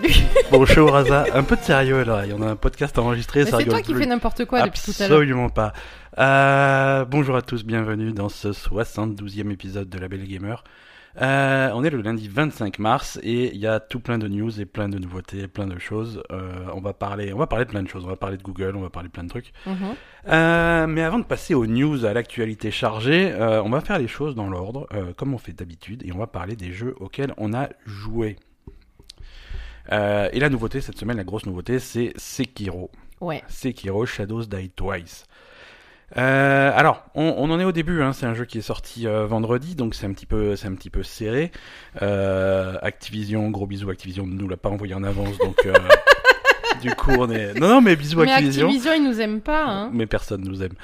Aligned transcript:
Salut. 0.00 0.14
Bonjour 0.52 0.92
Raza, 0.92 1.24
un 1.34 1.42
peu 1.42 1.56
de 1.56 1.60
sérieux 1.60 2.04
là, 2.04 2.24
il 2.24 2.30
y 2.30 2.32
en 2.32 2.40
a 2.40 2.46
un 2.46 2.56
podcast 2.56 2.96
enregistré, 2.98 3.44
c'est 3.44 3.64
toi 3.64 3.82
qui 3.82 3.94
fais 3.94 4.06
n'importe 4.06 4.44
quoi 4.44 4.62
depuis 4.62 4.80
tout 4.80 4.90
à 4.90 5.08
l'heure. 5.08 5.18
Absolument 5.18 5.48
pas. 5.48 5.72
Euh, 6.18 7.04
bonjour 7.04 7.34
à 7.34 7.42
tous, 7.42 7.64
bienvenue 7.64 8.12
dans 8.12 8.28
ce 8.28 8.48
72e 8.48 9.50
épisode 9.50 9.88
de 9.88 9.98
La 9.98 10.06
Belle 10.06 10.24
Gamer. 10.24 10.62
Euh, 11.20 11.70
on 11.74 11.82
est 11.82 11.90
le 11.90 12.00
lundi 12.00 12.28
25 12.28 12.78
mars 12.78 13.18
et 13.24 13.52
il 13.52 13.60
y 13.60 13.66
a 13.66 13.80
tout 13.80 13.98
plein 13.98 14.18
de 14.18 14.28
news 14.28 14.60
et 14.60 14.66
plein 14.66 14.88
de 14.88 14.98
nouveautés, 14.98 15.48
plein 15.48 15.66
de 15.66 15.80
choses. 15.80 16.22
Euh, 16.30 16.66
on 16.72 16.80
va 16.80 16.92
parler, 16.92 17.32
on 17.32 17.38
va 17.38 17.48
parler 17.48 17.64
de 17.64 17.70
plein 17.70 17.82
de 17.82 17.88
choses. 17.88 18.04
On 18.04 18.08
va 18.08 18.16
parler 18.16 18.36
de 18.36 18.42
Google, 18.44 18.76
on 18.76 18.82
va 18.82 18.90
parler 18.90 19.08
de 19.08 19.12
plein 19.12 19.24
de 19.24 19.28
trucs. 19.28 19.52
Mhm. 19.66 19.74
Euh, 20.28 20.86
mais 20.86 21.02
avant 21.02 21.18
de 21.18 21.24
passer 21.24 21.54
aux 21.54 21.66
news, 21.66 22.04
à 22.04 22.12
l'actualité 22.12 22.70
chargée, 22.70 23.34
on 23.40 23.70
va 23.70 23.80
faire 23.80 23.98
les 23.98 24.06
choses 24.06 24.36
dans 24.36 24.48
l'ordre, 24.48 24.86
comme 25.16 25.34
on 25.34 25.38
fait 25.38 25.52
d'habitude, 25.52 26.04
et 26.06 26.12
on 26.12 26.18
va 26.18 26.28
parler 26.28 26.54
des 26.54 26.70
jeux 26.70 26.94
auxquels 27.00 27.34
on 27.36 27.52
a 27.52 27.68
joué. 27.84 28.36
Euh, 29.92 30.28
et 30.32 30.40
la 30.40 30.48
nouveauté 30.48 30.80
cette 30.80 30.98
semaine, 30.98 31.16
la 31.16 31.24
grosse 31.24 31.46
nouveauté, 31.46 31.78
c'est 31.78 32.12
Sekiro. 32.16 32.90
Ouais. 33.20 33.42
Sekiro 33.48 34.06
Shadows 34.06 34.44
Die 34.44 34.70
Twice. 34.70 35.24
Euh, 36.16 36.72
alors, 36.74 37.04
on, 37.14 37.34
on 37.36 37.50
en 37.50 37.60
est 37.60 37.64
au 37.64 37.72
début. 37.72 38.02
Hein, 38.02 38.12
c'est 38.12 38.26
un 38.26 38.34
jeu 38.34 38.44
qui 38.44 38.58
est 38.58 38.62
sorti 38.62 39.06
euh, 39.06 39.26
vendredi, 39.26 39.74
donc 39.74 39.94
c'est 39.94 40.06
un 40.06 40.12
petit 40.12 40.26
peu, 40.26 40.56
c'est 40.56 40.68
un 40.68 40.74
petit 40.74 40.90
peu 40.90 41.02
serré. 41.02 41.50
Activision, 42.00 43.50
gros 43.50 43.66
bisous. 43.66 43.90
Activision 43.90 44.26
ne 44.26 44.34
nous 44.34 44.48
l'a 44.48 44.56
pas 44.56 44.70
envoyé 44.70 44.94
en 44.94 45.04
avance, 45.04 45.36
donc 45.38 45.56
du 46.82 46.94
coup 46.94 47.12
on 47.18 47.30
est. 47.30 47.54
Non, 47.54 47.68
non, 47.68 47.80
mais 47.80 47.96
bisous 47.96 48.20
Mais 48.20 48.32
Activision. 48.32 48.66
Activision, 48.66 48.92
ils 48.94 49.04
nous 49.04 49.20
aiment 49.20 49.40
pas. 49.40 49.64
Hein. 49.66 49.90
Mais 49.92 50.06
personne 50.06 50.42
nous 50.42 50.62
aime. 50.62 50.74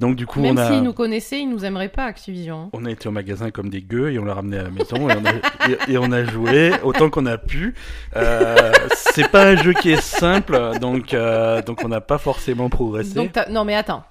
Donc 0.00 0.16
du 0.16 0.26
coup, 0.26 0.40
Même 0.40 0.54
on 0.56 0.60
a. 0.60 0.66
s'ils 0.72 0.82
nous 0.82 0.92
connaissaient, 0.94 1.40
ils 1.40 1.48
nous 1.48 1.64
aimeraient 1.64 1.88
pas, 1.90 2.04
Activision. 2.06 2.62
hein. 2.64 2.70
On 2.72 2.84
a 2.86 2.90
été 2.90 3.06
au 3.08 3.12
magasin 3.12 3.50
comme 3.50 3.68
des 3.68 3.82
gueux 3.82 4.10
et 4.12 4.18
on 4.18 4.24
l'a 4.24 4.34
ramené 4.34 4.58
à 4.58 4.62
la 4.64 4.70
maison 4.70 4.96
et 5.08 5.14
on 5.14 5.24
a, 5.26 5.68
et, 5.90 5.92
et 5.92 5.98
on 5.98 6.10
a 6.10 6.24
joué 6.24 6.72
autant 6.82 7.10
qu'on 7.10 7.26
a 7.26 7.36
pu. 7.38 7.74
Euh, 8.16 8.72
c'est 8.96 9.28
pas 9.30 9.44
un 9.48 9.56
jeu 9.56 9.72
qui 9.74 9.90
est 9.90 10.00
simple, 10.00 10.58
donc 10.80 11.14
euh, 11.14 11.62
donc 11.62 11.84
on 11.84 11.88
n'a 11.88 12.00
pas 12.00 12.18
forcément 12.18 12.68
progressé. 12.70 13.14
Donc 13.14 13.32
t'as- 13.32 13.48
non 13.50 13.64
mais 13.64 13.74
attends. 13.76 14.02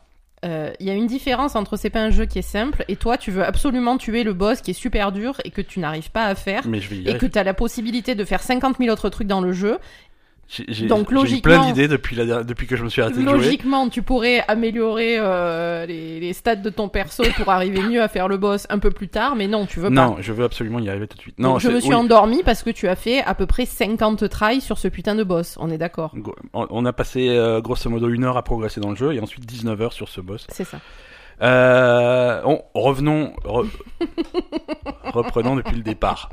Euh, 0.45 0.71
Il 0.79 0.85
y 0.87 0.89
a 0.89 0.93
une 0.93 1.07
différence 1.07 1.57
entre 1.57 1.75
c'est 1.75 1.89
pas 1.89 1.99
un 1.99 2.11
jeu 2.11 2.25
qui 2.25 2.39
est 2.39 2.43
simple 2.43 2.85
et 2.87 2.95
toi 2.95 3.17
tu 3.17 3.29
veux 3.29 3.43
absolument 3.43 3.97
tuer 3.97 4.23
le 4.23 4.31
boss 4.31 4.61
qui 4.61 4.71
est 4.71 4.73
super 4.73 5.11
dur 5.11 5.41
et 5.43 5.51
que 5.51 5.59
tu 5.59 5.81
n'arrives 5.81 6.11
pas 6.11 6.27
à 6.27 6.33
faire 6.35 6.61
Mais 6.65 6.79
je 6.79 6.89
vais 6.89 6.95
y 6.95 6.99
et 7.01 7.03
que 7.03 7.09
arriver. 7.09 7.29
tu 7.31 7.37
as 7.39 7.43
la 7.43 7.53
possibilité 7.53 8.15
de 8.15 8.23
faire 8.23 8.41
50 8.41 8.77
000 8.77 8.89
autres 8.89 9.09
trucs 9.09 9.27
dans 9.27 9.41
le 9.41 9.51
jeu. 9.51 9.79
J'ai 10.51 10.87
donc, 10.87 11.07
j'ai 11.27 11.41
plein 11.41 11.63
d'idées 11.67 11.87
depuis 11.87 12.15
la 12.15 12.25
der- 12.25 12.43
depuis 12.43 12.65
que 12.65 12.75
je 12.75 12.83
me 12.83 12.89
suis 12.89 13.03
arrêté 13.03 13.19
de 13.19 13.21
jouer. 13.23 13.33
Logiquement, 13.33 13.87
tu 13.87 14.01
pourrais 14.01 14.43
améliorer 14.47 15.17
euh, 15.19 15.85
les, 15.85 16.19
les 16.19 16.33
stats 16.33 16.55
de 16.55 16.71
ton 16.71 16.89
perso 16.89 17.23
pour 17.37 17.49
arriver 17.51 17.83
mieux 17.83 18.01
à 18.01 18.07
faire 18.07 18.27
le 18.27 18.37
boss 18.37 18.65
un 18.71 18.79
peu 18.79 18.89
plus 18.89 19.09
tard, 19.09 19.35
mais 19.35 19.47
non, 19.47 19.67
tu 19.67 19.79
veux 19.79 19.89
pas. 19.89 19.93
Non, 19.93 20.15
je 20.19 20.33
veux 20.33 20.43
absolument 20.43 20.79
y 20.79 20.89
arriver 20.89 21.07
tout 21.07 21.17
de 21.17 21.21
suite. 21.21 21.37
Non, 21.37 21.51
Donc, 21.51 21.59
je 21.59 21.69
me 21.69 21.79
suis 21.79 21.89
oui. 21.89 21.95
endormi 21.95 22.41
parce 22.43 22.63
que 22.63 22.71
tu 22.71 22.87
as 22.87 22.95
fait 22.95 23.21
à 23.21 23.35
peu 23.35 23.45
près 23.45 23.65
50 23.67 24.27
tries 24.27 24.59
sur 24.59 24.79
ce 24.79 24.87
putain 24.87 25.13
de 25.13 25.23
boss, 25.23 25.55
on 25.59 25.69
est 25.69 25.77
d'accord. 25.77 26.15
On 26.53 26.65
on 26.71 26.85
a 26.85 26.93
passé 26.93 27.29
euh, 27.29 27.61
grosso 27.61 27.87
modo 27.87 28.09
une 28.09 28.23
heure 28.23 28.35
à 28.37 28.41
progresser 28.43 28.81
dans 28.81 28.89
le 28.89 28.95
jeu 28.95 29.13
et 29.13 29.19
ensuite 29.19 29.45
19 29.45 29.79
heures 29.81 29.93
sur 29.93 30.09
ce 30.09 30.19
boss. 30.19 30.47
C'est 30.49 30.63
ça. 30.65 30.79
Euh, 31.43 32.41
on- 32.43 32.63
revenons, 32.73 33.33
re- 33.45 33.67
reprenons 35.13 35.55
depuis 35.55 35.75
le 35.75 35.83
départ. 35.83 36.29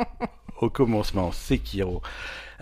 Au 0.60 0.70
commencement, 0.70 1.32
Sekiro. 1.32 2.00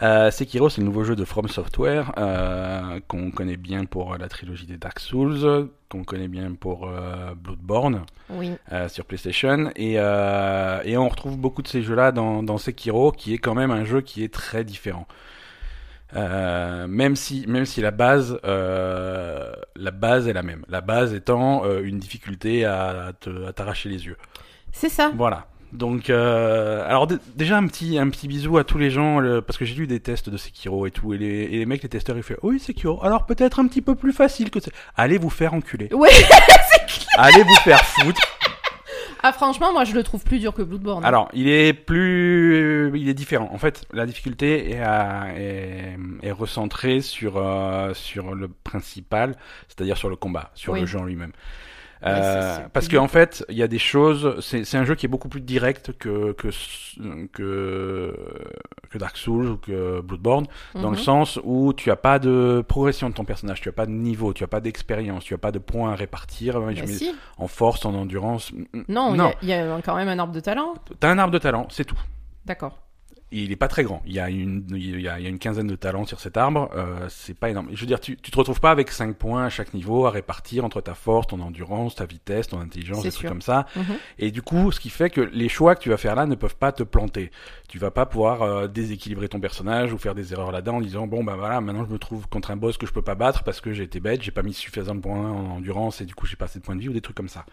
Euh, 0.03 0.31
Sekiro, 0.31 0.69
c'est 0.69 0.81
le 0.81 0.87
nouveau 0.87 1.05
jeu 1.05 1.15
de 1.15 1.25
From 1.25 1.47
Software 1.49 2.13
euh, 2.19 2.99
qu'on 3.07 3.31
connaît 3.31 3.57
bien 3.57 3.85
pour 3.85 4.17
la 4.17 4.29
trilogie 4.29 4.67
des 4.67 4.77
Dark 4.77 4.99
Souls, 4.99 5.69
qu'on 5.89 6.03
connaît 6.03 6.27
bien 6.29 6.53
pour 6.55 6.89
euh, 6.89 7.35
Bloodborne 7.37 8.03
Oui. 8.31 8.53
euh, 8.73 8.89
sur 8.89 9.05
PlayStation, 9.05 9.71
et, 9.77 9.95
euh, 9.99 10.81
et 10.85 10.97
on 10.97 11.09
retrouve 11.09 11.39
beaucoup 11.39 11.63
de 11.63 11.69
ces 11.69 11.83
jeux-là 11.83 12.11
dans, 12.11 12.43
dans 12.43 12.59
Sekiro, 12.59 13.13
qui 13.13 13.35
est 13.35 13.39
quand 13.39 13.55
même 13.55 13.71
un 13.71 13.85
jeu 13.85 14.01
qui 14.01 14.25
est 14.25 14.33
très 14.35 14.65
différent. 14.65 15.07
Euh, 16.17 16.87
même 16.87 17.17
si 17.17 17.45
même 17.49 17.65
si 17.65 17.81
la 17.81 17.91
base 17.91 18.39
euh, 18.45 19.53
la 19.75 19.91
base 19.91 20.29
est 20.29 20.33
la 20.33 20.45
même 20.45 20.65
la 20.69 20.81
base 20.81 21.13
étant 21.13 21.65
euh, 21.65 21.81
une 21.83 21.99
difficulté 21.99 22.65
à 22.65 23.13
t'arracher 23.57 23.89
les 23.89 24.07
yeux 24.07 24.17
C'est 24.71 24.91
ça. 24.91 25.11
voilà 25.17 25.49
donc 25.75 26.09
euh, 26.09 26.85
alors 26.89 27.07
dé- 27.07 27.17
déjà 27.37 27.59
un 27.59 27.67
petit 27.67 27.99
un 27.99 28.09
petit 28.09 28.29
bisou 28.29 28.57
à 28.59 28.65
tous 28.65 28.79
les 28.79 28.91
gens 28.91 29.19
le- 29.19 29.43
parce 29.43 29.59
que 29.59 29.65
j'ai 29.65 29.75
lu 29.75 29.87
des 29.87 30.01
tests 30.01 30.31
de 30.31 30.37
Sekiro 30.37 30.87
et 30.87 30.91
tout 30.91 31.13
et 31.15 31.19
les, 31.19 31.27
et 31.43 31.59
les 31.59 31.67
mecs 31.67 31.83
les 31.83 31.89
testeurs 31.89 32.17
ils 32.17 32.23
font 32.23 32.35
oui 32.43 32.59
Sekiro 32.61 33.05
alors 33.05 33.27
peut-être 33.27 33.59
un 33.61 33.67
petit 33.67 33.83
peu 33.83 33.95
plus 33.95 34.13
facile 34.13 34.51
que 34.51 34.61
ça 34.61 34.71
allez 34.97 35.19
vous 35.19 35.31
faire 35.31 35.53
enculer 35.53 35.89
Ouais. 35.93 36.09
allez 37.19 37.43
vous 37.43 37.55
faire 37.57 37.85
foutre 37.85 38.21
Ah 39.23 39.33
franchement, 39.33 39.73
moi 39.73 39.85
je 39.85 39.95
le 39.95 40.03
trouve 40.03 40.23
plus 40.23 40.39
dur 40.39 40.53
que 40.53 40.61
Bloodborne. 40.61 41.03
Alors, 41.03 41.31
il 41.33 41.49
est 41.49 41.73
plus, 41.73 42.93
il 42.95 43.09
est 43.09 43.15
différent. 43.15 43.49
En 43.55 43.57
fait, 43.59 43.87
la 43.95 44.05
difficulté 44.05 44.71
est, 44.73 44.81
à- 44.81 45.29
est, 45.35 45.97
est 46.23 46.31
recentrée 46.31 47.01
sur 47.01 47.39
euh, 47.39 47.95
sur 47.95 48.35
le 48.35 48.49
principal, 48.49 49.35
c'est-à-dire 49.69 49.97
sur 49.97 50.11
le 50.11 50.17
combat, 50.17 50.51
sur 50.55 50.75
Oui. 50.75 50.81
le 50.81 50.87
jeu 50.87 50.99
en 50.99 51.05
lui-même. 51.05 51.33
Euh, 52.07 52.59
parce 52.73 52.89
qu'en 52.89 53.09
fait, 53.09 53.45
il 53.49 53.57
y 53.57 53.63
a 53.63 53.69
des 53.69 53.79
choses. 53.79 54.39
C'est 54.41 54.77
un 54.77 54.85
jeu 54.85 54.95
qui 54.95 55.07
est 55.07 55.09
beaucoup 55.09 55.29
plus 55.29 55.41
direct 55.41 55.93
que 55.99 56.33
que 56.33 56.49
que, 57.33 58.15
que 58.91 58.99
Dark 58.99 59.17
Souls 59.17 59.47
ou 59.49 59.57
que 59.57 60.01
Bloodborne, 60.01 60.47
dans 60.75 60.91
le 60.91 60.97
Mhm. 60.97 61.03
sens 61.03 61.41
où 61.45 61.73
tu 61.73 61.91
as 61.91 61.97
pas 61.97 62.19
de 62.19 62.65
progression 62.67 63.09
de 63.11 63.15
ton 63.15 63.25
personnage, 63.25 63.61
tu 63.61 63.69
as 63.69 63.73
pas 63.73 63.87
de 63.87 63.91
niveau, 63.93 64.33
tu 64.33 64.45
as 64.45 64.49
pas 64.49 64.61
d'expérience, 64.61 65.25
tu 65.25 65.35
as 65.35 65.39
pas 65.39 65.53
de 65.53 65.59
points 65.59 65.93
à 65.93 65.95
répartir. 65.95 66.61
Je 66.75 66.81
Bah 66.83 66.87
si. 66.87 67.15
en 67.39 67.49
force, 67.49 67.85
en 67.85 67.95
endurance. 67.95 68.53
Non, 68.89 69.11
il 69.11 69.15
y 69.15 69.19
non. 69.19 69.33
il 69.43 69.49
y, 69.49 69.53
a 69.53 69.81
quand 69.85 69.97
même 69.97 70.09
un 70.09 70.19
arbre 70.19 70.33
de 70.35 70.41
talent. 70.41 70.75
T'as 71.01 71.11
un 71.11 71.19
arbre 71.19 71.33
de 71.33 71.39
talent, 71.39 71.67
c'est 71.71 71.85
tout. 71.85 71.99
D'accord. 72.45 72.79
Il 73.33 73.51
est 73.51 73.57
pas 73.57 73.69
très 73.69 73.83
grand. 73.83 74.01
Il 74.07 74.13
y 74.13 74.21
a 74.21 74.31
une, 74.31 74.65
il 74.71 75.01
y 75.01 75.09
a, 75.09 75.19
il 75.19 75.25
y 75.25 75.27
a 75.27 75.29
une 75.29 75.41
quinzaine 75.41 75.67
de 75.67 75.75
talents 75.75 76.05
sur 76.05 76.21
cet 76.21 76.37
arbre. 76.37 76.71
Euh, 76.77 77.07
c'est 77.09 77.37
pas 77.37 77.51
énorme. 77.51 77.69
Je 77.73 77.81
veux 77.81 77.87
dire, 77.87 77.99
tu, 77.99 78.17
tu 78.17 78.31
te 78.31 78.37
retrouves 78.37 78.61
pas 78.61 78.71
avec 78.71 78.91
5 78.91 79.17
points 79.17 79.45
à 79.45 79.49
chaque 79.49 79.75
niveau 79.75 80.07
à 80.07 80.11
répartir 80.11 80.65
entre 80.65 80.81
ta 80.81 80.95
force, 80.95 81.27
ton 81.27 81.41
endurance, 81.41 81.97
ta 81.97 82.07
vitesse, 82.07 82.49
ton 82.49 82.61
intelligence, 82.61 83.03
des 83.03 83.11
trucs 83.11 83.23
sûr. 83.23 83.29
comme 83.29 83.43
ça. 83.43 83.67
Mhm. 83.75 83.85
Et 84.19 84.31
du 84.31 84.43
coup, 84.43 84.71
ce 84.71 84.79
qui 84.79 84.91
fait 84.91 85.11
que 85.11 85.21
les 85.21 85.49
choix 85.49 85.75
que 85.75 85.81
tu 85.81 85.89
vas 85.89 85.97
faire 85.97 86.15
là 86.15 86.27
ne 86.27 86.35
peuvent 86.37 86.57
pas 86.57 86.71
te 86.71 86.85
planter. 86.85 87.33
Tu 87.69 87.79
vas 87.79 87.91
pas 87.91 88.07
pouvoir 88.07 88.43
euh, 88.43 88.69
déséquilibrer 88.69 89.29
ton 89.29 89.41
personnage 89.41 89.93
ou 89.93 89.99
faire 89.99 90.15
des 90.15 90.33
erreurs 90.33 90.53
là-dedans 90.53 90.77
en 90.77 90.81
disant 90.81 91.07
bon 91.07 91.25
bah 91.25 91.35
voilà, 91.37 91.61
maintenant 91.61 91.85
je 91.85 91.93
me 91.93 91.99
trouve 91.99 92.29
contre 92.29 92.53
un 92.53 92.57
boss 92.57 92.79
que 92.79 92.87
je 92.87 92.93
peux 92.93 93.03
pas 93.03 93.17
battre 93.17 93.43
parce 93.43 93.61
que 93.61 93.73
j'ai 93.73 93.83
été 93.83 93.99
bête, 93.99 94.23
j'ai 94.23 94.31
pas 94.31 94.43
mis 94.43 94.55
suffisamment 94.55 94.97
de 94.97 95.01
points 95.01 95.31
en 95.31 95.57
endurance 95.57 96.01
et 96.01 96.05
du 96.05 96.15
coup 96.15 96.27
j'ai 96.27 96.37
pas 96.37 96.45
assez 96.45 96.61
de 96.61 96.65
points 96.65 96.77
de 96.77 96.81
vie 96.81 96.89
ou 96.89 96.93
des 96.93 97.01
trucs 97.01 97.17
comme 97.17 97.29
ça. 97.29 97.47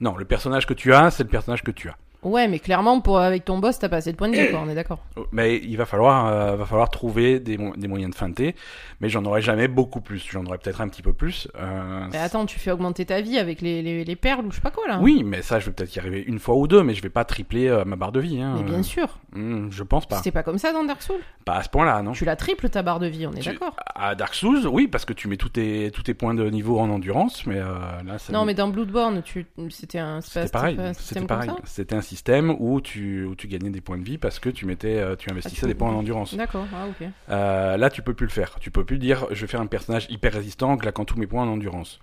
Non, 0.00 0.16
le 0.16 0.24
personnage 0.24 0.66
que 0.66 0.74
tu 0.74 0.92
as, 0.92 1.10
c'est 1.10 1.22
le 1.22 1.30
personnage 1.30 1.62
que 1.62 1.70
tu 1.70 1.88
as. 1.88 1.96
Ouais, 2.26 2.48
mais 2.48 2.58
clairement, 2.58 3.00
pour, 3.00 3.18
avec 3.18 3.44
ton 3.44 3.58
boss, 3.58 3.78
t'as 3.78 3.88
pas 3.88 3.96
assez 3.98 4.10
de 4.12 4.16
points 4.16 4.28
de 4.28 4.34
vie, 4.36 4.48
quoi, 4.50 4.60
on 4.64 4.68
est 4.68 4.74
d'accord. 4.74 4.98
Mais 5.32 5.56
il 5.56 5.76
va 5.76 5.86
falloir, 5.86 6.26
euh, 6.26 6.56
va 6.56 6.64
falloir 6.66 6.90
trouver 6.90 7.38
des, 7.40 7.56
mo- 7.56 7.74
des 7.76 7.88
moyens 7.88 8.10
de 8.12 8.16
feinter. 8.16 8.54
Mais 9.00 9.08
j'en 9.08 9.24
aurai 9.24 9.40
jamais 9.42 9.68
beaucoup 9.68 10.00
plus. 10.00 10.26
J'en 10.30 10.44
aurai 10.46 10.58
peut-être 10.58 10.80
un 10.80 10.88
petit 10.88 11.02
peu 11.02 11.12
plus. 11.12 11.48
Euh, 11.58 12.06
Mais 12.10 12.18
attends, 12.18 12.46
tu 12.46 12.58
fais 12.58 12.70
augmenter 12.70 13.04
ta 13.06 13.20
vie 13.20 13.38
avec 13.38 13.60
les, 13.60 13.82
les, 13.82 14.04
les 14.04 14.16
perles 14.16 14.44
ou 14.46 14.50
je 14.50 14.56
sais 14.56 14.60
pas 14.62 14.70
quoi 14.70 14.88
là. 14.88 14.98
oui, 15.00 15.22
mais 15.24 15.42
ça, 15.42 15.58
je 15.60 15.66
vais 15.66 15.72
peut-être 15.72 15.94
y 15.94 15.98
arriver 15.98 16.22
une 16.26 16.38
fois 16.38 16.56
ou 16.56 16.66
deux, 16.66 16.82
mais 16.82 16.94
je 16.94 17.02
vais 17.02 17.10
pas 17.10 17.24
tripler 17.24 17.68
euh, 17.68 17.84
ma 17.84 17.96
barre 17.96 18.12
de 18.12 18.20
vie. 18.20 18.40
Hein. 18.42 18.54
Mais 18.56 18.62
bien 18.64 18.82
sûr. 18.82 19.18
Hmm, 19.32 19.68
je 19.70 19.82
pense 19.82 20.06
pas. 20.06 20.16
C'était 20.16 20.30
pas 20.32 20.42
comme 20.42 20.58
ça 20.58 20.72
dans 20.72 20.82
Dark 20.84 21.02
Souls. 21.02 21.20
Pas 21.44 21.54
à 21.56 21.62
ce 21.62 21.68
point-là, 21.68 22.02
non. 22.02 22.12
Tu 22.12 22.24
la 22.24 22.34
triples 22.36 22.68
ta 22.70 22.82
barre 22.82 22.98
de 22.98 23.06
vie, 23.06 23.26
on 23.26 23.32
est 23.32 23.40
Tu- 23.40 23.50
d'accord. 23.50 23.76
À 23.94 24.14
Dark 24.14 24.34
Souls, 24.34 24.66
oui, 24.66 24.88
parce 24.88 25.04
que 25.04 25.12
tu 25.12 25.28
mets 25.28 25.36
tous 25.36 25.50
tes, 25.50 25.90
tous 25.92 26.02
tes 26.02 26.14
points 26.14 26.34
de 26.34 26.48
niveau 26.50 26.80
en 26.80 26.90
endurance, 26.90 27.46
mais 27.46 27.58
là, 27.60 28.18
ça 28.18 28.32
Non, 28.32 28.44
mais 28.44 28.54
dans 28.54 28.68
Bloodborne, 28.68 29.22
tu... 29.22 29.46
c'était 29.70 29.98
un, 29.98 30.20
C'était 30.22 30.48
pareil. 30.48 30.78
C'était 30.98 31.20
pareil. 31.26 31.50
C'était 31.64 31.94
un 31.94 32.00
système 32.00 32.15
où 32.58 32.80
tu, 32.80 33.24
où 33.24 33.34
tu 33.34 33.46
gagnais 33.48 33.70
des 33.70 33.80
points 33.80 33.98
de 33.98 34.04
vie 34.04 34.18
parce 34.18 34.38
que 34.38 34.48
tu 34.48 34.66
mettais, 34.66 34.96
euh, 34.98 35.16
tu 35.16 35.30
investissais 35.30 35.62
tu- 35.62 35.66
des 35.66 35.74
points 35.74 35.90
en 35.90 35.96
endurance. 35.98 36.34
D'accord, 36.34 36.66
ah 36.74 36.86
ok. 36.88 37.08
Euh, 37.30 37.76
là, 37.76 37.90
tu 37.90 38.02
peux 38.02 38.14
plus 38.14 38.26
le 38.26 38.32
faire. 38.32 38.56
Tu 38.60 38.70
peux 38.70 38.84
plus 38.84 38.98
dire, 38.98 39.26
je 39.30 39.40
vais 39.42 39.46
faire 39.46 39.60
un 39.60 39.66
personnage 39.66 40.06
hyper 40.10 40.32
résistant 40.32 40.72
en 40.72 40.76
claquant 40.76 41.04
tous 41.04 41.18
mes 41.18 41.26
points 41.26 41.42
en 41.44 41.48
endurance. 41.48 42.00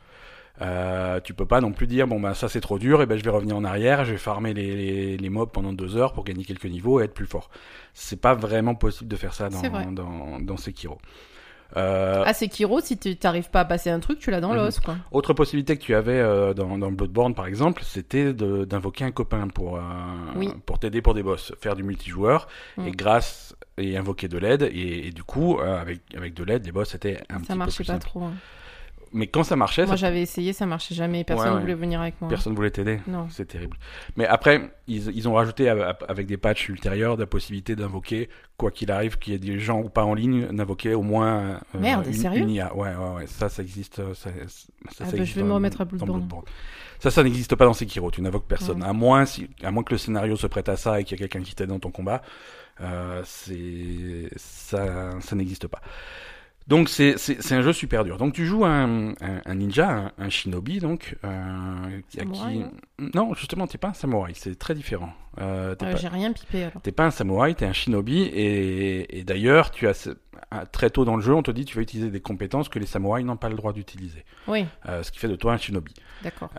Euh, 0.61 1.19
tu 1.19 1.33
peux 1.33 1.47
pas 1.47 1.61
non 1.61 1.71
plus 1.71 1.87
dire, 1.87 2.05
bon 2.07 2.19
bah 2.19 2.35
ça 2.35 2.47
c'est 2.47 2.61
trop 2.61 2.77
dur, 2.77 3.01
et 3.01 3.07
ben 3.07 3.17
je 3.17 3.23
vais 3.23 3.31
revenir 3.31 3.57
en 3.57 3.63
arrière, 3.63 4.05
je 4.05 4.11
vais 4.11 4.17
farmer 4.19 4.53
les, 4.53 4.75
les, 4.75 5.17
les 5.17 5.29
mobs 5.29 5.49
pendant 5.51 5.73
deux 5.73 5.97
heures 5.97 6.13
pour 6.13 6.23
gagner 6.23 6.45
quelques 6.45 6.65
niveaux 6.65 7.01
et 7.01 7.05
être 7.05 7.13
plus 7.15 7.25
fort. 7.25 7.49
C'est 7.95 8.21
pas 8.21 8.35
vraiment 8.35 8.75
possible 8.75 9.09
de 9.09 9.15
faire 9.15 9.33
ça 9.33 9.49
dans, 9.49 9.59
dans, 9.91 10.39
dans 10.39 10.57
Sekiro. 10.57 10.99
Euh, 11.75 12.23
Ah, 12.25 12.33
c'est 12.33 12.47
Kiro, 12.49 12.81
si 12.81 12.97
tu 12.97 13.15
t'arrives 13.15 13.49
pas 13.49 13.61
à 13.61 13.65
passer 13.65 13.89
un 13.89 13.99
truc, 13.99 14.19
tu 14.19 14.29
l'as 14.31 14.41
dans 14.41 14.49
Mhm. 14.51 14.57
l'os, 14.57 14.79
quoi. 14.79 14.95
Autre 15.11 15.33
possibilité 15.33 15.75
que 15.77 15.81
tu 15.83 15.95
avais 15.95 16.19
euh, 16.19 16.53
dans, 16.53 16.77
dans 16.77 16.91
Bloodborne 16.91 17.33
par 17.33 17.47
exemple, 17.47 17.81
c'était 17.83 18.33
d'invoquer 18.33 19.05
un 19.05 19.11
copain 19.11 19.47
pour, 19.47 19.77
euh, 19.77 19.81
Oui. 20.35 20.49
pour 20.65 20.77
t'aider 20.79 21.01
pour 21.01 21.13
des 21.15 21.23
boss, 21.23 21.51
faire 21.59 21.75
du 21.75 21.83
multijoueur 21.83 22.47
et 22.85 22.91
grâce 22.91 23.55
et 23.77 23.97
invoquer 23.97 24.27
de 24.27 24.37
l'aide 24.37 24.63
et, 24.71 25.07
et 25.07 25.11
du 25.11 25.23
coup 25.23 25.57
euh, 25.59 25.81
avec 25.81 26.01
avec 26.15 26.33
de 26.35 26.43
l'aide 26.43 26.65
les 26.65 26.71
boss 26.71 26.93
étaient 26.93 27.19
un 27.29 27.37
petit 27.37 27.47
Ça 27.47 27.53
peu 27.53 27.57
marchait 27.59 27.75
plus 27.77 27.85
pas 27.85 27.93
simples. 27.93 28.05
trop. 28.05 28.23
hein. 28.23 28.33
Mais 29.13 29.27
quand 29.27 29.43
ça 29.43 29.55
marchait, 29.55 29.83
Moi 29.85 29.91
ça- 29.91 29.95
j'avais 29.95 30.21
essayé, 30.21 30.53
ça 30.53 30.65
marchait 30.65 30.95
jamais. 30.95 31.23
Personne 31.23 31.47
Ouais, 31.49 31.53
ouais. 31.55 31.61
voulait 31.61 31.73
venir 31.75 32.01
avec 32.01 32.19
moi. 32.19 32.29
personne 32.29 32.55
voulait 32.55 32.71
t'aider. 32.71 32.99
Non. 33.07 33.27
C'est 33.29 33.45
terrible. 33.45 33.77
Mais 34.17 34.25
après, 34.25 34.71
ils, 34.87 35.09
ils 35.15 35.27
ont 35.29 35.33
rajouté 35.33 35.69
av- 35.69 35.95
avec 36.07 36.27
des 36.27 36.37
patchs 36.37 36.69
ultérieurs 36.69 37.15
la 37.17 37.25
possibilité 37.25 37.75
d'invoquer, 37.75 38.29
quoi 38.57 38.71
qu'il 38.71 38.91
arrive, 38.91 39.17
qu'il 39.17 39.33
y 39.33 39.35
ait 39.35 39.39
des 39.39 39.59
gens 39.59 39.79
ou 39.81 39.89
pas 39.89 40.03
en 40.03 40.13
ligne, 40.13 40.47
d'invoquer 40.47 40.93
au 40.95 41.01
moins 41.03 41.37
euh, 41.75 41.79
Merde, 41.79 42.05
une, 42.07 42.13
sérieux 42.13 42.41
une 42.41 42.49
IA. 42.49 42.75
Ouais, 42.75 42.89
ouais, 42.95 43.15
ouais. 43.15 43.27
Ça, 43.27 43.49
ça 43.49 43.61
existe. 43.61 43.99
euh, 43.99 44.13
Ça, 44.13 44.29
ça, 44.47 44.67
Ah 44.87 44.91
ça 44.93 45.03
bah, 45.05 45.09
existe 45.11 45.33
je 45.35 45.39
vais 45.39 45.47
me 45.47 45.53
remettre 45.53 45.81
à 45.81 45.85
Bloodborne. 45.85 46.43
Ça, 46.99 47.11
ça 47.11 47.21
n'existe 47.23 47.55
pas 47.55 47.65
dans 47.65 47.73
Sekiro. 47.73 48.11
Tu 48.11 48.21
n'invoques 48.21 48.47
personne. 48.47 48.81
Ouais. 48.81 48.87
À 48.89 48.93
moins 48.93 49.25
si, 49.25 49.49
à 49.61 49.71
moins 49.71 49.83
que 49.83 49.93
le 49.93 49.97
scénario 49.97 50.35
se 50.37 50.47
prête 50.47 50.69
à 50.69 50.77
ça 50.77 50.99
et 50.99 51.03
qu'il 51.03 51.19
y 51.19 51.21
a 51.23 51.27
quelqu'un 51.27 51.43
qui 51.45 51.53
t'aide 51.53 51.69
dans 51.69 51.79
ton 51.79 51.91
combat. 51.91 52.21
Euh, 52.81 53.21
c'est 53.25 54.29
ça, 54.37 55.11
ça 55.19 55.35
n'existe 55.35 55.67
pas. 55.67 55.81
Donc 56.67 56.87
c'est 56.87 57.17
c'est 57.17 57.41
c'est 57.41 57.55
un 57.55 57.61
jeu 57.61 57.73
super 57.73 58.05
dur. 58.05 58.17
Donc 58.17 58.33
tu 58.33 58.45
joues 58.45 58.63
un, 58.63 59.09
un, 59.09 59.41
un 59.45 59.55
ninja, 59.55 59.89
un, 59.89 60.11
un 60.17 60.29
shinobi 60.29 60.79
donc 60.79 61.17
euh, 61.25 61.99
Samouraï, 62.09 62.65
qui 62.97 63.05
non 63.13 63.33
justement 63.33 63.67
t'es 63.67 63.77
pas 63.77 63.89
un 63.89 63.93
samouraï, 63.93 64.33
c'est 64.35 64.57
très 64.57 64.73
différent. 64.73 65.11
Euh, 65.41 65.75
t'es 65.75 65.85
Euh, 65.85 65.91
pas- 65.91 65.97
J'ai 65.97 66.07
rien 66.07 66.31
pipé 66.31 66.63
alors. 66.63 66.81
T'es 66.81 66.91
pas 66.93 67.05
un 67.05 67.11
samouraï, 67.11 67.55
t'es 67.55 67.65
un 67.65 67.73
shinobi, 67.73 68.21
et, 68.21 69.19
et 69.19 69.23
d'ailleurs, 69.23 69.71
tu 69.71 69.87
as 69.87 70.07
très 70.71 70.89
tôt 70.91 71.03
dans 71.03 71.15
le 71.15 71.21
jeu, 71.23 71.33
on 71.33 71.41
te 71.43 71.49
dit 71.51 71.65
que 71.65 71.71
tu 71.71 71.75
vas 71.77 71.81
utiliser 71.81 72.11
des 72.11 72.21
compétences 72.21 72.69
que 72.69 72.77
les 72.79 72.85
samouraïs 72.85 73.25
n'ont 73.25 73.35
pas 73.37 73.49
le 73.49 73.55
droit 73.55 73.73
d'utiliser, 73.73 74.23
Oui, 74.47 74.65
ce 74.85 75.11
qui 75.11 75.17
fait 75.19 75.27
de 75.27 75.35
toi 75.35 75.53
un 75.53 75.57
shinobi. 75.57 75.93
d'accord. 76.23 76.49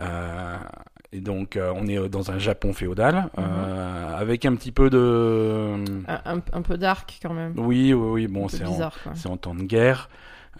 Et 1.15 1.21
donc, 1.21 1.55
euh, 1.55 1.71
on 1.73 1.87
est 1.87 1.97
euh, 1.97 2.09
dans 2.09 2.29
un 2.31 2.37
Japon 2.39 2.73
féodal, 2.73 3.29
Mhm. 3.37 3.43
euh, 3.45 4.17
avec 4.17 4.43
un 4.43 4.53
petit 4.55 4.73
peu 4.73 4.89
de, 4.89 5.75
Un, 6.09 6.41
un- 6.51 6.61
peu 6.61 6.77
dark 6.77 7.17
quand 7.21 7.33
même. 7.33 7.53
oui, 7.55 7.93
oui, 7.93 8.09
oui, 8.11 8.27
bon, 8.27 8.49
c'est 8.49 8.65
en, 8.65 8.91
en 9.31 9.37
temps 9.37 9.55
de 9.55 9.63
guerre. 9.63 10.09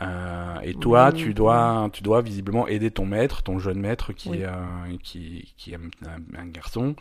Euh, 0.01 0.59
et 0.63 0.73
toi, 0.75 1.09
Oui, 1.11 1.19
tu 1.19 1.27
oui. 1.29 1.33
dois, 1.33 1.89
tu 1.91 2.03
dois 2.03 2.21
visiblement 2.21 2.67
aider 2.69 2.89
ton 2.89 3.05
maître, 3.05 3.43
ton 3.43 3.59
jeune 3.59 3.79
maître 3.79 4.13
qui 4.13 4.29
Oui. 4.29 4.43
est, 4.43 4.97
qui, 5.03 5.53
qui 5.57 5.73
est 5.73 5.77
un, 6.37 6.45
garçon, 6.47 6.95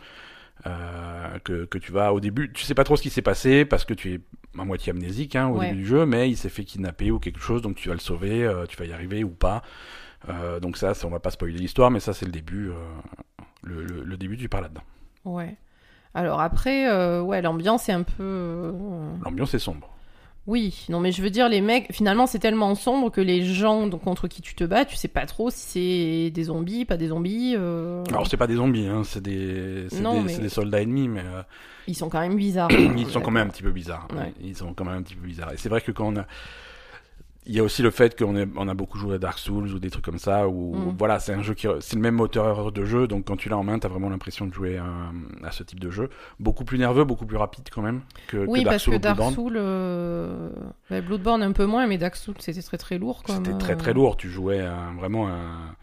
euh, 0.67 1.39
que, 1.45 1.63
que 1.65 1.77
tu 1.77 1.93
vas 1.93 2.13
au 2.13 2.19
début, 2.19 2.51
tu 2.51 2.63
sais 2.65 2.75
pas 2.75 2.83
trop 2.83 2.97
ce 2.97 3.01
qui 3.03 3.09
s'est 3.09 3.21
passé 3.21 3.63
parce 3.63 3.85
que 3.85 3.93
tu 3.93 4.13
es 4.15 4.19
à 4.59 4.65
moitié 4.65 4.91
amnésique 4.91 5.35
hein, 5.37 5.47
au 5.47 5.59
Ouais. 5.59 5.67
début 5.69 5.81
du 5.81 5.85
jeu, 5.87 6.05
mais 6.05 6.29
il 6.29 6.35
s'est 6.35 6.49
fait 6.49 6.65
kidnapper 6.65 7.09
ou 7.11 7.19
quelque 7.19 7.39
chose, 7.41 7.61
donc 7.61 7.75
tu 7.75 7.87
vas 7.87 7.95
le 7.95 8.01
sauver, 8.01 8.51
tu 8.67 8.75
vas 8.75 8.85
y 8.85 8.91
arriver 8.93 9.23
ou 9.23 9.29
pas. 9.29 9.61
Euh, 10.29 10.59
donc 10.59 10.77
ça, 10.77 10.93
ça, 10.95 11.05
on 11.05 11.11
va 11.11 11.19
pas 11.19 11.29
spoiler 11.29 11.57
l'histoire, 11.59 11.91
mais 11.91 11.99
ça 11.99 12.13
c'est 12.13 12.25
le 12.25 12.31
début, 12.31 12.69
euh, 12.69 12.73
le, 13.65 13.83
le, 13.83 14.03
le 14.03 14.17
début 14.17 14.37
tu 14.37 14.47
pars 14.49 14.61
là-dedans. 14.61 14.83
Ouais. 15.25 15.55
Alors 16.13 16.39
après, 16.39 16.87
euh, 16.89 17.21
ouais, 17.21 17.41
l'ambiance 17.41 17.89
est 17.89 17.91
un 17.93 18.03
peu. 18.03 18.23
euh, 18.23 18.71
L'ambiance 19.23 19.53
est 19.53 19.59
sombre. 19.59 19.89
Oui, 20.47 20.85
non 20.89 20.99
mais 20.99 21.11
je 21.11 21.23
veux 21.23 21.31
dire, 21.31 21.49
les 21.49 21.59
mecs, 21.59 21.91
finalement 21.91 22.27
c'est 22.27 22.37
tellement 22.37 22.75
sombre 22.75 23.09
que 23.09 23.19
les 23.19 23.43
gens 23.43 23.87
donc, 23.87 24.03
contre 24.03 24.27
qui 24.27 24.43
tu 24.43 24.53
te 24.53 24.63
bats, 24.63 24.85
tu 24.85 24.95
sais 24.95 25.07
pas 25.07 25.25
trop 25.25 25.49
si 25.49 26.27
c'est 26.27 26.29
des 26.29 26.43
zombies, 26.43 26.85
pas 26.85 26.97
des 26.97 27.07
zombies. 27.07 27.55
euh, 27.57 28.03
Alors 28.09 28.27
c'est 28.27 28.37
pas 28.37 28.45
des 28.45 28.57
zombies, 28.57 28.85
hein, 28.87 29.01
c'est 29.03 29.23
des, 29.23 29.87
c'est 29.89 30.01
Non, 30.01 30.13
des, 30.13 30.19
mais- 30.21 30.33
c'est 30.33 30.41
des 30.43 30.49
soldats 30.49 30.83
ennemis, 30.83 31.07
mais 31.07 31.21
euh, 31.25 31.41
Ils 31.87 31.95
sont 31.95 32.09
quand 32.09 32.19
même 32.19 32.35
bizarres. 32.35 32.69
ils 32.97 33.07
sont 33.07 33.21
quand 33.21 33.31
même 33.31 33.47
un 33.47 33.49
petit 33.49 33.63
peu 33.63 33.71
bizarres. 33.71 34.07
Ouais. 34.15 34.33
Ils 34.39 34.55
sont 34.55 34.71
quand 34.75 34.85
même 34.85 34.97
un 34.99 35.01
petit 35.01 35.15
peu 35.15 35.25
bizarres. 35.25 35.51
Et 35.53 35.57
c'est 35.57 35.69
vrai 35.69 35.81
que 35.81 35.91
quand 35.91 36.13
on 36.13 36.17
a, 36.17 36.25
il 37.47 37.53
y 37.55 37.59
a 37.59 37.63
aussi 37.63 37.81
le 37.83 37.91
fait 37.91 38.17
qu'on 38.17 38.35
est- 38.35 38.47
on 38.55 38.67
a 38.67 38.73
beaucoup 38.73 38.97
joué 38.97 39.15
à 39.15 39.17
Dark 39.19 39.37
Souls 39.37 39.67
ou 39.73 39.79
des 39.79 39.89
trucs 39.91 40.03
comme 40.05 40.17
ça 40.17 40.47
où 40.47 40.75
Mm. 40.75 40.95
voilà, 40.97 41.19
c'est 41.19 41.33
un 41.33 41.41
jeu 41.43 41.53
qui, 41.53 41.67
c'est 41.79 41.95
le 41.95 42.01
même 42.01 42.15
moteur 42.15 42.71
de 42.71 42.85
jeu, 42.85 43.07
donc 43.07 43.25
quand 43.25 43.37
tu 43.37 43.49
l'as 43.49 43.57
en 43.57 43.63
main, 43.63 43.77
t'as 43.79 43.87
vraiment 43.87 44.09
l'impression 44.09 44.47
de 44.47 44.53
jouer 44.53 44.77
à, 44.77 44.85
à 45.43 45.51
ce 45.51 45.63
type 45.63 45.79
de 45.79 45.89
jeu. 45.91 46.09
Beaucoup 46.39 46.65
plus 46.65 46.77
nerveux, 46.79 47.03
beaucoup 47.03 47.25
plus 47.25 47.37
rapide 47.37 47.67
quand 47.71 47.81
même 47.81 48.01
que, 48.27 48.37
Oui, 48.37 48.59
que 48.59 48.65
Dark 48.65 48.73
parce 48.75 48.83
Souls 48.83 48.93
que 48.93 48.97
ou 48.97 49.01
Dark 49.01 49.15
Bloodborne. 49.17 49.33
Souls, 49.35 49.57
euh... 49.57 50.49
bah, 50.89 51.01
Bloodborne 51.01 51.43
un 51.43 51.51
peu 51.51 51.65
moins, 51.65 51.85
mais 51.87 51.97
Dark 51.97 52.15
Souls 52.15 52.35
c'était 52.39 52.61
très 52.61 52.77
très 52.77 52.97
lourd. 52.97 53.23
Comme, 53.23 53.35
C'était 53.37 53.57
très 53.57 53.73
euh, 53.73 53.77
très 53.77 53.93
lourd. 53.93 54.17
Tu 54.17 54.29
jouais 54.29 54.65
vraiment 54.97 55.27
un. 55.29 55.75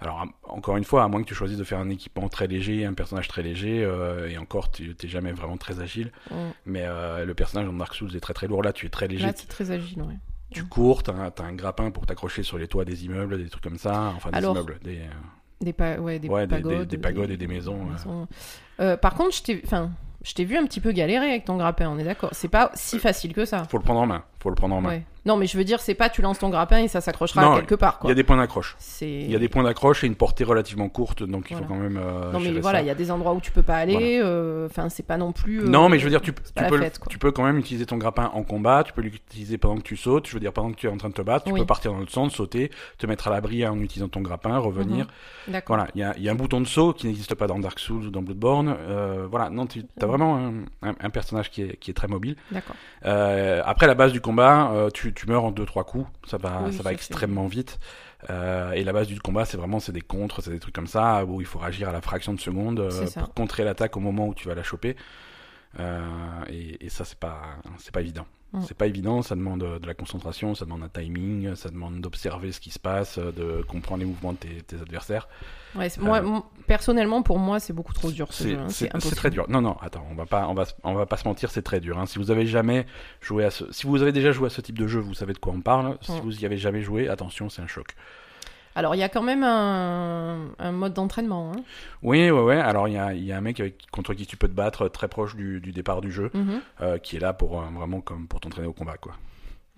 Alors 0.00 0.24
encore 0.44 0.76
une 0.76 0.84
fois, 0.84 1.02
à 1.02 1.08
moins 1.08 1.20
que 1.22 1.26
tu 1.26 1.34
choisisses 1.34 1.58
de 1.58 1.64
faire 1.64 1.80
un 1.80 1.90
équipement 1.90 2.28
très 2.28 2.46
léger, 2.46 2.84
un 2.84 2.92
personnage 2.94 3.26
très 3.26 3.42
léger, 3.42 3.82
euh, 3.84 4.28
et 4.28 4.38
encore, 4.38 4.70
tu 4.70 4.94
t'es 4.94 5.08
jamais 5.08 5.32
vraiment 5.32 5.56
très 5.56 5.80
agile. 5.80 6.12
ouais. 6.30 6.36
Mais 6.66 6.82
euh, 6.84 7.24
le 7.24 7.34
personnage 7.34 7.66
dans 7.66 7.72
Dark 7.72 7.94
Souls 7.94 8.14
est 8.14 8.20
très 8.20 8.32
très 8.34 8.46
lourd. 8.46 8.62
Là, 8.62 8.72
tu 8.72 8.86
es 8.86 8.90
très 8.90 9.08
léger. 9.08 9.26
Là, 9.26 9.32
c'est 9.34 9.48
très 9.48 9.72
agile, 9.72 10.02
ouais. 10.02 10.14
Tu 10.50 10.64
cours, 10.64 11.02
t'as 11.02 11.12
un, 11.12 11.32
un 11.44 11.52
grappin 11.52 11.90
pour 11.90 12.06
t'accrocher 12.06 12.42
sur 12.42 12.58
les 12.58 12.68
toits 12.68 12.84
des 12.84 13.04
immeubles, 13.04 13.38
des 13.38 13.48
trucs 13.48 13.62
comme 13.62 13.78
ça. 13.78 14.12
Enfin, 14.16 14.30
des 14.30 14.36
Alors, 14.38 14.54
immeubles. 14.56 14.78
Des, 14.82 14.98
euh, 14.98 15.10
Des, 15.60 15.72
pa- 15.72 15.96
ouais, 15.98 16.18
des 16.18 16.28
Ouais, 16.28 16.46
des- 16.46 16.56
des- 16.56 16.62
pagodes. 16.62 16.88
des 16.88 16.98
pagodes 16.98 17.30
et 17.30 17.36
des 17.36 17.46
maisons. 17.46 17.78
Euh, 18.80 18.96
par 18.96 19.14
contre, 19.14 19.34
je 19.36 19.42
t'ai 19.42 19.60
enfin, 19.64 19.90
je 20.24 20.32
t'ai 20.34 20.44
vu 20.44 20.56
un 20.56 20.64
petit 20.64 20.80
peu 20.80 20.92
galérer 20.92 21.28
avec 21.30 21.44
ton 21.44 21.56
grappin, 21.56 21.88
on 21.90 21.98
est 21.98 22.04
d'accord. 22.04 22.30
C'est 22.32 22.48
pas 22.48 22.70
si 22.74 22.98
facile 22.98 23.32
que 23.34 23.44
ça. 23.44 23.64
Faut 23.64 23.78
le 23.78 23.82
prendre 23.84 24.00
en 24.00 24.06
main. 24.06 24.24
Faut 24.40 24.50
le 24.50 24.54
prendre 24.54 24.74
en 24.76 24.80
main. 24.80 24.88
Ouais. 24.90 25.02
Non, 25.26 25.36
mais 25.36 25.46
je 25.46 25.58
veux 25.58 25.64
dire, 25.64 25.80
c'est 25.80 25.94
pas 25.96 26.08
tu 26.08 26.22
lances 26.22 26.38
ton 26.38 26.48
grappin 26.48 26.78
et 26.78 26.88
ça 26.88 27.00
s'accrochera 27.02 27.42
Non, 27.42 27.56
quelque 27.56 27.74
part, 27.74 27.98
Il 28.04 28.08
y 28.08 28.12
a 28.12 28.14
des 28.14 28.22
points 28.22 28.36
d'accroche. 28.38 28.76
C'est... 28.78 29.10
Il 29.10 29.30
y 29.30 29.34
a 29.36 29.38
des 29.38 29.48
points 29.48 29.62
d'accroche 29.64 30.02
et 30.04 30.06
une 30.06 30.14
portée 30.14 30.44
relativement 30.44 30.88
courte, 30.88 31.22
donc 31.24 31.50
il 31.50 31.56
faut 31.56 31.64
quand 31.64 31.74
même. 31.74 31.98
euh, 32.02 32.32
Non, 32.32 32.40
mais 32.40 32.52
voilà, 32.60 32.80
il 32.80 32.86
y 32.86 32.90
a 32.90 32.94
des 32.94 33.10
endroits 33.10 33.34
où 33.34 33.40
tu 33.40 33.50
peux 33.50 33.62
pas 33.64 33.76
aller. 33.76 34.20
euh, 34.22 34.66
Enfin, 34.66 34.88
c'est 34.88 35.02
pas 35.02 35.16
non 35.18 35.32
plus. 35.32 35.60
euh, 35.62 35.68
Non, 35.68 35.88
mais 35.90 35.98
je 35.98 36.04
veux 36.04 36.10
dire, 36.10 36.22
tu, 36.22 36.32
peux, 36.32 36.42
fête, 36.78 37.00
tu 37.10 37.18
peux 37.18 37.30
quand 37.32 37.42
même 37.42 37.58
utiliser 37.58 37.84
ton 37.84 37.96
grappin 37.98 38.30
en 38.32 38.42
combat, 38.42 38.84
tu 38.84 38.92
peux 38.94 39.02
l'utiliser 39.02 39.58
pendant 39.58 39.76
que 39.76 39.82
tu 39.82 39.96
sautes, 39.96 40.28
je 40.28 40.32
veux 40.34 40.40
dire, 40.40 40.52
pendant 40.52 40.70
que 40.70 40.76
tu 40.76 40.86
es 40.86 40.90
en 40.90 40.96
train 40.96 41.08
de 41.10 41.14
te 41.14 41.22
battre, 41.22 41.44
tu 41.46 41.52
Oui. 41.52 41.60
peux 41.60 41.66
partir 41.66 41.92
dans 41.92 41.98
le 41.98 42.06
centre, 42.06 42.34
sauter, 42.34 42.70
te 42.96 43.06
mettre 43.06 43.26
à 43.28 43.30
l'abri 43.30 43.66
en 43.66 43.78
utilisant 43.80 44.08
ton 44.08 44.20
grappin, 44.22 44.56
revenir. 44.56 45.08
D'accord. 45.48 45.76
Voilà, 45.76 45.90
il 45.94 46.00
y 46.00 46.04
a, 46.04 46.14
il 46.16 46.22
y 46.22 46.28
a 46.28 46.32
un 46.32 46.36
bouton 46.36 46.60
de 46.60 46.66
saut 46.66 46.92
qui 46.94 47.06
n'existe 47.06 47.34
pas 47.34 47.48
dans 47.48 47.58
Dark 47.58 47.78
Souls 47.80 48.06
ou 48.06 48.10
dans 48.10 48.22
Bloodborne. 48.22 48.74
Euh, 48.78 49.26
voilà, 49.28 49.50
non, 49.50 49.66
tu 49.66 49.82
as 50.00 50.06
vraiment 50.06 50.36
un, 50.38 50.88
un- 50.88 50.94
un 51.00 51.10
personnage 51.10 51.50
qui 51.50 51.62
est, 51.62 51.76
qui 51.76 51.90
est 51.90 51.94
très 51.94 52.08
mobile. 52.08 52.36
D'accord. 52.52 52.76
Euh, 53.04 53.60
après 53.66 53.86
la 53.86 53.94
base 53.94 54.12
du 54.12 54.20
combat, 54.28 54.70
euh, 54.72 54.90
tu, 54.90 55.14
tu 55.14 55.26
meurs 55.26 55.44
en 55.44 55.52
2-3 55.52 55.84
coups, 55.84 56.06
ça 56.26 56.36
va, 56.36 56.64
Oui, 56.66 56.72
ça 56.74 56.82
va 56.82 56.92
extrêmement 56.92 57.46
vite. 57.46 57.78
Euh, 58.28 58.72
et 58.72 58.84
la 58.84 58.92
base 58.92 59.06
du 59.06 59.18
combat, 59.20 59.46
c'est 59.46 59.56
vraiment 59.56 59.80
c'est 59.80 59.92
des 59.92 60.02
contres, 60.02 60.42
c'est 60.42 60.50
des 60.50 60.58
trucs 60.58 60.74
comme 60.74 60.86
ça 60.86 61.24
où 61.24 61.40
il 61.40 61.46
faut 61.46 61.58
réagir 61.58 61.88
à 61.88 61.92
la 61.92 62.02
fraction 62.02 62.34
de 62.34 62.40
seconde 62.40 62.80
euh, 62.80 63.06
pour 63.14 63.32
contrer 63.32 63.64
l'attaque 63.64 63.96
au 63.96 64.00
moment 64.00 64.26
où 64.26 64.34
tu 64.34 64.48
vas 64.48 64.54
la 64.54 64.62
choper. 64.62 64.96
Et, 66.50 66.84
et 66.84 66.88
ça, 66.88 67.04
c'est 67.04 67.18
pas, 67.18 67.40
c'est 67.78 67.92
pas 67.92 68.00
évident. 68.00 68.26
Mm. 68.52 68.60
C'est 68.66 68.76
pas 68.76 68.86
évident, 68.86 69.20
ça 69.20 69.34
demande 69.36 69.62
euh, 69.62 69.78
de 69.78 69.86
la 69.86 69.92
concentration, 69.94 70.54
ça 70.54 70.64
demande 70.64 70.82
un 70.82 70.88
timing, 70.88 71.54
ça 71.54 71.68
demande 71.68 72.00
d'observer 72.00 72.50
ce 72.52 72.60
qui 72.60 72.70
se 72.70 72.78
passe, 72.78 73.18
euh, 73.18 73.30
de 73.32 73.62
comprendre 73.62 74.00
les 74.00 74.06
mouvements 74.06 74.32
de 74.32 74.38
tes, 74.38 74.62
tes 74.62 74.76
adversaires. 74.76 75.28
Ouais, 75.74 75.90
c'est- 75.90 76.00
moi, 76.00 76.22
Euh, 76.24 76.40
personnellement, 76.66 77.22
pour 77.22 77.38
moi, 77.38 77.60
c'est 77.60 77.74
beaucoup 77.74 77.92
trop 77.92 78.10
dur. 78.10 78.32
ce 78.32 78.42
C'est 78.44 78.50
jeu, 78.86 78.90
hein, 78.94 78.98
très 79.16 79.28
dur. 79.30 79.44
Non, 79.50 79.60
non, 79.60 79.76
attends, 79.82 80.06
on 80.10 80.14
va 80.14 80.24
pas, 80.24 80.46
on 80.48 80.54
va, 80.54 80.64
on 80.82 80.94
va 80.94 81.04
pas 81.04 81.18
se 81.18 81.28
mentir, 81.28 81.50
c'est 81.50 81.60
très 81.62 81.80
dur. 81.80 81.98
hein. 81.98 82.06
Si 82.06 82.18
vous 82.18 82.30
avez 82.30 82.46
jamais 82.46 82.86
joué 83.20 83.44
à 83.44 83.50
ce, 83.50 83.70
si 83.70 83.86
vous 83.86 84.00
avez 84.00 84.12
déjà 84.12 84.32
joué 84.32 84.46
à 84.46 84.50
ce 84.50 84.62
type 84.62 84.78
de 84.78 84.86
jeu, 84.86 85.00
vous 85.00 85.12
savez 85.14 85.34
de 85.34 85.38
quoi 85.38 85.52
on 85.54 85.60
parle. 85.60 85.98
Si 86.00 86.18
vous 86.20 86.40
y 86.40 86.46
avez 86.46 86.56
jamais 86.56 86.80
joué, 86.80 87.08
attention, 87.08 87.50
c'est 87.50 87.60
un 87.60 87.66
choc. 87.66 87.94
Alors, 88.78 88.94
il 88.94 88.98
y 88.98 89.02
a 89.02 89.08
quand 89.08 89.22
même 89.22 89.42
un, 89.42 90.50
un 90.60 90.70
mode 90.72 90.94
d'entraînement. 90.94 91.52
hein. 91.52 91.60
Oui, 92.02 92.30
ouais, 92.30 92.40
ouais. 92.40 92.56
Alors 92.60 92.86
il 92.86 92.94
y 92.94 92.98
a, 92.98 93.12
il 93.12 93.24
y 93.24 93.32
a 93.32 93.36
un 93.36 93.40
mec 93.40 93.60
contre 93.90 94.14
qui 94.14 94.24
tu 94.24 94.36
peux 94.36 94.46
te 94.46 94.52
battre 94.52 94.82
euh, 94.82 94.88
très 94.88 95.08
proche 95.08 95.34
du, 95.34 95.60
du 95.60 95.72
départ 95.72 96.00
du 96.00 96.12
jeu, 96.12 96.30
Mhm. 96.32 96.60
euh, 96.82 96.98
qui 96.98 97.16
est 97.16 97.20
là 97.20 97.32
pour 97.32 97.60
euh, 97.60 97.64
vraiment 97.74 98.00
comme 98.00 98.28
pour 98.28 98.38
t'entraîner 98.40 98.68
au 98.68 98.72
combat, 98.72 98.96
quoi. 98.96 99.14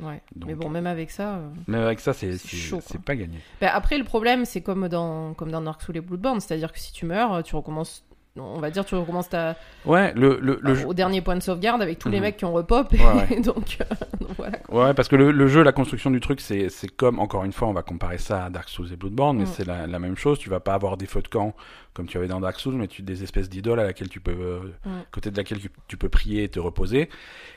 Ouais. 0.01 0.21
Donc, 0.37 0.49
mais 0.51 0.55
bon, 0.55 0.69
même 0.69 0.87
avec 0.87 1.11
ça. 1.11 1.37
euh, 1.37 1.49
Mais 1.67 1.79
avec 1.79 2.01
ça, 2.01 2.13
c'est 2.13 2.37
C'est 2.37 3.01
pas 3.03 3.17
gagné. 3.17 3.39
Ben, 3.61 3.71
après, 3.73 3.97
le 3.99 4.05
problème, 4.05 4.45
c'est 4.45 4.61
comme 4.61 4.89
dans, 4.89 5.33
comme 5.35 5.51
dans 5.51 5.61
Dark 5.63 5.81
Souls 5.83 5.97
et 5.97 6.01
Bloodborne, 6.03 6.41
c'est-à-dire 6.41 6.71
que 6.73 6.79
si 6.79 6.93
tu 6.93 7.07
meurs, 7.07 7.43
tu 7.43 7.57
recommences. 7.57 8.05
On 8.39 8.61
va 8.61 8.71
dire, 8.71 8.85
tu 8.85 8.95
recommences 8.95 9.29
ta, 9.29 9.57
Ouais, 9.85 10.13
le, 10.15 10.39
le, 10.41 10.59
le 10.63 10.75
jeu. 10.75 10.87
au 10.87 10.95
dernier 10.95 11.21
point 11.21 11.35
de 11.35 11.43
sauvegarde 11.43 11.83
avec 11.83 11.99
tous 11.99 12.09
les 12.09 12.19
Mhm. 12.19 12.23
mecs 12.23 12.37
qui 12.37 12.45
ont 12.45 12.53
repop. 12.53 12.93
Ouais, 12.93 13.41
donc, 13.41 13.79
euh, 13.81 13.85
donc 14.21 14.31
voilà. 14.37 14.59
quoi. 14.59 14.87
Ouais, 14.87 14.95
parce 14.95 15.09
que 15.09 15.17
le, 15.17 15.33
le 15.33 15.47
jeu, 15.49 15.63
la 15.65 15.73
construction 15.73 16.11
du 16.11 16.21
truc, 16.21 16.41
c'est 16.41 16.69
c'est 16.69 16.89
comme, 16.89 17.19
encore 17.19 17.45
une 17.45 17.53
fois, 17.53 17.67
on 17.69 17.73
va 17.73 17.83
comparer 17.83 18.19
ça 18.19 18.45
à 18.45 18.51
Dark 18.51 18.69
Souls 18.69 18.93
et 18.93 18.97
Bloodborne, 18.97 19.37
mais 19.39 19.45
Mm. 19.45 19.53
c'est 19.57 19.67
la, 19.67 19.87
la 19.89 19.99
même 19.99 20.17
chose. 20.17 20.39
Tu 20.39 20.49
vas 20.49 20.61
pas 20.61 20.75
avoir 20.75 20.97
des 20.97 21.07
feux 21.07 21.23
de 21.23 21.29
camp 21.29 21.55
comme 22.01 22.09
tu 22.09 22.17
avais 22.17 22.29
dans 22.29 22.41
Dark 22.41 22.59
Souls, 22.59 22.77
mais 22.77 22.89
tu 22.89 23.03
des 23.03 23.23
espèces 23.23 23.51
d'idoles 23.51 23.79
à 23.79 23.85
laquelle 23.85 24.09
tu 24.09 24.21
peux, 24.21 24.31
euh, 24.33 24.61
Mm. 24.87 25.03
côté 25.11 25.31
de 25.31 25.37
laquelle 25.37 25.59
tu, 25.87 25.97
peux 25.99 26.09
prier 26.09 26.45
et 26.45 26.49
te 26.49 26.59
reposer. 26.59 27.11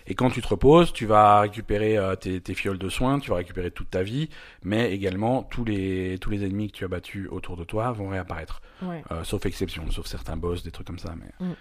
Et 0.05 0.15
quand 0.15 0.29
tu 0.29 0.41
te 0.41 0.47
reposes, 0.50 0.91
tu 0.91 1.05
vas 1.05 1.39
récupérer 1.39 1.97
euh, 1.97 2.17
tes, 2.17 2.41
tes 2.41 2.53
fioles 2.53 2.77
de 2.77 2.89
soins, 2.89 3.19
tu 3.19 3.29
vas 3.29 3.38
récupérer 3.38 3.71
toute 3.71 3.89
ta 3.89 4.03
vie, 4.03 4.27
mais 4.63 4.91
également 4.93 5.43
tous 5.43 5.63
les, 5.63 6.17
tous 6.19 6.29
les 6.29 6.43
ennemis 6.43 6.67
que 6.71 6.75
tu 6.77 6.83
as 6.83 6.89
battus 6.89 7.29
autour 7.31 7.55
de 7.55 7.63
toi 7.63 7.93
vont 7.93 8.09
réapparaître. 8.09 8.62
Ouais. 8.81 9.01
Euh, 9.12 9.23
sauf 9.23 9.45
exception, 9.45 9.89
sauf 9.91 10.07
certains 10.07 10.35
boss, 10.35 10.62
des 10.62 10.71
trucs 10.71 10.88
comme 10.88 11.00
ça. 11.00 11.15
Mais 11.17 11.31
Mm. 11.47 11.53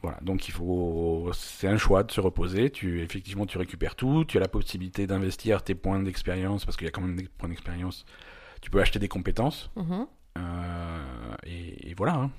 voilà, 0.00 0.18
donc 0.22 0.46
il 0.46 0.52
faut, 0.52 1.28
c'est 1.34 1.66
un 1.66 1.76
choix 1.76 2.04
de 2.04 2.12
se 2.12 2.20
reposer. 2.20 2.70
Tu 2.70 3.00
effectivement, 3.02 3.46
tu 3.46 3.58
récupères 3.58 3.96
tout. 3.96 4.24
Tu 4.24 4.36
as 4.36 4.40
la 4.40 4.46
possibilité 4.48 5.08
d'investir 5.08 5.64
tes 5.64 5.74
points 5.74 6.00
d'expérience 6.00 6.64
parce 6.64 6.76
qu'il 6.76 6.84
y 6.84 6.88
a 6.88 6.92
quand 6.92 7.00
même 7.02 7.16
des 7.16 7.28
points 7.36 7.48
d'expérience. 7.48 8.04
Tu 8.60 8.70
peux 8.70 8.80
acheter 8.80 9.00
des 9.00 9.08
compétences 9.08 9.70
Mhm. 9.74 9.92
euh, 9.92 10.04
et, 11.46 11.90
et 11.90 11.94
voilà. 11.94 12.14
hein. 12.14 12.30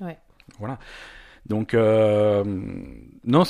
Ouais. 0.00 0.18
Voilà. 0.58 0.78
Donc 1.46 1.72
euh, 1.72 2.44
non, 3.24 3.42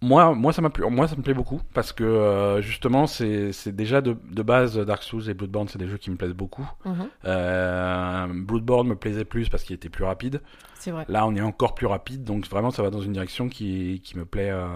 moi, 0.00 0.34
moi 0.34 0.52
ça 0.54 0.62
m'a 0.62 0.70
plu, 0.70 0.84
moi 0.88 1.06
ça 1.06 1.16
me 1.16 1.22
plaît 1.22 1.34
beaucoup 1.34 1.60
parce 1.74 1.92
que 1.92 2.02
euh, 2.02 2.62
justement 2.62 3.06
c'est 3.06 3.50
déjà 3.68 4.00
de, 4.00 4.16
de 4.30 4.42
base 4.42 4.78
Dark 4.78 5.02
Souls 5.02 5.28
et 5.28 5.34
Bloodborne 5.34 5.68
c'est 5.68 5.78
des 5.78 5.86
jeux 5.88 5.98
qui 5.98 6.10
me 6.10 6.16
plaisent 6.16 6.32
beaucoup. 6.32 6.66
Mhm. 6.86 7.08
Euh, 7.26 8.02
Euh, 8.22 8.26
Bloodborne 8.32 8.88
me 8.88 8.96
plaisait 8.96 9.24
plus 9.26 9.48
parce 9.50 9.64
qu'il 9.64 9.74
était 9.74 9.88
plus 9.90 10.04
rapide. 10.04 10.40
C'est 10.74 10.90
vrai. 10.90 11.04
Là, 11.08 11.26
on 11.28 11.34
est 11.36 11.40
encore 11.40 11.74
plus 11.76 11.86
rapide, 11.86 12.24
donc 12.24 12.48
vraiment, 12.48 12.72
ça 12.72 12.82
va 12.82 12.90
dans 12.90 13.00
une 13.00 13.12
direction 13.12 13.48
qui, 13.48 14.00
qui 14.02 14.18
me 14.18 14.24
plaît, 14.24 14.50
euh, 14.50 14.66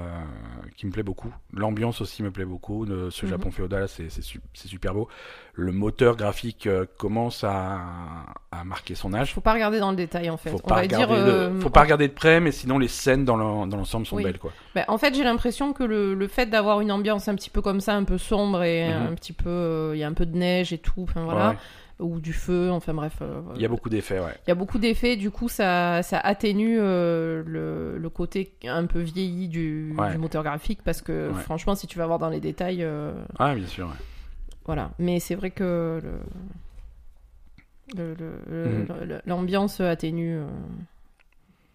qui 0.76 0.87
me 0.87 0.92
plaît 0.92 1.02
beaucoup. 1.02 1.35
L'ambiance 1.52 2.00
aussi 2.00 2.23
me 2.23 2.30
plaît 2.30 2.45
beaucoup. 2.45 2.87
Ce 3.11 3.25
Mhm. 3.26 3.30
Japon 3.30 3.50
féodal, 3.50 3.88
c'est 3.88 4.09
super 4.54 4.95
beau. 4.95 5.09
Le 5.58 5.72
moteur 5.72 6.16
graphique 6.16 6.66
euh, 6.66 6.84
commence 6.98 7.42
à, 7.42 7.80
à 8.52 8.62
marquer 8.64 8.94
son 8.94 9.14
âge. 9.14 9.32
Faut 9.32 9.40
pas 9.40 9.54
regarder 9.54 9.78
dans 9.80 9.90
le 9.90 9.96
détail 9.96 10.28
en 10.28 10.36
fait. 10.36 10.50
Faut 10.50 10.60
On 10.62 10.68
pas 10.68 10.75
va 10.76 10.80
regarder, 10.82 11.14
dire. 11.14 11.25
de- 11.25 11.30
euh, 11.30 11.60
faut 11.60 11.70
pas 11.70 11.80
regarder 11.80 12.08
de 12.08 12.12
près, 12.12 12.40
mais 12.40 12.52
sinon 12.52 12.78
les 12.78 12.88
scènes 12.88 13.25
dans 13.25 13.36
l'en- 13.36 13.66
dans 13.66 13.78
l'ensemble 13.78 14.04
sont 14.04 14.16
Oui. 14.16 14.22
belles, 14.25 14.38
quoi. 14.38 14.52
bah, 14.75 14.84
en 14.88 14.98
fait, 14.98 15.14
j'ai 15.14 15.25
l'impression 15.25 15.72
que 15.72 15.82
le, 15.82 16.12
le 16.14 16.28
fait 16.28 16.44
d'avoir 16.46 16.82
une 16.82 16.92
ambiance 16.92 17.26
un 17.28 17.34
petit 17.34 17.48
peu 17.48 17.62
comme 17.62 17.80
ça, 17.80 17.94
un 17.94 18.04
peu 18.04 18.18
sombre 18.18 18.62
et 18.64 18.86
Mhm. 18.86 19.06
un 19.06 19.14
petit 19.14 19.32
peu, 19.32 19.48
euh, 19.48 19.92
il 19.94 19.98
y 19.98 20.04
a 20.04 20.08
un 20.08 20.12
peu 20.12 20.26
de 20.26 20.36
neige 20.36 20.75
et 20.75 20.78
tout. 20.78 21.02
Enfin 21.04 21.25
voilà. 21.25 21.50
Ouais. 21.50 21.56
Ou 22.00 22.20
du 22.20 22.34
feu. 22.34 22.70
Enfin 22.70 22.92
bref. 22.92 23.14
euh, 23.22 23.40
Il 23.54 23.62
y 23.62 23.64
a 23.64 23.68
beaucoup 23.68 23.88
d'effets, 23.88 24.18
ouais. 24.20 24.34
Il 24.46 24.50
y 24.50 24.52
a 24.52 24.54
beaucoup 24.54 24.76
d'effets, 24.76 25.16
du 25.16 25.30
coup 25.30 25.48
ça, 25.48 26.02
ça 26.02 26.18
atténue 26.20 26.76
euh, 26.78 27.42
le, 27.46 27.96
le 27.96 28.10
côté 28.10 28.52
un 28.66 28.84
peu 28.84 29.00
vieilli 29.00 29.48
du, 29.48 29.94
Ouais. 29.96 30.12
du 30.12 30.18
moteur 30.18 30.42
graphique 30.42 30.80
parce 30.84 31.00
que 31.00 31.30
Ouais. 31.30 31.40
franchement 31.40 31.75
si 31.75 31.86
tu 31.86 31.96
vas 31.96 32.06
voir 32.06 32.18
dans 32.18 32.28
les 32.28 32.40
détails, 32.40 32.82
euh, 32.84 33.14
Ah, 33.38 33.54
bien 33.54 33.66
sûr. 33.66 33.86
ouais. 33.86 33.94
Voilà. 34.66 34.90
Mais 34.99 35.20
c'est 35.20 35.35
vrai 35.37 35.50
que 35.50 36.00
le- 37.96 38.14
le- 38.14 38.14
le- 38.50 38.64
Mhm. 38.68 38.87
le- 39.08 39.20
l'ambiance 39.26 39.80
atténue. 39.80 40.38
euh, 40.38 40.46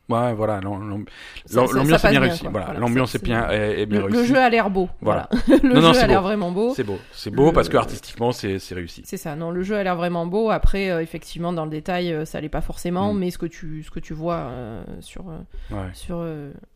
Ouais, 0.09 0.33
voilà. 0.33 0.59
L'ambiance 0.59 2.03
est 2.03 2.09
bien 2.09 2.19
réussie. 2.19 2.45
Voilà, 2.51 2.73
l'ambiance 2.73 3.15
est 3.15 3.23
bien, 3.23 3.49
est, 3.49 3.85
bien 3.85 4.01
Le, 4.01 4.07
le 4.09 4.13
réussie. 4.17 4.33
jeu 4.33 4.37
a 4.39 4.49
l'air 4.49 4.69
beau. 4.69 4.89
Voilà. 4.99 5.29
Le 5.63 5.79
Non, 5.79 5.87
jeu 5.87 5.93
c'est 5.93 6.01
a 6.03 6.07
l'air 6.07 6.19
beau. 6.21 6.27
vraiment 6.27 6.51
beau. 6.51 6.73
C'est 6.75 6.83
beau, 6.83 6.97
c'est 7.13 7.29
beau 7.31 7.45
Le- 7.45 7.53
parce 7.53 7.69
que 7.69 7.77
artistiquement 7.77 8.33
c'est 8.33 8.57
réussi. 8.71 9.03
C'est 9.05 9.15
ça, 9.15 9.37
non, 9.37 9.51
le 9.51 9.63
jeu 9.63 9.77
a 9.77 9.83
l'air 9.83 9.95
vraiment 9.95 10.25
beau. 10.25 10.49
Après, 10.49 10.91
euh, 10.91 11.01
effectivement, 11.01 11.53
dans 11.53 11.63
le 11.63 11.71
détail, 11.71 12.11
euh, 12.11 12.25
ça 12.25 12.41
l'est 12.41 12.49
pas 12.49 12.59
forcément, 12.59 13.13
Mm. 13.13 13.19
mais 13.19 13.31
ce 13.31 13.37
que 13.37 13.45
tu, 13.45 13.83
ce 13.83 13.91
que 13.91 14.01
tu 14.01 14.13
vois 14.13 14.35
euh, 14.49 14.83
sur, 14.99 15.29
euh, 15.29 15.37
Ouais. 15.73 15.89
sur 15.93 16.17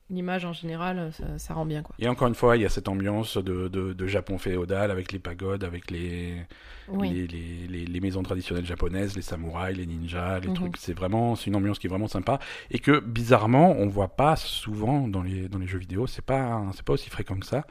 l'image 0.09 0.45
en 0.45 0.53
général, 0.53 1.00
euh, 1.00 1.12
ça, 1.12 1.38
ça 1.39 1.53
rend 1.53 1.65
bien, 1.65 1.81
quoi. 1.81 1.95
Et 2.00 2.07
encore 2.07 2.27
une 2.27 2.35
fois, 2.35 2.57
il 2.57 2.62
y 2.62 2.65
a 2.65 2.69
cette 2.69 2.88
ambiance 2.88 3.38
de, 3.38 3.67
de, 3.67 3.93
de 3.93 4.07
Japon 4.07 4.38
féodal 4.38 4.91
avec 4.91 5.12
les 5.12 5.19
pagodes, 5.19 5.63
avec 5.63 5.89
les, 5.91 6.45
Oui. 6.88 7.09
les, 7.09 7.27
les, 7.27 7.67
les, 7.67 7.85
les 7.85 8.00
maisons 8.01 8.21
traditionnelles 8.24 8.65
japonaises, 8.65 9.15
les 9.15 9.21
samouraïs, 9.21 9.75
les 9.77 9.85
ninjas, 9.85 10.39
les 10.39 10.50
Mhm. 10.50 10.53
trucs. 10.55 10.77
C'est 10.77 10.93
vraiment, 10.93 11.35
c'est 11.35 11.47
une 11.47 11.55
ambiance 11.55 11.79
qui 11.79 11.88
est 11.88 11.89
vraiment 11.89 12.07
sympa 12.07 12.39
et 12.71 12.79
que 12.79 13.00
bizarrement, 13.00 13.71
on 13.71 13.88
voit 13.88 14.15
pas 14.15 14.35
souvent 14.35 15.07
dans 15.07 15.24
les, 15.24 15.50
dans 15.50 15.59
les 15.59 15.67
jeux 15.67 15.79
vidéo. 15.79 16.07
C'est 16.07 16.25
pas, 16.25 16.63
c'est 16.74 16.83
pas 16.85 16.93
aussi 16.93 17.09
fréquent 17.09 17.38
que 17.39 17.45
ça. 17.45 17.65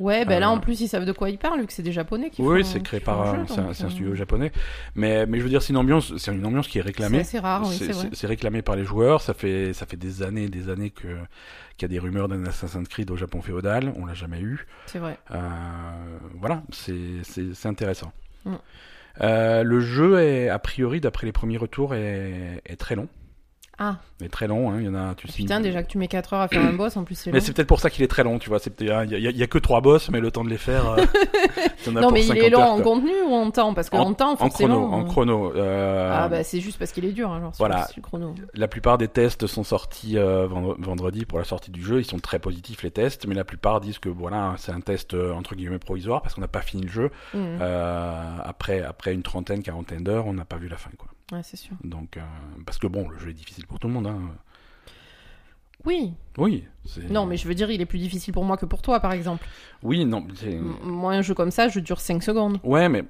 Ouais, 0.00 0.24
ben 0.24 0.38
là, 0.40 0.48
Euh, 0.48 0.52
en 0.54 0.58
plus, 0.58 0.80
ils 0.80 0.88
savent 0.88 1.04
de 1.04 1.12
quoi 1.12 1.30
ils 1.30 1.38
parlent, 1.38 1.60
vu 1.60 1.66
que 1.66 1.72
c'est 1.72 1.82
des 1.82 1.92
Japonais 1.92 2.30
qui 2.30 2.42
Oui, 2.42 2.64
c'est 2.64 2.82
créé 2.82 2.98
par, 3.00 3.20
un- 3.22 3.46
c'est 3.46 3.58
un, 3.60 3.72
c'est 3.72 3.84
euh, 3.84 3.90
studio 3.90 4.14
japonais. 4.14 4.50
Mais, 4.94 5.26
mais 5.26 5.38
je 5.38 5.42
veux 5.44 5.48
dire, 5.48 5.62
c'est 5.62 5.70
une 5.72 5.76
ambiance, 5.76 6.16
c'est 6.16 6.32
une 6.34 6.44
ambiance 6.44 6.66
qui 6.68 6.78
est 6.78 6.82
C'est 6.82 6.86
réclamée. 6.86 7.20
assez 7.20 7.38
rare, 7.38 7.62
oui, 7.66 7.74
c'est 7.78 7.92
vrai. 7.92 8.08
c'est 8.12 8.26
réclamé 8.26 8.62
par 8.62 8.74
les 8.76 8.84
joueurs. 8.84 9.20
Ça 9.20 9.34
fait, 9.34 9.72
ça 9.72 9.86
fait 9.86 9.96
des 9.96 10.22
années 10.22 10.44
et 10.44 10.48
des 10.48 10.68
années 10.68 10.90
que, 10.90 11.08
qu'il 11.76 11.82
y 11.82 11.84
a 11.84 11.88
des 11.88 11.98
rumeurs 11.98 12.28
d'un 12.28 12.44
Assassin's 12.46 12.88
Creed 12.88 13.10
au 13.10 13.16
Japon 13.16 13.40
féodal. 13.42 13.92
On 13.96 14.06
l'a 14.06 14.14
jamais 14.14 14.40
eu. 14.40 14.66
C'est 14.86 14.98
vrai. 14.98 15.18
Euh, 15.30 15.38
voilà, 16.40 16.62
c'est 16.72 16.94
c'est- 17.22 17.54
c'est 17.54 17.68
intéressant. 17.68 18.12
Mm. 18.44 18.54
Euh, 19.20 19.62
le 19.62 19.80
jeu 19.80 20.18
est, 20.20 20.48
a 20.48 20.58
priori, 20.58 21.00
d'après 21.00 21.26
les 21.26 21.32
premiers 21.32 21.58
retours, 21.58 21.94
est, 21.94 22.62
est 22.64 22.76
très 22.76 22.94
long. 22.94 23.08
Ah, 23.84 23.96
Est 24.22 24.28
très 24.28 24.46
long, 24.46 24.70
hein. 24.70 24.76
Il 24.78 24.84
y 24.86 24.88
en 24.88 24.94
a, 24.94 25.14
tu 25.16 25.26
signes- 25.26 25.46
putain, 25.46 25.60
déjà 25.60 25.82
que 25.82 25.88
tu 25.88 25.98
mets 25.98 26.06
4 26.06 26.34
heures 26.34 26.40
à 26.42 26.46
faire 26.48 26.62
un 26.64 26.72
boss, 26.74 26.96
en 26.96 27.02
plus, 27.02 27.16
c'est 27.16 27.32
Mais 27.32 27.38
long. 27.40 27.44
c'est 27.44 27.52
peut-être 27.52 27.66
pour 27.66 27.80
ça 27.80 27.90
qu'il 27.90 28.04
est 28.04 28.08
très 28.08 28.22
long, 28.22 28.38
tu 28.38 28.48
vois. 28.48 28.58
Il 28.80 28.86
y, 28.86 28.90
a- 28.92 29.04
il 29.04 29.14
il 29.36 29.48
que 29.48 29.58
trois 29.58 29.80
boss, 29.80 30.08
mais 30.10 30.20
le 30.20 30.30
temps 30.30 30.44
de 30.44 30.50
les 30.50 30.58
faire. 30.58 30.90
euh, 30.90 31.04
Non, 31.90 32.12
mais 32.12 32.20
il 32.20 32.26
50 32.28 32.44
est 32.44 32.50
long 32.50 32.60
heures, 32.60 32.70
en 32.72 32.80
contenu 32.80 33.10
ou 33.26 33.32
en 33.34 33.50
temps? 33.50 33.74
Parce 33.74 33.90
qu'en 33.90 34.12
temps, 34.14 34.36
En 34.38 34.48
chrono, 34.48 34.76
en 34.84 35.00
euh, 35.00 35.04
chrono. 35.04 35.52
euh, 35.56 36.12
Ah, 36.16 36.28
bah, 36.28 36.44
c'est 36.44 36.60
juste 36.60 36.78
parce 36.78 36.92
qu'il 36.92 37.04
est 37.04 37.10
dur, 37.12 37.28
sur, 37.40 37.50
Voilà. 37.58 37.86
sur 37.86 37.94
le 37.96 38.02
chrono. 38.02 38.34
La 38.54 38.68
plupart 38.68 38.98
des 38.98 39.08
tests 39.08 39.48
sont 39.48 39.64
sortis 39.64 40.16
euh, 40.16 40.46
vendre- 40.46 40.76
vendredi 40.78 41.24
pour 41.24 41.38
la 41.38 41.44
sortie 41.44 41.72
du 41.72 41.82
jeu. 41.82 41.98
Ils 41.98 42.04
sont 42.04 42.20
très 42.20 42.38
positifs 42.38 42.82
les 42.84 42.92
tests, 42.92 43.26
mais 43.26 43.34
la 43.34 43.44
plupart 43.44 43.80
disent 43.80 43.98
que 43.98 44.08
voilà, 44.08 44.54
c'est 44.58 44.70
un 44.72 44.80
test 44.80 45.14
euh, 45.14 45.32
entre 45.32 45.56
guillemets 45.56 45.78
provisoire 45.80 46.22
parce 46.22 46.34
qu'on 46.34 46.40
n'a 46.42 46.46
pas 46.48 46.60
fini 46.62 46.82
le 46.84 46.88
jeu. 46.90 47.10
Euh, 47.34 48.36
après, 48.44 48.82
après 48.82 49.12
une 49.14 49.22
trentaine, 49.22 49.62
quarantaine 49.62 50.04
d'heures, 50.04 50.26
on 50.26 50.32
n'a 50.34 50.44
pas 50.44 50.56
vu 50.56 50.68
la 50.68 50.76
fin, 50.76 50.90
quoi. 50.96 51.08
Ouais, 51.32 51.40
c'est 51.42 51.56
sûr. 51.56 51.74
Donc, 51.82 52.16
euh, 52.18 52.22
parce 52.66 52.78
que 52.78 52.86
bon, 52.86 53.08
le 53.08 53.18
jeu 53.18 53.30
est 53.30 53.34
difficile 53.34 53.66
pour 53.66 53.78
tout 53.80 53.88
le 53.88 53.94
monde. 53.94 54.06
Hein. 54.06 54.20
Oui. 55.84 56.12
Oui. 56.38 56.64
Non, 57.10 57.26
mais 57.26 57.36
je 57.36 57.48
veux 57.48 57.54
dire, 57.54 57.70
il 57.70 57.80
est 57.80 57.86
plus 57.86 57.98
difficile 57.98 58.32
pour 58.32 58.44
moi 58.44 58.56
que 58.56 58.66
pour 58.66 58.82
toi, 58.82 59.00
par 59.00 59.12
exemple. 59.12 59.46
Oui, 59.82 60.04
non. 60.04 60.26
M- 60.44 60.74
Moi, 60.84 61.12
un 61.14 61.22
jeu 61.22 61.34
comme 61.34 61.50
ça, 61.50 61.68
je 61.68 61.80
dure 61.80 62.00
5 62.00 62.22
secondes. 62.22 62.58
Ouais, 62.62 62.88
mais 62.88 63.02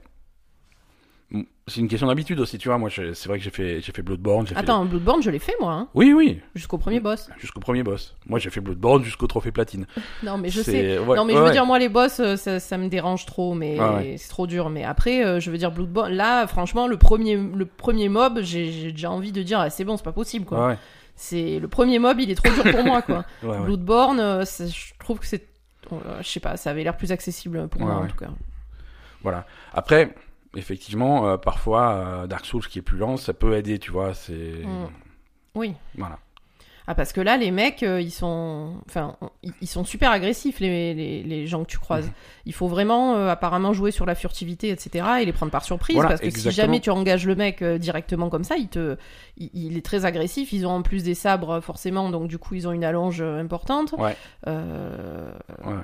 c'est 1.68 1.80
une 1.80 1.88
question 1.88 2.08
d'habitude 2.08 2.40
aussi, 2.40 2.58
tu 2.58 2.68
vois. 2.68 2.78
Moi, 2.78 2.90
c'est 2.90 3.26
vrai 3.26 3.38
que 3.38 3.44
j'ai 3.44 3.50
fait, 3.50 3.80
j'ai 3.80 3.92
fait 3.92 4.02
Bloodborne. 4.02 4.46
fait 4.46 4.56
Attends, 4.56 4.84
Bloodborne, 4.84 5.22
je 5.22 5.30
l'ai 5.30 5.38
fait, 5.38 5.54
moi, 5.60 5.72
hein, 5.72 5.88
Oui, 5.94 6.12
oui. 6.12 6.40
jusqu'au 6.54 6.76
premier 6.76 6.98
boss. 6.98 7.30
Jusqu'au 7.38 7.60
premier 7.60 7.82
boss. 7.84 8.16
Moi, 8.26 8.38
j'ai 8.40 8.50
fait 8.50 8.60
Bloodborne 8.60 9.04
jusqu'au 9.04 9.26
trophée 9.26 9.52
platine. 9.52 9.86
Non, 10.22 10.38
mais 10.38 10.50
je 10.50 10.60
sais. 10.62 10.98
ouais, 10.98 11.16
non, 11.16 11.24
mais 11.24 11.32
ouais, 11.32 11.38
je 11.38 11.38
veux 11.38 11.46
ouais. 11.46 11.52
dire, 11.52 11.66
moi, 11.66 11.78
les 11.78 11.88
boss, 11.88 12.20
euh, 12.20 12.36
ça, 12.36 12.58
ça 12.60 12.78
me 12.78 12.88
dérange 12.88 13.26
trop, 13.26 13.54
mais 13.54 14.16
c'est 14.18 14.28
trop 14.28 14.46
dur. 14.46 14.70
Mais 14.70 14.84
après, 14.84 15.24
euh, 15.24 15.40
je 15.40 15.50
veux 15.50 15.58
dire, 15.58 15.70
Bloodborne, 15.70 16.12
là, 16.12 16.46
franchement, 16.46 16.86
le 16.86 16.96
premier, 16.96 17.36
le 17.36 17.64
premier 17.64 18.08
mob, 18.08 18.40
j'ai 18.42 18.90
déjà 18.90 19.10
envie 19.10 19.32
de 19.32 19.42
dire, 19.42 19.60
ah, 19.60 19.70
c'est 19.70 19.84
bon, 19.84 19.96
c'est 19.96 20.04
pas 20.04 20.12
possible, 20.12 20.44
quoi. 20.44 20.76
C'est 21.14 21.58
le 21.60 21.68
premier 21.68 21.98
mob, 21.98 22.18
il 22.18 22.30
est 22.30 22.34
trop 22.34 22.52
dur 22.52 22.72
pour 22.72 22.84
moi, 22.84 23.02
quoi. 23.06 23.24
Bloodborne, 23.42 24.18
euh, 24.18 24.44
je 24.44 24.92
trouve 24.98 25.20
que 25.20 25.26
c'est, 25.26 25.46
euh, 25.92 25.96
je 26.20 26.28
sais 26.28 26.40
pas, 26.40 26.56
ça 26.56 26.70
avait 26.70 26.82
l'air 26.82 26.96
plus 26.96 27.12
accessible 27.12 27.68
pour 27.68 27.82
moi, 27.82 27.94
en 27.94 28.06
tout 28.06 28.16
cas. 28.16 28.30
Voilà. 29.22 29.46
Après, 29.72 30.14
effectivement, 30.56 31.26
euh, 31.28 31.36
parfois, 31.36 31.92
euh, 31.94 32.26
Dark 32.26 32.44
Souls 32.44 32.66
qui 32.66 32.78
est 32.78 32.82
plus 32.82 32.98
lent, 32.98 33.16
ça 33.16 33.32
peut 33.34 33.54
aider, 33.56 33.78
tu 33.78 33.90
vois. 33.90 34.14
C'est 34.14 34.62
Mm. 34.64 34.88
Oui. 35.54 35.74
voilà. 35.96 36.18
Ah, 36.86 36.94
parce 36.94 37.12
que 37.12 37.20
là, 37.20 37.36
les 37.36 37.50
mecs, 37.50 37.82
euh, 37.82 38.00
ils 38.00 38.10
sont, 38.10 38.74
enfin, 38.88 39.16
on- 39.20 39.30
ils- 39.60 39.66
sont 39.68 39.84
super 39.84 40.10
agressifs, 40.10 40.58
les, 40.60 40.94
les, 40.94 41.22
les 41.22 41.46
gens 41.46 41.62
que 41.62 41.68
tu 41.70 41.78
croises. 41.78 42.06
Mhm. 42.06 42.12
Il 42.46 42.52
faut 42.52 42.66
vraiment, 42.66 43.14
euh, 43.14 43.28
apparemment, 43.30 43.72
jouer 43.72 43.90
sur 43.92 44.04
la 44.04 44.14
furtivité, 44.16 44.68
etc., 44.70 45.06
et 45.20 45.24
les 45.24 45.32
prendre 45.32 45.52
par 45.52 45.64
surprise, 45.64 45.94
Voilà, 45.94 46.10
parce 46.10 46.20
que 46.20 46.30
si 46.30 46.50
jamais 46.50 46.80
tu 46.80 46.90
engages 46.90 47.26
le 47.26 47.36
mec 47.36 47.62
euh, 47.62 47.78
directement 47.78 48.30
comme 48.30 48.42
ça, 48.44 48.56
il 48.56 48.68
te, 48.68 48.96
il, 49.36 49.50
il 49.54 49.76
est 49.76 49.84
très 49.84 50.04
agressif. 50.04 50.52
Ils 50.52 50.66
ont 50.66 50.72
en 50.72 50.82
plus 50.82 51.04
des 51.04 51.14
sabres, 51.14 51.60
forcément, 51.60 52.10
donc 52.10 52.26
du 52.28 52.38
coup, 52.38 52.54
ils 52.56 52.66
ont 52.66 52.72
une 52.72 52.84
allonge 52.84 53.20
importante. 53.22 53.94
Ouais. 53.98 54.16
Ouais. 54.46 54.52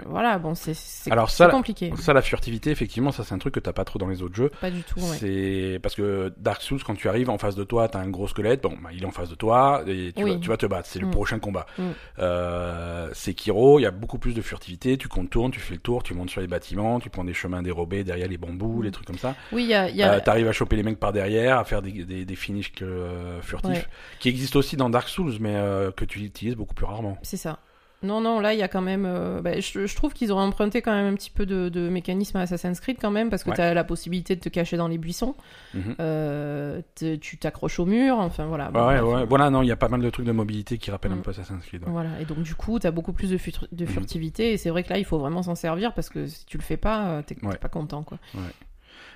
Voilà, 0.07 0.39
bon, 0.39 0.55
c'est, 0.55 0.75
c'est 0.75 1.11
Alors 1.13 1.31
ça, 1.31 1.47
compliqué. 1.49 1.93
ça, 1.99 2.13
la 2.13 2.23
furtivité, 2.23 2.71
effectivement, 2.71 3.13
ça 3.13 3.25
c'est 3.25 3.35
un 3.35 3.39
truc 3.39 3.55
que 3.55 3.61
t'as 3.61 3.73
pas 3.73 3.85
trop 3.85 3.99
dans 3.99 4.09
les 4.09 4.23
autres 4.23 4.35
jeux. 4.35 4.51
Pas 4.61 4.71
du 4.71 4.83
tout. 4.83 4.99
Ouais. 5.01 5.17
C'est 5.19 5.79
parce 5.83 5.95
que 5.95 6.33
Dark 6.39 6.63
Souls, 6.63 6.83
quand 6.85 6.95
tu 6.95 7.09
arrives 7.09 7.31
en 7.31 7.39
face 7.39 7.55
de 7.55 7.65
toi, 7.65 7.89
t'as 7.89 8.01
un 8.01 8.09
gros 8.09 8.27
squelette. 8.29 8.63
Bon, 8.63 8.75
bah, 8.83 8.91
il 8.93 9.03
est 9.03 9.07
en 9.07 9.11
face 9.11 9.29
de 9.31 9.35
toi 9.35 9.83
et 9.87 10.13
tu, 10.15 10.25
Oui. 10.25 10.33
vas, 10.35 10.39
tu 10.39 10.49
vas 10.49 10.57
te 10.57 10.67
battre. 10.67 10.88
C'est 10.89 10.99
le 10.99 11.07
Mm. 11.07 11.11
prochain 11.11 11.39
combat. 11.39 11.67
Mm. 11.79 11.83
Euh, 12.19 13.11
Sekiro, 13.13 13.79
il 13.79 13.83
y 13.83 13.87
a 13.87 13.91
beaucoup 13.91 14.19
plus 14.19 14.35
de 14.35 14.41
furtivité. 14.43 14.97
Tu 14.97 15.09
contournes, 15.09 15.51
tu 15.53 15.61
fais 15.61 15.75
le 15.75 15.81
tour, 15.81 16.03
tu 16.03 16.15
montes 16.15 16.31
sur 16.31 16.41
les 16.41 16.47
bâtiments, 16.47 16.99
tu 17.01 17.11
prends 17.11 17.25
des 17.25 17.35
chemins 17.35 17.63
dérobés 17.63 18.05
derrière 18.05 18.29
les 18.29 18.39
bambous, 18.39 18.81
Mm. 18.81 18.85
les 18.85 18.91
trucs 18.91 19.07
comme 19.07 19.19
ça. 19.19 19.35
Oui, 19.53 19.65
il 19.65 19.69
y 19.69 19.75
a, 19.75 19.91
y 19.91 20.03
a- 20.03 20.15
Euh, 20.15 20.21
T'arrives 20.21 20.49
à 20.49 20.53
choper 20.53 20.77
les 20.77 20.83
mecs 20.83 20.99
par 20.99 21.13
derrière, 21.13 21.59
à 21.59 21.65
faire 21.65 21.83
des, 21.83 21.93
des, 22.05 22.25
des 22.25 22.37
finishes 22.37 22.73
euh, 22.83 23.41
furtifs, 23.43 23.71
Ouais. 23.71 23.85
qui 24.19 24.29
existent 24.29 24.59
aussi 24.59 24.77
dans 24.77 24.91
Dark 24.91 25.09
Souls, 25.09 25.35
mais 25.41 25.55
que 25.97 26.05
tu 26.05 26.21
utilises 26.21 26.55
beaucoup 26.57 26.75
plus 26.75 26.87
rarement. 26.87 27.19
C'est 27.23 27.37
ça. 27.37 27.59
Non, 28.03 28.21
non, 28.21 28.39
là, 28.39 28.55
il 28.55 28.61
y 28.61 28.63
a 28.63 28.69
quand 28.69 28.81
même. 28.81 29.05
euh, 29.07 29.41
bah, 29.43 29.59
je, 29.59 29.87
je 29.87 29.97
trouve 29.97 30.13
qu'ils 30.13 30.33
ont 30.33 30.39
emprunté 30.39 30.83
quand 30.83 30.93
même 30.93 31.13
un 31.13 31.17
petit 31.17 31.31
peu 31.31 31.47
de, 31.47 31.69
de 31.69 31.89
mécanisme 31.89 32.37
à 32.37 32.43
Assassin's 32.43 32.79
Creed, 32.79 32.99
quand 33.01 33.11
même, 33.11 33.29
parce 33.29 33.43
que 33.43 33.51
Ouais. 33.51 33.57
tu 33.57 33.61
as 33.63 33.75
la 33.75 33.83
possibilité 33.83 34.37
de 34.37 34.41
te 34.41 34.49
cacher 34.49 34.77
dans 34.77 34.87
les 34.87 34.99
buissons. 34.99 35.35
Mhm. 35.75 35.97
Euh, 35.99 36.81
tu 37.21 37.39
t'accroches 37.39 37.81
au 37.81 37.87
mur, 37.87 38.19
enfin 38.19 38.47
voilà. 38.47 38.71
bon, 38.71 38.87
ouais. 38.87 39.25
Voilà, 39.27 39.51
non, 39.51 39.63
il 39.63 39.67
y 39.67 39.73
a 39.73 39.77
pas 39.77 39.89
mal 39.89 40.01
de 40.01 40.11
trucs 40.11 40.27
de 40.27 40.33
mobilité 40.33 40.79
qui 40.79 40.91
rappellent 40.93 41.11
un 41.13 41.17
Mm. 41.17 41.23
peu 41.23 41.31
Assassin's 41.33 41.65
Creed. 41.67 41.83
ouais. 41.85 41.91
Voilà, 41.91 42.11
et 42.21 42.25
donc 42.25 42.43
du 42.43 42.55
coup, 42.55 42.79
tu 42.79 42.87
as 42.87 42.93
beaucoup 42.93 43.13
plus 43.13 43.31
de, 43.31 43.35
Mhm. 43.37 43.87
furtivité, 43.89 44.53
et 44.53 44.57
c'est 44.59 44.71
vrai 44.71 44.85
que 44.85 44.91
là, 44.91 44.99
il 44.99 45.05
faut 45.05 45.19
vraiment 45.19 45.43
s'en 45.43 45.57
servir 45.57 45.93
parce 45.93 46.09
que 46.09 46.27
si 46.27 46.47
tu 46.47 46.57
le 46.57 46.63
fais 46.63 46.77
pas, 46.77 47.07
euh, 47.09 47.23
t'es 47.23 47.35
pas 47.35 47.69
content, 47.69 48.05
quoi. 48.05 48.19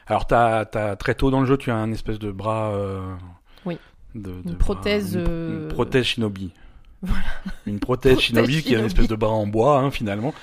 Alors, 0.09 0.27
t'as, 0.27 0.65
t'as, 0.65 0.97
très 0.97 1.15
tôt 1.15 1.31
dans 1.31 1.41
le 1.41 1.47
jeu, 1.47 1.57
tu 1.57 1.71
as 1.71 1.77
un 1.77 1.93
espèce 1.93 2.19
de 2.19 2.33
bras. 2.33 2.73
euh, 2.73 3.15
Oui. 3.65 3.79
de- 4.17 4.23
de 4.23 4.29
Une 4.31 4.43
bras- 4.43 4.59
prothèse, 4.59 5.15
une, 5.15 5.21
une 5.21 5.69
prothèse 5.69 6.05
shinobi. 6.05 6.53
Une 7.67 7.81
prothèse 7.81 8.19
shinobi 8.21 8.63
qui 8.63 8.75
est 8.75 8.79
une 8.79 8.85
espèce 8.87 9.09
de 9.09 9.17
bras 9.17 9.31
en 9.33 9.47
bois, 9.47 9.79
hein, 9.79 9.91
finalement. 9.91 10.35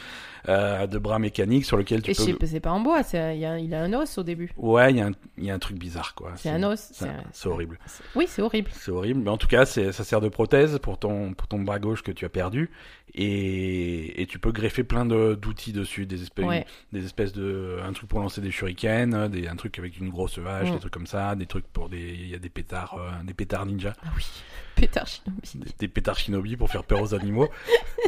euh, 0.47 0.87
de 0.87 0.97
bras 0.97 1.19
mécaniques 1.19 1.65
sur 1.65 1.75
lequel 1.75 2.01
tu 2.01 2.11
Et 2.11 2.33
peux. 2.33 2.45
c'est 2.47 2.59
pas 2.61 2.71
en 2.71 2.79
bois, 2.79 3.03
c'est- 3.03 3.35
il 3.35 3.41
y 3.41 3.45
a, 3.45 3.59
il 3.59 3.73
a 3.73 3.83
un 3.83 3.91
os 3.93 4.17
au 4.17 4.23
début. 4.23 4.49
Ouais, 4.55 4.89
il 4.89 4.97
y, 4.97 5.01
a 5.01 5.07
un- 5.07 5.11
il 5.37 5.43
y 5.43 5.51
a 5.51 5.53
un 5.53 5.59
truc 5.59 5.77
bizarre, 5.77 6.15
quoi. 6.15 6.31
C'est 6.37 6.49
un 6.49 6.63
os. 6.63 6.91
C'est, 6.93 7.05
un- 7.09 7.51
horrible. 7.51 7.77
Oui, 8.15 8.25
c'est 8.27 8.41
horrible. 8.41 8.71
C'est 8.73 8.89
horrible, 8.89 9.19
mais 9.19 9.29
en 9.29 9.37
tout 9.37 9.47
cas, 9.47 9.65
ça 9.65 9.91
sert 9.91 10.21
de 10.21 10.29
prothèse 10.29 10.79
pour 10.81 10.97
ton, 10.97 11.33
pour 11.33 11.47
ton 11.49 11.59
bras 11.59 11.77
gauche 11.77 12.03
que 12.03 12.11
tu 12.13 12.23
as 12.23 12.29
perdu, 12.29 12.71
et, 13.13 14.21
et 14.21 14.25
tu 14.27 14.39
peux 14.39 14.51
greffer 14.53 14.83
plein 14.85 15.05
de, 15.05 15.35
d'outils 15.35 15.73
dessus, 15.73 16.05
des 16.05 16.21
espèces, 16.23 16.45
Ouais. 16.45 16.65
des 16.93 17.03
espèces 17.05 17.33
de, 17.33 17.77
un 17.85 17.91
truc 17.91 18.07
pour 18.09 18.19
lancer 18.21 18.39
des 18.39 18.49
shurikens, 18.51 19.29
des, 19.29 19.47
un 19.47 19.55
truc 19.57 19.77
avec 19.77 19.97
une 19.99 20.09
grosse 20.09 20.39
vache, 20.39 20.69
Mm. 20.69 20.73
des 20.73 20.79
trucs 20.79 20.93
comme 20.93 21.07
ça, 21.07 21.35
des 21.35 21.47
trucs 21.47 21.67
pour 21.67 21.89
des, 21.89 21.99
il 22.17 22.29
y 22.29 22.35
a 22.35 22.39
des 22.39 22.49
pétards, 22.49 22.97
euh, 22.97 23.11
des 23.25 23.33
pétards 23.33 23.65
ninja, 23.65 23.93
Ah 24.03 24.09
oui, 24.15 24.25
pétard 24.79 25.07
shinobi. 25.07 25.41
des, 25.55 25.71
des 25.79 25.87
pétards 25.87 26.17
shinobi 26.17 26.55
pour 26.57 26.69
faire 26.69 26.83
peur 26.83 27.01
aux 27.01 27.13
animaux, 27.13 27.47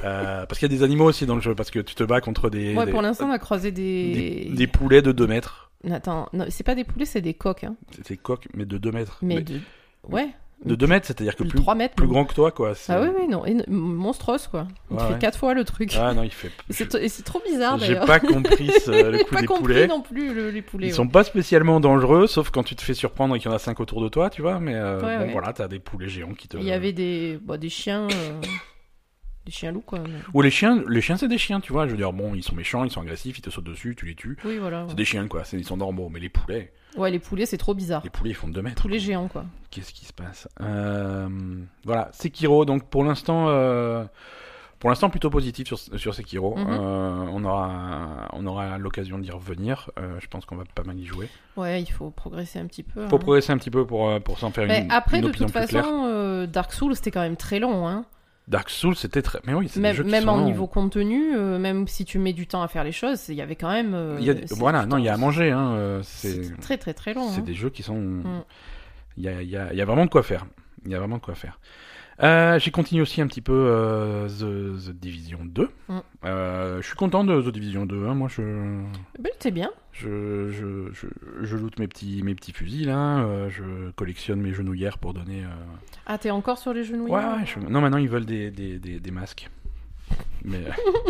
Euh, 0.03 0.45
parce 0.47 0.57
qu'il 0.59 0.71
y 0.71 0.73
a 0.73 0.77
des 0.77 0.83
animaux 0.83 1.05
aussi 1.05 1.25
dans 1.25 1.35
le 1.35 1.41
jeu, 1.41 1.53
parce 1.53 1.69
que 1.69 1.79
tu 1.79 1.93
te 1.95 2.03
bats 2.03 2.21
contre 2.21 2.49
des, 2.49 2.73
Ouais, 2.75 2.85
des, 2.85 2.91
pour 2.91 3.01
l'instant, 3.01 3.27
on 3.27 3.31
a 3.31 3.39
croisé 3.39 3.71
des, 3.71 4.13
des... 4.13 4.49
des 4.55 4.67
poulets 4.67 5.01
de 5.01 5.11
2 5.11 5.27
mètres. 5.27 5.69
Attends, 5.91 6.27
non, 6.33 6.45
c'est 6.49 6.63
pas 6.63 6.75
des 6.75 6.83
poulets, 6.83 7.05
c'est 7.05 7.21
des 7.21 7.33
coques. 7.33 7.63
Hein. 7.63 7.75
C'est 7.91 8.07
des 8.09 8.17
coques, 8.17 8.47
mais 8.55 8.65
de 8.65 8.77
2 8.77 8.91
mètres. 8.91 9.19
Mais, 9.21 9.35
Mais 9.35 9.41
de. 9.41 9.59
Ouais. 10.07 10.29
De 10.63 10.75
2 10.75 10.85
mètres, 10.87 11.07
c'est-à-dire 11.07 11.35
que 11.35 11.43
plus, 11.43 11.59
3 11.59 11.73
mètres. 11.75 11.95
plus 11.95 12.07
grand 12.07 12.23
que 12.25 12.33
toi, 12.35 12.51
quoi. 12.51 12.73
Ah 12.87 13.01
oui, 13.01 13.07
oui, 13.19 13.27
non. 13.27 13.45
éno- 13.45 13.63
Monstreuse, 13.67 14.47
quoi. 14.47 14.67
Il 14.91 14.97
Ouais, 14.97 15.03
fait 15.07 15.13
ouais. 15.13 15.19
4 15.19 15.37
fois 15.39 15.53
le 15.53 15.63
truc. 15.63 15.95
Ah 15.99 16.13
non, 16.13 16.23
il 16.23 16.29
fait. 16.31 16.51
Et 16.69 16.73
c'est 16.73 16.93
et 16.95 17.23
trop 17.23 17.41
bizarre 17.45 17.79
J'ai 17.79 17.87
d'ailleurs. 17.93 18.05
pas 18.05 18.19
compris 18.19 18.69
ce- 18.85 18.91
le 19.11 19.17
J'ai 19.17 19.23
coup 19.25 19.33
pas 19.35 19.41
des 19.41 19.47
compris 19.47 19.61
poulets. 19.63 19.87
non 19.87 20.01
plus 20.01 20.33
le- 20.33 20.49
les 20.51 20.61
poulets. 20.61 20.87
Ils 20.87 20.89
ouais. 20.91 20.95
sont 20.95 21.07
pas 21.07 21.23
spécialement 21.23 21.79
dangereux, 21.79 22.27
sauf 22.27 22.51
quand 22.51 22.63
tu 22.63 22.75
te 22.75 22.81
fais 22.83 22.93
surprendre 22.93 23.35
et 23.35 23.39
qu'il 23.39 23.49
y 23.49 23.51
en 23.53 23.55
a 23.55 23.59
5 23.59 23.79
autour 23.79 24.01
de 24.03 24.09
toi, 24.09 24.29
tu 24.29 24.41
vois. 24.43 24.59
Mais 24.59 24.75
euh, 24.75 24.99
bon, 25.25 25.31
voilà, 25.31 25.51
t'as 25.53 25.67
des 25.67 25.79
poulets 25.79 26.09
géants 26.09 26.33
qui 26.33 26.47
te. 26.47 26.57
Il 26.57 26.63
y 26.63 26.71
avait 26.71 26.93
des, 26.93 27.39
bah, 27.43 27.57
des 27.57 27.69
chiens. 27.69 28.07
euh, 28.11 28.41
Des 29.45 29.51
chiens 29.51 29.71
loups, 29.71 29.81
quoi. 29.81 29.97
mais- 29.97 30.19
Ou 30.35 30.43
les 30.43 30.51
chiens, 30.51 30.83
les 30.87 31.01
chiens 31.01 31.17
c'est 31.17 31.27
des 31.27 31.39
chiens, 31.39 31.59
tu 31.61 31.73
vois. 31.73 31.87
Je 31.87 31.91
veux 31.91 31.97
dire, 31.97 32.13
bon, 32.13 32.35
ils 32.35 32.43
sont 32.43 32.53
méchants, 32.53 32.83
ils 32.83 32.91
sont 32.91 33.01
agressifs, 33.01 33.39
ils 33.39 33.41
te 33.41 33.49
sautent 33.49 33.63
dessus, 33.63 33.95
tu 33.97 34.05
les 34.05 34.13
tues. 34.13 34.37
Oui, 34.45 34.57
voilà. 34.59 34.85
C'est 34.87 34.95
des 34.95 35.03
chiens, 35.03 35.27
quoi. 35.27 35.41
Ils 35.53 35.65
sont 35.65 35.77
normaux. 35.77 36.09
Mais 36.09 36.19
les 36.19 36.29
poulets, 36.29 36.71
Ouais, 36.97 37.11
les 37.11 37.19
poulets, 37.19 37.45
c'est 37.45 37.57
trop 37.57 37.73
bizarre. 37.73 38.01
les 38.03 38.09
poulets, 38.09 38.31
ils 38.31 38.35
font 38.35 38.47
2 38.47 38.61
mètres. 38.61 38.81
Poulets 38.81 38.99
géants, 38.99 39.27
quoi. 39.27 39.45
Qu'est-ce 39.69 39.93
qui 39.93 40.05
se 40.05 40.13
passe? 40.13 40.47
Euh, 40.59 41.29
Voilà, 41.85 42.09
Sekiro. 42.11 42.65
Donc 42.65 42.83
pour 42.89 43.03
l'instant, 43.03 43.45
euh, 43.47 44.03
pour 44.79 44.89
l'instant 44.89 45.09
plutôt 45.09 45.29
positif 45.29 45.67
sur, 45.67 45.79
sur 45.79 46.13
Sekiro. 46.13 46.57
Mhm. 46.57 46.67
Euh, 46.69 47.25
on 47.31 47.43
aura, 47.45 48.27
on 48.33 48.45
aura 48.45 48.77
l'occasion 48.77 49.17
d'y 49.19 49.31
revenir. 49.31 49.89
Je 50.19 50.27
pense 50.27 50.45
qu'on 50.45 50.55
va 50.57 50.63
pas 50.75 50.83
mal 50.83 50.99
y 50.99 51.05
jouer. 51.05 51.29
Ouais, 51.55 51.81
il 51.81 51.91
faut 51.91 52.09
progresser 52.09 52.59
un 52.59 52.65
petit 52.65 52.83
peu. 52.83 53.07
Faut 53.07 53.15
hein. 53.15 53.19
progresser 53.19 53.53
un 53.53 53.57
petit 53.57 53.71
peu 53.71 53.85
pour, 53.85 54.19
pour 54.21 54.39
s'en 54.39 54.51
faire 54.51 54.67
Mais 54.67 54.81
une, 54.81 54.91
après, 54.91 55.17
une 55.17 55.23
de 55.23 55.29
opinion 55.29 55.47
toute 55.47 55.53
façon, 55.53 56.47
Dark 56.51 56.73
Souls, 56.73 56.95
c'était 56.95 57.11
quand 57.11 57.21
même 57.21 57.37
très 57.37 57.59
long. 57.59 57.87
Hein. 57.87 58.05
Dark 58.47 58.69
Souls, 58.69 58.95
c'était 58.95 59.21
très. 59.21 59.39
Mais 59.45 59.53
oui, 59.53 59.67
c'est 59.69 59.79
des 59.79 59.83
Même, 59.83 59.95
jeux 59.95 60.03
qui 60.03 60.09
même 60.11 60.23
sont 60.23 60.29
en 60.29 60.37
longs. 60.37 60.45
niveau 60.45 60.67
contenu, 60.67 61.35
euh, 61.35 61.57
même 61.59 61.87
si 61.87 62.03
tu 62.05 62.19
mets 62.19 62.33
du 62.33 62.47
temps 62.47 62.61
à 62.63 62.67
faire 62.67 62.83
les 62.83 62.91
choses, 62.91 63.29
il 63.29 63.35
y 63.35 63.41
avait 63.41 63.55
quand 63.55 63.69
même. 63.71 63.93
euh, 63.93 64.17
Il 64.19 64.25
y 64.25 64.29
a 64.29 64.33
des- 64.33 64.47
c'est 64.47 64.57
Voilà, 64.57 64.85
non, 64.85 64.97
il 64.97 65.05
y 65.05 65.09
a 65.09 65.13
à 65.13 65.17
manger. 65.17 65.51
Hein, 65.51 65.71
euh, 65.75 66.01
c'est 66.03 66.43
C'est 66.45 66.57
très 66.59 66.77
très 66.77 66.93
très 66.93 67.13
long. 67.13 67.29
c'est 67.29 67.39
hein. 67.41 67.43
des 67.43 67.53
jeux 67.53 67.69
qui 67.69 67.83
sont. 67.83 67.95
Mm. 67.99 68.43
Il 69.17 69.23
y, 69.23 69.27
a, 69.29 69.41
il 69.41 69.49
y, 69.49 69.57
a, 69.57 69.71
il 69.71 69.77
y 69.77 69.81
a 69.81 69.85
vraiment 69.85 70.05
de 70.05 70.09
quoi 70.09 70.23
faire. 70.23 70.45
Il 70.85 70.91
y 70.91 70.95
a 70.95 70.99
vraiment 70.99 71.17
de 71.17 71.21
quoi 71.21 71.35
faire. 71.35 71.59
Euh, 72.23 72.59
J'ai 72.59 72.71
continué 72.71 73.01
aussi 73.01 73.21
un 73.21 73.27
petit 73.27 73.41
peu 73.41 73.53
euh, 73.67 74.27
The, 74.27 74.87
The 74.87 74.91
Division 74.91 75.39
2. 75.43 75.69
Mm. 75.89 75.97
Euh, 76.25 76.81
je 76.81 76.87
suis 76.87 76.95
content 76.95 77.23
de 77.23 77.41
The 77.41 77.49
Division 77.49 77.85
2. 77.85 78.05
hein, 78.07 78.13
Moi, 78.13 78.27
je, 78.29 78.41
Ben, 79.19 79.31
c'est 79.39 79.51
bien. 79.51 79.71
je, 79.91 80.49
je, 80.51 80.91
je, 80.93 81.07
je 81.41 81.57
loot 81.57 81.79
mes 81.79 81.87
petits, 81.87 82.21
mes 82.23 82.35
petits 82.35 82.53
fusils 82.53 82.85
là. 82.87 83.49
je 83.49 83.89
collectionne 83.91 84.39
mes 84.41 84.53
genouillères 84.53 84.97
pour 84.99 85.13
donner. 85.13 85.43
Ah, 86.05 86.17
t'es 86.17 86.29
encore 86.31 86.57
sur 86.59 86.73
les 86.73 86.83
genoux 86.83 87.07
Ouais, 87.07 87.21
Non, 87.69 87.81
maintenant 87.81 87.97
ils 87.97 88.09
veulent 88.09 88.25
des, 88.25 88.51
des, 88.51 88.77
des, 88.79 88.99
des 88.99 89.11
masques. 89.11 89.49
Mais, 90.43 90.59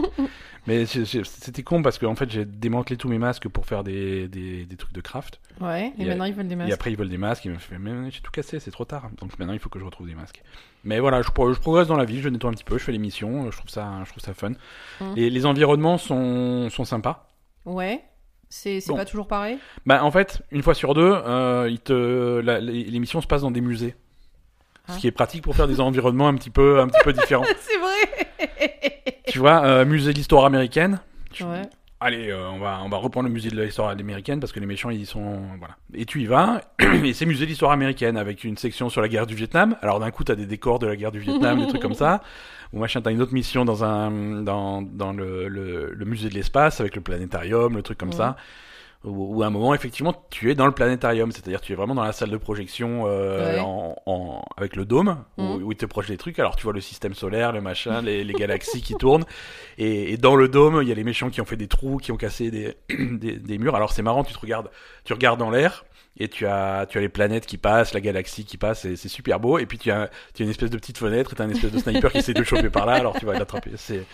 mais 0.67 0.85
c'était 0.85 1.63
con 1.63 1.81
parce 1.81 1.97
qu'en 1.97 2.15
fait 2.15 2.29
j'ai 2.29 2.45
démantelé 2.45 2.97
tous 2.97 3.07
mes 3.09 3.17
masques 3.17 3.47
pour 3.47 3.65
faire 3.65 3.83
des, 3.83 4.27
des, 4.27 4.65
des 4.65 4.75
trucs 4.75 4.93
de 4.93 5.01
craft. 5.01 5.39
Ouais, 5.59 5.91
et 5.97 6.03
Et- 6.03 6.05
maintenant 6.05 6.25
ils 6.25 6.33
veulent 6.33 6.47
des 6.47 6.53
Et 6.53 6.57
masques. 6.57 6.73
après 6.73 6.91
ils 6.91 6.97
veulent 6.97 7.09
des 7.09 7.17
masques, 7.17 7.45
ils 7.45 7.51
me 7.51 7.57
fait 7.57 7.79
mais 7.79 8.11
j'ai 8.11 8.21
tout 8.21 8.31
cassé, 8.31 8.59
c'est 8.59 8.71
trop 8.71 8.85
tard. 8.85 9.09
Donc 9.19 9.37
maintenant 9.39 9.53
il 9.53 9.59
faut 9.59 9.69
que 9.69 9.79
je 9.79 9.85
retrouve 9.85 10.07
des 10.07 10.15
masques. 10.15 10.41
Mais 10.83 10.99
voilà, 10.99 11.21
je, 11.21 11.29
pro- 11.29 11.53
je 11.53 11.59
progresse 11.59 11.87
dans 11.87 11.97
la 11.97 12.05
vie, 12.05 12.21
je 12.21 12.29
nettoie 12.29 12.49
un 12.49 12.53
petit 12.53 12.63
peu, 12.63 12.77
je 12.77 12.83
fais 12.83 12.91
les 12.91 12.97
missions, 12.97 13.51
je 13.51 13.57
trouve 13.57 13.69
ça, 13.69 13.87
je 14.05 14.09
trouve 14.09 14.23
ça 14.23 14.33
fun. 14.33 14.51
Mm. 14.99 15.13
Et 15.17 15.29
les 15.29 15.45
environnements 15.45 15.97
sont, 15.97 16.69
sont 16.69 16.85
sympas. 16.85 17.27
Ouais. 17.65 18.01
C'est 18.49 18.79
Bon. 18.87 18.95
pas 18.97 19.05
toujours 19.05 19.27
pareil? 19.27 19.57
Bah 19.85 20.03
en 20.03 20.11
fait, 20.11 20.41
une 20.51 20.61
fois 20.61 20.73
sur 20.73 20.93
deux, 20.93 21.13
euh, 21.25 21.69
missions 22.99 23.21
se 23.21 23.27
passent 23.27 23.43
dans 23.43 23.51
des 23.51 23.61
musées. 23.61 23.95
Ah. 24.87 24.93
Ce 24.93 24.97
qui 24.99 25.07
est 25.07 25.11
pratique 25.11 25.43
pour 25.43 25.55
faire 25.55 25.67
des 25.67 25.79
environnements 25.79 26.27
un 26.27 26.35
petit 26.35 26.49
peu, 26.49 26.79
un 26.81 26.87
petit 26.87 26.99
peu 27.03 27.13
différents. 27.13 27.45
C'est 27.59 27.77
vrai 27.77 28.41
tu 29.27 29.39
vois, 29.39 29.63
euh, 29.63 29.85
musée 29.85 30.11
de 30.11 30.17
l'histoire 30.17 30.43
américaine. 30.43 30.99
Tu- 31.31 31.43
Ouais. 31.45 31.61
Allez, 32.03 32.31
euh, 32.31 32.49
on 32.49 32.57
va 32.57 32.79
on 32.83 32.89
va 32.89 32.97
reprendre 32.97 33.27
le 33.27 33.33
musée 33.33 33.51
de 33.51 33.61
l'histoire 33.61 33.89
américaine 33.89 34.39
parce 34.39 34.51
que 34.51 34.59
les 34.59 34.65
méchants 34.65 34.89
ils 34.89 35.05
sont 35.05 35.41
voilà. 35.59 35.75
Et 35.93 36.05
tu 36.05 36.19
y 36.21 36.25
vas 36.25 36.61
et 37.03 37.13
c'est 37.13 37.27
musée 37.27 37.45
de 37.45 37.49
l'histoire 37.51 37.71
américaine 37.71 38.17
avec 38.17 38.43
une 38.43 38.57
section 38.57 38.89
sur 38.89 39.01
la 39.01 39.07
guerre 39.07 39.27
du 39.27 39.35
Vietnam. 39.35 39.75
Alors 39.83 39.99
d'un 39.99 40.09
coup 40.09 40.23
t'as 40.23 40.33
des 40.33 40.47
décors 40.47 40.79
de 40.79 40.87
la 40.87 40.95
guerre 40.95 41.11
du 41.11 41.19
Vietnam, 41.19 41.59
des 41.61 41.67
trucs 41.67 41.81
comme 41.81 41.93
ça. 41.93 42.23
Ou 42.73 42.79
machin 42.79 43.01
t'as 43.01 43.11
une 43.11 43.21
autre 43.21 43.33
mission 43.35 43.65
dans 43.65 43.83
un 43.83 44.41
dans 44.41 44.81
dans 44.81 45.13
le 45.13 45.47
le, 45.47 45.91
le 45.93 46.05
musée 46.05 46.29
de 46.29 46.33
l'espace 46.33 46.81
avec 46.81 46.95
le 46.95 47.01
planétarium, 47.01 47.75
le 47.75 47.83
truc 47.83 47.99
comme 47.99 48.09
Ouais. 48.09 48.15
ça. 48.15 48.35
Ou 49.03 49.35
ou 49.37 49.41
à 49.43 49.47
un 49.47 49.49
moment 49.49 49.73
effectivement 49.73 50.13
tu 50.29 50.51
es 50.51 50.55
dans 50.55 50.67
le 50.67 50.73
planétarium, 50.73 51.31
c'est-à-dire 51.31 51.59
tu 51.61 51.73
es 51.73 51.75
vraiment 51.75 51.95
dans 51.95 52.03
la 52.03 52.11
salle 52.11 52.29
de 52.29 52.37
projection 52.37 53.05
euh, 53.07 53.55
Ouais. 53.55 53.59
en, 53.59 53.95
en 54.05 54.43
avec 54.57 54.75
le 54.75 54.85
dôme 54.85 55.23
où, 55.37 55.41
Mhm. 55.43 55.63
où 55.63 55.71
ils 55.71 55.75
te 55.77 55.87
projettent 55.87 56.11
des 56.11 56.17
trucs. 56.17 56.37
Alors 56.37 56.55
tu 56.55 56.63
vois 56.63 56.73
le 56.73 56.81
système 56.81 57.15
solaire, 57.15 57.51
le 57.51 57.61
machin, 57.61 58.01
les, 58.03 58.23
les 58.23 58.33
galaxies 58.33 58.81
qui 58.83 58.93
tournent. 58.93 59.25
Et, 59.79 60.13
et 60.13 60.17
dans 60.17 60.35
le 60.35 60.47
dôme, 60.47 60.79
il 60.83 60.87
y 60.87 60.91
a 60.91 60.95
les 60.95 61.03
méchants 61.03 61.31
qui 61.31 61.41
ont 61.41 61.45
fait 61.45 61.55
des 61.57 61.67
trous, 61.67 61.97
qui 61.97 62.11
ont 62.11 62.17
cassé 62.17 62.51
des, 62.51 62.75
des, 62.89 63.37
des 63.37 63.57
murs. 63.57 63.75
Alors 63.75 63.91
c'est 63.91 64.03
marrant, 64.03 64.23
tu 64.23 64.33
te 64.33 64.39
regardes, 64.39 64.69
tu 65.03 65.13
regardes 65.13 65.39
dans 65.39 65.49
l'air 65.49 65.83
et 66.17 66.27
tu 66.27 66.45
as, 66.45 66.85
tu 66.87 66.97
as 66.97 67.01
les 67.01 67.09
planètes 67.09 67.45
qui 67.47 67.57
passent, 67.57 67.93
la 67.95 68.01
galaxie 68.01 68.45
qui 68.45 68.57
passe, 68.57 68.85
et 68.85 68.97
c'est 68.97 69.07
super 69.09 69.39
beau. 69.39 69.57
Et 69.57 69.65
puis 69.65 69.79
tu 69.79 69.89
as, 69.89 70.09
tu 70.35 70.43
as 70.43 70.45
une 70.45 70.51
espèce 70.51 70.69
de 70.69 70.77
petite 70.77 70.97
fenêtre 70.99 71.31
et 71.33 71.35
tu 71.35 71.41
as 71.41 71.45
une 71.45 71.51
espèce 71.51 71.71
de 71.71 71.79
sniper 71.79 72.11
qui 72.11 72.19
essaie 72.19 72.33
de 72.33 72.43
choper 72.43 72.69
par 72.69 72.85
là, 72.85 72.93
alors 72.93 73.17
tu 73.17 73.25
vas 73.25 73.33
l'attraper. 73.33 73.71
C'est... 73.77 74.05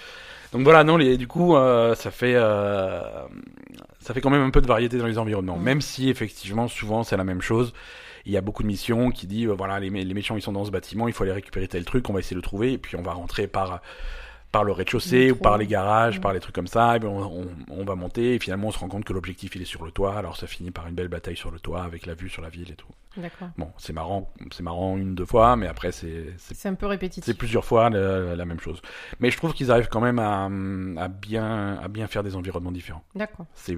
Donc 0.52 0.64
voilà, 0.64 0.84
non, 0.84 0.98
les, 0.98 1.18
du 1.18 1.28
coup, 1.28 1.56
euh, 1.56 1.96
ça 1.96 2.12
fait, 2.12 2.36
euh, 2.36 3.02
ça 4.00 4.14
fait 4.14 4.22
quand 4.22 4.30
même 4.30 4.42
un 4.42 4.50
peu 4.50 4.62
de 4.62 4.68
variété 4.68 4.98
dans 4.98 5.08
les 5.08 5.18
environnements. 5.18 5.58
Mm. 5.58 5.64
Même 5.64 5.82
si 5.82 6.10
effectivement, 6.10 6.68
souvent 6.68 7.04
c'est 7.04 7.18
la 7.18 7.24
même 7.24 7.42
chose. 7.42 7.74
Il 8.26 8.32
y 8.32 8.38
a 8.38 8.42
beaucoup 8.42 8.64
de 8.64 8.68
missions 8.68 9.12
qui 9.12 9.28
disent, 9.28 9.48
euh, 9.48 9.54
voilà, 9.54 9.80
les, 9.80 9.90
les 9.90 10.14
méchants 10.14 10.36
ils 10.36 10.42
sont 10.42 10.52
dans 10.52 10.66
ce 10.66 10.72
bâtiment, 10.72 11.08
il 11.08 11.14
faut 11.14 11.24
aller 11.24 11.34
récupérer 11.34 11.68
tel 11.68 11.86
truc, 11.86 12.10
on 12.10 12.14
va 12.14 12.20
essayer 12.20 12.36
de 12.36 12.40
le 12.40 12.44
trouver, 12.44 12.74
et 12.74 12.78
puis 12.78 12.96
on 12.96 13.02
va 13.02 13.14
rentrer 13.14 13.48
par 13.48 13.82
par 14.52 14.64
le 14.64 14.72
rez-de-chaussée 14.72 15.32
ou 15.32 15.36
par 15.36 15.58
les 15.58 15.68
garages, 15.68 16.18
Mm. 16.20 16.22
par 16.22 16.34
les 16.34 16.40
trucs 16.40 16.56
comme 16.56 16.68
ça, 16.68 16.96
et 16.96 17.00
ben 17.00 17.10
on, 17.10 17.22
on- 17.44 17.48
on 17.70 17.84
va 17.84 17.96
monter 17.96 18.36
et 18.36 18.40
finalement 18.40 18.70
on 18.70 18.72
se 18.72 18.80
rend 18.80 18.88
compte 18.88 19.04
que 19.04 19.14
l'objectif 19.14 19.56
il 19.56 19.62
est 19.62 19.66
sur 19.66 19.84
le 19.86 19.92
toit, 19.92 20.18
alors 20.18 20.38
ça 20.38 20.48
finit 20.48 20.72
par 20.72 20.88
une 20.88 20.96
belle 20.96 21.10
bataille 21.10 21.36
sur 21.36 21.52
le 21.52 21.60
toit 21.60 21.84
avec 21.84 22.06
la 22.06 22.14
vue 22.16 22.30
sur 22.30 22.42
la 22.42 22.50
ville 22.50 22.72
et 22.72 22.76
tout. 22.76 22.88
D'accord. 23.18 23.50
Bon, 23.58 23.72
c'est 23.78 23.94
marrant, 23.94 24.32
c'est 24.52 24.64
marrant 24.64 24.96
une 24.98 25.16
deux 25.16 25.26
fois, 25.26 25.56
mais 25.58 25.68
après 25.68 25.92
c'est 25.92 26.34
c'est 26.38 26.68
un 26.70 26.76
peu 26.76 26.86
répétitif. 26.86 27.26
c'est 27.26 27.34
plusieurs 27.38 27.66
fois 27.66 27.90
la, 27.90 28.36
la 28.36 28.46
même 28.46 28.60
chose. 28.60 28.82
Mais 29.20 29.32
je 29.32 29.38
trouve 29.38 29.54
qu'ils 29.54 29.70
arrivent 29.72 29.90
quand 29.90 30.02
même 30.02 30.20
à, 30.20 30.46
à 31.04 31.08
bien 31.10 31.78
à 31.82 31.88
bien 31.90 32.08
faire 32.08 32.24
des 32.24 32.36
environnements 32.36 32.72
différents. 32.72 33.04
D'accord. 33.16 33.46
C'est 33.54 33.76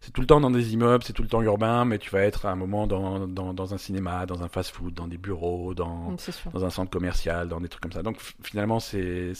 c'est 0.00 0.12
tout 0.12 0.20
le 0.20 0.26
temps 0.26 0.40
dans 0.40 0.50
des 0.50 0.74
immeubles, 0.74 1.02
c'est 1.04 1.12
tout 1.14 1.22
le 1.22 1.28
temps 1.28 1.42
urbain, 1.42 1.84
mais 1.84 1.98
tu 1.98 2.10
vas 2.10 2.20
être 2.20 2.46
à 2.46 2.50
un 2.50 2.54
moment 2.56 2.86
dans, 2.86 3.26
dans, 3.26 3.54
dans 3.54 3.72
un 3.74 3.78
cinéma, 3.78 4.26
dans 4.26 4.42
un 4.42 4.48
fast-food, 4.48 4.92
dans 4.94 5.08
des 5.08 5.16
bureaux, 5.18 5.74
dans, 5.74 6.16
sûr. 6.18 6.50
dans 6.52 6.64
un 6.64 6.70
centre 6.70 6.90
commercial, 6.90 7.48
dans 7.48 7.60
des 7.60 7.68
trucs 7.68 7.82
comme 7.82 7.92
ça. 7.92 8.02
Donc 8.02 8.18
finalement, 8.42 8.78
c'est 8.78 9.32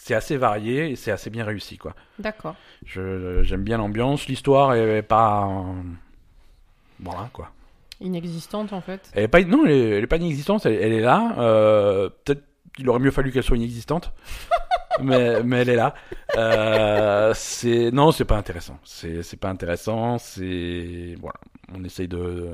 c'est 0.00 0.14
assez 0.14 0.36
varié 0.38 0.90
et 0.90 0.96
c'est 0.96 1.10
assez 1.10 1.28
bien 1.28 1.44
réussi, 1.44 1.76
quoi. 1.76 1.94
D'accord. 2.18 2.54
Je- 2.86 3.42
J'aime 3.42 3.62
bien 3.64 3.76
l'ambiance, 3.76 4.26
l'histoire 4.28 4.74
est 4.74 5.02
pas... 5.02 5.46
euh, 5.46 5.82
Voilà, 7.00 7.28
quoi. 7.32 7.50
Inexistante 8.00 8.72
en 8.72 8.80
fait. 8.80 9.10
Elle 9.14 9.24
est 9.24 9.28
pas... 9.28 9.42
Non, 9.42 9.64
elle 9.66 9.72
est, 9.72 9.90
elle 9.98 10.04
est 10.04 10.06
pas 10.08 10.16
inexistante, 10.16 10.64
elle, 10.66 10.74
elle 10.74 10.92
est 10.92 11.00
là. 11.00 11.34
Euh, 11.38 12.08
Peut-être 12.24 12.44
qu'il 12.76 12.88
aurait 12.88 13.00
mieux 13.00 13.10
fallu 13.10 13.32
qu'elle 13.32 13.42
soit 13.42 13.56
inexistante. 13.56 14.12
mais, 15.02 15.42
mais 15.42 15.58
elle 15.62 15.68
est 15.70 15.76
là. 15.76 15.94
Euh, 16.36 17.32
c'est 17.34 17.90
non, 17.90 18.12
c'est 18.12 18.24
pas 18.24 18.36
intéressant. 18.36 18.78
C'est 18.84 19.22
c'est 19.24 19.36
pas 19.36 19.48
intéressant. 19.50 20.18
C'est 20.18 21.16
voilà, 21.20 21.38
on 21.74 21.82
essaye 21.84 22.06
de 22.08 22.48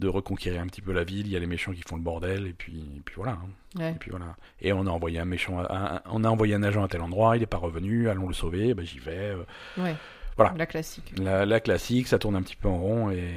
de 0.00 0.08
reconquérir 0.08 0.60
un 0.60 0.66
petit 0.66 0.80
peu 0.82 0.92
la 0.92 1.04
ville. 1.04 1.26
Il 1.26 1.32
y 1.32 1.36
a 1.36 1.38
les 1.38 1.46
méchants 1.46 1.72
qui 1.72 1.82
font 1.82 1.96
le 1.96 2.02
bordel 2.02 2.46
et 2.46 2.52
puis 2.52 2.78
et 2.96 3.00
puis 3.04 3.14
voilà. 3.16 3.32
hein. 3.32 3.78
Ouais. 3.78 3.92
Et 3.92 3.94
puis 3.94 4.10
voilà. 4.10 4.34
Et 4.60 4.72
on 4.72 4.86
a 4.86 4.90
envoyé 4.90 5.18
un 5.20 5.24
méchant, 5.24 5.60
à- 5.60 5.96
un- 5.96 6.00
on 6.10 6.24
a 6.24 6.28
envoyé 6.28 6.54
un 6.54 6.62
agent 6.62 6.82
à 6.82 6.88
tel 6.88 7.02
endroit. 7.02 7.36
Il 7.36 7.42
est 7.42 7.46
pas 7.46 7.58
revenu. 7.58 8.08
Allons 8.08 8.26
le 8.28 8.34
sauver. 8.34 8.74
Ben, 8.74 8.84
j'y 8.84 8.98
vais. 8.98 9.34
euh, 9.36 9.42
Ouais. 9.78 9.94
Voilà. 10.36 10.54
La 10.56 10.66
classique. 10.66 11.12
la, 11.18 11.44
la 11.46 11.60
classique, 11.60 12.08
ça 12.08 12.18
tourne 12.18 12.34
un 12.36 12.42
petit 12.42 12.56
peu 12.56 12.68
en 12.68 12.78
rond 12.78 13.10
et 13.10 13.30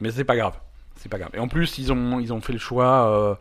mais 0.00 0.10
c'est 0.12 0.24
pas 0.24 0.36
grave, 0.36 0.58
c'est 0.96 1.08
pas 1.08 1.18
grave. 1.18 1.30
Et 1.34 1.38
en 1.38 1.48
plus 1.48 1.78
ils 1.78 1.92
ont 1.92 2.20
ils 2.20 2.32
ont 2.32 2.40
fait 2.40 2.52
le 2.52 2.58
choix 2.58 3.08
euh, 3.10 3.34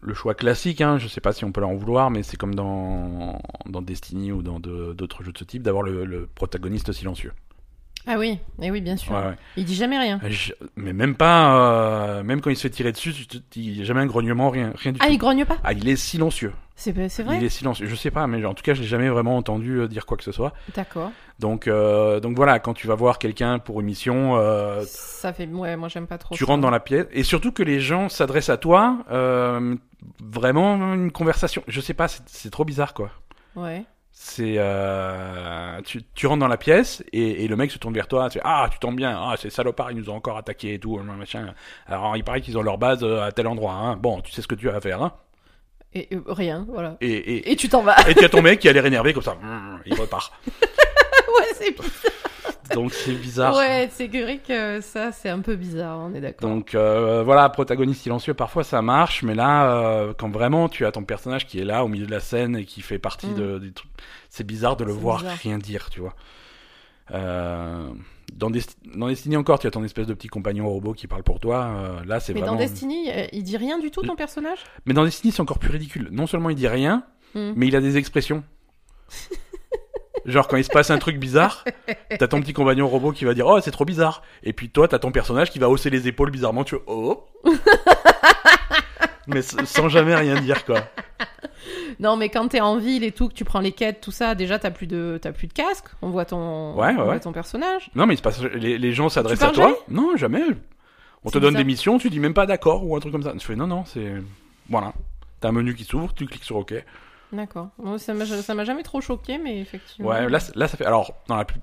le 0.00 0.14
choix 0.14 0.34
classique, 0.34 0.80
hein, 0.80 0.98
je 0.98 1.06
sais 1.06 1.20
pas 1.20 1.32
si 1.32 1.44
on 1.44 1.52
peut 1.52 1.60
leur 1.60 1.70
en 1.70 1.76
vouloir, 1.76 2.10
mais 2.10 2.22
c'est 2.24 2.36
comme 2.36 2.54
dans 2.56 3.40
dans 3.66 3.82
Destiny 3.82 4.32
ou 4.32 4.42
dans 4.42 4.58
d'autres 4.58 5.22
jeux 5.22 5.30
de 5.32 5.38
ce 5.38 5.44
type 5.44 5.62
d'avoir 5.62 5.84
le, 5.84 6.04
le 6.04 6.26
protagoniste 6.26 6.90
silencieux. 6.92 7.32
Ah 8.06 8.16
oui, 8.18 8.38
et 8.60 8.70
oui, 8.70 8.80
bien 8.80 8.96
sûr. 8.96 9.12
Ouais, 9.12 9.20
ouais. 9.22 9.36
Il 9.56 9.64
dit 9.64 9.74
jamais 9.76 9.98
rien. 9.98 10.20
Je- 10.28 10.52
mais 10.76 10.92
même 10.92 11.14
pas, 11.14 11.56
euh, 12.18 12.22
même 12.24 12.40
quand 12.40 12.50
il 12.50 12.56
se 12.56 12.62
fait 12.62 12.70
tirer 12.70 12.90
dessus, 12.92 13.14
il 13.56 13.78
y 13.78 13.80
a 13.82 13.84
jamais 13.84 14.00
un 14.00 14.06
grognement, 14.06 14.50
rien, 14.50 14.72
rien 14.76 14.92
du 14.92 14.98
Ah, 15.00 15.06
tout. 15.06 15.12
il 15.12 15.18
grogne 15.18 15.44
pas? 15.44 15.58
Ah, 15.62 15.72
il 15.72 15.88
est 15.88 15.96
silencieux. 15.96 16.52
C'est 16.74 16.90
vrai 16.92 17.06
Il 17.36 17.44
est 17.44 17.48
silencieux. 17.48 17.86
Je 17.86 17.94
sais 17.94 18.10
pas, 18.10 18.26
mais 18.26 18.44
en 18.44 18.54
tout 18.54 18.62
cas, 18.64 18.74
je 18.74 18.80
l'ai 18.80 18.88
jamais 18.88 19.08
vraiment 19.08 19.36
entendu 19.36 19.78
euh, 19.78 19.86
dire 19.88 20.04
quoi 20.04 20.16
que 20.16 20.24
ce 20.24 20.32
soit. 20.32 20.52
D'accord. 20.74 21.12
Donc, 21.38 21.68
euh, 21.68 22.18
donc 22.18 22.34
voilà, 22.34 22.58
quand 22.58 22.74
tu 22.74 22.88
vas 22.88 22.96
voir 22.96 23.18
quelqu'un 23.20 23.60
pour 23.60 23.78
une 23.80 23.86
mission, 23.86 24.36
euh, 24.36 24.82
Ça 24.86 25.32
fait. 25.32 25.46
Ouais, 25.46 25.76
moi 25.76 25.88
j'aime 25.88 26.08
pas 26.08 26.18
trop. 26.18 26.34
tu 26.34 26.44
ça. 26.44 26.50
rentres 26.50 26.62
dans 26.62 26.70
la 26.70 26.80
pièce 26.80 27.06
et 27.12 27.22
surtout 27.22 27.52
que 27.52 27.62
les 27.62 27.78
gens 27.78 28.08
s'adressent 28.08 28.48
à 28.50 28.56
toi 28.56 28.98
vraiment 30.20 30.94
une 30.94 31.12
conversation 31.12 31.62
je 31.68 31.80
sais 31.80 31.94
pas 31.94 32.08
c'est 32.08 32.50
trop 32.50 32.64
bizarre 32.64 32.94
quoi 32.94 33.10
Ouais. 33.54 33.84
C'est 34.14 34.54
euh, 34.58 35.80
tu, 35.82 36.02
tu 36.14 36.26
rentres 36.26 36.40
dans 36.40 36.48
la 36.48 36.56
pièce 36.58 37.02
et, 37.12 37.44
et 37.44 37.48
le 37.48 37.56
mec 37.56 37.70
se 37.70 37.78
tourne 37.78 37.94
vers 37.94 38.06
toi 38.06 38.28
tu 38.28 38.38
fais, 38.38 38.44
ah 38.44 38.68
tu 38.70 38.78
tombes 38.78 38.96
bien 38.96 39.18
ah 39.18 39.34
ces 39.38 39.50
salopards 39.50 39.90
ils 39.90 39.96
nous 39.96 40.10
ont 40.10 40.14
encore 40.14 40.36
attaqué 40.36 40.74
et 40.74 40.78
tout 40.78 40.98
machin 40.98 41.54
alors 41.86 42.16
il 42.16 42.22
paraît 42.22 42.40
qu'ils 42.42 42.56
ont 42.58 42.62
leur 42.62 42.78
base 42.78 43.02
euh, 43.02 43.22
à 43.22 43.32
tel 43.32 43.46
endroit 43.46 43.72
hein. 43.72 43.96
bon 43.96 44.20
tu 44.20 44.30
sais 44.30 44.42
ce 44.42 44.46
que 44.48 44.54
tu 44.54 44.68
as 44.70 44.76
à 44.76 44.80
faire 44.80 45.02
hein. 45.02 45.12
Et 45.94 46.08
euh, 46.12 46.22
rien, 46.26 46.64
voilà. 46.70 46.96
et 47.02 47.10
et 47.12 47.52
Et 47.52 47.56
tu 47.56 47.68
t'en 47.68 47.82
vas. 47.82 47.96
et 48.08 48.14
tu 48.14 48.24
as 48.24 48.28
ton 48.28 48.40
mec 48.42 48.60
qui 48.60 48.68
a 48.68 48.72
l'air 48.72 48.86
énervé 48.86 49.12
comme 49.12 49.22
ça 49.22 49.36
il 49.86 49.94
repart 49.94 50.32
ouais, 50.50 51.46
c'est 51.54 51.70
bizarre. 51.70 51.90
Donc 52.74 52.92
c'est 52.92 53.14
bizarre. 53.14 53.56
Ouais, 53.56 53.88
c'est 53.92 54.06
vrai 54.08 54.38
que 54.46 54.80
ça, 54.80 55.12
c'est 55.12 55.28
un 55.28 55.40
peu 55.40 55.56
bizarre, 55.56 55.98
on 55.98 56.14
est 56.14 56.20
d'accord. 56.20 56.48
Donc 56.48 56.74
euh, 56.74 57.22
voilà, 57.22 57.48
protagoniste 57.50 58.02
silencieux, 58.02 58.34
parfois 58.34 58.64
ça 58.64 58.80
marche, 58.82 59.22
mais 59.22 59.34
là, 59.34 59.70
euh, 59.74 60.14
quand 60.16 60.30
vraiment 60.30 60.68
tu 60.68 60.86
as 60.86 60.92
ton 60.92 61.04
personnage 61.04 61.46
qui 61.46 61.58
est 61.58 61.64
là 61.64 61.84
au 61.84 61.88
milieu 61.88 62.06
de 62.06 62.10
la 62.10 62.20
scène 62.20 62.56
et 62.56 62.64
qui 62.64 62.80
fait 62.80 62.98
partie 62.98 63.26
Mm. 63.26 63.34
de, 63.34 63.58
des 63.58 63.72
trucs, 63.72 63.90
c'est 64.30 64.44
bizarre 64.46 64.76
de 64.76 64.84
le 64.84 64.92
voir 64.92 65.18
bizarre. 65.18 65.36
rien 65.38 65.58
dire, 65.58 65.90
tu 65.90 66.00
vois. 66.00 66.14
Euh, 67.10 67.90
dans, 68.32 68.50
Desti- 68.50 68.76
dans 68.96 69.08
Destiny 69.08 69.36
encore, 69.36 69.58
tu 69.58 69.66
as 69.66 69.70
ton 69.70 69.84
espèce 69.84 70.06
de 70.06 70.14
petit 70.14 70.28
compagnon 70.28 70.66
robot 70.68 70.94
qui 70.94 71.06
parle 71.06 71.22
pour 71.24 71.40
toi. 71.40 71.64
euh, 71.76 72.04
là, 72.06 72.20
c'est 72.20 72.32
Mais 72.32 72.40
vraiment. 72.40 72.54
dans 72.54 72.58
Destiny, 72.60 73.10
il 73.32 73.42
dit 73.42 73.56
rien 73.56 73.78
du 73.78 73.90
tout, 73.90 74.02
ton 74.02 74.16
personnage? 74.16 74.60
Mais 74.86 74.94
dans 74.94 75.04
Destiny, 75.04 75.32
c'est 75.32 75.42
encore 75.42 75.58
plus 75.58 75.70
ridicule. 75.70 76.08
Non 76.12 76.26
seulement 76.26 76.48
il 76.50 76.56
dit 76.56 76.68
rien, 76.68 77.04
Hmm. 77.34 77.52
mais 77.56 77.66
il 77.66 77.76
a 77.76 77.80
des 77.80 77.96
expressions. 77.96 78.42
Genre 80.24 80.46
quand 80.46 80.56
il 80.56 80.64
se 80.64 80.70
passe 80.70 80.90
un 80.90 80.98
truc 80.98 81.18
bizarre, 81.18 81.64
t'as 82.18 82.28
ton 82.28 82.40
petit 82.40 82.52
compagnon 82.52 82.88
robot 82.88 83.12
qui 83.12 83.24
va 83.24 83.34
dire 83.34 83.46
oh 83.46 83.60
c'est 83.60 83.70
trop 83.70 83.84
bizarre, 83.84 84.22
et 84.42 84.52
puis 84.52 84.68
toi 84.68 84.86
t'as 84.88 84.98
ton 84.98 85.10
personnage 85.10 85.50
qui 85.50 85.58
va 85.58 85.68
hausser 85.68 85.90
les 85.90 86.06
épaules 86.08 86.30
bizarrement, 86.30 86.64
tu 86.64 86.76
oh, 86.86 87.26
mais 89.26 89.42
sans 89.42 89.88
jamais 89.88 90.14
rien 90.14 90.40
dire 90.40 90.64
quoi. 90.64 90.84
Non, 92.00 92.16
mais 92.16 92.28
quand 92.28 92.48
t'es 92.48 92.60
en 92.60 92.78
ville 92.78 93.04
et 93.04 93.12
tout, 93.12 93.28
que 93.28 93.34
tu 93.34 93.44
prends 93.44 93.60
les 93.60 93.72
quêtes, 93.72 94.00
tout 94.00 94.10
ça, 94.10 94.34
déjà 94.34 94.58
t'as 94.58 94.70
plus 94.70 94.86
de 94.86 95.18
t'as 95.20 95.32
plus 95.32 95.46
de 95.46 95.52
casque. 95.52 95.86
On 96.00 96.10
voit 96.10 96.24
ton, 96.24 96.74
Ouais, 96.74 96.86
ouais, 96.86 96.94
on 96.98 97.04
voit 97.04 97.14
ouais. 97.14 97.20
ton 97.20 97.32
personnage. 97.32 97.90
Non 97.94 98.06
mais 98.06 98.14
il 98.14 98.16
se 98.16 98.22
passe, 98.22 98.42
les, 98.42 98.78
les 98.78 98.92
gens 98.92 99.08
s'adressent 99.08 99.42
à 99.42 99.50
toi. 99.50 99.76
Non 99.88 100.16
jamais. 100.16 100.42
On 101.24 101.30
te 101.30 101.38
donne 101.38 101.50
bizarre. 101.50 101.58
des 101.58 101.64
missions, 101.64 101.98
tu 101.98 102.10
dis 102.10 102.18
même 102.18 102.34
pas 102.34 102.46
d'accord 102.46 102.84
ou 102.84 102.96
un 102.96 103.00
truc 103.00 103.12
comme 103.12 103.22
ça. 103.22 103.32
Tu 103.32 103.46
fais 103.46 103.56
non 103.56 103.66
non 103.66 103.84
c'est 103.84 104.14
voilà. 104.68 104.92
T'as 105.40 105.48
un 105.48 105.52
menu 105.52 105.74
qui 105.74 105.84
s'ouvre, 105.84 106.12
tu 106.14 106.26
cliques 106.26 106.44
sur 106.44 106.56
OK. 106.56 106.74
D'accord. 107.32 107.68
Ça 107.98 108.12
m'a 108.14 108.64
jamais 108.64 108.82
trop 108.82 109.00
choqué, 109.00 109.38
mais 109.38 109.58
effectivement. 109.60 110.10
Ouais, 110.10 110.28
là, 110.28 110.38
ça 110.40 110.76
fait. 110.76 110.84
Alors, 110.84 111.14
dans 111.28 111.36
la 111.36 111.44
plus. 111.44 111.60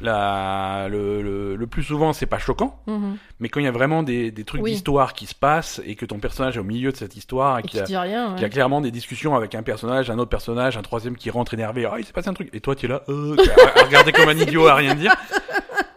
La, 0.00 0.86
le, 0.88 1.20
le, 1.20 1.56
le 1.56 1.66
plus 1.66 1.82
souvent, 1.82 2.12
c'est 2.12 2.24
pas 2.26 2.38
choquant, 2.38 2.80
Mhm. 2.86 3.16
mais 3.40 3.48
quand 3.48 3.60
il 3.60 3.64
y 3.64 3.68
a 3.68 3.72
vraiment 3.72 4.02
des, 4.02 4.30
des 4.30 4.44
trucs 4.44 4.62
Oui. 4.62 4.70
d'histoire 4.72 5.12
qui 5.14 5.26
se 5.26 5.34
passent 5.34 5.80
et 5.84 5.94
que 5.96 6.06
ton 6.06 6.20
personnage 6.20 6.56
est 6.56 6.60
au 6.60 6.64
milieu 6.64 6.92
de 6.92 6.96
cette 6.96 7.16
histoire 7.16 7.58
et 7.58 7.60
Et 7.60 7.62
qu'il 7.64 7.82
qui 7.82 7.92
y, 7.92 7.96
a, 7.96 8.02
qu'il 8.04 8.12
y 8.12 8.14
a 8.14 8.34
ouais. 8.34 8.48
clairement 8.48 8.80
des 8.80 8.92
discussions 8.92 9.34
avec 9.34 9.54
un 9.56 9.62
personnage, 9.62 10.08
un 10.08 10.18
autre 10.18 10.30
personnage, 10.30 10.76
un 10.76 10.82
troisième 10.82 11.16
qui 11.16 11.28
rentre 11.28 11.52
énervé, 11.54 11.84
ah 11.86 11.96
il 11.98 12.04
s'est 12.06 12.12
passé 12.12 12.28
un 12.28 12.34
truc, 12.34 12.48
et 12.54 12.60
toi 12.60 12.76
tu 12.76 12.86
es 12.86 12.88
là, 12.88 13.02
euh, 13.08 13.36
à, 13.76 13.80
à 13.80 13.84
regarder 13.84 14.12
comme 14.12 14.28
un 14.28 14.38
idiot 14.38 14.68
à 14.68 14.74
rien 14.76 14.94
dire, 14.94 15.14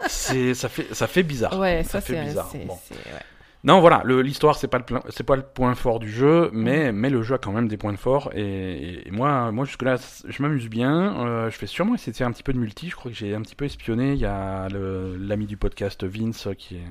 ça 0.07 0.67
fait 0.69 0.93
ça 0.93 1.07
fait 1.07 1.23
bizarre. 1.23 1.57
Ouais, 1.57 1.83
ça 1.83 1.91
ça, 1.91 2.01
fait 2.01 2.21
bizarre. 2.21 2.49
Bon. 2.65 2.73
ouais. 2.91 3.19
Non, 3.65 3.79
voilà, 3.79 4.03
l'histoire 4.05 4.57
c'est 4.57 4.67
pas 4.67 4.79
le 4.79 4.83
c'est 5.09 5.23
pas 5.23 5.37
le 5.37 5.41
point 5.41 5.73
fort 5.73 5.99
du 5.99 6.09
jeu, 6.11 6.49
mais 6.51 6.91
Mm. 6.91 6.95
mais 6.97 7.09
le 7.09 7.21
jeu 7.23 7.35
a 7.35 7.37
quand 7.37 7.53
même 7.53 7.69
des 7.69 7.77
points 7.77 7.95
forts 7.95 8.29
et, 8.35 9.07
et 9.07 9.11
moi 9.11 9.51
moi 9.53 9.63
jusque 9.63 9.83
là 9.83 9.95
je 10.27 10.41
m'amuse 10.41 10.67
bien. 10.69 11.25
Euh, 11.25 11.49
je 11.49 11.57
vais 11.59 11.67
sûrement 11.67 11.95
essayer 11.95 12.11
de 12.11 12.17
faire 12.17 12.27
un 12.27 12.33
petit 12.33 12.43
peu 12.43 12.51
de 12.51 12.57
multi. 12.59 12.89
Je 12.89 12.95
crois 12.97 13.09
que 13.09 13.15
j'ai 13.17 13.33
un 13.33 13.41
petit 13.41 13.55
peu 13.55 13.63
espionné. 13.63 14.13
Il 14.13 14.19
y 14.19 14.25
a 14.25 14.67
le- 14.67 15.15
l'ami 15.17 15.45
du 15.45 15.55
podcast 15.55 16.03
Vince 16.03 16.49
qui 16.57 16.75
est 16.75 16.81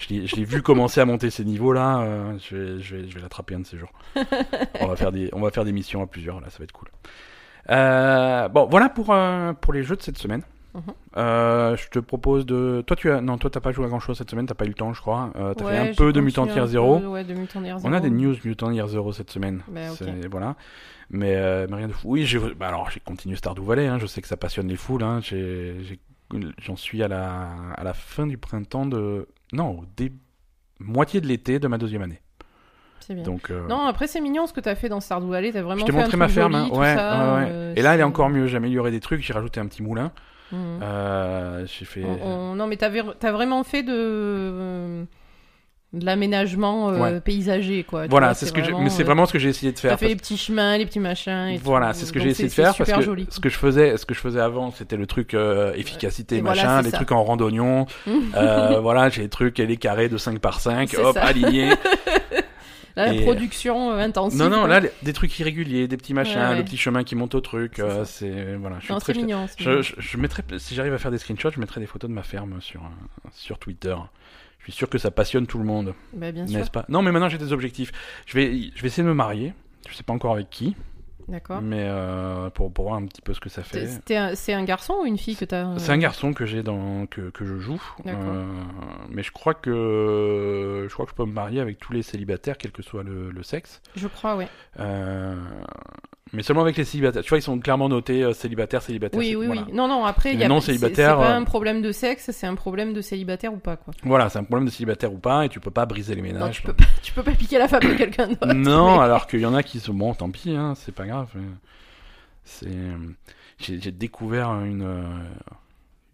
je 0.00 0.34
l'ai- 0.34 0.44
vu 0.44 0.62
commencer 0.62 1.00
à 1.00 1.04
monter 1.04 1.30
ces 1.30 1.44
niveaux 1.44 1.72
là. 1.72 2.04
je 2.50 2.56
vais 2.56 2.80
je 2.80 2.96
vais 2.96 3.08
je 3.08 3.14
vais 3.14 3.20
l'attraper 3.20 3.54
un 3.54 3.60
de 3.60 3.66
ces 3.66 3.78
jours. 3.78 3.92
on 4.80 4.88
va 4.88 4.96
faire 4.96 5.12
des 5.12 5.30
on 5.32 5.40
va 5.40 5.52
faire 5.52 5.64
des 5.64 5.70
missions 5.72 6.02
à 6.02 6.08
plusieurs 6.08 6.40
là, 6.40 6.50
ça 6.50 6.58
va 6.58 6.64
être 6.64 6.72
cool. 6.72 6.88
Euh, 7.70 8.48
bon 8.48 8.66
voilà 8.66 8.88
pour 8.88 9.10
euh, 9.12 9.52
pour 9.52 9.72
les 9.72 9.84
jeux 9.84 9.94
de 9.94 10.02
cette 10.02 10.18
semaine. 10.18 10.42
Mhm. 10.74 10.82
Euh, 11.18 11.76
je 11.76 11.88
te 11.88 11.98
propose 11.98 12.46
de. 12.46 12.82
Toi, 12.86 12.96
tu 12.96 13.10
as. 13.10 13.20
Non, 13.20 13.36
toi, 13.38 13.50
t'as 13.50 13.60
pas 13.60 13.72
joué 13.72 13.84
à 13.84 13.88
grand 13.88 14.00
chose 14.00 14.16
cette 14.16 14.30
semaine, 14.30 14.46
t'as 14.46 14.54
pas 14.54 14.64
eu 14.64 14.68
le 14.68 14.74
temps, 14.74 14.92
je 14.94 15.00
crois. 15.00 15.30
Euh, 15.36 15.52
t'as 15.54 15.64
Ouais, 15.66 15.72
fait 15.72 15.90
un 15.90 15.94
peu 15.94 16.12
de 16.12 16.20
Mutant 16.20 16.46
Year 16.46 16.64
peu, 16.64 16.66
Zero. 16.66 16.98
Ouais, 16.98 17.24
de 17.24 17.34
Mutant 17.34 17.62
Year 17.62 17.78
On 17.84 17.92
a 17.92 18.00
des 18.00 18.10
news 18.10 18.34
Mutant 18.44 18.70
Year 18.70 18.88
Zero 18.88 19.12
cette 19.12 19.30
semaine. 19.30 19.62
Bah, 19.68 19.80
Voilà. 20.30 20.56
Mais, 21.10 21.36
euh, 21.36 21.66
mais 21.68 21.76
rien 21.76 21.88
de 21.88 21.92
fou. 21.92 22.08
Oui, 22.12 22.24
j'ai 22.24 22.38
bah, 22.38 22.68
alors 22.68 22.90
j'ai 22.90 23.00
continué 23.00 23.36
Stardew 23.36 23.62
Valley. 23.62 23.86
Hein. 23.86 23.98
Je 23.98 24.06
sais 24.06 24.22
que 24.22 24.28
ça 24.28 24.38
passionne 24.38 24.68
les 24.68 24.76
foules. 24.76 25.02
Hein. 25.02 25.20
J'en 26.58 26.76
suis 26.76 27.02
à 27.02 27.08
la, 27.08 27.50
à 27.76 27.84
la 27.84 27.92
fin 27.92 28.26
du 28.26 28.38
printemps 28.38 28.86
de. 28.86 29.28
Non, 29.52 29.80
au 29.80 29.84
dé... 29.96 30.10
moitié 30.80 31.20
de 31.20 31.26
l'été 31.26 31.58
de 31.58 31.68
ma 31.68 31.76
deuxième 31.76 32.00
année. 32.02 32.22
C'est 33.06 33.14
bien. 33.14 33.22
Donc. 33.24 33.50
euh, 33.50 33.66
Non, 33.68 33.86
après 33.86 34.06
c'est 34.06 34.20
mignon 34.20 34.46
ce 34.46 34.52
que 34.52 34.60
t'as 34.60 34.74
fait 34.74 34.88
dans 34.88 35.00
Stardew 35.00 35.28
Valley. 35.30 35.52
T'as 35.52 35.62
vraiment 35.62 35.80
je 35.80 35.86
t'ai 35.86 35.92
montré 35.92 36.16
ma 36.16 36.28
ferme. 36.28 36.52
joli, 36.52 36.64
hein. 36.72 36.78
Ouais, 36.78 36.94
ça, 36.94 37.34
ouais, 37.34 37.40
ouais. 37.42 37.48
euh, 37.50 37.72
Et 37.76 37.82
là, 37.82 37.94
elle 37.94 38.00
est 38.00 38.04
encore 38.04 38.28
mieux. 38.30 38.46
J'ai 38.46 38.56
amélioré 38.56 38.90
des 38.90 39.00
trucs. 39.00 39.22
J'ai 39.22 39.32
rajouté 39.32 39.60
un 39.60 39.66
petit 39.66 39.82
moulin. 39.82 40.12
Mhm. 40.52 40.58
Euh, 40.82 41.66
j'ai 41.66 41.84
fait. 41.84 42.04
On- 42.04 42.26
on- 42.26 42.54
Non, 42.54 42.66
mais 42.66 42.76
t'as 42.76 42.90
t'as 43.18 43.32
vraiment 43.32 43.64
fait 43.64 43.82
de 43.82 45.04
de 45.94 46.06
l'aménagement 46.06 46.88
euh, 46.88 46.98
Ouais. 46.98 47.20
paysager, 47.20 47.84
quoi. 47.84 48.04
tu 48.04 48.10
Voilà, 48.10 48.32
c'est 48.32 48.46
ce 48.46 48.52
que 48.54 48.60
mais 48.82 48.88
c'est 48.88 49.02
vraiment 49.02 49.26
ce 49.26 49.32
que 49.34 49.38
j'ai 49.38 49.50
essayé 49.50 49.72
de 49.72 49.78
faire. 49.78 49.90
T'as 49.90 49.96
fait 49.98 50.06
parce 50.06 50.10
les 50.10 50.16
petits 50.16 50.36
chemins, 50.38 50.78
les 50.78 50.86
petits 50.86 51.00
machins. 51.00 51.48
Et 51.48 51.58
Voilà, 51.58 51.92
c'est 51.92 52.06
ce 52.06 52.12
que 52.14 52.18
j'ai 52.20 52.30
essayé 52.30 52.48
de 52.48 52.54
faire 52.54 52.72
c'est 52.72 52.78
parce 52.78 52.88
super 52.88 53.00
que 53.00 53.04
joli. 53.04 53.26
ce 53.28 53.40
que 53.40 53.50
je 53.50 53.58
faisais, 53.58 53.98
ce 53.98 54.06
que 54.06 54.14
je 54.14 54.20
faisais 54.20 54.40
avant, 54.40 54.70
c'était 54.70 54.96
le 54.96 55.06
truc 55.06 55.34
euh, 55.34 55.74
efficacité, 55.74 56.36
Et 56.36 56.40
voilà, 56.40 56.62
machin, 56.62 56.76
c'est 56.78 56.84
les 56.84 56.90
ça. 56.92 56.96
trucs 56.96 57.12
en 57.12 57.22
randonnion. 57.22 57.84
euh, 58.36 58.80
voilà, 58.80 59.10
j'ai 59.10 59.20
des 59.22 59.28
trucs 59.28 59.60
et 59.60 59.66
les 59.66 59.76
carrés 59.76 60.08
de 60.08 60.16
5 60.16 60.38
par 60.38 60.60
5, 60.60 60.88
C'est 60.88 60.96
hop, 60.98 61.14
alignés. 61.20 61.72
Là, 62.96 63.12
la 63.12 63.22
production 63.22 63.92
euh, 63.92 63.98
intensive. 63.98 64.38
Non, 64.38 64.50
non, 64.50 64.66
là, 64.66 64.80
les- 64.80 64.90
des 65.02 65.12
trucs 65.12 65.38
irréguliers, 65.38 65.88
des 65.88 65.96
petits 65.96 66.14
machins, 66.14 66.38
Ouais, 66.40 66.48
ouais. 66.48 66.56
le 66.58 66.64
petit 66.64 66.76
chemin 66.76 67.04
qui 67.04 67.14
monte 67.16 67.34
au 67.34 67.40
truc. 67.40 67.80
C'est 68.04 68.30
euh, 68.30 68.56
voilà, 68.60 68.78
je 68.80 68.84
suis 68.84 68.92
Non, 68.94 69.00
très 69.00 69.14
mignon. 69.14 69.46
Je, 69.58 69.82
je, 69.82 69.94
je 69.98 70.16
mettrai, 70.18 70.42
si 70.58 70.74
j'arrive 70.74 70.92
à 70.94 70.98
faire 70.98 71.10
des 71.10 71.18
screenshots, 71.18 71.50
je 71.52 71.60
mettrai 71.60 71.80
des 71.80 71.86
photos 71.86 72.08
de 72.10 72.14
ma 72.14 72.22
ferme 72.22 72.60
sur 72.60 72.82
sur 73.32 73.58
Twitter. 73.58 73.96
Je 74.58 74.64
suis 74.64 74.72
sûr 74.72 74.88
que 74.88 74.98
ça 74.98 75.10
passionne 75.10 75.46
tout 75.48 75.58
le 75.58 75.64
monde, 75.64 75.94
Bah, 76.12 76.30
bien 76.30 76.46
sûr. 76.46 76.58
n'est-ce 76.58 76.70
pas? 76.70 76.84
Non, 76.88 77.02
mais 77.02 77.10
maintenant 77.10 77.28
j'ai 77.28 77.38
des 77.38 77.52
objectifs. 77.52 77.90
Je 78.26 78.34
vais, 78.38 78.70
je 78.74 78.80
vais 78.82 78.86
essayer 78.88 79.02
de 79.02 79.08
me 79.08 79.14
marier. 79.14 79.54
Je 79.88 79.94
sais 79.94 80.04
pas 80.04 80.12
encore 80.12 80.34
avec 80.34 80.50
qui, 80.50 80.76
D'accord. 81.32 81.60
mais 81.62 81.84
euh, 81.88 82.48
pour, 82.50 82.72
pour 82.72 82.84
voir 82.84 82.96
un 83.00 83.06
petit 83.06 83.22
peu 83.22 83.34
ce 83.34 83.40
que 83.40 83.48
ça 83.48 83.62
fait. 83.64 83.88
Un- 84.16 84.34
C'est 84.36 84.52
un 84.52 84.62
garçon 84.64 84.94
ou 85.02 85.06
une 85.06 85.18
fille 85.18 85.34
que 85.34 85.44
t'as 85.44 85.76
C'est 85.78 85.90
un 85.90 85.98
garçon 85.98 86.32
que 86.34 86.46
j'ai 86.46 86.62
dans 86.62 87.06
que, 87.06 87.30
que 87.30 87.44
je 87.44 87.58
joue. 87.58 87.82
Euh, 88.06 88.44
mais 89.08 89.22
je 89.24 89.32
crois 89.32 89.54
que 89.54 90.86
je 90.88 90.92
crois 90.92 91.06
que 91.06 91.10
je 91.10 91.16
peux 91.16 91.24
me 91.24 91.32
marier 91.32 91.60
avec 91.60 91.78
tous 91.78 91.92
les 91.92 92.02
célibataires, 92.02 92.56
quel 92.58 92.70
que 92.70 92.82
soit 92.82 93.02
le, 93.02 93.30
le 93.30 93.42
sexe. 93.42 93.80
Je 93.96 94.06
crois, 94.08 94.36
ouais. 94.36 94.48
Euh, 94.78 95.34
mais 96.32 96.42
seulement 96.42 96.62
avec 96.62 96.76
les 96.76 96.84
célibataires. 96.84 97.22
Tu 97.22 97.28
vois, 97.28 97.38
ils 97.38 97.42
sont 97.42 97.58
clairement 97.58 97.88
notés 97.88 98.22
euh, 98.22 98.32
célibataire, 98.32 98.80
célibataire. 98.82 99.18
Oui, 99.18 99.30
c'est- 99.30 99.36
oui, 99.36 99.46
voilà. 99.46 99.64
oui. 99.66 99.72
Non, 99.72 99.86
non, 99.88 100.04
après, 100.04 100.32
il 100.32 100.40
y 100.40 100.44
a 100.44 100.48
non 100.48 100.60
c'est- 100.60 100.66
célibataires, 100.66 101.16
C'est 101.18 101.24
pas 101.26 101.32
euh, 101.32 101.36
un 101.38 101.44
problème 101.44 101.82
de 101.82 101.92
sexe, 101.92 102.30
c'est 102.32 102.46
un 102.46 102.54
problème 102.54 102.92
de 102.94 103.00
célibataire 103.02 103.52
ou 103.52 103.58
pas, 103.58 103.76
quoi. 103.76 103.92
Voilà, 104.04 104.28
c'est 104.30 104.38
un 104.38 104.44
problème 104.44 104.66
de 104.66 104.70
célibataire 104.70 105.12
ou 105.12 105.18
pas, 105.18 105.44
et 105.44 105.48
tu 105.50 105.60
peux 105.60 105.70
pas 105.70 105.84
briser 105.84 106.14
les 106.14 106.22
Non, 106.22 106.28
ménages. 106.32 106.56
tu 106.56 106.62
peux, 106.62 106.72
pas, 106.72 106.84
tu 107.02 107.12
peux 107.12 107.22
pas 107.22 107.32
piquer 107.32 107.58
la 107.58 107.68
femme 107.68 107.82
de 107.82 107.94
quelqu'un 107.94 108.28
d'autre. 108.28 108.46
Non, 108.54 108.96
mais- 108.98 109.04
alors 109.04 109.26
qu'il 109.26 109.40
y 109.40 109.46
en 109.46 109.54
a 109.54 109.62
qui 109.62 109.78
sont 109.80 109.94
bon, 109.94 110.14
tant 110.14 110.30
pis, 110.30 110.54
hein, 110.56 110.74
c'est 110.76 110.94
pas 110.94 111.06
grave. 111.06 111.28
C'est, 112.44 112.68
j'ai, 113.58 113.92
découvert 113.92 114.50
une 114.64 115.28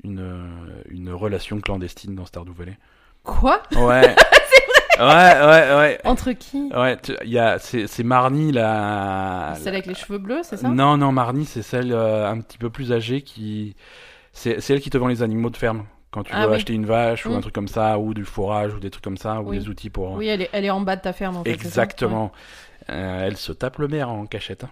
une 0.05 0.49
une 0.91 1.11
relation 1.13 1.61
clandestine 1.61 2.15
dans 2.15 2.27
Stardew 2.27 2.53
Valley. 2.53 2.77
Quoi? 3.25 3.63
Ouais. 3.77 4.15
Ouais, 4.99 5.05
ouais, 5.05 5.77
ouais. 5.77 6.01
Entre 6.05 6.33
qui 6.33 6.71
Ouais, 6.75 6.97
il 7.25 7.31
y 7.31 7.39
a, 7.39 7.59
c'est, 7.59 7.87
c'est 7.87 8.03
Marnie 8.03 8.53
la. 8.53 9.55
Celle 9.59 9.75
avec 9.75 9.87
les 9.87 9.95
cheveux 9.95 10.19
bleus, 10.19 10.41
c'est 10.43 10.57
ça? 10.57 10.69
Non, 10.69 10.97
non, 10.97 11.13
Marnie, 11.13 11.45
c'est 11.45 11.63
celle 11.63 11.93
euh, 11.93 12.29
un 12.29 12.41
petit 12.41 12.59
peu 12.59 12.71
plus 12.71 12.93
âgée 12.93 13.23
qui. 13.23 13.77
C'est, 14.33 14.61
c'est 14.61 14.75
elle 14.75 14.81
qui 14.81 14.91
te 14.91 14.99
vend 14.99 15.07
les 15.09 15.23
animaux 15.23 15.51
de 15.51 15.57
ferme. 15.57 15.85
Quand 16.11 16.23
tu 16.23 16.33
Ah 16.35 16.45
veux 16.45 16.51
oui. 16.51 16.57
acheter 16.57 16.73
une 16.73 16.87
vache 16.87 17.27
ou 17.27 17.31
Mm. 17.33 17.37
un 17.37 17.41
truc 17.41 17.55
comme 17.55 17.69
ça, 17.69 17.99
ou 17.99 18.15
du 18.15 18.25
fourrage 18.25 18.73
ou 18.75 18.81
des 18.81 18.91
trucs 18.91 19.05
comme 19.05 19.17
ça, 19.19 19.41
ou 19.41 19.51
Oui. 19.51 19.59
des 19.59 19.69
outils 19.69 19.91
pour. 19.91 20.13
Oui, 20.13 20.27
elle 20.29 20.43
est, 20.43 20.51
elle 20.53 20.65
est 20.65 20.71
en 20.71 20.81
bas 20.81 20.97
de 20.97 21.03
ta 21.03 21.13
ferme, 21.13 21.37
en 21.37 21.45
fait. 21.45 21.51
ça? 21.51 21.55
Exactement. 21.67 22.33
Euh, 22.91 23.27
elle 23.27 23.37
se 23.37 23.53
tape 23.53 23.79
le 23.79 23.89
maire 23.89 24.09
en 24.09 24.25
cachette. 24.27 24.65
hein. 24.65 24.71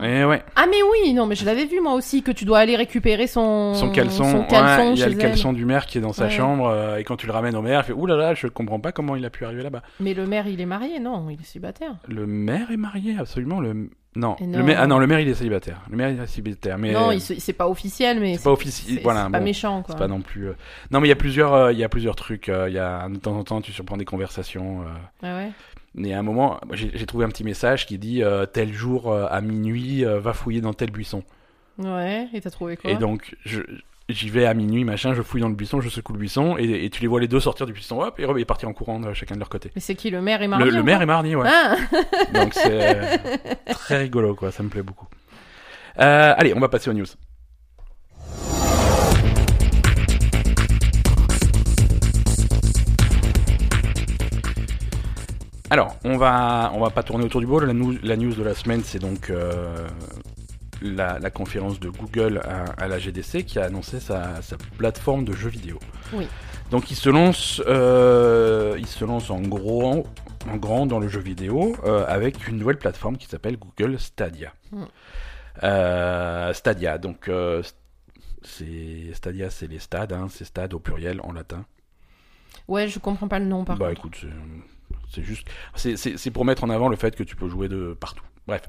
Ouais. 0.00 0.42
Ah, 0.56 0.66
mais 0.70 0.78
oui, 0.82 1.12
non, 1.14 1.26
mais 1.26 1.34
je 1.34 1.44
l'avais 1.44 1.66
vu 1.66 1.80
moi 1.80 1.94
aussi, 1.94 2.22
que 2.22 2.30
tu 2.30 2.44
dois 2.44 2.58
aller 2.58 2.76
récupérer 2.76 3.26
son, 3.26 3.74
Son 3.74 3.90
caleçon, 3.90 4.24
son 4.24 4.38
ouais, 4.40 4.46
caleçon 4.48 4.92
il 4.94 4.98
y 4.98 5.02
a 5.02 5.06
le 5.06 5.12
elle. 5.12 5.18
caleçon 5.18 5.52
du 5.52 5.64
maire 5.64 5.86
qui 5.86 5.98
est 5.98 6.00
dans 6.00 6.12
sa 6.12 6.24
Ouais. 6.24 6.30
chambre, 6.30 6.66
euh, 6.68 6.96
et 6.98 7.04
quand 7.04 7.16
tu 7.16 7.26
le 7.26 7.32
ramènes 7.32 7.56
au 7.56 7.62
maire, 7.62 7.80
il 7.84 7.86
fait 7.86 7.92
Ouh 7.92 8.06
là 8.06 8.16
là, 8.16 8.34
je 8.34 8.46
comprends 8.46 8.80
pas 8.80 8.92
comment 8.92 9.16
il 9.16 9.24
a 9.24 9.30
pu 9.30 9.44
arriver 9.44 9.62
là-bas. 9.62 9.82
Mais 10.00 10.14
le 10.14 10.26
maire, 10.26 10.46
il 10.46 10.60
est 10.60 10.66
marié, 10.66 10.98
non, 11.00 11.28
il 11.30 11.40
est 11.40 11.44
célibataire. 11.44 11.96
Le 12.08 12.26
maire 12.26 12.70
est 12.70 12.76
marié, 12.76 13.16
absolument. 13.18 13.60
Le... 13.60 13.90
Non. 14.16 14.34
Et 14.40 14.44
Le 14.44 14.58
non. 14.58 14.64
maire... 14.64 14.78
Ah 14.80 14.86
non, 14.88 14.98
le 14.98 15.06
maire 15.06 15.20
il 15.20 15.28
est 15.28 15.34
célibataire. 15.34 15.82
Le 15.88 15.96
maire 15.96 16.10
il 16.10 16.20
est 16.20 16.26
célibataire. 16.26 16.78
Mais... 16.78 16.90
Non, 16.92 17.16
se- 17.20 17.38
c'est 17.38 17.52
pas 17.52 17.68
officiel, 17.68 18.18
mais 18.18 18.36
C'est 18.38 18.42
pas 18.42 18.50
officiel. 18.50 18.98
Voilà, 19.04 19.28
pas 19.30 19.38
méchant, 19.38 19.82
quoi. 19.82 19.94
C'est 19.94 19.98
pas 20.00 20.08
non 20.08 20.20
plus. 20.20 20.48
euh, 20.48 20.54
Non, 20.90 20.98
mais 21.00 21.06
il 21.06 21.10
y 21.10 21.12
a 21.12 21.16
plusieurs, 21.16 21.54
euh, 21.54 21.72
il 21.72 21.78
y 21.78 21.84
a 21.84 21.88
plusieurs 21.88 22.16
trucs. 22.16 22.48
euh, 22.48 22.68
Il 22.68 22.74
y 22.74 22.78
a 22.80 23.08
de 23.08 23.18
temps 23.18 23.36
en 23.38 23.44
temps, 23.44 23.60
tu 23.60 23.70
surprends 23.70 23.96
des 23.96 24.04
conversations. 24.04 24.80
euh, 24.80 24.84
Ah 25.22 25.36
ouais 25.36 25.50
Et 25.98 26.14
à 26.14 26.18
un 26.18 26.22
moment, 26.22 26.60
j'ai 26.72 27.06
trouvé 27.06 27.24
un 27.24 27.28
petit 27.28 27.44
message 27.44 27.86
qui 27.86 27.98
dit 27.98 28.22
euh, 28.22 28.46
tel 28.46 28.72
jour 28.72 29.10
euh, 29.12 29.26
à 29.28 29.40
minuit, 29.40 30.04
euh, 30.04 30.20
va 30.20 30.32
fouiller 30.32 30.60
dans 30.60 30.72
tel 30.72 30.90
buisson. 30.90 31.24
Ouais, 31.78 32.28
et 32.32 32.40
t'as 32.40 32.50
trouvé 32.50 32.76
quoi? 32.76 32.90
Et 32.90 32.96
donc, 32.96 33.34
j'y 34.08 34.30
vais 34.30 34.46
à 34.46 34.54
minuit, 34.54 34.84
machin, 34.84 35.14
je 35.14 35.22
fouille 35.22 35.40
dans 35.40 35.48
le 35.48 35.54
buisson, 35.54 35.80
je 35.80 35.88
secoue 35.88 36.12
le 36.12 36.18
buisson, 36.18 36.56
et, 36.58 36.84
et 36.84 36.90
tu 36.90 37.02
les 37.02 37.08
vois 37.08 37.20
les 37.20 37.26
deux 37.26 37.40
sortir 37.40 37.66
du 37.66 37.72
buisson, 37.72 38.00
hop, 38.02 38.20
et, 38.20 38.40
et 38.40 38.44
partir 38.44 38.68
en 38.68 38.72
courant 38.72 39.00
chacun 39.14 39.34
de 39.34 39.40
leur 39.40 39.48
côté. 39.48 39.72
Mais 39.74 39.80
c'est 39.80 39.94
qui, 39.96 40.10
le 40.10 40.20
maire 40.20 40.42
est 40.42 40.44
Le, 40.44 40.50
marié 40.50 40.70
le 40.70 40.82
maire 40.82 41.02
est 41.02 41.06
mardi, 41.06 41.34
ouais. 41.34 41.48
Ah 41.48 41.76
Donc 42.34 42.54
c'est 42.54 43.18
très 43.70 43.98
rigolo, 43.98 44.34
quoi. 44.34 44.52
Ça 44.52 44.62
me 44.62 44.68
plaît 44.68 44.82
beaucoup. 44.82 45.08
Allez, 45.96 46.54
on 46.54 46.60
va 46.60 46.68
passer 46.68 46.90
aux 46.90 46.94
news. 46.94 47.06
Alors, 55.70 55.96
on 56.04 56.16
va, 56.16 56.72
on 56.74 56.80
va 56.80 56.90
pas 56.90 57.04
tourner 57.04 57.24
autour 57.24 57.40
du 57.40 57.46
bol. 57.46 57.64
La, 58.02 58.16
news 58.16 58.34
de 58.34 58.42
la 58.42 58.54
semaine, 58.54 58.82
c'est 58.84 58.98
donc 58.98 59.30
euh, 59.30 59.86
la, 60.82 61.20
la 61.20 61.30
conférence 61.30 61.78
de 61.78 61.88
Google 61.88 62.38
à, 62.44 62.64
à 62.82 62.88
la 62.88 62.98
GDC 62.98 63.44
qui 63.44 63.60
a 63.60 63.66
annoncé 63.66 64.00
sa, 64.00 64.42
sa 64.42 64.56
plateforme 64.78 65.24
de 65.24 65.32
jeux 65.32 65.48
vidéo. 65.48 65.78
Oui. 66.12 66.26
Donc 66.72 66.90
il 66.90 66.96
se 66.96 67.08
lance, 67.08 67.62
euh, 67.68 68.74
il 68.78 68.86
se 68.86 69.04
lance 69.04 69.30
en 69.30 69.40
gros, 69.40 70.04
en 70.48 70.56
grand 70.56 70.86
dans 70.86 70.98
le 70.98 71.08
jeu 71.08 71.20
vidéo 71.20 71.76
euh, 71.84 72.04
avec 72.08 72.48
une 72.48 72.58
nouvelle 72.58 72.78
plateforme 72.78 73.16
qui 73.16 73.26
s'appelle 73.26 73.56
Google 73.56 73.98
Stadia. 73.98 74.52
Mm. 74.72 76.52
Stadia, 76.52 76.98
donc 76.98 77.30
c'est 78.42 79.12
Stadia, 79.14 79.50
c'est 79.50 79.66
les 79.66 79.78
stades, 79.78 80.12
hein, 80.12 80.26
c'est 80.30 80.44
stade 80.44 80.74
au 80.74 80.78
pluriel 80.80 81.20
en 81.22 81.32
latin. 81.32 81.64
Ouais, 82.66 82.88
je 82.88 82.98
comprends 82.98 83.28
pas 83.28 83.38
le 83.38 83.46
nom 83.46 83.64
par 83.64 83.76
bah 83.76 83.88
contre. 83.88 83.98
écoute, 83.98 84.26
c'est- 85.10 85.22
juste, 85.22 85.46
c'est- 85.74 86.30
pour 86.30 86.44
mettre 86.44 86.64
en 86.64 86.70
avant 86.70 86.88
le 86.88 86.96
fait 86.96 87.14
que 87.16 87.22
tu 87.22 87.36
peux 87.36 87.48
jouer 87.48 87.68
de 87.68 87.96
partout. 87.98 88.24
Bref, 88.46 88.62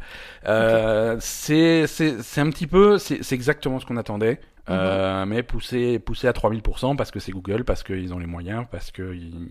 euh, 0.48 1.18
c'est 1.20 1.88
c'est 1.88 2.22
c'est 2.22 2.42
un 2.42 2.50
petit 2.50 2.68
peu, 2.68 2.98
c'est 2.98 3.24
c'est 3.24 3.36
exactement 3.36 3.80
ce 3.80 3.86
qu'on 3.86 3.98
attendait, 3.98 4.40
euh, 4.70 5.26
mais 5.26 5.42
poussé 5.44 5.98
poussé 5.98 6.28
à 6.28 6.34
3000% 6.34 6.96
parce 6.96 7.10
que 7.10 7.20
c'est 7.20 7.32
Google, 7.32 7.64
parce 7.64 7.82
qu'ils 7.82 8.14
ont 8.14 8.20
les 8.20 8.28
moyens, 8.28 8.66
parce 8.70 8.92
que 8.92 9.16
ils, 9.16 9.48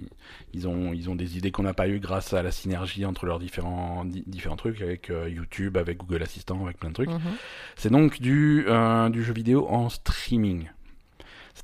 ils 0.53 0.69
ont 0.69 0.93
ils 0.93 1.11
ont 1.11 1.17
des 1.17 1.37
idées 1.37 1.51
qu'on 1.51 1.65
n'a 1.65 1.75
pas 1.75 1.89
eu 1.89 1.99
grâce 1.99 2.33
à 2.33 2.43
la 2.43 2.53
synergie 2.53 3.05
entre 3.07 3.27
leurs 3.27 3.41
différents 3.41 4.05
di- 4.05 4.23
différents 4.27 4.57
trucs 4.57 4.83
avec 4.83 5.11
euh, 5.11 5.29
YouTube, 5.29 5.77
avec 5.77 5.99
Google 5.99 6.23
Assistant, 6.23 6.63
avec 6.65 6.79
plein 6.79 6.91
de 6.91 6.95
trucs. 6.95 7.11
Mhm. 7.11 7.21
C'est 7.77 7.91
donc 7.91 8.21
du, 8.21 8.67
euh, 8.69 9.09
du 9.09 9.25
jeu 9.25 9.33
vidéo 9.33 9.67
en 9.69 9.89
streaming. 9.89 10.69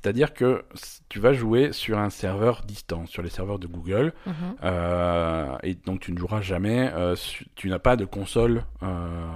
C'est-à-dire 0.01 0.33
que 0.33 0.63
tu 1.09 1.19
vas 1.19 1.33
jouer 1.33 1.71
sur 1.71 1.97
un 1.97 2.09
serveur 2.11 2.61
distant, 2.65 3.05
sur 3.07 3.23
les 3.23 3.29
serveurs 3.29 3.57
de 3.57 3.65
Google, 3.67 4.13
Mhm. 4.27 4.33
euh, 4.63 5.57
et 5.63 5.73
donc 5.73 6.01
tu 6.01 6.11
ne 6.11 6.17
joueras 6.17 6.41
jamais. 6.41 6.91
euh, 6.93 7.15
tu 7.55 7.67
n'as 7.69 7.79
pas 7.79 7.95
de 7.95 8.05
console, 8.05 8.63
euh, 8.83 9.27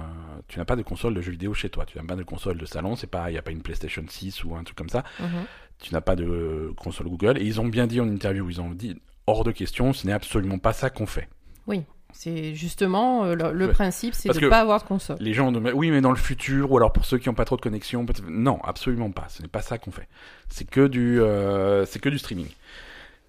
tu 0.48 0.58
n'as 0.58 0.64
pas 0.64 0.76
de 0.76 0.82
console 0.82 1.14
de 1.14 1.20
jeu 1.20 1.32
vidéo 1.32 1.52
chez 1.52 1.68
toi. 1.68 1.84
Tu 1.84 1.98
n'as 1.98 2.04
pas 2.04 2.16
de 2.16 2.22
console 2.22 2.58
de 2.58 2.64
salon. 2.66 2.94
C'est 2.96 3.06
pas, 3.08 3.28
il 3.30 3.32
n'y 3.32 3.38
a 3.38 3.42
pas 3.42 3.50
une 3.50 3.62
PlayStation 3.62 4.04
6 4.08 4.44
ou 4.44 4.54
un 4.54 4.62
truc 4.64 4.76
comme 4.78 4.88
ça. 4.88 5.02
Mhm. 5.20 5.26
Tu 5.78 5.92
n'as 5.92 6.00
pas 6.00 6.14
de 6.16 6.72
console 6.76 7.08
Google. 7.08 7.38
Et 7.38 7.44
ils 7.44 7.60
ont 7.60 7.66
bien 7.66 7.86
dit 7.88 8.00
en 8.00 8.08
interview, 8.08 8.48
ils 8.48 8.60
ont 8.60 8.70
dit 8.70 9.00
hors 9.26 9.42
de 9.44 9.50
question, 9.50 9.92
ce 9.92 10.06
n'est 10.06 10.12
absolument 10.12 10.58
pas 10.58 10.72
ça 10.72 10.90
qu'on 10.90 11.06
fait. 11.06 11.28
C'est 12.12 12.54
justement 12.54 13.24
euh, 13.24 13.34
le, 13.34 13.52
le 13.52 13.66
Ouais. 13.66 13.72
principe, 13.72 14.14
c'est 14.14 14.28
de 14.28 14.38
que- 14.38 14.46
pas 14.46 14.60
avoir 14.60 14.82
de 14.82 14.86
console. 14.86 15.16
Les 15.20 15.32
gens 15.34 15.50
de 15.50 15.58
oui, 15.72 15.90
mais 15.90 16.00
dans 16.00 16.10
le 16.10 16.16
futur, 16.16 16.70
ou 16.70 16.76
alors 16.76 16.92
pour 16.92 17.04
ceux 17.04 17.18
qui 17.18 17.28
n'ont 17.28 17.34
pas 17.34 17.44
trop 17.44 17.56
de 17.56 17.60
connexion, 17.62 18.06
non, 18.28 18.60
absolument 18.64 19.10
pas. 19.10 19.26
Ce 19.28 19.42
n'est 19.42 19.48
pas 19.48 19.62
ça 19.62 19.78
qu'on 19.78 19.90
fait. 19.90 20.08
C'est 20.48 20.68
que 20.68 20.86
du, 20.86 21.18
euh, 21.20 21.84
que 22.00 22.08
du 22.08 22.18
streaming. 22.18 22.48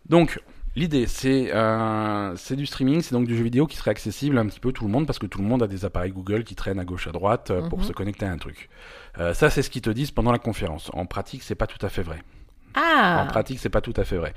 Donc, 0.10 0.42
l'idée, 0.76 1.08
c'est, 1.08 1.54
euh, 1.54 2.36
c'est 2.36 2.56
du 2.56 2.66
streaming, 2.66 3.02
c'est 3.02 3.14
donc 3.14 3.26
du 3.26 3.38
jeu 3.38 3.44
vidéo 3.44 3.68
qui 3.68 3.78
serait 3.78 3.92
accessible 3.92 4.38
à 4.38 4.42
un 4.42 4.48
petit 4.48 4.60
peu 4.60 4.72
tout 4.74 4.84
le 4.86 4.92
monde 4.92 5.08
parce 5.08 5.18
que 5.20 5.28
tout 5.28 5.42
le 5.42 5.48
monde 5.48 5.64
a 5.64 5.68
des 5.68 5.86
appareils 5.86 6.12
Google 6.12 6.44
qui 6.44 6.56
traînent 6.56 6.80
à 6.80 6.86
gauche 6.86 7.08
à 7.08 7.12
droite 7.12 7.52
pour 7.70 7.80
Mhm. 7.80 7.86
se 7.86 7.94
connecter 7.94 8.26
à 8.26 8.32
un 8.32 8.38
truc. 8.38 8.70
Ça, 9.34 9.50
c'est 9.50 9.62
ce 9.62 9.70
qu'ils 9.70 9.82
te 9.82 9.90
disent 9.92 10.12
pendant 10.12 10.32
la 10.32 10.40
conférence. 10.40 10.90
En 10.94 11.06
pratique, 11.06 11.44
c'est 11.44 11.56
pas 11.56 11.68
tout 11.68 11.84
à 11.86 11.90
fait 11.90 12.04
vrai. 12.04 12.22
En 12.76 12.82
Ah 12.82 13.26
pratique, 13.30 13.60
c'est 13.60 13.70
pas 13.70 13.82
tout 13.82 13.94
à 13.96 14.04
fait 14.04 14.18
vrai. 14.18 14.34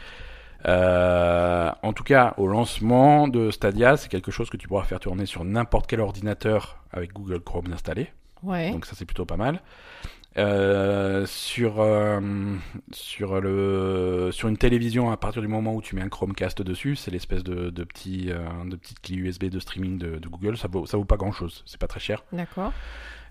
Euh, 0.66 1.70
en 1.82 1.92
tout 1.92 2.04
cas, 2.04 2.34
au 2.38 2.46
lancement 2.48 3.28
de 3.28 3.50
Stadia, 3.50 3.96
c'est 3.96 4.08
quelque 4.08 4.30
chose 4.30 4.50
que 4.50 4.56
tu 4.56 4.68
pourras 4.68 4.84
faire 4.84 5.00
tourner 5.00 5.26
sur 5.26 5.44
n'importe 5.44 5.86
quel 5.86 6.00
ordinateur 6.00 6.82
avec 6.92 7.12
Google 7.12 7.40
Chrome 7.40 7.72
installé. 7.72 8.08
Ouais. 8.42 8.70
Donc 8.72 8.86
ça 8.86 8.94
c'est 8.96 9.04
plutôt 9.04 9.24
pas 9.24 9.36
mal. 9.36 9.60
Euh, 10.38 11.24
sur 11.24 11.80
euh, 11.80 12.20
sur 12.92 13.40
le 13.40 14.28
sur 14.32 14.48
une 14.48 14.58
télévision 14.58 15.10
à 15.10 15.16
partir 15.16 15.40
du 15.40 15.48
moment 15.48 15.74
où 15.74 15.80
tu 15.80 15.96
mets 15.96 16.02
un 16.02 16.10
Chromecast 16.10 16.60
dessus, 16.60 16.94
c'est 16.94 17.10
l'espèce 17.10 17.42
de, 17.42 17.70
de 17.70 17.84
petit 17.84 18.30
euh, 18.30 18.46
de 18.66 18.76
petite 18.76 19.00
clé 19.00 19.16
USB 19.16 19.44
de 19.44 19.58
streaming 19.58 19.96
de, 19.96 20.18
de 20.18 20.28
Google, 20.28 20.58
ça 20.58 20.68
vaut 20.68 20.84
ça 20.84 20.98
vaut 20.98 21.06
pas 21.06 21.16
grand 21.16 21.32
chose, 21.32 21.62
c'est 21.64 21.80
pas 21.80 21.86
très 21.86 22.00
cher. 22.00 22.22
D'accord. 22.32 22.72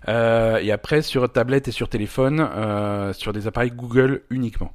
Et 0.08 0.72
après 0.72 1.02
sur 1.02 1.30
tablette 1.30 1.68
et 1.68 1.72
sur 1.72 1.88
téléphone, 1.88 2.48
sur 3.12 3.32
des 3.32 3.46
appareils 3.46 3.72
Google 3.72 4.22
uniquement. 4.30 4.72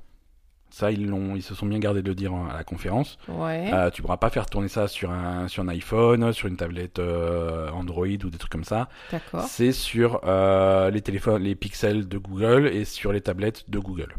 Ça 0.72 0.90
ils 0.90 1.06
l'ont 1.06 1.36
ils 1.36 1.42
se 1.42 1.54
sont 1.54 1.66
bien 1.66 1.80
gardés 1.80 2.02
de 2.02 2.08
le 2.08 2.16
dire 2.16 2.34
à 2.34 2.56
la 2.58 2.64
conférence. 2.64 3.18
Ouais. 3.28 3.70
Euh, 3.74 3.90
tu 3.90 4.02
pourras 4.02 4.18
pas 4.18 4.30
faire 4.30 4.46
tourner 4.46 4.70
ça 4.70 4.88
sur 4.88 5.12
un 5.12 5.50
sur 5.50 5.64
un 5.64 5.68
iPhone, 5.68 6.32
sur 6.32 6.48
une 6.48 6.56
tablette 6.56 7.00
euh, 7.00 7.70
Android 7.72 8.06
ou 8.06 8.30
des 8.30 8.38
trucs 8.38 8.52
comme 8.52 8.64
ça. 8.64 8.88
D'accord. 9.12 9.44
C'est 9.44 9.74
sur 9.74 10.22
euh, 10.24 10.90
les 10.90 11.02
téléphones, 11.02 11.44
les 11.44 11.56
pixels 11.56 12.08
de 12.08 12.18
Google 12.18 12.68
et 12.68 12.86
sur 12.86 13.12
les 13.12 13.20
tablettes 13.20 13.70
de 13.70 13.80
Google. 13.80 14.16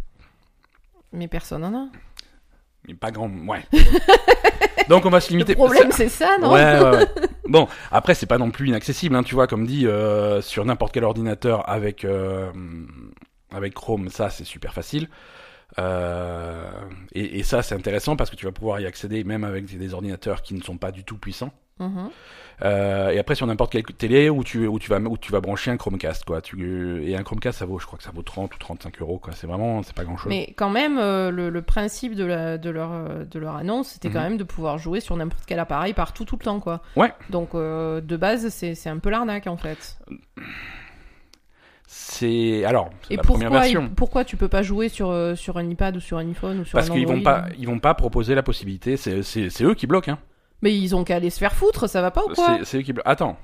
Mais 1.12 1.26
personne 1.26 1.64
en 1.64 1.74
a. 1.74 1.86
Mais 2.86 2.94
pas 2.94 3.10
grand, 3.10 3.30
ouais. 3.30 3.64
Donc 4.88 5.06
on 5.06 5.10
va 5.10 5.20
se 5.20 5.30
limiter. 5.30 5.52
Le 5.52 5.56
problème, 5.56 5.90
c'est 5.90 6.08
ça, 6.10 6.36
non 6.38 6.52
Ouais, 6.52 6.80
ouais, 6.80 6.90
ouais. 6.90 7.06
Bon, 7.48 7.66
après 7.90 8.14
c'est 8.14 8.26
pas 8.26 8.38
non 8.38 8.50
plus 8.50 8.68
inaccessible, 8.68 9.14
hein, 9.16 9.22
tu 9.22 9.34
vois, 9.34 9.46
comme 9.46 9.66
dit 9.66 9.86
euh, 9.86 10.40
sur 10.42 10.64
n'importe 10.64 10.92
quel 10.92 11.04
ordinateur 11.04 11.68
avec 11.68 12.06
avec 13.50 13.74
Chrome, 13.74 14.08
ça 14.08 14.28
c'est 14.28 14.44
super 14.44 14.74
facile. 14.74 15.08
Euh, 15.78 16.70
et, 17.12 17.38
et 17.38 17.42
ça 17.42 17.62
c'est 17.62 17.74
intéressant 17.74 18.16
parce 18.16 18.30
que 18.30 18.36
tu 18.36 18.44
vas 18.44 18.52
pouvoir 18.52 18.80
y 18.80 18.86
accéder 18.86 19.24
même 19.24 19.44
avec 19.44 19.64
des, 19.64 19.76
des 19.76 19.94
ordinateurs 19.94 20.42
qui 20.42 20.54
ne 20.54 20.62
sont 20.62 20.76
pas 20.76 20.92
du 20.92 21.04
tout 21.04 21.16
puissants. 21.16 21.52
Mhm. 21.78 22.10
Euh, 22.60 23.08
et 23.10 23.18
après 23.18 23.34
sur 23.34 23.46
n'importe 23.46 23.72
quelle 23.72 23.82
télé 23.82 24.28
où 24.28 24.44
tu 24.44 24.66
où 24.66 24.78
tu 24.78 24.90
vas 24.90 24.98
où 25.00 25.16
tu 25.16 25.32
vas 25.32 25.40
brancher 25.40 25.70
un 25.70 25.76
Chromecast 25.78 26.24
quoi. 26.24 26.42
Tu 26.42 27.02
et 27.10 27.16
un 27.16 27.22
Chromecast 27.24 27.58
ça 27.58 27.64
vaut 27.64 27.78
je 27.78 27.86
crois 27.86 27.96
que 27.96 28.04
ça 28.04 28.10
vaut 28.14 28.22
30 28.22 28.54
ou 28.54 28.58
35 28.58 29.00
euros 29.00 29.18
quoi. 29.18 29.32
C'est 29.34 29.46
vraiment 29.46 29.82
c'est 29.82 29.96
pas 29.96 30.04
grand 30.04 30.16
chose. 30.18 30.28
Mais 30.28 30.52
quand 30.56 30.68
même, 30.70 30.98
euh, 30.98 31.30
le, 31.30 31.48
le 31.48 31.62
principe 31.62 32.14
de, 32.14 32.24
la, 32.24 32.58
de, 32.58 32.70
leur, 32.70 33.24
de 33.26 33.38
leur 33.38 33.56
annonce, 33.56 33.88
c'était 33.88 34.10
quand 34.10 34.20
Mhm. 34.20 34.28
même 34.28 34.36
de 34.36 34.44
pouvoir 34.44 34.76
jouer 34.78 35.00
sur 35.00 35.16
n'importe 35.16 35.44
quel 35.46 35.58
appareil 35.58 35.94
partout, 35.94 36.24
tout 36.26 36.36
le 36.38 36.44
temps, 36.44 36.60
quoi. 36.60 36.82
Ouais. 36.94 37.12
Donc, 37.30 37.54
de 37.54 38.16
base, 38.16 38.48
c'est 38.50 38.74
c'est 38.74 38.90
un 38.90 38.98
peu 38.98 39.08
l'arnaque, 39.10 39.46
en 39.46 39.56
fait. 39.56 39.98
C'est 41.94 42.64
alors 42.64 42.88
c'est 43.06 43.16
la 43.16 43.22
première 43.22 43.48
pourquoi, 43.48 43.60
version. 43.60 43.82
il- 43.82 43.94
pourquoi 43.94 44.24
tu 44.24 44.38
peux 44.38 44.48
pas 44.48 44.62
jouer 44.62 44.88
sur, 44.88 45.10
euh, 45.10 45.34
sur 45.34 45.58
un 45.58 45.68
iPad 45.68 45.94
ou 45.94 46.00
sur 46.00 46.16
un 46.16 46.26
iPhone 46.26 46.60
ou 46.60 46.64
sur 46.64 46.78
Parce 46.78 46.88
un 46.88 46.94
qu'ils 46.94 47.06
vont 47.06 47.16
Android 47.18 47.32
pas 47.32 47.46
ils 47.58 47.66
vont 47.66 47.78
pas 47.80 47.92
proposer 47.92 48.34
la 48.34 48.42
possibilité. 48.42 48.96
C'est 48.96 49.22
c'est 49.22 49.50
c'est 49.50 49.64
eux 49.64 49.74
qui 49.74 49.86
bloquent 49.86 50.10
hein. 50.12 50.18
Mais 50.62 50.74
ils 50.74 50.96
ont 50.96 51.04
qu'à 51.04 51.16
aller 51.16 51.28
se 51.28 51.38
faire 51.38 51.52
foutre, 51.54 51.90
ça 51.90 52.00
va 52.00 52.10
pas 52.10 52.22
ou 52.24 52.32
quoi 52.32 52.56
C'est 52.60 52.64
c'est 52.64 52.78
eux 52.78 52.82
qui 52.82 52.94
bloquent. 52.94 53.10
Attends. 53.10 53.36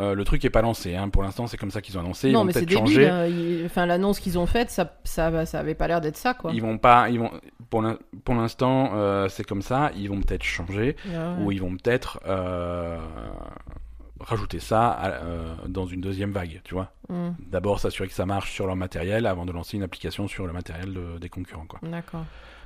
Euh, 0.00 0.14
le 0.14 0.24
truc 0.24 0.44
est 0.44 0.50
pas 0.50 0.60
lancé, 0.60 0.96
hein. 0.96 1.08
pour 1.08 1.22
l'instant 1.22 1.46
c'est 1.46 1.56
comme 1.56 1.70
ça 1.70 1.80
qu'ils 1.80 1.96
ont 1.96 2.00
annoncé. 2.00 2.28
Ils 2.28 2.32
Non, 2.32 2.40
vont 2.40 2.44
mais 2.46 2.52
c'est 2.52 2.66
peut-être 2.66 2.82
débile. 2.84 3.06
changer. 3.06 3.08
hein. 3.08 3.62
Enfin, 3.64 3.86
l'annonce 3.86 4.18
qu'ils 4.18 4.38
ont 4.40 4.46
faite, 4.46 4.70
ça, 4.70 4.92
ça, 5.04 5.46
ça 5.46 5.60
avait 5.60 5.76
pas 5.76 5.86
l'air 5.86 6.00
d'être 6.00 6.16
ça, 6.16 6.34
quoi. 6.34 6.50
Ils 6.52 6.60
vont 6.60 6.78
pas, 6.78 7.08
ils 7.10 7.20
vont 7.20 7.30
pour 7.70 7.80
l'in- 7.80 7.96
pour 8.24 8.34
l'instant 8.34 8.90
euh, 8.96 9.28
c'est 9.28 9.44
comme 9.44 9.62
ça. 9.62 9.92
Ils 9.96 10.08
vont 10.10 10.20
peut-être 10.20 10.42
changer. 10.42 10.96
Ah 11.14 11.36
ouais. 11.38 11.44
ou 11.44 11.52
ils 11.52 11.60
vont 11.62 11.74
peut-être 11.76 12.18
euh, 12.26 12.98
rajouter 14.24 14.58
ça 14.60 14.88
à- 14.90 15.10
euh, 15.22 15.54
dans 15.68 15.86
une 15.86 16.00
deuxième 16.00 16.32
vague, 16.32 16.60
tu 16.64 16.74
vois. 16.74 16.90
Hmm, 17.08 17.30
D'abord 17.38 17.78
s'assurer 17.80 18.08
que 18.08 18.14
ça 18.14 18.26
marche 18.26 18.52
sur 18.52 18.66
leur 18.66 18.76
matériel 18.76 19.26
avant 19.26 19.44
de 19.46 19.52
lancer 19.52 19.76
une 19.76 19.82
application 19.82 20.26
sur 20.28 20.46
le 20.46 20.52
matériel 20.52 20.92
de- 20.92 21.18
des 21.18 21.28
concurrents, 21.28 21.66
quoi. 21.66 21.78
D'accord. 21.82 22.24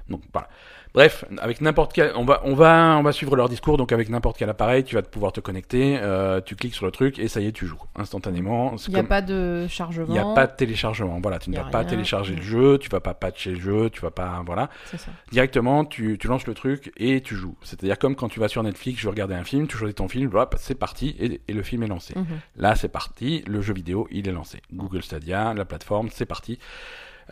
Donc 0.08 0.22
voilà. 0.32 0.48
Bref, 0.94 1.26
avec 1.42 1.60
n'importe 1.60 1.92
quel, 1.92 2.12
on 2.16 2.24
va, 2.24 2.40
on 2.44 2.54
va, 2.54 2.96
on 2.98 3.02
va 3.02 3.12
suivre 3.12 3.36
leur 3.36 3.50
discours. 3.50 3.76
Donc 3.76 3.92
avec 3.92 4.08
n'importe 4.08 4.38
quel 4.38 4.48
appareil, 4.48 4.84
tu 4.84 4.94
vas 4.94 5.02
pouvoir 5.02 5.32
te 5.32 5.40
connecter, 5.40 5.98
euh, 6.00 6.40
tu 6.40 6.56
cliques 6.56 6.74
sur 6.74 6.86
le 6.86 6.90
truc 6.92 7.18
et 7.18 7.28
ça 7.28 7.40
y 7.40 7.46
est, 7.46 7.52
tu 7.52 7.66
joues 7.66 7.78
instantanément. 7.94 8.74
Il 8.86 8.90
n'y 8.90 8.96
a 8.96 9.00
comme- 9.00 9.06
pas 9.08 9.20
de 9.20 9.60
il 9.64 9.68
chargement. 9.68 10.08
n'y 10.08 10.18
a 10.18 10.24
pas 10.34 10.46
de 10.46 10.56
téléchargement. 10.56 11.20
Voilà, 11.20 11.38
tu 11.38 11.50
ne 11.50 11.56
vas 11.56 11.64
pas 11.64 11.84
télécharger 11.84 12.34
le 12.34 12.42
jeu, 12.42 12.78
tu 12.78 12.88
vas 12.88 13.00
pas 13.00 13.12
patcher 13.12 13.50
le 13.50 13.60
jeu, 13.60 13.90
tu 13.90 14.00
vas 14.00 14.10
pas, 14.10 14.42
voilà 14.46 14.70
C'est 14.86 14.96
ça. 14.98 15.10
directement, 15.30 15.84
tu, 15.84 16.16
tu 16.18 16.26
lances 16.26 16.46
le 16.46 16.54
truc 16.54 16.90
et 16.96 17.20
tu 17.20 17.36
joues. 17.36 17.56
C'est-à-dire 17.62 17.98
comme 17.98 18.16
quand 18.16 18.28
tu 18.30 18.40
vas 18.40 18.48
sur 18.48 18.62
Netflix, 18.62 18.98
je 19.00 19.04
veux 19.04 19.10
regarder 19.10 19.34
un 19.34 19.44
film, 19.44 19.66
tu 19.68 19.76
choisis 19.76 19.94
ton 19.94 20.08
film, 20.08 20.34
hop, 20.34 20.56
c'est 20.58 20.74
parti 20.74 21.14
et, 21.20 21.42
et 21.46 21.52
le 21.52 21.62
film 21.62 21.82
est 21.82 21.86
lancé. 21.88 22.14
Mhm. 22.16 22.24
Là, 22.56 22.74
c'est 22.76 22.88
parti, 22.88 23.44
le 23.46 23.60
jeu 23.60 23.74
vidéo, 23.74 24.08
il 24.10 24.26
est 24.26 24.32
lancé. 24.32 24.62
Google 24.72 25.02
Stadia, 25.02 25.52
la 25.52 25.66
plateforme, 25.66 26.08
c'est 26.10 26.24
parti. 26.26 26.58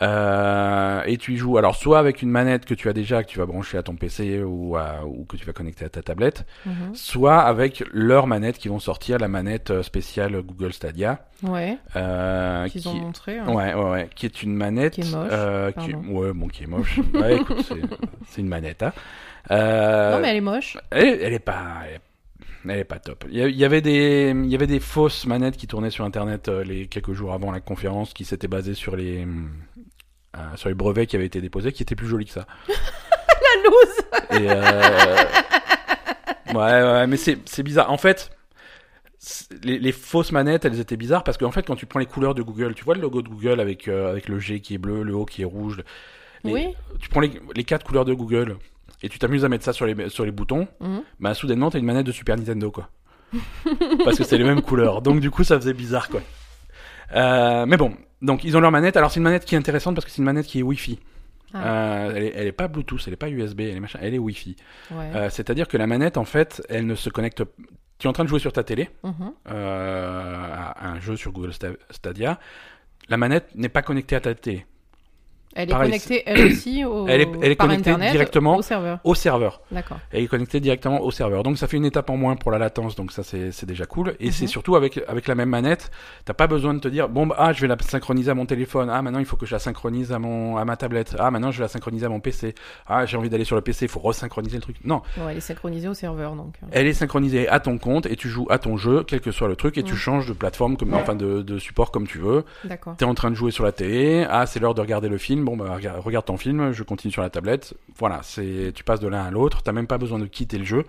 Euh, 0.03 1.03
et 1.07 1.17
tu 1.17 1.33
y 1.33 1.37
joues 1.37 1.57
alors 1.59 1.75
soit 1.75 1.99
avec 1.99 2.21
une 2.23 2.31
manette 2.31 2.65
que 2.67 2.75
tu 2.75 2.89
as 2.89 2.93
déjà, 2.93 3.23
que 3.25 3.29
tu 3.29 3.39
vas 3.39 3.47
brancher 3.47 3.79
à 3.79 3.83
ton 3.83 3.95
PC 3.97 4.43
ou, 4.43 4.77
à- 4.77 5.05
ou 5.07 5.25
que 5.25 5.37
tu 5.37 5.47
vas 5.47 5.53
connecter 5.53 5.85
à 5.85 5.89
ta 5.89 6.03
tablette, 6.03 6.45
Mhm. 6.67 6.95
soit 6.95 7.39
avec 7.41 7.83
leur 7.93 8.27
manette 8.27 8.59
qui 8.59 8.69
vont 8.69 8.79
sortir, 8.79 9.19
la 9.19 9.29
manette 9.29 9.71
euh, 9.71 9.83
spéciale 9.83 10.41
Google 10.43 10.73
Stadia. 10.73 11.21
Ouais, 11.43 11.79
Euh, 11.97 12.69
qu'ils 12.69 12.83
qui... 12.83 12.89
ont 12.89 12.95
montré. 12.95 13.39
hein. 13.39 13.49
Ouais, 13.49 13.75
ouais, 13.75 13.91
ouais, 13.91 14.09
qui 14.15 14.27
est 14.27 14.43
une 14.43 14.55
manette. 14.55 14.95
Qui 14.95 15.01
est 15.03 15.11
moche, 15.15 15.29
euh, 15.33 15.71
qui-. 15.73 15.95
Ouais, 15.95 16.33
bon, 16.33 16.49
qui 16.49 16.65
est 16.65 16.67
moche. 16.67 16.99
ouais, 17.15 17.37
écoute, 17.37 17.65
c'est, 17.67 17.75
c'est 18.29 18.41
une 18.41 18.49
manette. 18.49 18.83
Hein. 18.83 18.93
Euh, 19.51 20.13
Non, 20.17 20.21
mais 20.21 20.29
elle 20.31 20.37
est 20.37 20.41
moche. 20.41 20.77
elle, 20.91 21.21
elle 21.23 21.33
est 21.33 21.39
pas. 21.39 21.63
Elle 21.87 21.95
est, 21.95 22.01
elle 22.75 22.81
est 22.81 22.85
pas 22.85 22.99
top. 22.99 23.25
Il 23.31 23.39
y 23.39 23.65
avait 23.65 23.81
des, 23.81 24.33
il 24.35 24.47
y 24.51 24.55
avait 24.55 24.67
des 24.67 24.81
fausses 24.81 25.27
manettes 25.27 25.57
qui 25.57 25.67
tournaient 25.67 25.91
sur 25.91 26.05
Internet 26.05 26.49
euh, 26.49 26.65
les 26.65 26.87
quelques 26.87 27.13
jours 27.13 27.33
avant 27.33 27.51
la 27.53 27.61
conférence, 27.61 28.13
qui 28.15 28.25
s'étaient 28.25 28.49
basées 28.49 28.75
sur 28.75 28.97
les, 28.97 29.27
euh, 30.37 30.41
sur 30.57 30.69
les 30.69 30.75
brevets 30.75 31.07
qui 31.07 31.17
avaient 31.17 31.27
été 31.27 31.41
déposés, 31.41 31.73
qui 31.73 31.83
étaient 31.83 31.95
plus 31.97 32.09
jolies 32.09 32.27
que 32.27 32.33
ça. 32.33 32.47
La 32.69 33.71
loose 33.71 34.43
Et 34.43 34.51
euh, 34.51 35.25
ouais, 36.55 36.83
ouais, 36.93 37.07
mais 37.07 37.17
c'est, 37.17 37.39
c'est 37.49 37.63
bizarre. 37.63 37.91
En 37.93 37.97
fait, 37.99 38.31
les, 39.63 39.79
les 39.79 39.93
fausses 39.93 40.33
manettes, 40.33 40.65
elles 40.65 40.81
étaient 40.81 40.97
bizarres 40.97 41.25
parce 41.25 41.37
qu'en 41.39 41.51
fait, 41.51 41.63
quand 41.67 41.77
tu 41.77 41.87
prends 41.87 41.99
les 42.01 42.07
couleurs 42.07 42.35
de 42.35 42.43
Google, 42.43 42.75
tu 42.75 42.85
vois 42.85 42.95
le 42.95 43.01
logo 43.01 43.23
de 43.23 43.29
Google 43.29 43.61
avec 43.61 43.89
euh, 43.89 44.11
avec 44.11 44.29
le 44.29 44.39
G 44.39 44.61
qui 44.61 44.75
est 44.75 44.79
bleu, 44.79 45.03
le 45.03 45.15
O 45.15 45.25
qui 45.25 45.43
est 45.43 45.47
rouge. 45.47 45.83
les- 46.45 46.53
Oui. 46.53 46.67
Tu 47.01 47.09
prends 47.09 47.21
les, 47.21 47.33
les 47.55 47.65
quatre 47.65 47.85
couleurs 47.85 48.05
de 48.05 48.15
Google 48.15 48.57
et 49.03 49.09
tu 49.09 49.19
t'amuses 49.19 49.45
à 49.45 49.49
mettre 49.49 49.65
ça 49.65 49.73
sur 49.73 49.87
les 49.87 50.09
sur 50.09 50.25
les 50.25 50.31
boutons. 50.33 50.69
Mhm. 50.81 51.03
Bah 51.21 51.35
soudainement, 51.35 51.71
t'as 51.71 51.79
une 51.79 51.85
manette 51.85 52.07
de 52.07 52.13
Super 52.13 52.37
Nintendo 52.37 52.71
quoi. 52.71 52.89
parce 54.05 54.17
que 54.19 54.25
c'est 54.25 54.39
les 54.39 54.45
mêmes 54.45 54.63
couleurs. 54.63 55.03
Donc 55.03 55.21
du 55.21 55.31
coup, 55.31 55.45
ça 55.45 55.57
faisait 55.57 55.75
bizarre 55.75 56.09
quoi. 56.09 56.21
Euh, 57.15 57.67
mais 57.67 57.77
bon, 57.77 57.95
donc 58.23 58.45
ils 58.45 58.57
ont 58.57 58.61
leur 58.61 58.71
manette. 58.73 58.97
Alors 58.97 59.11
c'est 59.11 59.19
une 59.21 59.25
manette 59.25 59.45
qui 59.45 59.55
est 59.55 59.59
intéressante 59.59 59.95
parce 59.95 60.05
que 60.05 60.11
c'est 60.11 60.19
une 60.19 60.25
manette 60.25 60.47
qui 60.47 60.59
est 60.61 60.63
Wi-Fi. 60.63 60.99
Ah. 61.55 61.59
Euh, 62.09 62.13
elle, 62.15 62.23
est, 62.25 62.33
elle 62.35 62.47
est 62.49 62.53
pas 62.53 62.69
Bluetooth, 62.69 63.03
elle 63.07 63.13
est 63.13 63.17
pas 63.17 63.31
USB, 63.31 63.61
elle 63.61 63.77
est 63.77 63.81
machin, 63.81 63.99
elle 64.03 64.15
est 64.15 64.19
Wi-Fi. 64.19 64.57
Ouais. 64.91 65.11
Euh, 65.15 65.31
C'est-à-dire 65.31 65.69
que 65.69 65.77
la 65.77 65.87
manette, 65.87 66.17
en 66.17 66.25
fait, 66.25 66.61
elle 66.69 66.87
ne 66.87 66.95
se 66.97 67.09
connecte. 67.09 67.43
Tu 67.99 68.07
es 68.07 68.11
en 68.11 68.13
train 68.13 68.25
de 68.25 68.29
jouer 68.29 68.41
sur 68.41 68.53
ta 68.53 68.63
télé 68.65 68.91
Mhm. 69.05 69.33
à 69.47 70.89
un 70.89 71.01
jeu 71.01 71.17
sur 71.17 71.33
Google 71.33 71.51
Sta- 71.51 71.77
Stadia. 71.91 72.39
La 73.09 73.17
manette 73.17 73.55
n'est 73.55 73.69
pas 73.69 73.83
connectée 73.83 74.17
à 74.17 74.21
ta 74.21 74.35
télé, 74.35 74.67
Elle 75.57 75.71
est 75.71 75.73
pareil, 75.73 75.89
connectée 75.91 76.23
elle 76.27 76.47
aussi 76.47 76.85
au 76.85 77.09
Elle 77.09 77.23
est- 77.23 77.29
elle 77.43 77.53
est 77.53 77.57
par 77.57 77.67
connectée 77.67 77.91
internet 77.91 78.13
directement. 78.13 78.57
au 78.57 78.63
serveur. 78.63 78.99
au 79.05 79.15
serveur. 79.15 79.61
D'accord. 79.73 79.99
Elle 80.13 80.23
est 80.23 80.27
connectée 80.29 80.61
directement 80.61 81.01
au 81.01 81.11
serveur. 81.11 81.43
Donc 81.43 81.59
ça 81.59 81.67
fait 81.67 81.77
une 81.79 81.85
étape 81.87 82.11
en 82.11 82.17
moins 82.17 82.37
pour 82.37 82.51
la 82.51 82.59
latence, 82.59 82.95
donc 82.95 83.11
ça 83.13 83.23
c'est 83.23 83.65
déjà 83.67 83.87
cool. 83.87 84.15
Et 84.21 84.27
Mhm. 84.27 84.33
c'est 84.33 84.47
surtout 84.47 84.77
avec, 84.77 85.01
avec 85.09 85.27
la 85.27 85.35
même 85.35 85.49
manette, 85.49 85.91
t'as 86.25 86.35
pas 86.35 86.47
besoin 86.47 86.75
de 86.75 86.79
te 86.81 86.89
dire, 86.89 87.09
bon 87.09 87.27
bah, 87.27 87.37
ah 87.39 87.53
je 87.53 87.61
vais 87.63 87.69
la 87.69 87.77
synchroniser 87.81 88.31
à 88.31 88.35
mon 88.35 88.47
téléphone, 88.47 88.89
ah 88.93 89.01
maintenant 89.03 89.19
il 89.19 89.25
faut 89.25 89.37
que 89.37 89.47
je 89.47 89.53
la 89.55 89.59
synchronise 89.59 90.13
à, 90.13 90.19
mon, 90.19 90.57
à 90.59 90.65
ma 90.65 90.77
tablette, 90.77 91.17
ah 91.19 91.31
maintenant 91.31 91.51
je 91.51 91.59
vais 91.59 91.65
la 91.65 91.69
synchroniser 91.69 92.07
à 92.07 92.11
mon 92.11 92.21
PC, 92.21 92.55
ah 92.87 93.07
j'ai 93.07 93.17
envie 93.17 93.31
d'aller 93.31 93.45
sur 93.45 93.57
le 93.57 93.63
PC, 93.63 93.87
il 93.87 93.89
faut 93.89 94.01
resynchroniser 94.01 94.57
le 94.57 94.63
truc. 94.63 94.77
Non, 94.85 95.01
elle 95.31 95.39
est 95.39 95.41
synchronisée 95.41 95.89
au 95.89 95.95
serveur 95.95 96.35
donc. 96.37 96.55
elle 96.73 96.87
est 96.87 96.93
synchronisée 96.93 97.49
à 97.49 97.61
ton 97.61 97.79
compte 97.79 98.07
et 98.07 98.17
tu 98.17 98.29
joues 98.29 98.47
à 98.51 98.59
ton 98.59 98.77
jeu, 98.77 99.05
quel 99.07 99.21
que 99.21 99.31
soit 99.31 99.49
le 99.49 99.57
truc, 99.57 99.79
et 99.79 99.83
tu 99.83 99.93
Mhm. 99.95 99.99
changes 99.99 100.29
de 100.29 100.33
plateforme, 100.35 100.77
comme, 100.77 100.93
enfin 100.95 101.15
de, 101.15 101.43
de 101.43 101.59
support 101.59 101.91
comme 101.91 102.07
tu 102.07 102.19
veux. 102.19 102.45
D'accord. 102.65 102.95
T'es 102.97 103.05
en 103.05 103.15
train 103.15 103.31
de 103.31 103.37
jouer 103.37 103.51
sur 103.51 103.65
la 103.65 103.73
télé, 103.73 104.27
ah 104.29 104.47
c'est 104.47 104.61
l'heure 104.61 104.75
de 104.75 104.81
regarder 104.81 105.09
le 105.09 105.19
film, 105.19 105.46
bon 105.47 105.57
bah 105.57 105.75
regarde, 105.75 105.99
regarde 106.01 106.27
ton 106.27 106.37
film, 106.37 106.73
je 106.73 106.83
continue 106.83 107.11
sur 107.13 107.23
la 107.23 107.31
tablette. 107.31 107.73
Voilà, 107.97 108.21
c'est 108.23 108.73
tu 108.75 108.85
passes 108.85 109.01
de 109.01 109.09
l'un 109.09 109.25
à 109.25 109.31
l'autre, 109.31 109.63
t'as 109.63 109.73
même 109.73 109.87
pas 109.87 109.97
besoin 109.99 110.19
de 110.19 110.27
quitter 110.27 110.59
le 110.59 110.65
jeu. 110.65 110.85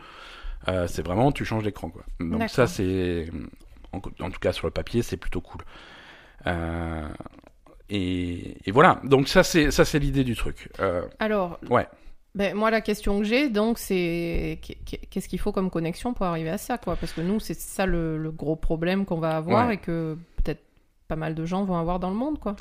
Euh, 0.67 0.87
c'est 0.87 1.01
vraiment 1.05 1.31
tu 1.31 1.45
changes 1.45 1.63
d'écran 1.63 1.89
quoi. 1.89 2.03
Donc 2.19 2.49
ça 2.49 2.67
c'est 2.67 3.29
en, 3.93 3.97
en 3.97 4.29
tout 4.31 4.39
cas 4.41 4.51
sur 4.51 4.67
le 4.67 4.71
papier 4.71 5.01
c'est 5.03 5.15
plutôt 5.17 5.39
cool. 5.39 5.61
Euh, 6.47 7.07
et, 7.89 8.57
et 8.67 8.71
voilà, 8.71 8.99
donc 9.03 9.27
ça 9.29 9.43
c'est 9.43 9.71
ça 9.71 9.85
c'est 9.85 9.99
l'idée 9.99 10.23
du 10.23 10.35
truc. 10.35 10.69
Euh, 10.79 11.03
Alors. 11.19 11.59
Ouais. 11.69 11.87
Ben, 12.35 12.53
moi, 12.53 12.69
la 12.69 12.81
question 12.81 13.17
que 13.17 13.23
j'ai, 13.23 13.49
donc, 13.49 13.79
c'est 13.79 14.59
qu'est- 14.61 14.77
qu'est- 14.85 15.07
qu'est-ce 15.09 15.27
qu'il 15.27 15.39
faut 15.39 15.51
comme 15.51 15.71
connexion 15.71 16.13
pour 16.13 16.27
arriver 16.27 16.51
à 16.51 16.59
ça, 16.59 16.77
quoi? 16.77 16.95
Parce 16.95 17.11
que 17.11 17.21
nous, 17.21 17.39
c'est 17.39 17.55
ça 17.57 17.87
le, 17.87 18.19
le 18.19 18.29
gros 18.29 18.55
problème 18.55 19.05
qu'on 19.05 19.17
va 19.17 19.37
avoir 19.37 19.67
Ouais. 19.69 19.73
et 19.73 19.77
que 19.77 20.15
pas 21.07 21.15
mal 21.15 21.35
de 21.35 21.45
gens 21.45 21.63
vont 21.63 21.77
avoir 21.77 21.99
dans 21.99 22.09
le 22.09 22.15
monde, 22.15 22.39
quoi. 22.39 22.55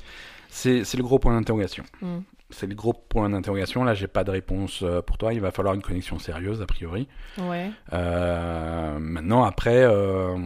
c'est 0.49 0.83
le 0.95 1.03
gros 1.03 1.19
point 1.19 1.35
d'interrogation. 1.37 1.85
Mm. 2.01 2.19
C'est 2.51 2.69
le 2.69 2.77
gros 2.77 2.93
point 2.93 3.29
d'interrogation. 3.29 3.83
Là, 3.83 3.95
j'ai 3.95 4.07
pas 4.07 4.23
de 4.23 4.31
réponse 4.31 4.85
euh, 4.85 5.03
pour 5.03 5.19
toi. 5.19 5.35
Il 5.35 5.41
va 5.41 5.51
falloir 5.51 5.75
une 5.75 5.83
connexion 5.83 6.21
sérieuse, 6.21 6.63
a 6.63 6.67
priori. 6.67 7.09
Ouais. 7.39 7.71
Euh, 7.93 8.99
maintenant, 9.01 9.43
après, 9.43 9.83
euh, 9.83 10.37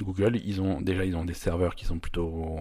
Google, 0.00 0.36
ils 0.44 0.60
ont 0.60 0.80
déjà 0.80 1.04
ils 1.04 1.16
ont 1.16 1.24
des 1.24 1.34
serveurs 1.34 1.74
qui 1.74 1.86
sont 1.86 1.98
plutôt 1.98 2.56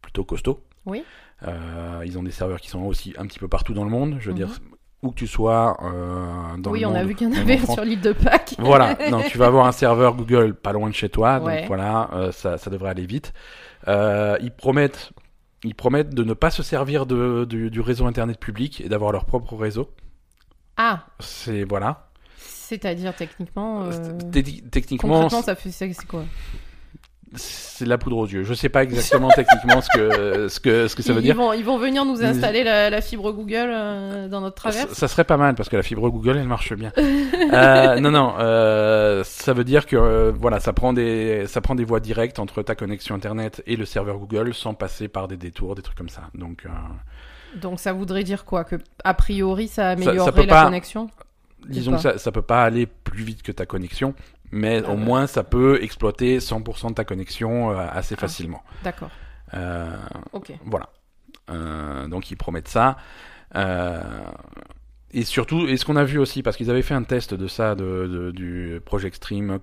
plutôt 0.00 0.24
costauds. 0.24 0.60
Oui. 0.86 1.04
Euh, 1.46 2.02
ils 2.06 2.18
ont 2.18 2.22
des 2.22 2.30
serveurs 2.30 2.60
qui 2.60 2.70
sont 2.70 2.80
aussi 2.84 3.12
un 3.18 3.26
petit 3.26 3.38
peu 3.38 3.48
partout 3.48 3.74
dans 3.74 3.84
le 3.84 3.90
monde. 3.90 4.16
Je 4.18 4.26
veux 4.30 4.32
Mhm. 4.32 4.38
dire, 4.46 4.58
où 5.02 5.10
que 5.10 5.14
tu 5.14 5.26
sois 5.26 5.76
euh, 5.84 6.56
dans 6.58 6.70
oui, 6.72 6.80
le 6.80 6.86
on 6.86 6.90
monde. 6.90 6.98
a 6.98 7.04
vu 7.04 7.14
qu'il 7.14 7.28
y 7.28 7.32
en 7.32 7.40
avait 7.40 7.58
sur 7.58 7.84
l'île 7.84 8.00
de 8.00 8.12
Pâques. 8.12 8.54
Voilà, 8.58 8.94
donc 9.10 9.26
tu 9.26 9.38
vas 9.38 9.46
avoir 9.46 9.66
un 9.66 9.72
serveur 9.72 10.14
Google 10.16 10.54
pas 10.54 10.72
loin 10.72 10.88
de 10.88 10.94
chez 10.94 11.08
toi, 11.08 11.38
Ouais. 11.40 11.58
donc 11.60 11.68
voilà, 11.68 12.10
euh, 12.14 12.32
ça, 12.32 12.58
ça 12.58 12.68
devrait 12.70 12.90
aller 12.90 13.06
vite. 13.06 13.32
Euh, 13.86 14.36
ils 14.40 14.50
promettent, 14.50 15.12
ils 15.62 15.74
promettent 15.74 16.14
de 16.14 16.24
ne 16.24 16.34
pas 16.34 16.50
se 16.50 16.62
servir 16.64 17.06
de, 17.06 17.44
du, 17.44 17.70
du 17.70 17.80
réseau 17.80 18.06
internet 18.06 18.40
public 18.40 18.80
et 18.80 18.88
d'avoir 18.88 19.12
leur 19.12 19.24
propre 19.24 19.54
réseau. 19.56 19.90
Ah, 20.76 21.06
C'est 21.20 21.64
voilà. 21.64 22.08
c'est-à-dire 22.36 23.14
techniquement. 23.14 23.88
Techniquement, 24.70 25.22
Concrètement, 25.22 25.42
ça 25.42 25.54
fait 25.54 25.70
c'est 25.70 25.92
quoi? 26.06 26.24
C'est 27.34 27.84
de 27.84 27.90
la 27.90 27.98
poudre 27.98 28.16
aux 28.18 28.26
yeux. 28.26 28.42
Je 28.44 28.54
sais 28.54 28.68
pas 28.68 28.82
exactement 28.82 29.28
techniquement 29.28 29.80
ce 29.80 29.88
que 29.96 30.48
ce 30.48 30.60
que 30.60 30.88
ce 30.88 30.96
que 30.96 31.02
ça 31.02 31.12
veut 31.12 31.20
ils 31.20 31.24
dire. 31.24 31.36
vont, 31.36 31.52
ils 31.52 31.64
vont 31.64 31.78
venir 31.78 32.04
nous 32.04 32.22
installer 32.24 32.64
la, 32.64 32.90
la 32.90 33.00
fibre 33.00 33.32
Google 33.32 33.68
euh, 33.70 34.28
dans 34.28 34.40
notre 34.40 34.56
traverse. 34.56 34.92
ça 34.94 35.08
serait 35.08 35.24
pas 35.24 35.36
mal 35.36 35.54
parce 35.54 35.68
que 35.68 35.76
la 35.76 35.82
fibre 35.82 36.08
Google 36.10 36.36
elle 36.38 36.48
marche 36.48 36.72
bien. 36.74 36.92
Euh, 37.50 37.98
non 38.00 38.10
non, 38.10 38.34
euh, 38.40 39.24
ça 39.24 39.54
veut 39.54 39.64
dire 39.64 39.86
que 39.86 40.30
voilà, 40.38 40.60
ça 40.60 40.72
prend 40.74 40.92
des 40.92 41.46
ça 41.46 41.60
prend 41.62 41.74
des 41.74 41.84
voies 41.84 42.00
directes 42.00 42.38
entre 42.38 42.62
ta 42.62 42.74
connexion 42.74 43.14
internet 43.14 43.62
et 43.66 43.76
le 43.76 43.86
serveur 43.86 44.18
Google 44.18 44.52
sans 44.52 44.74
passer 44.74 45.08
par 45.08 45.28
des 45.28 45.38
détours, 45.38 45.74
des 45.74 45.80
trucs 45.82 45.96
comme 45.96 46.10
ça. 46.10 46.22
Donc 46.34 46.66
Donc 47.56 47.80
ça 47.80 47.92
voudrait 47.94 48.24
dire 48.24 48.44
quoi? 48.44 48.64
Que 48.64 48.76
a 49.02 49.14
priori, 49.14 49.66
ça 49.68 49.74
ça 49.74 49.90
améliorerait 49.92 50.42
la 50.46 50.54
pas- 50.54 50.64
connexion? 50.64 51.08
Disons 51.68 51.92
que 51.96 52.00
ça 52.02 52.18
ça 52.18 52.30
peut 52.32 52.42
pas 52.42 52.62
aller 52.64 52.86
plus 52.86 53.22
vite 53.24 53.42
que 53.42 53.50
ta 53.52 53.64
connexion, 53.66 54.14
mais 54.52 54.82
Ah 54.84 54.88
au 54.90 54.94
ouais. 54.94 54.96
moins 54.96 55.26
ça 55.26 55.42
peut 55.44 55.82
exploiter 55.82 56.38
100% 56.38 56.88
de 56.90 56.94
ta 56.94 57.04
connexion 57.04 57.70
euh, 57.70 57.86
assez 57.90 58.14
Ah. 58.16 58.20
facilement. 58.20 58.62
D'accord. 58.84 59.10
Euh, 59.54 59.96
Ok. 60.32 60.52
Voilà. 60.64 60.88
Euh, 61.50 62.06
donc 62.08 62.30
ils 62.30 62.36
promettent 62.36 62.68
ça. 62.68 62.96
Euh, 63.56 64.00
et 65.12 65.22
surtout, 65.24 65.66
et 65.66 65.76
ce 65.78 65.84
qu'on 65.84 65.96
a 65.96 66.04
vu 66.04 66.18
aussi, 66.18 66.42
parce 66.42 66.56
qu'ils 66.56 66.70
avaient 66.70 66.82
fait 66.82 66.94
un 66.94 67.02
test 67.02 67.32
de 67.34 67.46
ça, 67.48 67.74
de, 67.74 68.06
de- 68.06 68.30
du 68.30 68.80
Project 68.84 69.16
Stream 69.16 69.50
euh, 69.52 69.58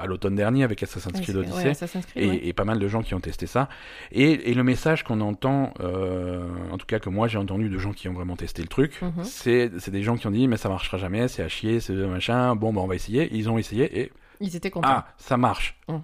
à 0.00 0.06
l'automne 0.06 0.34
dernier 0.34 0.64
avec 0.64 0.82
Assassin's 0.82 1.20
Creed 1.20 1.36
Ouais, 1.36 1.42
Odyssey, 1.42 1.68
Assassin's 1.70 2.04
Creed, 2.06 2.22
et, 2.24 2.28
ouais. 2.28 2.40
et 2.42 2.52
pas 2.52 2.64
mal 2.64 2.78
de 2.80 2.88
gens 2.88 3.02
qui 3.02 3.14
ont 3.14 3.20
testé 3.20 3.46
ça. 3.46 3.68
Et, 4.10 4.50
et 4.50 4.54
le 4.54 4.64
message 4.64 5.04
qu'on 5.04 5.20
entend, 5.20 5.72
euh, 5.80 6.48
en 6.72 6.78
tout 6.78 6.86
cas 6.86 6.98
que 6.98 7.08
moi 7.10 7.28
j'ai 7.28 7.38
entendu 7.38 7.68
de 7.68 7.78
gens 7.78 7.92
qui 7.92 8.08
ont 8.08 8.12
vraiment 8.14 8.36
testé 8.36 8.62
le 8.62 8.68
truc, 8.68 9.00
Mhm. 9.02 9.24
c'est 9.24 9.70
c'est 9.78 9.90
des 9.92 10.02
gens 10.02 10.16
qui 10.16 10.26
ont 10.26 10.30
dit 10.32 10.48
mais 10.48 10.56
ça 10.56 10.68
marchera 10.68 10.98
jamais, 10.98 11.28
c'est 11.28 11.42
à 11.42 11.48
chier, 11.48 11.78
c'est 11.80 11.92
machin, 11.94 12.56
bon 12.56 12.72
bah 12.72 12.80
on 12.82 12.86
va 12.88 12.94
essayer. 12.96 13.28
Ils 13.32 13.48
ont 13.50 13.58
essayé 13.58 14.00
et 14.00 14.12
Ils 14.40 14.56
étaient 14.56 14.70
contents. 14.70 14.88
ah, 14.90 15.06
ça 15.16 15.36
marche. 15.36 15.76
Mm. 15.88 15.96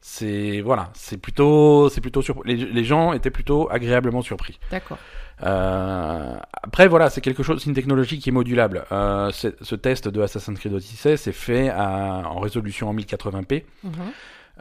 C'est 0.00 0.60
voilà, 0.60 0.90
c'est 0.94 1.18
plutôt, 1.18 1.88
c'est 1.88 2.00
plutôt. 2.00 2.22
Les, 2.44 2.56
les 2.56 2.84
gens 2.84 3.12
étaient 3.12 3.30
plutôt 3.30 3.68
agréablement 3.70 4.22
surpris. 4.22 4.58
D'accord. 4.70 4.98
Euh, 5.42 6.36
après 6.52 6.88
voilà, 6.88 7.10
c'est 7.10 7.20
quelque 7.20 7.42
chose, 7.42 7.60
c'est 7.62 7.68
une 7.68 7.74
technologie 7.74 8.18
qui 8.18 8.28
est 8.28 8.32
modulable. 8.32 8.84
Euh, 8.92 9.30
ce 9.32 9.74
test 9.74 10.08
de 10.08 10.20
Assassin's 10.20 10.58
Creed 10.58 10.72
Odyssey 10.72 11.16
c'est 11.16 11.32
fait 11.32 11.68
à- 11.68 12.22
en 12.26 12.38
résolution 12.40 12.88
en 12.88 12.94
1080p 12.94 13.64
Mhm. 13.84 13.92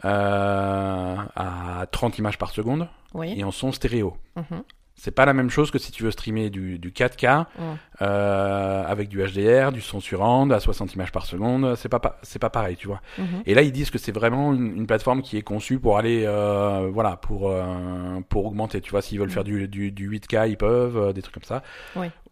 euh, 0.06 1.15
à 1.36 1.86
30 1.91 2.17
images 2.19 2.38
par 2.38 2.52
seconde 2.52 2.88
Oui. 3.13 3.34
et 3.38 3.43
en 3.43 3.52
son 3.52 3.71
stéréo. 3.71 4.17
Mhm. 4.36 4.63
C'est 4.99 5.12
pas 5.12 5.25
la 5.27 5.33
même 5.33 5.51
chose 5.51 5.69
que 5.69 5.77
si 5.77 5.91
tu 5.91 6.01
veux 6.03 6.10
streamer 6.10 6.49
du, 6.49 6.79
du 6.79 6.91
4K 6.91 7.45
Mhm. 7.60 7.77
euh, 8.01 8.83
avec 8.86 9.10
du 9.10 9.19
HDR, 9.23 9.71
du 9.71 9.79
son 9.79 9.99
surround 9.99 10.51
à 10.51 10.60
60 10.60 10.95
images 10.95 11.12
par 11.12 11.25
seconde. 11.27 11.75
C'est 11.75 11.88
pas 11.88 11.99
pa- 11.99 12.17
c'est 12.23 12.39
pas 12.39 12.49
pareil, 12.49 12.75
tu 12.77 12.88
vois. 12.88 12.99
Mhm. 13.19 13.43
Et 13.45 13.53
là, 13.53 13.62
ils 13.62 13.71
disent 13.71 13.91
que 13.91 13.99
c'est 13.99 14.12
vraiment 14.12 14.53
une, 14.55 14.75
une 14.75 14.88
plateforme 14.88 15.21
qui 15.21 15.38
est 15.38 15.43
conçue 15.43 15.77
pour 15.77 15.99
aller, 15.99 16.23
euh, 16.25 16.89
voilà, 16.91 17.15
pour 17.15 17.51
euh, 17.51 18.21
pour 18.27 18.47
augmenter. 18.47 18.81
Tu 18.81 18.89
vois, 18.89 19.03
s'ils 19.03 19.19
veulent 19.19 19.29
faire 19.29 19.43
du, 19.43 19.67
du, 19.67 19.91
du 19.91 20.10
8K, 20.10 20.49
ils 20.49 20.57
peuvent, 20.57 21.13
des 21.13 21.21
trucs 21.21 21.36
comme 21.36 21.43
ça. 21.43 21.62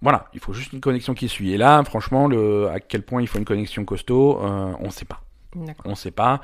Voilà, 0.01 0.25
il 0.33 0.39
faut 0.39 0.53
juste 0.53 0.73
une 0.73 0.81
connexion 0.81 1.13
qui 1.13 1.29
suit. 1.29 1.53
Et 1.53 1.57
là, 1.57 1.83
franchement, 1.83 2.27
le, 2.27 2.67
à 2.69 2.79
quel 2.79 3.03
point 3.03 3.21
il 3.21 3.27
faut 3.27 3.37
une 3.37 3.45
connexion 3.45 3.85
costaud, 3.85 4.39
on 4.41 4.89
sait 4.89 5.05
pas. 5.05 5.21
On 5.85 5.93
sait 5.93 6.11
pas. 6.11 6.41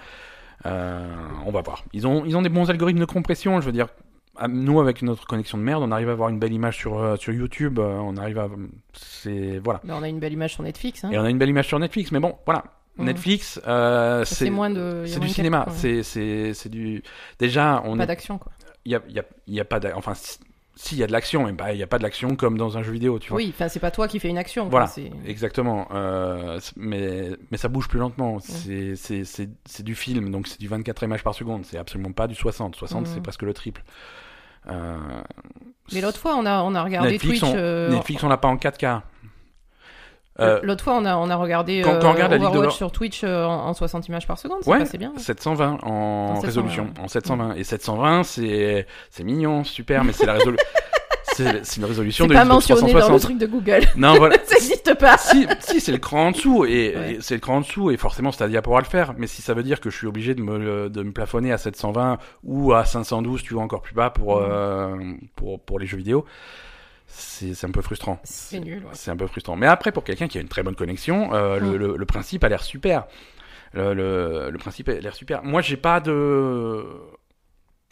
On 0.65 1.51
va 1.51 1.61
voir. 1.61 1.83
Ils 1.93 2.05
ont 2.07 2.25
ils 2.25 2.37
ont 2.37 2.41
des 2.43 2.49
bons 2.49 2.69
algorithmes 2.69 2.99
de 2.99 3.05
compression. 3.05 3.59
Je 3.59 3.65
veux 3.65 3.71
dire. 3.71 3.87
À- 4.37 4.47
Nous, 4.47 4.79
avec 4.79 5.01
notre 5.01 5.25
connexion 5.25 5.57
de 5.57 5.63
merde, 5.63 5.83
on 5.83 5.91
arrive 5.91 6.09
à 6.09 6.13
avoir 6.13 6.29
une 6.29 6.39
belle 6.39 6.53
image 6.53 6.77
sur, 6.77 6.97
euh, 6.99 7.15
sur 7.17 7.33
YouTube. 7.33 7.79
euh, 7.79 7.97
on 7.99 8.17
arrive 8.17 8.39
à. 8.39 8.47
C'est. 8.93 9.59
Voilà. 9.59 9.81
Mais 9.83 9.93
on 9.93 10.03
a 10.03 10.07
une 10.09 10.19
belle 10.19 10.33
image 10.33 10.53
sur 10.53 10.63
Netflix. 10.63 11.03
Hein. 11.03 11.09
Et 11.11 11.17
on 11.19 11.23
a 11.23 11.29
une 11.29 11.37
belle 11.37 11.49
image 11.49 11.67
sur 11.67 11.79
Netflix. 11.79 12.11
Mais 12.11 12.19
bon, 12.19 12.35
voilà. 12.45 12.63
Netflix, 12.97 13.59
euh, 13.67 14.23
C'est 14.25 14.49
moins 14.49 14.69
de. 14.69 15.05
c'est 15.07 15.19
du 15.19 15.29
cinéma, 15.29 15.65
c'est 15.71 16.03
c'est 16.03 16.69
du 16.69 17.01
déjà 17.39 17.81
on 17.85 17.97
Pas 17.97 18.03
est 18.03 18.07
d'action, 18.07 18.37
quoi. 18.37 18.51
il 18.85 18.91
y 18.91 18.95
a 18.95 19.01
y 19.09 19.17
a 19.19 19.23
il 19.47 19.55
y 19.55 19.59
a 19.59 19.65
pas 19.65 19.79
d'a- 19.79 19.95
enfin 19.97 20.13
si 20.75 20.89
si, 20.89 20.95
il 20.95 20.99
y 20.99 21.03
a 21.03 21.07
de 21.07 21.11
l'action 21.11 21.45
mais 21.45 21.51
bah 21.51 21.73
il 21.73 21.79
y 21.79 21.83
a 21.83 21.87
pas 21.87 21.97
de 21.97 22.03
l'action 22.03 22.35
comme 22.35 22.57
dans 22.57 22.77
un 22.77 22.83
jeu 22.83 22.91
vidéo, 22.91 23.19
tu 23.19 23.29
vois. 23.29 23.37
Oui, 23.37 23.51
enfin, 23.53 23.67
c'est 23.67 23.79
pas 23.79 23.91
toi 23.91 24.07
qui 24.07 24.19
fais 24.19 24.29
une 24.29 24.37
action. 24.37 24.69
Voilà. 24.69 24.87
quoi, 24.87 25.03
Exactement, 25.25 25.87
euh, 25.93 26.59
mais 26.77 27.29
mais 27.51 27.57
ça 27.57 27.67
bouge 27.67 27.87
plus 27.87 27.99
lentement. 27.99 28.39
C'est 28.39 29.83
du 29.83 29.95
film 29.95 30.31
donc 30.31 30.47
c'est 30.47 30.59
du 30.59 30.67
24 30.67 31.03
images 31.03 31.23
par 31.23 31.35
seconde, 31.35 31.65
c'est 31.65 31.77
absolument 31.77 32.11
pas 32.11 32.27
du 32.27 32.35
60. 32.35 32.75
60 32.75 33.01
Mhm. 33.07 33.13
c'est 33.13 33.21
presque 33.21 33.43
le 33.43 33.53
triple. 33.53 33.83
Euh, 34.69 34.95
Mais 35.91 36.01
l'autre 36.01 36.19
fois, 36.19 36.35
on 36.35 36.45
a, 36.45 36.61
on 36.61 36.75
a 36.75 36.83
regardé 36.83 37.11
Netflix, 37.11 37.39
Twitch. 37.39 37.51
on, 37.51 37.57
euh, 37.57 37.89
Netflix 37.89 38.23
on 38.23 38.29
l'a 38.29 38.37
pas 38.37 38.47
en 38.47 38.57
4K. 38.57 39.01
Euh, 40.39 40.59
L'autre 40.63 40.83
fois, 40.83 40.95
on 40.95 41.05
a, 41.05 41.15
on 41.17 41.29
a 41.29 41.35
regardé 41.35 41.81
quand- 41.83 41.99
quand 41.99 42.07
on 42.09 42.13
regarde 42.13 42.31
la 42.31 42.37
Ligue 42.37 42.63
de 42.63 42.69
sur 42.69 42.91
Twitch 42.91 43.21
euh, 43.23 43.43
en, 43.45 43.67
en 43.67 43.73
60 43.73 44.07
images 44.07 44.25
par 44.25 44.39
seconde. 44.39 44.59
Ouais, 44.65 44.79
passait 44.79 44.97
bien. 44.97 45.11
720 45.17 45.79
en, 45.83 45.89
En 45.89 46.35
720, 46.41 46.45
résolution, 46.47 46.87
en 47.01 47.07
720 47.07 47.53
et 47.55 47.63
720 47.63 48.23
c'est 48.23 48.87
c'est 49.09 49.23
mignon, 49.23 49.63
super 49.63 50.03
mais 50.03 50.13
c'est 50.13 50.25
la 50.25 50.33
résolution 50.33 50.65
c'est 51.33 51.65
c'est 51.65 51.77
une 51.77 51.85
résolution 51.85 52.25
C'est 52.25 52.29
de 52.29 52.33
pas 52.33 52.45
mentionné 52.45 52.81
dans 52.81 52.87
le 52.87 52.93
360. 52.93 53.21
truc 53.21 53.37
de 53.37 53.45
Google. 53.45 53.81
Non 53.97 54.15
voilà, 54.15 54.37
ça 54.45 54.55
n'existe 54.55 54.93
pas. 54.97 55.17
si, 55.17 55.45
si 55.59 55.79
c'est 55.81 55.91
le 55.91 55.97
cran 55.97 56.27
en 56.27 56.31
dessous 56.31 56.65
et, 56.65 56.69
Ouais. 56.95 57.13
et 57.13 57.17
c'est 57.21 57.35
le 57.35 57.39
cran 57.41 57.57
en 57.57 57.61
dessous 57.61 57.91
et 57.91 57.97
forcément 57.97 58.31
Stadia 58.31 58.61
pourra 58.61 58.79
le 58.79 58.85
faire 58.85 59.13
mais 59.17 59.27
si 59.27 59.41
ça 59.41 59.53
veut 59.53 59.63
dire 59.63 59.79
que 59.81 59.89
je 59.89 59.97
suis 59.97 60.07
obligé 60.07 60.33
de 60.33 60.41
me 60.41 60.89
de 60.89 61.03
me 61.03 61.11
plafonner 61.11 61.51
à 61.51 61.57
720 61.57 62.17
ou 62.45 62.73
à 62.73 62.85
512 62.85 63.43
tu 63.43 63.53
vois 63.53 63.63
encore 63.63 63.81
plus 63.81 63.93
bas 63.95 64.09
pour 64.09 64.37
Mhm. 64.39 64.47
euh, 64.49 65.13
pour 65.35 65.59
pour 65.59 65.77
les 65.77 65.85
jeux 65.87 65.97
vidéo 65.97 66.25
c'est 67.13 67.65
un 67.65 67.71
peu 67.71 67.81
frustrant 67.81 68.19
C'est 68.23 68.59
nul, 68.59 68.79
ouais. 68.83 68.89
c'est 68.93 69.11
un 69.11 69.17
peu 69.17 69.27
frustrant 69.27 69.55
mais 69.55 69.67
après 69.67 69.91
pour 69.91 70.03
quelqu'un 70.03 70.27
qui 70.27 70.37
a 70.37 70.41
une 70.41 70.47
très 70.47 70.63
bonne 70.63 70.75
connexion 70.75 71.33
euh, 71.33 71.59
le, 71.59 71.77
le, 71.77 71.97
le 71.97 72.05
principe 72.05 72.43
a 72.43 72.49
l'air 72.49 72.63
super 72.63 73.05
le, 73.73 74.51
principe 74.57 74.89
a 74.89 74.93
l'air 74.93 75.15
super 75.15 75.43
moi 75.43 75.61
j'ai 75.61 75.77
pas 75.77 75.99
de 75.99 76.85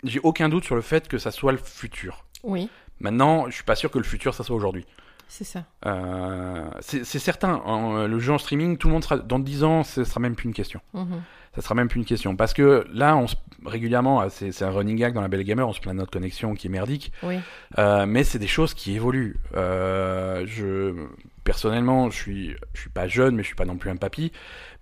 j'ai 0.03 0.19
aucun 0.23 0.49
doute 0.49 0.63
sur 0.63 0.75
le 0.75 0.81
fait 0.81 1.07
que 1.07 1.17
ça 1.17 1.31
soit 1.31 1.51
le 1.51 1.57
futur. 1.57 2.25
Oui, 2.43 2.69
Maintenant, 3.01 3.47
je 3.49 3.55
suis 3.55 3.63
pas 3.63 3.75
sûr 3.75 3.91
que 3.91 3.97
le 3.97 4.03
futur, 4.03 4.33
ça 4.33 4.43
soit 4.43 4.55
aujourd'hui. 4.55 4.85
c'est 5.27 5.43
ça. 5.45 5.63
Euh, 5.85 6.69
c'est 6.81 7.03
certain, 7.03 8.07
le 8.07 8.19
jeu 8.19 8.33
en 8.33 8.37
streaming, 8.37 8.77
tout 8.77 8.87
le 8.87 8.93
monde 8.93 9.03
sera 9.03 9.17
dans 9.17 9.39
10 9.39 9.63
ans, 9.63 9.83
ce 9.83 10.03
sera 10.03 10.19
même 10.19 10.35
plus 10.35 10.45
une 10.47 10.53
question. 10.53 10.81
Mhm. 10.93 11.21
Ça 11.55 11.61
sera 11.61 11.75
même 11.75 11.87
plus 11.87 11.99
une 11.99 12.05
question 12.05 12.35
parce 12.35 12.53
que 12.53 12.85
là, 12.93 13.17
on 13.17 13.27
se, 13.27 13.35
régulièrement, 13.65 14.19
ah, 14.21 14.29
c'est 14.29 14.51
c'est 14.51 14.65
un 14.65 14.69
running 14.69 14.97
gag 14.97 15.13
dans 15.13 15.21
la 15.21 15.27
Belle 15.27 15.43
Gamer, 15.43 15.67
on 15.67 15.73
se 15.73 15.79
plaint 15.79 15.95
de 15.95 15.99
notre 15.99 16.11
connexion 16.11 16.53
qui 16.53 16.67
est 16.67 16.69
merdique, 16.69 17.11
Oui, 17.23 17.39
euh, 17.77 18.05
mais 18.05 18.23
c'est 18.23 18.39
des 18.39 18.47
choses 18.47 18.73
qui 18.73 18.95
évoluent. 18.95 19.37
Euh, 19.55 20.45
je 20.47 20.93
personnellement, 21.43 22.11
je 22.11 22.15
suis, 22.15 22.55
je 22.73 22.81
suis 22.81 22.89
pas 22.91 23.07
jeune, 23.07 23.35
mais 23.35 23.41
je 23.41 23.47
suis 23.47 23.55
pas 23.55 23.65
non 23.65 23.77
plus 23.77 23.89
un 23.89 23.95
papy, 23.95 24.31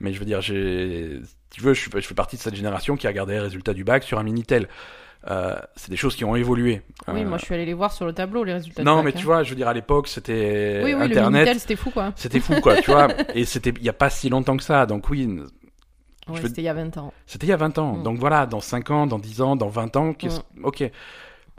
mais 0.01 0.11
je 0.11 0.20
veux 0.20 0.26
dire, 0.26 0.41
j'ai, 0.41 1.22
tu 1.49 1.61
veux, 1.61 1.74
je, 1.74 1.89
je 1.93 2.01
fais 2.01 2.13
partie 2.15 2.36
de 2.36 2.41
cette 2.41 2.55
génération 2.55 2.97
qui 2.97 3.07
a 3.07 3.09
regardé 3.09 3.34
les 3.34 3.39
résultats 3.39 3.74
du 3.74 3.86
bac 3.86 4.03
sur 4.03 4.20
un 4.20 4.24
minitel. 4.24 4.68
Euh, 5.30 5.55
c'est 5.76 5.89
des 5.89 5.97
choses 5.97 6.15
qui 6.15 6.24
ont 6.26 6.36
évolué. 6.36 6.82
oui, 7.07 7.22
Euh, 7.22 7.26
moi 7.26 7.38
je 7.38 7.45
suis 7.45 7.53
allée 7.53 7.65
les 7.65 7.74
voir 7.74 7.91
sur 7.91 8.05
le 8.05 8.13
tableau, 8.13 8.43
les 8.43 8.53
résultats. 8.53 8.84
non, 8.84 8.97
mais 8.97 9.11
bac, 9.11 9.15
tu 9.15 9.22
hein. 9.22 9.26
vois, 9.26 9.43
je 9.43 9.49
veux 9.49 9.55
dire, 9.55 9.68
à 9.68 9.74
l'époque, 9.74 10.07
c'était 10.07 10.82
Oui, 10.84 10.93
oui, 10.93 10.99
le 10.99 11.05
Internet. 11.05 11.32
Minitel, 11.41 11.59
c'était 11.59 11.76
fou 11.76 11.89
quoi. 11.89 12.13
C'était 12.15 12.39
fou, 12.39 12.53
quoi, 12.61 12.78
tu 12.82 12.91
vois. 12.91 13.07
Et 13.36 13.45
c'était 13.45 13.74
il 13.76 13.84
y 13.84 13.89
a 13.89 13.93
pas 13.93 14.09
si 14.09 14.30
longtemps 14.30 14.55
que 14.57 14.63
ça. 14.63 14.86
Donc 14.86 15.09
oui, 15.09 15.28
C'était 16.36 16.61
il 16.61 16.65
y 16.65 16.69
a 16.69 16.73
20 16.73 16.97
ans. 16.97 17.13
c'était 17.25 17.47
il 17.47 17.49
y 17.49 17.53
a 17.53 17.57
20 17.57 17.78
ans. 17.78 17.93
Mm. 17.97 18.03
Donc 18.03 18.19
voilà, 18.19 18.45
dans 18.45 18.59
5 18.61 18.91
ans, 18.91 19.07
dans 19.07 19.19
10 19.19 19.41
ans, 19.41 19.55
dans 19.55 19.69
20 19.69 19.95
ans, 19.95 20.13
qu'est-ce- 20.13 20.41
ok. 20.63 20.89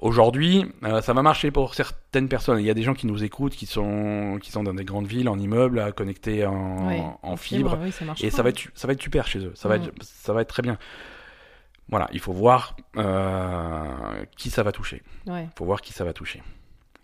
Aujourd'hui, 0.00 0.64
euh, 0.84 1.02
ça 1.02 1.12
va 1.12 1.22
marcher 1.22 1.50
pour 1.50 1.74
certaines 1.74 2.28
personnes. 2.28 2.60
Il 2.60 2.66
y 2.66 2.70
a 2.70 2.74
des 2.74 2.84
gens 2.84 2.94
qui 2.94 3.08
nous 3.08 3.24
écoutent, 3.24 3.56
qui 3.56 3.66
sont, 3.66 4.38
qui 4.40 4.52
sont 4.52 4.62
dans 4.62 4.72
des 4.74 4.84
grandes 4.84 5.08
villes, 5.08 5.28
en 5.28 5.36
immeuble, 5.38 5.92
connectés 5.94 6.46
en, 6.46 7.36
fibre. 7.36 7.76
oui, 7.82 7.90
ça 7.90 8.04
marche 8.04 8.22
Et 8.22 8.30
pas. 8.30 8.36
ça 8.36 8.42
va, 8.44 8.50
être, 8.50 8.60
ça 8.74 8.86
va 8.86 8.92
être 8.92 9.02
super 9.02 9.26
chez 9.26 9.40
eux. 9.40 9.52
Ça 9.56 9.68
va, 9.68 9.76
Mm. 9.78 9.82
être, 9.82 9.92
ça 10.02 10.32
va 10.32 10.42
être 10.42 10.48
très 10.48 10.62
bien. 10.62 10.78
Voilà, 11.88 12.08
il 12.12 12.20
faut 12.20 12.32
voir 12.32 12.76
euh, 12.96 14.24
qui 14.36 14.50
ça 14.50 14.62
va 14.62 14.70
toucher. 14.72 15.02
Ouais. 15.26 15.48
faut 15.56 15.64
voir 15.64 15.80
qui 15.80 15.92
ça 15.92 16.04
va 16.04 16.12
toucher. 16.12 16.42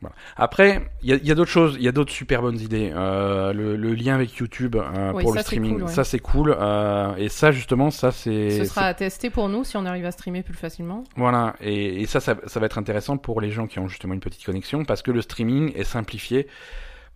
Voilà. 0.05 0.17
Après, 0.37 0.83
il 1.03 1.09
y 1.27 1.31
a, 1.31 1.35
d'autres 1.35 1.51
choses, 1.51 1.77
il 1.79 1.83
y 1.83 1.89
a 1.89 1.93
d'autres 1.93 2.13
super 2.13 2.43
bonnes 2.43 2.61
idées. 2.61 2.93
Euh, 2.95 3.53
le, 3.53 3.77
le 3.77 3.95
lien 3.95 4.15
avec 4.15 4.35
YouTube 4.37 4.77
euh, 4.77 5.13
Oui, 5.15 5.23
pour 5.23 5.33
ça, 5.33 5.39
le 5.39 5.43
streaming, 5.45 5.73
cool, 5.75 5.83
ouais. 5.85 5.93
ça 5.93 6.05
c'est 6.05 6.19
cool. 6.19 6.55
euh, 6.59 7.15
et 7.17 7.29
ça 7.29 7.51
justement, 7.53 7.91
ça 7.91 8.13
c'est. 8.13 8.51
Ce 8.51 8.65
sera 8.65 8.83
à 8.87 8.95
tester 8.95 9.31
pour 9.31 9.49
nous 9.49 9.65
si 9.65 9.77
on 9.77 9.87
arrive 9.87 10.05
à 10.05 10.11
streamer 10.11 10.43
plus 10.43 10.55
facilement. 10.55 11.05
Voilà, 11.17 11.55
et, 11.61 12.03
et 12.03 12.07
ça, 12.07 12.21
ça, 12.21 12.37
ça 12.47 12.61
va 12.61 12.67
être 12.67 12.79
intéressant 12.79 13.17
pour 13.17 13.41
les 13.41 13.51
gens 13.51 13.67
qui 13.67 13.79
ont 13.79 13.89
justement 13.89 14.15
une 14.15 14.21
petite 14.21 14.45
connexion 14.45 14.85
parce 14.85 15.01
que 15.03 15.11
le 15.11 15.23
streaming 15.23 15.73
est 15.75 15.85
simplifié. 15.85 16.47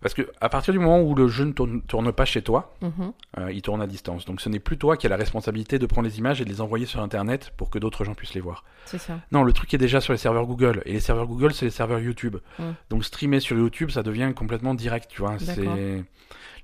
Parce 0.01 0.13
que 0.13 0.29
à 0.39 0.47
partir 0.49 0.73
du 0.73 0.79
moment 0.79 1.01
où 1.01 1.13
le 1.13 1.27
jeu 1.27 1.43
ne 1.43 1.51
tourne, 1.51 1.81
tourne 1.81 2.11
pas 2.13 2.25
chez 2.25 2.41
toi, 2.41 2.73
Mhm. 2.81 3.11
euh, 3.39 3.51
il 3.51 3.61
tourne 3.61 3.81
à 3.81 3.87
distance. 3.87 4.25
Donc 4.25 4.39
ce 4.41 4.47
n'est 4.49 4.59
plus 4.59 4.77
toi 4.77 4.95
qui 4.97 5.07
as 5.07 5.09
la 5.09 5.17
responsabilité 5.17 5.77
de 5.79 5.85
prendre 5.85 6.07
les 6.07 6.17
images 6.19 6.39
et 6.41 6.45
de 6.45 6.49
les 6.49 6.61
envoyer 6.61 6.85
sur 6.85 7.01
Internet 7.01 7.51
pour 7.57 7.69
que 7.69 7.79
d'autres 7.79 8.05
gens 8.05 8.13
puissent 8.13 8.33
les 8.33 8.39
voir. 8.41 8.63
C'est 8.85 8.97
ça. 8.97 9.19
Non, 9.31 9.43
le 9.43 9.51
truc 9.53 9.73
est 9.73 9.77
déjà 9.77 9.99
sur 10.01 10.13
les 10.13 10.17
serveurs 10.19 10.45
Google. 10.45 10.81
Et 10.85 10.93
les 10.93 10.99
serveurs 11.01 11.27
Google, 11.27 11.53
c'est 11.53 11.65
les 11.65 11.71
serveurs 11.71 11.99
YouTube. 11.99 12.37
Mm. 12.59 12.63
Donc 12.89 13.03
streamer 13.03 13.39
sur 13.41 13.57
YouTube, 13.57 13.91
ça 13.91 14.01
devient 14.03 14.31
complètement 14.35 14.73
direct, 14.73 15.09
tu 15.11 15.21
vois. 15.21 15.37
C'est 15.39 15.65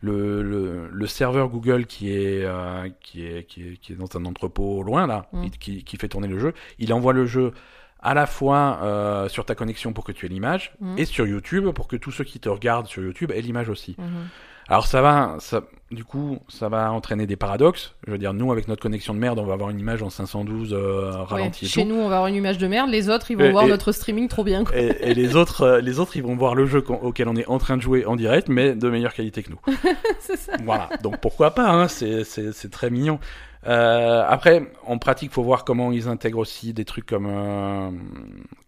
le, 0.02 0.44
le, 0.44 0.88
le 0.92 1.08
serveur 1.08 1.50
Google 1.50 1.86
qui 1.86 2.12
est, 2.12 2.44
euh, 2.44 2.90
qui, 3.02 3.26
est, 3.26 3.44
qui, 3.48 3.64
est, 3.70 3.78
qui 3.78 3.94
est 3.94 3.96
dans 3.96 4.08
un 4.18 4.26
entrepôt 4.26 4.84
loin, 4.84 5.08
là, 5.08 5.28
Mm. 5.34 5.50
qui, 5.60 5.84
qui 5.84 5.98
fait 5.98 6.08
tourner 6.08 6.28
le 6.28 6.40
jeu. 6.40 6.54
Il 6.80 6.94
envoie 6.94 7.14
le 7.14 7.26
jeu 7.26 7.54
à 8.06 8.14
la 8.14 8.26
fois 8.28 8.80
euh, 8.84 9.28
sur 9.30 9.44
ta 9.46 9.56
connexion 9.56 9.92
pour 9.92 10.04
que 10.06 10.12
tu 10.14 10.26
aies 10.26 10.30
l'image 10.30 10.74
Mm. 10.80 10.96
et 10.98 11.06
sur 11.06 11.26
YouTube 11.28 11.70
pour 11.72 11.88
que 11.88 11.96
tous 11.98 12.12
ceux 12.12 12.24
qui 12.24 12.40
te 12.40 12.48
regardent 12.50 12.88
sur 12.88 13.02
YouTube 13.04 13.32
aient 13.36 13.42
l'image 13.42 13.68
aussi. 13.70 13.96
Mhm. 13.98 14.06
Alors 14.68 14.88
ça 14.88 15.00
va, 15.04 15.36
ça, 15.40 15.62
du 15.92 16.04
coup, 16.04 16.40
ça 16.48 16.70
va 16.70 16.92
entraîner 16.92 17.28
des 17.28 17.36
paradoxes. 17.36 17.94
Je 18.08 18.12
veux 18.12 18.18
dire, 18.18 18.34
nous, 18.34 18.52
avec 18.52 18.68
notre 18.68 18.82
connexion 18.82 19.14
de 19.14 19.20
merde, 19.20 19.38
on 19.38 19.44
va 19.46 19.54
avoir 19.54 19.70
une 19.70 19.80
image 19.80 20.02
en 20.02 20.10
512 20.10 20.74
euh, 20.74 21.12
ralentie 21.22 21.68
Chez 21.68 21.84
tout. 21.84 21.88
nous, 21.90 21.94
on 21.96 22.10
va 22.10 22.16
avoir 22.16 22.28
une 22.30 22.34
image 22.36 22.58
de 22.58 22.66
merde. 22.66 22.90
Les 22.90 23.08
autres, 23.10 23.30
ils 23.30 23.38
vont 23.38 23.46
Et- 23.46 23.52
voir 23.52 23.66
et- 23.66 23.70
notre 23.70 23.92
streaming 23.92 24.28
trop 24.28 24.44
bien. 24.44 24.64
quoi. 24.64 24.76
Et, 24.76 24.96
et 25.02 25.14
les 25.14 25.36
autres, 25.36 25.62
euh, 25.62 25.82
les 25.82 26.00
autres, 26.00 26.18
ils 26.18 26.24
vont 26.24 26.36
voir 26.36 26.56
le 26.56 26.66
jeu 26.66 26.84
auquel 26.90 27.28
on 27.28 27.36
est 27.36 27.46
en 27.48 27.60
train 27.60 27.78
de 27.78 27.84
jouer 27.84 28.06
en 28.08 28.16
direct, 28.16 28.48
mais 28.50 28.74
de 28.74 28.90
meilleure 28.90 29.14
qualité 29.14 29.44
que 29.44 29.52
nous. 29.52 29.60
c'est 30.20 30.38
ça. 30.38 30.54
Voilà. 30.64 30.90
Donc 31.04 31.20
pourquoi 31.22 31.52
pas 31.52 31.70
hein, 31.70 31.88
c'est 31.88 32.24
très 32.72 32.90
mignon. 32.90 33.20
Euh, 33.68 34.24
après, 34.28 34.72
en 34.86 34.98
pratique, 34.98 35.32
faut 35.32 35.44
voir 35.44 35.66
comment 35.66 35.92
ils 35.92 36.08
intègrent 36.08 36.38
aussi 36.40 36.74
des 36.74 36.86
trucs 36.86 37.06
comme 37.06 37.28
euh, 37.28 37.90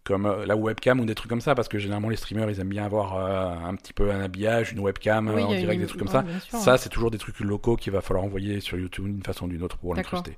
comme 0.03 0.25
euh, 0.25 0.45
la 0.45 0.55
webcam 0.55 0.99
ou 0.99 1.05
des 1.05 1.13
trucs 1.15 1.29
comme 1.29 1.41
ça, 1.41 1.53
parce 1.53 1.67
que 1.67 1.77
généralement 1.77 2.09
les 2.09 2.15
streamers, 2.15 2.49
ils 2.49 2.59
aiment 2.59 2.69
bien 2.69 2.85
avoir 2.85 3.15
euh, 3.17 3.67
un 3.69 3.75
petit 3.75 3.93
peu 3.93 4.09
un 4.11 4.21
habillage, 4.21 4.71
une 4.71 4.79
webcam 4.79 5.27
Oui, 5.33 5.43
en 5.43 5.49
direct, 5.49 5.73
une- 5.75 5.81
des 5.81 5.85
trucs 5.87 5.99
comme 5.99 6.07
ouais, 6.25 6.39
ça. 6.39 6.39
sûr, 6.49 6.59
Ça, 6.59 6.77
c'est 6.77 6.89
toujours 6.89 7.11
des 7.11 7.17
trucs 7.17 7.39
locaux 7.41 7.75
qu'il 7.75 7.93
va 7.93 8.01
falloir 8.01 8.25
envoyer 8.25 8.59
sur 8.59 8.77
YouTube 8.77 9.05
d'une 9.05 9.23
façon 9.23 9.45
ou 9.45 9.49
d'une 9.49 9.63
autre 9.63 9.77
pour 9.77 9.93
l'incruster. 9.93 10.35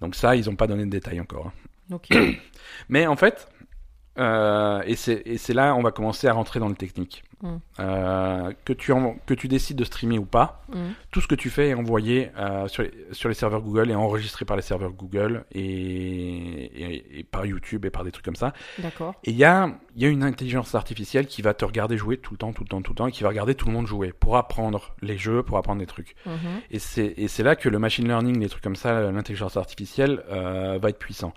Donc 0.00 0.14
ça, 0.14 0.36
ils 0.36 0.48
ont 0.50 0.56
pas 0.56 0.66
donné 0.66 0.84
de 0.84 0.90
détails 0.90 1.20
encore. 1.20 1.50
hein. 1.90 1.98
Mais 2.88 3.06
en 3.06 3.16
fait, 3.16 3.48
euh, 4.18 4.82
et 4.86 4.94
c'est 4.96 5.54
là 5.54 5.74
on 5.74 5.82
va 5.82 5.90
commencer 5.90 6.26
à 6.28 6.32
rentrer 6.32 6.60
dans 6.60 6.68
le 6.68 6.74
technique. 6.74 7.22
Mm. 7.42 7.56
Euh, 7.80 8.52
que 8.64 8.72
tu 8.72 8.90
en- 8.92 9.16
que 9.26 9.34
tu 9.34 9.46
décides 9.46 9.76
de 9.76 9.84
streamer 9.84 10.18
ou 10.18 10.24
pas, 10.24 10.62
Mhm. 10.70 10.94
tout 11.10 11.20
ce 11.20 11.26
que 11.28 11.34
tu 11.34 11.50
fais 11.50 11.68
est 11.68 11.74
envoyé 11.74 12.30
euh, 12.38 12.66
sur, 12.66 12.82
les, 12.82 12.90
sur 13.12 13.28
les 13.28 13.34
serveurs 13.34 13.60
Google 13.60 13.90
et 13.90 13.94
enregistré 13.94 14.46
par 14.46 14.56
les 14.56 14.62
serveurs 14.62 14.92
Google 14.92 15.44
et, 15.52 15.60
et, 15.60 17.18
et 17.20 17.24
par 17.24 17.44
YouTube 17.44 17.84
et 17.84 17.90
par 17.90 18.04
des 18.04 18.10
trucs 18.10 18.24
comme 18.24 18.36
ça. 18.36 18.54
D'accord. 18.78 19.14
Et 19.24 19.32
il 19.32 19.36
y 19.36 19.44
a, 19.44 19.70
il 19.96 20.02
y 20.02 20.06
a 20.06 20.08
une 20.08 20.22
intelligence 20.22 20.74
artificielle 20.74 21.26
qui 21.26 21.42
va 21.42 21.52
te 21.52 21.64
regarder 21.66 21.98
jouer 21.98 22.16
tout 22.16 22.32
le 22.32 22.38
temps, 22.38 22.52
tout 22.54 22.62
le 22.64 22.68
temps, 22.68 22.80
tout 22.80 22.92
le 22.92 22.96
temps, 22.96 23.06
et 23.06 23.12
qui 23.12 23.22
va 23.22 23.28
regarder 23.28 23.54
tout 23.54 23.66
le 23.66 23.72
monde 23.72 23.86
jouer 23.86 24.12
pour 24.18 24.38
apprendre 24.38 24.94
les 25.02 25.18
jeux, 25.18 25.42
pour 25.42 25.58
apprendre 25.58 25.80
des 25.80 25.86
trucs. 25.86 26.16
Mhm. 26.24 26.34
Et 26.70 26.78
c'est 26.78 27.12
et 27.18 27.28
c'est 27.28 27.42
là 27.42 27.54
que 27.54 27.68
le 27.68 27.78
machine 27.78 28.06
learning, 28.06 28.40
les 28.40 28.48
trucs 28.48 28.62
comme 28.62 28.76
ça, 28.76 29.10
l'intelligence 29.12 29.58
artificielle 29.58 30.22
va 30.30 30.88
être 30.88 30.98
puissant. 30.98 31.34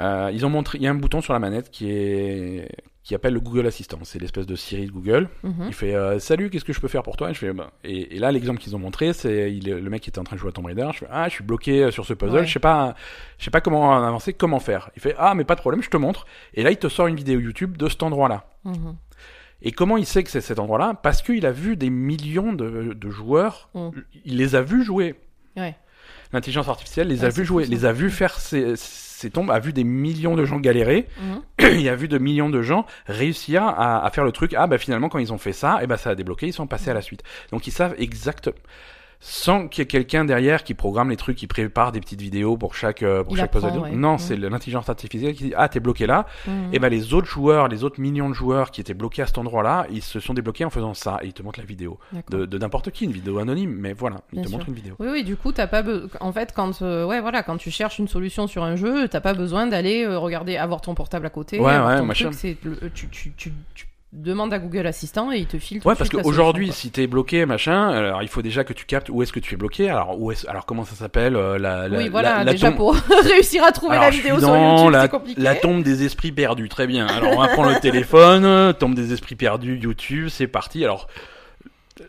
Euh, 0.00 0.30
ils 0.32 0.46
ont 0.46 0.50
montré, 0.50 0.78
il 0.78 0.84
y 0.84 0.86
a 0.86 0.90
un 0.90 0.94
bouton 0.94 1.20
sur 1.20 1.32
la 1.32 1.38
manette 1.38 1.70
qui 1.70 1.90
est 1.90 2.68
qui 3.02 3.16
appelle 3.16 3.34
le 3.34 3.40
Google 3.40 3.66
Assistant. 3.66 3.98
C'est 4.04 4.20
l'espèce 4.20 4.46
de 4.46 4.54
Siri 4.54 4.86
de 4.86 4.92
Google. 4.92 5.28
Mhm. 5.42 5.64
Il 5.66 5.74
fait 5.74 5.94
euh, 5.94 6.20
salut, 6.20 6.50
qu'est-ce 6.50 6.64
que 6.64 6.72
je 6.72 6.80
peux 6.80 6.88
faire 6.88 7.02
pour 7.02 7.16
toi? 7.16 7.30
Et 7.30 7.34
je 7.34 7.38
fais 7.40 7.52
bah, 7.52 7.72
et, 7.82 8.16
et 8.16 8.18
là 8.20 8.30
l'exemple 8.30 8.60
qu'ils 8.60 8.76
ont 8.76 8.78
montré, 8.78 9.12
c'est 9.12 9.50
le 9.50 9.90
mec 9.90 10.02
qui 10.02 10.08
était 10.08 10.20
en 10.20 10.24
train 10.24 10.36
de 10.36 10.40
jouer 10.40 10.50
à 10.50 10.52
Tomb 10.52 10.66
Raider. 10.66 10.88
Je 10.92 10.98
fais 11.00 11.08
ah, 11.10 11.28
je 11.28 11.34
suis 11.34 11.44
bloqué 11.44 11.90
sur 11.90 12.06
ce 12.06 12.14
puzzle. 12.14 12.36
Ouais. 12.36 12.46
Je 12.46 12.52
sais 12.52 12.60
pas, 12.60 12.94
je 13.38 13.44
sais 13.44 13.50
pas 13.50 13.60
comment 13.60 13.88
en 13.90 14.02
avancer, 14.02 14.32
comment 14.32 14.60
faire. 14.60 14.90
Il 14.96 15.02
fait 15.02 15.14
ah, 15.18 15.34
mais 15.34 15.44
pas 15.44 15.56
de 15.56 15.60
problème, 15.60 15.82
je 15.82 15.90
te 15.90 15.96
montre. 15.96 16.26
Et 16.54 16.62
là, 16.62 16.70
il 16.70 16.76
te 16.76 16.88
sort 16.88 17.08
une 17.08 17.16
vidéo 17.16 17.40
YouTube 17.40 17.76
de 17.76 17.88
cet 17.88 18.02
endroit-là. 18.02 18.46
Mhm. 18.64 18.96
Et 19.62 19.70
comment 19.72 19.96
il 19.96 20.06
sait 20.06 20.24
que 20.24 20.30
c'est 20.30 20.40
cet 20.40 20.58
endroit-là? 20.58 20.94
Parce 21.02 21.22
qu'il 21.22 21.46
a 21.46 21.52
vu 21.52 21.76
des 21.76 21.88
millions 21.90 22.52
de, 22.52 22.94
de 22.94 23.10
joueurs. 23.10 23.70
Mm. 23.74 23.90
Il 24.24 24.36
les 24.38 24.56
a 24.56 24.62
vus 24.62 24.82
jouer. 24.82 25.14
Ouais. 25.56 25.76
L'intelligence 26.32 26.68
artificielle 26.68 27.06
les 27.08 27.20
Ouais, 27.20 27.26
a 27.26 27.28
vus 27.28 27.44
jouer, 27.44 27.66
les 27.66 27.84
a 27.84 27.92
vus 27.92 28.10
faire 28.10 28.40
ses, 28.40 28.74
ses 29.22 29.30
tombes, 29.30 29.50
a 29.50 29.58
vu 29.58 29.72
des 29.72 29.84
millions 29.84 30.36
de 30.36 30.44
gens 30.44 30.60
galérer. 30.60 31.08
Mhm. 31.20 31.42
il 31.80 31.88
a 31.88 31.96
vu 31.96 32.08
de 32.08 32.18
millions 32.18 32.50
de 32.50 32.62
gens 32.62 32.86
réussir 33.06 33.62
à, 33.62 34.04
à 34.04 34.10
faire 34.10 34.24
le 34.24 34.32
truc. 34.32 34.54
Ah 34.56 34.66
bah 34.66 34.78
finalement 34.78 35.08
quand 35.08 35.18
ils 35.18 35.32
ont 35.32 35.38
fait 35.38 35.52
ça, 35.52 35.82
et 35.82 35.86
bah 35.86 35.96
ça 35.96 36.10
a 36.10 36.14
débloqué, 36.14 36.46
ils 36.46 36.52
sont 36.52 36.66
passés 36.66 36.90
à 36.90 36.94
la 36.94 37.02
suite. 37.02 37.22
Donc 37.50 37.66
ils 37.66 37.72
savent 37.72 37.94
exactement 37.98 38.56
sans 39.24 39.68
qu'il 39.68 39.82
y 39.82 39.84
ait 39.84 39.86
quelqu'un 39.86 40.24
derrière 40.24 40.64
qui 40.64 40.74
programme 40.74 41.08
les 41.10 41.16
trucs, 41.16 41.36
qui 41.36 41.46
prépare 41.46 41.92
des 41.92 42.00
petites 42.00 42.20
vidéos 42.20 42.56
pour 42.56 42.74
chaque 42.74 43.04
euh, 43.04 43.22
pour 43.22 43.34
Il 43.34 43.36
chaque 43.38 43.54
apprend, 43.54 43.68
puzzle. 43.68 43.78
ouais. 43.82 43.92
Non, 43.92 44.14
Mhm. 44.14 44.18
c'est 44.18 44.36
l'intelligence 44.36 44.88
artificielle 44.88 45.32
qui 45.34 45.44
dit 45.44 45.52
ah 45.56 45.68
t'es 45.68 45.78
bloqué 45.78 46.08
là. 46.08 46.26
Mhm. 46.48 46.70
Et 46.72 46.80
ben 46.80 46.88
les 46.88 47.14
autres 47.14 47.28
joueurs, 47.28 47.68
les 47.68 47.84
autres 47.84 48.00
millions 48.00 48.28
de 48.28 48.34
joueurs 48.34 48.72
qui 48.72 48.80
étaient 48.80 48.94
bloqués 48.94 49.22
à 49.22 49.26
cet 49.26 49.38
endroit-là, 49.38 49.86
ils 49.90 50.02
se 50.02 50.18
sont 50.18 50.34
débloqués 50.34 50.64
en 50.64 50.70
faisant 50.70 50.92
ça. 50.94 51.20
Et 51.22 51.26
ils 51.28 51.32
te 51.32 51.42
montrent 51.44 51.60
la 51.60 51.64
vidéo 51.66 52.00
de, 52.30 52.46
de 52.46 52.58
n'importe 52.58 52.90
qui, 52.90 53.04
une 53.04 53.12
vidéo 53.12 53.38
anonyme, 53.38 53.72
mais 53.78 53.92
voilà, 53.92 54.22
ils 54.32 54.36
Bien 54.36 54.42
te 54.42 54.48
sûr. 54.48 54.58
montrent 54.58 54.68
une 54.70 54.74
vidéo. 54.74 54.96
Oui, 54.98 55.06
oui, 55.12 55.22
du 55.22 55.36
coup, 55.36 55.52
t'as 55.52 55.68
pas 55.68 55.82
be- 55.82 56.08
en 56.20 56.32
fait 56.32 56.52
quand 56.52 56.82
euh, 56.82 57.06
ouais 57.06 57.20
voilà 57.20 57.44
quand 57.44 57.56
tu 57.58 57.70
cherches 57.70 58.00
une 58.00 58.08
solution 58.08 58.48
sur 58.48 58.64
un 58.64 58.74
jeu, 58.74 59.06
t'as 59.06 59.20
pas 59.20 59.34
besoin 59.34 59.68
d'aller 59.68 60.04
euh, 60.04 60.18
regarder, 60.18 60.56
avoir 60.56 60.80
ton 60.80 60.96
portable 60.96 61.26
à 61.26 61.30
côté, 61.30 61.60
Ouais, 61.60 61.66
ouais, 61.78 61.96
truc, 61.96 62.58
le- 62.64 62.90
tu, 62.90 63.08
tu, 63.08 63.32
tu, 63.36 63.52
tu 63.74 63.86
demandes 64.12 64.52
à 64.52 64.58
Google 64.58 64.86
Assistant 64.86 65.32
et 65.32 65.38
il 65.38 65.46
te 65.46 65.58
file. 65.58 65.80
tout 65.80 65.88
Ouais, 65.88 65.94
parce 65.94 66.10
qu'aujourd'hui, 66.10 66.70
si 66.72 66.90
t'es 66.90 67.06
bloqué, 67.06 67.46
machin, 67.46 67.88
alors 67.90 68.22
il 68.22 68.28
faut 68.28 68.42
déjà 68.42 68.62
que 68.64 68.72
tu 68.74 68.84
captes 68.84 69.08
où 69.08 69.22
est-ce 69.22 69.32
que 69.32 69.40
tu 69.40 69.54
es 69.54 69.56
bloqué. 69.56 69.88
Alors, 69.88 70.20
où 70.20 70.30
est 70.30 70.46
alors 70.48 70.66
comment 70.66 70.84
ça 70.84 70.94
s'appelle 70.94 71.34
euh, 71.34 71.58
la, 71.58 71.88
la, 71.88 71.96
Oui, 71.98 72.08
voilà, 72.10 72.38
la, 72.38 72.44
la 72.44 72.52
déjà 72.52 72.68
tombe- 72.68 72.76
pour 72.76 72.94
réussir 73.24 73.64
à 73.64 73.72
trouver 73.72 73.92
Alors, 73.96 74.04
la 74.04 74.10
vidéo 74.10 74.38
sur 74.38 74.48
YouTube, 74.56 74.96
c'est 75.00 75.08
compliqué. 75.10 75.40
la 75.40 75.54
tombe 75.54 75.82
des 75.82 76.04
esprits 76.04 76.32
perdus. 76.32 76.68
Très 76.68 76.86
bien. 76.86 77.06
Alors, 77.06 77.32
on 77.36 77.40
va 77.40 77.48
prendre 77.48 77.70
le 77.70 77.80
téléphone, 77.80 78.74
tombe 78.74 78.94
des 78.94 79.12
esprits 79.12 79.34
perdus, 79.36 79.78
YouTube, 79.82 80.28
c'est 80.28 80.46
parti. 80.46 80.84
Alors, 80.84 81.06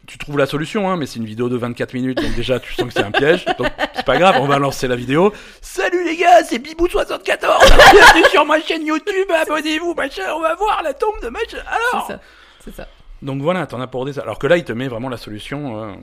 tu 0.07 0.17
trouves 0.17 0.37
la 0.37 0.45
solution, 0.45 0.89
hein, 0.89 0.97
mais 0.97 1.05
c'est 1.05 1.19
une 1.19 1.25
vidéo 1.25 1.49
de 1.49 1.57
24 1.57 1.93
minutes, 1.93 2.21
donc 2.21 2.33
déjà 2.35 2.59
tu 2.59 2.73
sens 2.73 2.87
que 2.87 2.93
c'est 2.93 3.03
un 3.03 3.11
piège. 3.11 3.45
Donc 3.57 3.67
c'est 3.95 4.05
pas 4.05 4.17
grave, 4.17 4.37
on 4.39 4.47
va 4.47 4.59
lancer 4.59 4.87
la 4.87 4.95
vidéo. 4.95 5.33
Salut 5.61 6.03
les 6.05 6.17
gars, 6.17 6.43
c'est 6.43 6.59
Bibou74. 6.59 7.11
Bienvenue 7.91 8.25
sur 8.31 8.45
ma 8.45 8.61
chaîne 8.61 8.85
YouTube, 8.85 9.29
abonnez-vous, 9.41 9.93
machin. 9.93 10.23
On 10.35 10.41
va 10.41 10.55
voir 10.55 10.81
la 10.83 10.93
tombe 10.93 11.21
de 11.21 11.29
machin. 11.29 11.59
Alors. 11.65 12.07
C'est 12.07 12.13
ça, 12.13 12.19
c'est 12.63 12.75
ça. 12.75 12.87
Donc 13.21 13.41
voilà, 13.41 13.65
t'en 13.67 13.79
as 13.79 13.87
pour 13.87 14.05
des. 14.05 14.19
Alors 14.19 14.37
que 14.39 14.47
là, 14.47 14.57
il 14.57 14.63
te 14.63 14.73
met 14.73 14.87
vraiment 14.87 15.09
la 15.09 15.17
solution. 15.17 15.95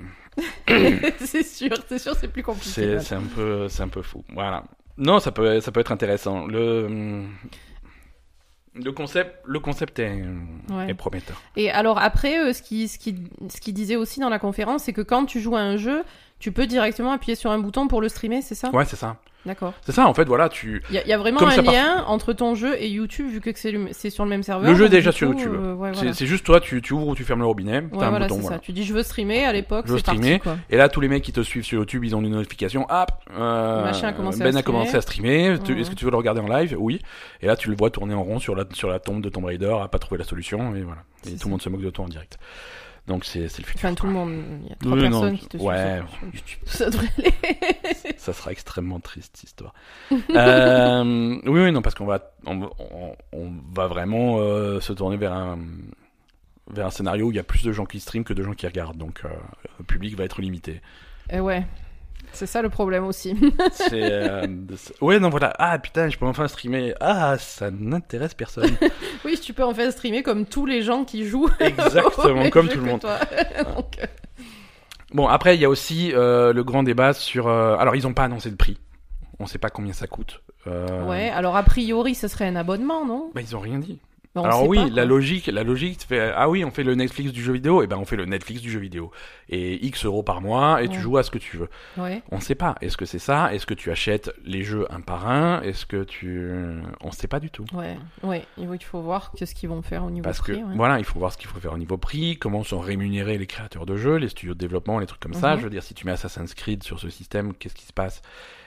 euh, 0.70 1.10
c'est 1.24 1.42
sûr, 1.42 1.76
c'est 1.88 1.98
sûr, 1.98 2.14
c'est 2.18 2.28
plus 2.28 2.42
compliqué. 2.42 2.98
c'est 3.00 3.14
un 3.14 3.22
peu 3.34 3.68
c'est 3.68 3.82
un 3.82 3.88
peu 3.88 4.02
fou. 4.02 4.24
Voilà. 4.32 4.64
Non, 4.96 5.20
ça 5.20 5.32
peut 5.32 5.60
ça 5.60 5.72
peut 5.72 5.80
être 5.80 5.92
intéressant. 5.92 6.46
Le 6.46 7.24
le 8.74 8.92
concept 8.92 9.36
le 9.46 9.58
concept 9.60 9.98
est, 9.98 10.22
Ouais. 10.70 10.90
est 10.90 10.94
prometteur. 10.94 11.40
Et 11.56 11.70
alors 11.70 11.98
après, 11.98 12.38
euh, 12.38 12.52
ce 12.52 12.62
qui, 12.62 12.86
ce 12.88 12.98
qui, 12.98 13.16
ce 13.48 13.60
qui 13.60 13.72
disait 13.72 13.96
aussi 13.96 14.20
dans 14.20 14.28
la 14.28 14.38
conférence, 14.38 14.84
c'est 14.84 14.92
que 14.92 15.00
quand 15.02 15.24
tu 15.26 15.40
joues 15.40 15.56
à 15.56 15.60
un 15.60 15.76
jeu, 15.76 16.04
tu 16.38 16.52
peux 16.52 16.66
directement 16.66 17.12
appuyer 17.12 17.34
sur 17.34 17.50
un 17.50 17.58
bouton 17.58 17.88
pour 17.88 18.00
le 18.00 18.08
streamer, 18.08 18.42
c'est 18.42 18.54
ça? 18.54 18.70
Ouais, 18.70 18.84
c'est 18.84 18.96
ça. 18.96 19.16
D'accord. 19.47 19.72
C'est 19.82 19.93
ça, 19.93 20.07
en 20.07 20.12
fait, 20.12 20.24
voilà, 20.26 20.49
tu. 20.51 20.82
Il 20.91 20.95
y, 20.97 20.99
a- 20.99 21.03
il 21.03 21.09
y 21.09 21.12
a 21.14 21.18
vraiment 21.18 21.38
Comme 21.38 21.49
un 21.49 21.62
part- 21.62 21.72
lien 21.72 22.05
entre 22.07 22.34
ton 22.34 22.55
jeu 22.55 22.74
et 22.78 22.88
YouTube 22.88 23.26
vu 23.30 23.41
que 23.41 23.51
c'est 23.55 24.11
sur 24.11 24.24
le 24.24 24.30
même 24.30 24.43
serveur. 24.43 24.68
Le 24.68 24.76
jeu 24.76 24.84
est 24.84 24.88
déjà 24.91 25.12
sur 25.12 25.28
coup, 25.28 25.34
YouTube. 25.34 25.55
euh, 25.55 25.74
ouais, 25.74 25.91
C'est 25.93 25.99
voilà. 26.01 26.12
c'est 26.12 26.26
juste 26.26 26.45
toi, 26.45 26.61
tu, 26.61 26.82
tu 26.82 26.93
ouvres 26.93 27.09
ou 27.09 27.14
tu 27.14 27.24
fermes 27.24 27.41
le 27.41 27.47
robinet, 27.47 27.78
Ouais, 27.78 27.88
t'as 27.99 28.07
un 28.07 28.11
voilà, 28.11 28.26
bouton, 28.26 28.34
c'est 28.36 28.41
voilà. 28.43 28.57
ça. 28.59 28.62
Tu 28.62 28.72
dis 28.72 28.84
je 28.84 28.93
veux 28.93 29.03
streamer 29.03 29.47
à 29.47 29.53
l'époque, 29.55 29.86
Je 29.88 29.93
veux 29.95 30.01
parti 30.03 30.18
streamer. 30.20 30.41
Et 30.68 30.76
là, 30.76 30.91
tous 30.91 31.01
les 31.01 31.09
mecs 31.09 31.22
qui 31.24 31.32
te 31.32 31.41
suivent 31.41 31.64
sur 31.64 31.78
YouTube, 31.78 32.05
ils 32.05 32.14
ont 32.14 32.20
une 32.20 32.28
notification. 32.30 32.84
Ah, 32.91 33.07
euh, 33.34 33.82
Machin 33.84 34.09
a 34.09 34.12
commencé 34.12 34.41
Ben 34.45 34.55
à 34.55 34.59
a 34.59 34.62
commencé 34.62 35.01
streamer. 35.01 35.47
à 35.53 35.55
streamer. 35.57 35.64
Tu- 35.64 35.72
Mhm. 35.72 35.78
Est-ce 35.80 35.91
que 35.91 35.95
tu 35.97 36.05
veux 36.05 36.11
le 36.11 36.16
regarder 36.18 36.41
en 36.43 36.47
live? 36.49 36.76
Oui. 36.78 37.01
Et 37.41 37.47
là, 37.47 37.57
tu 37.57 37.70
le 37.70 37.76
vois 37.76 37.88
tourner 37.91 38.12
en 38.12 38.22
rond 38.22 38.38
sur 38.41 38.55
la, 38.55 38.64
sur 38.74 38.91
la 38.91 38.99
tombe 38.99 39.22
de 39.22 39.30
Tomb 39.30 39.47
Raider, 39.47 39.74
à 39.82 39.88
pas 39.88 39.99
trouver 39.99 40.18
la 40.18 40.24
solution. 40.24 40.74
Et 40.76 40.82
voilà. 40.82 41.01
Et 41.26 41.36
tout 41.38 41.49
le 41.49 41.53
monde 41.53 41.62
se 41.62 41.68
moque 41.70 41.80
de 41.82 41.88
toi 41.91 42.05
en 42.05 42.09
direct. 42.09 42.38
Donc, 43.07 43.24
c'est 43.24 43.48
c'est 43.48 43.62
le 43.62 43.66
futur. 43.66 43.86
Enfin, 43.88 43.94
tout 43.94 44.07
le 44.07 44.12
monde. 44.12 44.42
Il 44.62 44.68
y 44.68 44.72
a 44.72 44.76
trois 44.76 44.92
Oui, 44.92 45.03
non, 45.09 45.20
personnes 45.20 45.38
qui 45.38 45.46
te 45.46 45.57
suivent 45.57 45.68
ouais. 45.68 45.98
sur- 45.98 46.11
sur 46.18 46.24
YouTube. 46.26 46.59
Ça 46.66 46.90
devrait 46.90 47.09
aller. 47.18 47.34
Ça 48.18 48.32
sera 48.32 48.53
extrêmement 48.53 49.01
triste, 49.01 49.36
cette 49.36 49.48
histoire. 49.48 49.72
euh, 50.12 51.40
oui, 51.46 51.61
oui, 51.62 51.72
non, 51.72 51.82
parce 51.82 51.94
qu'on 51.94 52.07
va, 52.07 52.32
on, 52.46 52.62
on- 52.78 53.16
on 53.32 53.53
va 53.74 53.86
vraiment 53.86 54.36
euh, 54.38 54.80
se 54.80 54.92
tourner 54.92 55.16
vers 55.16 55.32
un, 55.32 55.59
vers 56.70 56.86
un 56.86 56.90
scénario 56.90 57.26
où 57.26 57.30
il 57.32 57.36
y 57.36 57.40
a 57.40 57.44
plus 57.44 57.64
de 57.64 57.72
gens 57.72 57.86
qui 57.86 57.98
streament 58.01 58.24
que 58.24 58.34
de 58.34 58.42
gens 58.42 58.53
qui 58.55 58.66
regardent. 58.66 58.98
Donc, 58.98 59.22
euh, 59.24 59.28
le 59.78 59.84
public 59.84 60.16
va 60.16 60.24
être 60.24 60.40
limité. 60.40 60.80
Et 61.30 61.40
ouais. 61.40 61.66
C'est 62.32 62.46
ça 62.46 62.62
le 62.62 62.68
problème 62.68 63.04
aussi. 63.04 63.36
C'est, 63.72 63.90
euh, 64.02 64.46
ouais, 65.00 65.18
non, 65.18 65.28
voilà. 65.28 65.52
Ah, 65.58 65.78
putain, 65.78 66.08
je 66.08 66.18
peux 66.18 66.26
enfin 66.26 66.48
streamer. 66.48 66.94
Ah, 67.00 67.36
ça 67.38 67.70
n'intéresse 67.70 68.34
personne. 68.34 68.76
oui, 69.24 69.38
tu 69.38 69.52
peux 69.52 69.64
en 69.64 69.74
fait 69.74 69.90
streamer 69.90 70.22
comme 70.22 70.46
tous 70.46 70.66
les 70.66 70.82
gens 70.82 71.04
qui 71.04 71.26
jouent. 71.26 71.50
Exactement, 71.60 72.48
comme 72.50 72.68
tout 72.68 72.78
le 72.78 72.84
monde. 72.84 73.00
Donc, 73.00 73.98
euh, 74.00 74.06
Bon, 75.12 75.26
après, 75.26 75.56
il 75.56 75.60
y 75.60 75.64
a 75.64 75.68
aussi 75.68 76.12
euh, 76.14 76.52
le 76.52 76.62
grand 76.62 76.82
débat 76.82 77.12
sur. 77.12 77.48
euh, 77.48 77.76
alors, 77.76 77.96
ils 77.96 78.04
n'ont 78.04 78.14
pas 78.14 78.24
annoncé 78.24 78.50
de 78.50 78.56
prix. 78.56 78.78
On 79.38 79.46
sait 79.46 79.58
pas 79.58 79.70
combien 79.70 79.92
ça 79.92 80.06
coûte. 80.06 80.42
Ouais, 80.66 81.30
alors 81.30 81.56
a 81.56 81.62
priori, 81.62 82.14
ce 82.14 82.28
serait 82.28 82.46
un 82.46 82.54
abonnement, 82.54 83.06
non? 83.06 83.30
Bah, 83.34 83.40
ils 83.40 83.56
ont 83.56 83.60
rien 83.60 83.78
dit. 83.78 83.98
Bah, 84.34 84.42
Alors 84.44 84.68
oui, 84.68 84.78
pas, 84.78 84.88
la 84.90 85.04
logique, 85.04 85.46
la 85.48 85.64
logique 85.64 86.02
fait 86.02 86.32
ah 86.36 86.48
oui, 86.48 86.64
on 86.64 86.70
fait 86.70 86.84
le 86.84 86.94
Netflix 86.94 87.32
du 87.32 87.42
jeu 87.42 87.52
vidéo, 87.52 87.82
et 87.82 87.88
ben 87.88 87.96
on 87.96 88.04
fait 88.04 88.14
le 88.14 88.26
Netflix 88.26 88.62
du 88.62 88.70
jeu 88.70 88.78
vidéo 88.78 89.10
et 89.48 89.84
X 89.84 90.04
euros 90.04 90.22
par 90.22 90.40
mois 90.40 90.82
et 90.84 90.88
tu 90.88 91.00
joues 91.00 91.16
à 91.18 91.24
ce 91.24 91.32
que 91.32 91.38
tu 91.38 91.56
veux. 91.56 91.68
Ouais. 91.96 92.22
On 92.30 92.38
sait 92.38 92.54
pas. 92.54 92.76
Est-ce 92.80 92.96
que 92.96 93.06
c'est 93.06 93.18
ça? 93.18 93.52
Est-ce 93.52 93.66
que 93.66 93.74
tu 93.74 93.90
achètes 93.90 94.32
les 94.44 94.62
jeux 94.62 94.86
un 94.90 95.00
par 95.00 95.28
un? 95.28 95.60
Est-ce 95.62 95.84
que 95.84 96.04
tu 96.04 96.48
On 97.00 97.10
sait 97.10 97.26
pas 97.26 97.40
du 97.40 97.50
tout. 97.50 97.64
Ouais, 97.74 97.96
ouais, 98.22 98.44
il 98.56 98.66
faut- 98.84 99.00
voir 99.00 99.32
qu'est-ce 99.32 99.54
qu'ils 99.54 99.68
vont 99.68 99.82
faire 99.82 100.04
au 100.04 100.10
niveau 100.10 100.22
Parce 100.22 100.40
que 100.40 100.52
ouais. 100.52 100.62
voilà, 100.76 100.98
il 100.98 101.04
faut 101.04 101.18
voir 101.18 101.32
ce 101.32 101.38
qu'il 101.38 101.48
faut 101.48 101.58
faire 101.58 101.72
au 101.72 101.78
niveau 101.78 101.96
prix, 101.96 102.36
comment 102.38 102.62
sont 102.62 102.78
rémunérés 102.78 103.38
les 103.38 103.46
créateurs 103.46 103.86
de 103.86 103.96
jeux, 103.96 104.16
les 104.16 104.28
studios 104.28 104.54
de 104.54 104.58
développement, 104.58 104.98
les 105.00 105.06
trucs 105.06 105.20
comme 105.20 105.34
ça. 105.34 105.54
Mhm. 105.54 105.58
Je 105.58 105.64
veux 105.64 105.70
dire, 105.70 105.82
si 105.82 105.94
tu 105.94 106.06
mets 106.06 106.12
Assassin's 106.12 106.54
Creed 106.54 106.82
sur 106.84 107.00
ce 107.00 107.08
système, 107.08 107.52
qu'est-ce 107.54 107.74
qui 107.74 107.86
se 107.86 107.92
passe? 107.92 108.22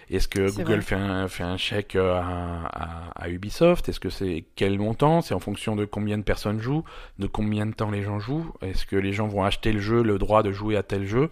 Est-ce 0.10 0.28
que 0.28 0.51
Google 0.56 0.82
fait 0.82 0.95
un, 0.95 1.28
fait 1.28 1.43
un 1.43 1.58
chèque 1.58 1.95
euh, 1.95 2.14
à, 2.20 2.68
à- 2.68 3.24
à 3.26 3.30
Ubisoft? 3.30 3.88
Est-ce 3.89 3.99
que 3.99 4.10
c'est 4.10 4.45
quel 4.56 4.78
montant? 4.80 5.22
C'est 5.22 5.34
en 5.34 5.39
fonction 5.39 5.76
de 5.76 5.86
combien 5.86 6.18
de 6.18 6.24
personnes 6.24 6.60
jouent, 6.60 6.84
de 7.20 7.28
combien 7.28 7.66
de 7.66 7.74
temps 7.74 7.89
les 7.91 8.04
gens 8.04 8.20
jouent? 8.20 8.51
Est-ce 8.62 8.86
que 8.86 8.95
les 8.95 9.14
gens 9.14 9.28
vont 9.28 9.43
acheter 9.43 9.72
le 9.72 9.80
jeu, 9.80 10.04
le 10.04 10.18
droit 10.18 10.43
de 10.43 10.51
jouer 10.51 10.78
à 10.78 10.84
tel 10.84 11.06
jeu? 11.06 11.30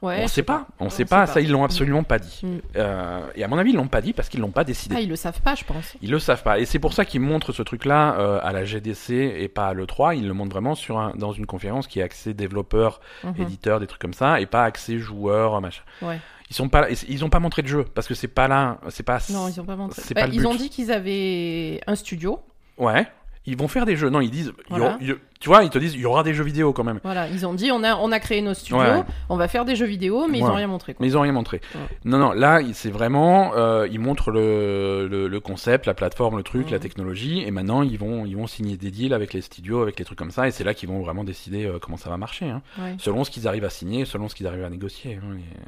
Ouais, 0.00 0.18
On 0.18 0.22
je 0.26 0.32
sait 0.32 0.42
pas. 0.42 0.66
On 0.80 0.86
On 0.86 0.90
sait 0.90 1.04
pas. 1.04 1.26
Ça, 1.28 1.40
ils 1.40 1.48
l'ont 1.48 1.62
absolument 1.62 2.02
pas 2.02 2.18
dit. 2.18 2.40
Mm. 2.42 2.56
Euh, 2.74 3.20
et 3.36 3.44
à 3.44 3.46
mon 3.46 3.56
avis, 3.56 3.70
ils 3.70 3.76
l'ont 3.76 3.86
pas 3.86 4.00
dit 4.00 4.12
parce 4.12 4.28
qu'ils 4.28 4.40
l'ont 4.40 4.50
pas 4.50 4.64
décidé. 4.64 4.96
Ah, 4.98 5.00
ils 5.00 5.08
le 5.08 5.14
savent 5.14 5.40
pas, 5.42 5.54
je 5.54 5.62
pense. 5.62 5.94
Ils 6.02 6.10
le 6.10 6.18
savent 6.18 6.42
pas. 6.42 6.58
Et 6.58 6.64
c'est 6.64 6.80
pour 6.80 6.92
ça 6.92 7.04
qu'ils 7.04 7.20
montrent 7.20 7.52
ce 7.52 7.62
truc-là 7.62 8.16
euh, 8.18 8.40
à 8.42 8.52
la 8.52 8.64
GDC 8.64 9.10
et 9.12 9.46
pas 9.46 9.68
à 9.68 9.74
l'E3. 9.74 10.16
Ils 10.16 10.26
le 10.26 10.34
montrent 10.34 10.50
vraiment 10.50 10.74
sur 10.74 10.98
un, 10.98 11.12
dans 11.14 11.30
une 11.30 11.46
conférence 11.46 11.86
qui 11.86 12.00
est 12.00 12.02
axée 12.02 12.34
développeurs, 12.34 13.00
Mhm. 13.22 13.34
éditeurs, 13.42 13.78
des 13.78 13.86
trucs 13.86 14.00
comme 14.02 14.12
ça, 14.12 14.40
et 14.40 14.46
pas 14.46 14.64
axée 14.64 14.98
joueurs, 14.98 15.60
machin. 15.60 15.82
Ouais. 16.02 16.18
Ils 16.52 16.54
sont 16.54 16.68
pas, 16.68 16.86
ils 17.08 17.24
ont 17.24 17.30
pas 17.30 17.40
montré 17.40 17.62
de 17.62 17.66
jeu 17.66 17.86
parce 17.94 18.06
que 18.06 18.12
c'est 18.14 18.28
pas 18.28 18.46
là, 18.46 18.78
c'est 18.90 19.02
pas. 19.04 19.20
Non, 19.30 19.48
ils 19.48 19.58
ont 19.58 19.64
pas 19.64 19.74
montré. 19.74 20.02
C'est 20.04 20.12
Bah, 20.12 20.20
pas 20.20 20.26
le 20.26 20.34
ils 20.34 20.46
ont 20.46 20.54
dit 20.54 20.68
qu'ils 20.68 20.92
avaient 20.92 21.80
un 21.86 21.94
studio. 21.94 22.40
Ouais. 22.76 23.06
Ils 23.46 23.56
vont 23.56 23.68
faire 23.68 23.86
des 23.86 23.96
jeux. 23.96 24.10
Non, 24.10 24.20
ils 24.20 24.30
disent. 24.30 24.52
Voilà. 24.68 24.98
il 25.00 25.08
y- 25.08 25.14
tu 25.40 25.48
vois, 25.48 25.64
ils 25.64 25.70
te 25.70 25.78
disent, 25.78 25.94
il 25.94 26.00
y 26.02 26.04
aura 26.04 26.22
des 26.22 26.34
jeux 26.34 26.44
vidéo 26.44 26.74
quand 26.74 26.84
même. 26.84 27.00
Voilà, 27.02 27.26
ils 27.28 27.46
ont 27.46 27.54
dit 27.54 27.72
on 27.72 27.82
a 27.82 27.96
on 27.96 28.12
a 28.12 28.20
créé 28.20 28.42
nos 28.42 28.52
studios, 28.52 28.76
Ouais. 28.78 29.02
on 29.30 29.36
va 29.36 29.48
faire 29.48 29.64
des 29.64 29.76
jeux 29.76 29.86
vidéo, 29.86 30.26
mais 30.30 30.38
ils 30.40 30.44
Ouais. 30.44 30.50
ont 30.50 30.54
rien 30.54 30.66
montré. 30.66 30.92
Quoi. 30.92 31.02
Mais 31.02 31.10
ils 31.10 31.16
ont 31.16 31.22
rien 31.22 31.32
montré. 31.32 31.62
Ouais. 31.74 31.80
Non, 32.04 32.18
non, 32.18 32.32
là, 32.32 32.60
c'est 32.74 32.90
vraiment, 32.90 33.52
euh, 33.56 33.88
ils 33.90 33.98
montrent 33.98 34.30
le, 34.30 35.08
le, 35.10 35.26
le 35.26 35.40
concept, 35.40 35.86
la 35.86 35.94
plateforme, 35.94 36.36
le 36.36 36.42
truc, 36.42 36.70
la 36.70 36.78
technologie, 36.78 37.42
et 37.44 37.50
maintenant 37.50 37.80
ils 37.82 37.98
vont, 37.98 38.26
ils 38.26 38.36
vont 38.36 38.46
signer 38.46 38.76
des 38.76 38.90
deals 38.90 39.14
avec 39.14 39.32
les 39.32 39.40
studios, 39.40 39.80
avec 39.80 39.98
les 39.98 40.04
trucs 40.04 40.18
comme 40.18 40.30
ça, 40.30 40.46
et 40.46 40.50
c'est 40.50 40.64
là 40.64 40.74
qu'ils 40.74 40.90
vont 40.90 41.00
vraiment 41.00 41.24
décider 41.24 41.64
euh, 41.64 41.78
comment 41.80 41.96
ça 41.96 42.10
va 42.10 42.18
marcher, 42.18 42.50
hein, 42.50 42.60
selon 42.98 43.24
ce 43.24 43.30
qu'ils 43.30 43.48
arrivent 43.48 43.64
à 43.64 43.70
signer, 43.70 44.04
selon 44.04 44.28
ce 44.28 44.34
qu'ils 44.34 44.46
arrivent 44.46 44.64
à 44.64 44.70
négocier. 44.70 45.18
hein, 45.22 45.36
et- 45.38 45.58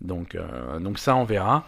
Donc, 0.00 0.34
euh, 0.34 0.78
donc 0.80 0.98
ça, 0.98 1.16
on 1.16 1.24
verra. 1.24 1.64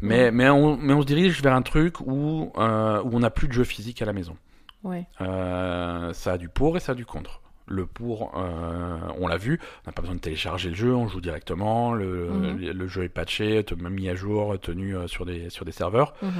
Mais, 0.00 0.30
mais, 0.30 0.48
on, 0.48 0.76
mais 0.76 0.92
on 0.94 1.02
se 1.02 1.06
dirige 1.06 1.42
vers 1.42 1.54
un 1.54 1.62
truc 1.62 2.00
où, 2.00 2.52
euh, 2.56 3.02
où 3.02 3.10
on 3.14 3.20
n'a 3.20 3.30
plus 3.30 3.46
de 3.48 3.52
jeux 3.52 3.64
physiques 3.64 4.00
à 4.02 4.04
la 4.06 4.12
maison. 4.12 4.36
Ouais. 4.82 5.06
Euh, 5.20 6.12
ça 6.12 6.32
a 6.32 6.38
du 6.38 6.48
pour 6.48 6.76
et 6.76 6.80
ça 6.80 6.92
a 6.92 6.94
du 6.94 7.06
contre. 7.06 7.40
Le 7.66 7.86
pour, 7.86 8.34
on 8.34 9.26
l'a 9.26 9.38
vu, 9.38 9.58
on 9.84 9.88
n'a 9.88 9.92
pas 9.92 10.02
besoin 10.02 10.16
de 10.16 10.20
télécharger 10.20 10.68
le 10.68 10.74
jeu, 10.74 10.94
on 10.94 11.08
joue 11.08 11.22
directement, 11.22 11.94
le, 11.94 12.28
Mhm. 12.28 12.58
le, 12.58 12.72
le 12.72 12.86
jeu 12.86 13.04
est 13.04 13.08
patché, 13.08 13.64
mis 13.88 14.08
à 14.10 14.14
jour, 14.14 14.58
tenu 14.60 14.94
sur 15.06 15.24
des, 15.24 15.48
sur 15.48 15.64
des 15.64 15.72
serveurs. 15.72 16.12
Mhm. 16.20 16.32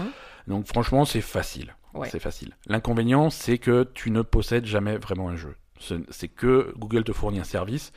Donc 0.49 0.67
franchement, 0.67 1.07
c'est 1.07 1.23
facile. 1.23 1.75
Ouais. 1.95 2.09
C'est 2.11 2.19
facile. 2.19 2.51
L'inconvénient, 2.67 3.31
c'est 3.31 3.57
que 3.57 3.89
tu 3.95 4.11
ne 4.11 4.21
possèdes 4.21 4.67
jamais 4.67 4.99
vraiment 4.99 5.29
un 5.31 5.37
jeu. 5.37 5.55
Ce- 5.79 5.95
C'est 6.11 6.29
que 6.29 6.75
Google 6.77 7.05
te 7.05 7.13
fournit 7.13 7.39
un 7.41 7.45
service. 7.45 7.93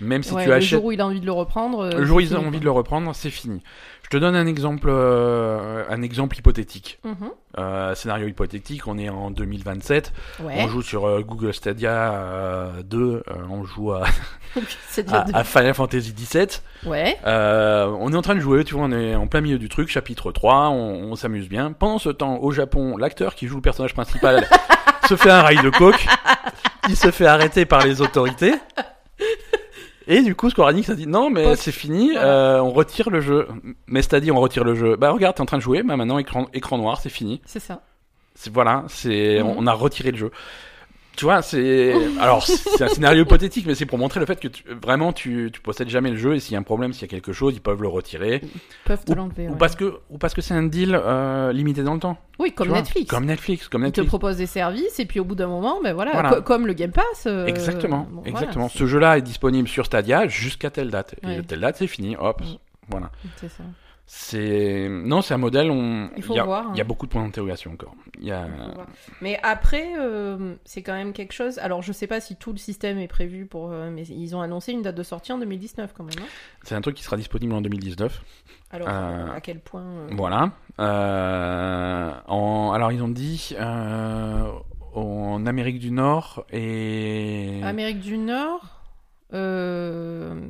Même 0.00 0.22
si 0.22 0.32
Ouais, 0.32 0.42
tu 0.44 0.48
le 0.48 0.54
achètes 0.54 0.70
jour 0.70 0.84
où 0.86 0.92
il 0.92 1.00
a 1.00 1.06
envie 1.06 1.20
de 1.20 1.26
le 1.26 1.32
reprendre. 1.32 1.80
euh, 1.80 1.90
le 1.98 2.04
jour 2.04 2.16
où 2.16 2.20
ont 2.20 2.24
fini, 2.26 2.36
envie 2.46 2.60
de 2.60 2.64
le 2.64 2.70
reprendre, 2.70 3.14
c'est 3.14 3.30
fini. 3.30 3.62
Je 4.02 4.08
te 4.08 4.16
donne 4.16 4.34
un 4.34 4.46
exemple, 4.46 4.88
euh, 4.90 5.84
un 5.88 6.02
exemple 6.02 6.36
hypothétique. 6.36 6.98
Mhm. 7.04 7.30
Euh, 7.58 7.94
scénario 7.94 8.26
hypothétique, 8.26 8.86
on 8.88 8.98
est 8.98 9.08
en 9.08 9.30
2027. 9.30 10.12
Ouais. 10.42 10.54
On 10.58 10.68
joue 10.68 10.82
sur 10.82 11.06
euh, 11.06 11.20
Google 11.20 11.52
Stadia 11.54 12.12
euh, 12.14 12.82
2, 12.82 12.98
euh, 12.98 13.22
on 13.50 13.62
joue 13.64 13.92
à, 13.92 14.04
à, 15.12 15.26
à 15.38 15.44
Final 15.44 15.74
Fantasy 15.74 16.12
17. 16.12 16.62
Ouais. 16.86 17.16
On 17.24 18.12
est 18.12 18.16
en 18.16 18.22
train 18.22 18.34
de 18.34 18.40
jouer, 18.40 18.64
tu 18.64 18.74
vois, 18.74 18.84
on 18.84 18.92
est 18.92 19.14
en 19.14 19.26
plein 19.28 19.42
milieu 19.42 19.58
du 19.58 19.68
truc, 19.68 19.88
chapitre 19.90 20.32
3, 20.32 20.70
on, 20.70 21.10
on 21.12 21.14
s'amuse 21.14 21.48
bien. 21.48 21.72
Pendant 21.72 21.98
ce 21.98 22.08
temps, 22.08 22.38
au 22.42 22.50
Japon, 22.50 22.96
l'acteur 22.96 23.34
qui 23.34 23.46
joue 23.46 23.56
le 23.56 23.62
personnage 23.62 23.94
principal 23.94 24.44
se 25.08 25.14
fait 25.14 25.30
un 25.30 25.42
rail 25.42 25.58
de 25.62 25.70
coke, 25.70 26.04
il 26.88 26.96
se 26.96 27.10
fait 27.12 27.26
arrêter 27.26 27.64
par 27.64 27.84
les 27.84 28.00
autorités. 28.00 28.54
Et 30.06 30.22
du 30.22 30.34
coup, 30.34 30.50
Square 30.50 30.68
Enix 30.68 30.88
a 30.90 30.94
dit 30.94 31.06
non, 31.06 31.30
mais 31.30 31.56
c'est 31.56 31.72
fini, 31.72 32.12
euh, 32.16 32.60
on 32.60 32.70
retire 32.70 33.10
le 33.10 33.20
jeu. 33.20 33.46
Mais 33.86 34.02
c'est-à-dire, 34.02 34.34
on 34.34 34.40
retire 34.40 34.64
le 34.64 34.74
jeu. 34.74 34.96
Bah 34.96 35.10
regarde, 35.10 35.36
t'es 35.36 35.42
en 35.42 35.46
train 35.46 35.58
de 35.58 35.62
jouer, 35.62 35.82
bah 35.82 35.96
maintenant 35.96 36.18
écran, 36.18 36.46
écran 36.54 36.78
noir, 36.78 37.00
c'est 37.00 37.10
fini. 37.10 37.40
C'est 37.44 37.60
ça. 37.60 37.82
C'est 38.34 38.52
voilà, 38.52 38.84
c'est 38.88 39.42
on, 39.42 39.58
on 39.58 39.66
a 39.66 39.72
retiré 39.72 40.10
le 40.12 40.16
jeu. 40.16 40.30
Tu 41.20 41.26
vois, 41.26 41.42
c'est 41.42 41.92
alors 42.18 42.42
c'est 42.42 42.82
un 42.82 42.88
scénario 42.88 43.24
hypothétique, 43.24 43.66
mais 43.66 43.74
c'est 43.74 43.84
pour 43.84 43.98
montrer 43.98 44.20
le 44.20 44.24
fait 44.24 44.40
que 44.40 44.48
tu- 44.48 44.64
vraiment 44.82 45.12
tu, 45.12 45.50
tu 45.52 45.60
possèdes 45.60 45.90
jamais 45.90 46.08
le 46.10 46.16
jeu 46.16 46.34
et 46.34 46.40
s'il 46.40 46.54
y 46.54 46.56
a 46.56 46.58
un 46.58 46.62
problème, 46.62 46.94
s'il 46.94 47.02
y 47.02 47.04
a 47.04 47.08
quelque 47.08 47.34
chose, 47.34 47.52
ils 47.54 47.60
peuvent 47.60 47.82
le 47.82 47.88
retirer. 47.88 48.40
Ils 48.42 48.48
peuvent 48.86 49.04
te 49.04 49.12
l'enlever. 49.12 49.48
Ou 49.48 49.50
ouais. 49.50 49.58
parce 49.58 49.76
que 49.76 49.98
ou 50.08 50.16
parce 50.16 50.32
que 50.32 50.40
c'est 50.40 50.54
un 50.54 50.62
deal 50.62 50.94
euh, 50.98 51.52
limité 51.52 51.82
dans 51.82 51.92
le 51.92 52.00
temps. 52.00 52.16
Oui, 52.38 52.52
comme 52.52 52.68
vois. 52.68 52.78
Netflix. 52.78 53.10
Comme 53.10 53.26
Netflix, 53.26 53.68
comme 53.68 53.82
Ils 53.82 53.92
te 53.92 54.00
Netflix. 54.00 54.08
proposent 54.08 54.38
des 54.38 54.46
services 54.46 54.98
et 54.98 55.04
puis 55.04 55.20
au 55.20 55.24
bout 55.24 55.34
d'un 55.34 55.48
moment, 55.48 55.78
ben 55.84 55.92
voilà, 55.92 56.12
Voilà. 56.12 56.30
co- 56.36 56.40
comme 56.40 56.66
le 56.66 56.72
Game 56.72 56.90
Pass. 56.92 57.26
euh, 57.26 57.44
exactement, 57.44 58.08
bon, 58.10 58.22
exactement. 58.24 58.70
Ce 58.70 58.86
jeu-là 58.86 59.18
est 59.18 59.22
disponible 59.22 59.68
sur 59.68 59.84
Stadia 59.84 60.26
jusqu'à 60.26 60.70
telle 60.70 60.88
date. 60.90 61.16
Et 61.22 61.26
Ouais. 61.26 61.42
telle 61.42 61.60
date, 61.60 61.76
c'est 61.76 61.86
fini. 61.86 62.16
Hop, 62.18 62.40
Mm. 62.40 62.44
voilà. 62.88 63.10
C'est 63.36 63.50
ça. 63.50 63.62
C'est 64.12 64.88
non, 64.90 65.22
c'est 65.22 65.34
un 65.34 65.38
modèle. 65.38 65.70
On 65.70 66.10
Il 66.16 66.22
faut 66.24 66.34
y 66.34 66.40
a, 66.40 66.42
voir, 66.42 66.66
hein. 66.66 66.70
il 66.74 66.78
y 66.78 66.80
a 66.80 66.84
beaucoup 66.84 67.06
de 67.06 67.12
points 67.12 67.22
d'interrogation 67.22 67.70
encore. 67.70 67.94
Y 68.20 68.32
a. 68.32 68.44
Mais 69.20 69.38
après, 69.44 69.92
euh, 70.00 70.56
c'est 70.64 70.82
quand 70.82 70.94
même 70.94 71.12
quelque 71.12 71.32
chose. 71.32 71.58
Alors, 71.60 71.80
je 71.82 71.92
sais 71.92 72.08
pas 72.08 72.20
si 72.20 72.34
tout 72.34 72.50
le 72.50 72.58
système 72.58 72.98
est 72.98 73.06
prévu 73.06 73.46
pour. 73.46 73.70
euh, 73.70 73.88
mais 73.92 74.02
ils 74.02 74.34
ont 74.34 74.40
annoncé 74.40 74.72
une 74.72 74.82
date 74.82 74.96
de 74.96 75.04
sortie 75.04 75.32
en 75.32 75.38
2019 75.38 75.92
quand 75.96 76.02
même. 76.02 76.12
hein. 76.18 76.26
c'est 76.64 76.74
un 76.74 76.80
truc 76.80 76.96
qui 76.96 77.04
sera 77.04 77.16
disponible 77.16 77.52
en 77.54 77.60
2019. 77.60 78.20
Alors, 78.72 78.88
Euh, 78.88 79.32
à 79.32 79.40
quel 79.40 79.60
point. 79.60 79.84
Voilà. 80.10 80.50
En, 82.26 82.72
alors 82.74 82.90
ils 82.90 83.04
ont 83.04 83.08
dit 83.08 83.54
en 83.60 85.46
Amérique 85.46 85.78
du 85.78 85.92
Nord 85.92 86.44
et 86.52 87.60
Amérique 87.62 88.00
du 88.00 88.18
Nord. 88.18 88.79
Euh, 89.32 90.40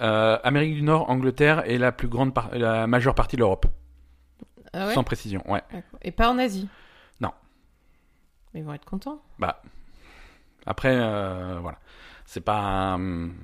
euh, 0.00 0.38
Amérique 0.44 0.74
du 0.74 0.82
Nord, 0.82 1.08
Angleterre 1.10 1.62
et 1.68 1.78
la 1.78 1.92
plus 1.92 2.08
grande 2.08 2.34
par- 2.34 2.50
la 2.52 2.86
majeure 2.86 3.14
partie 3.14 3.36
de 3.36 3.40
l'Europe, 3.40 3.66
ah 4.72 4.86
ouais? 4.88 4.94
Sans 4.94 5.04
précision. 5.04 5.42
Ouais. 5.50 5.62
Et 6.02 6.10
pas 6.12 6.30
en 6.30 6.38
Asie? 6.38 6.68
Non. 7.20 7.32
Ils 8.54 8.62
vont 8.64 8.74
être 8.74 8.84
contents? 8.84 9.20
Bah 9.38 9.62
après 10.66 10.94
euh, 10.94 11.58
voilà, 11.60 11.78
c'est 12.26 12.42
pas 12.42 12.94
hum, 12.94 13.34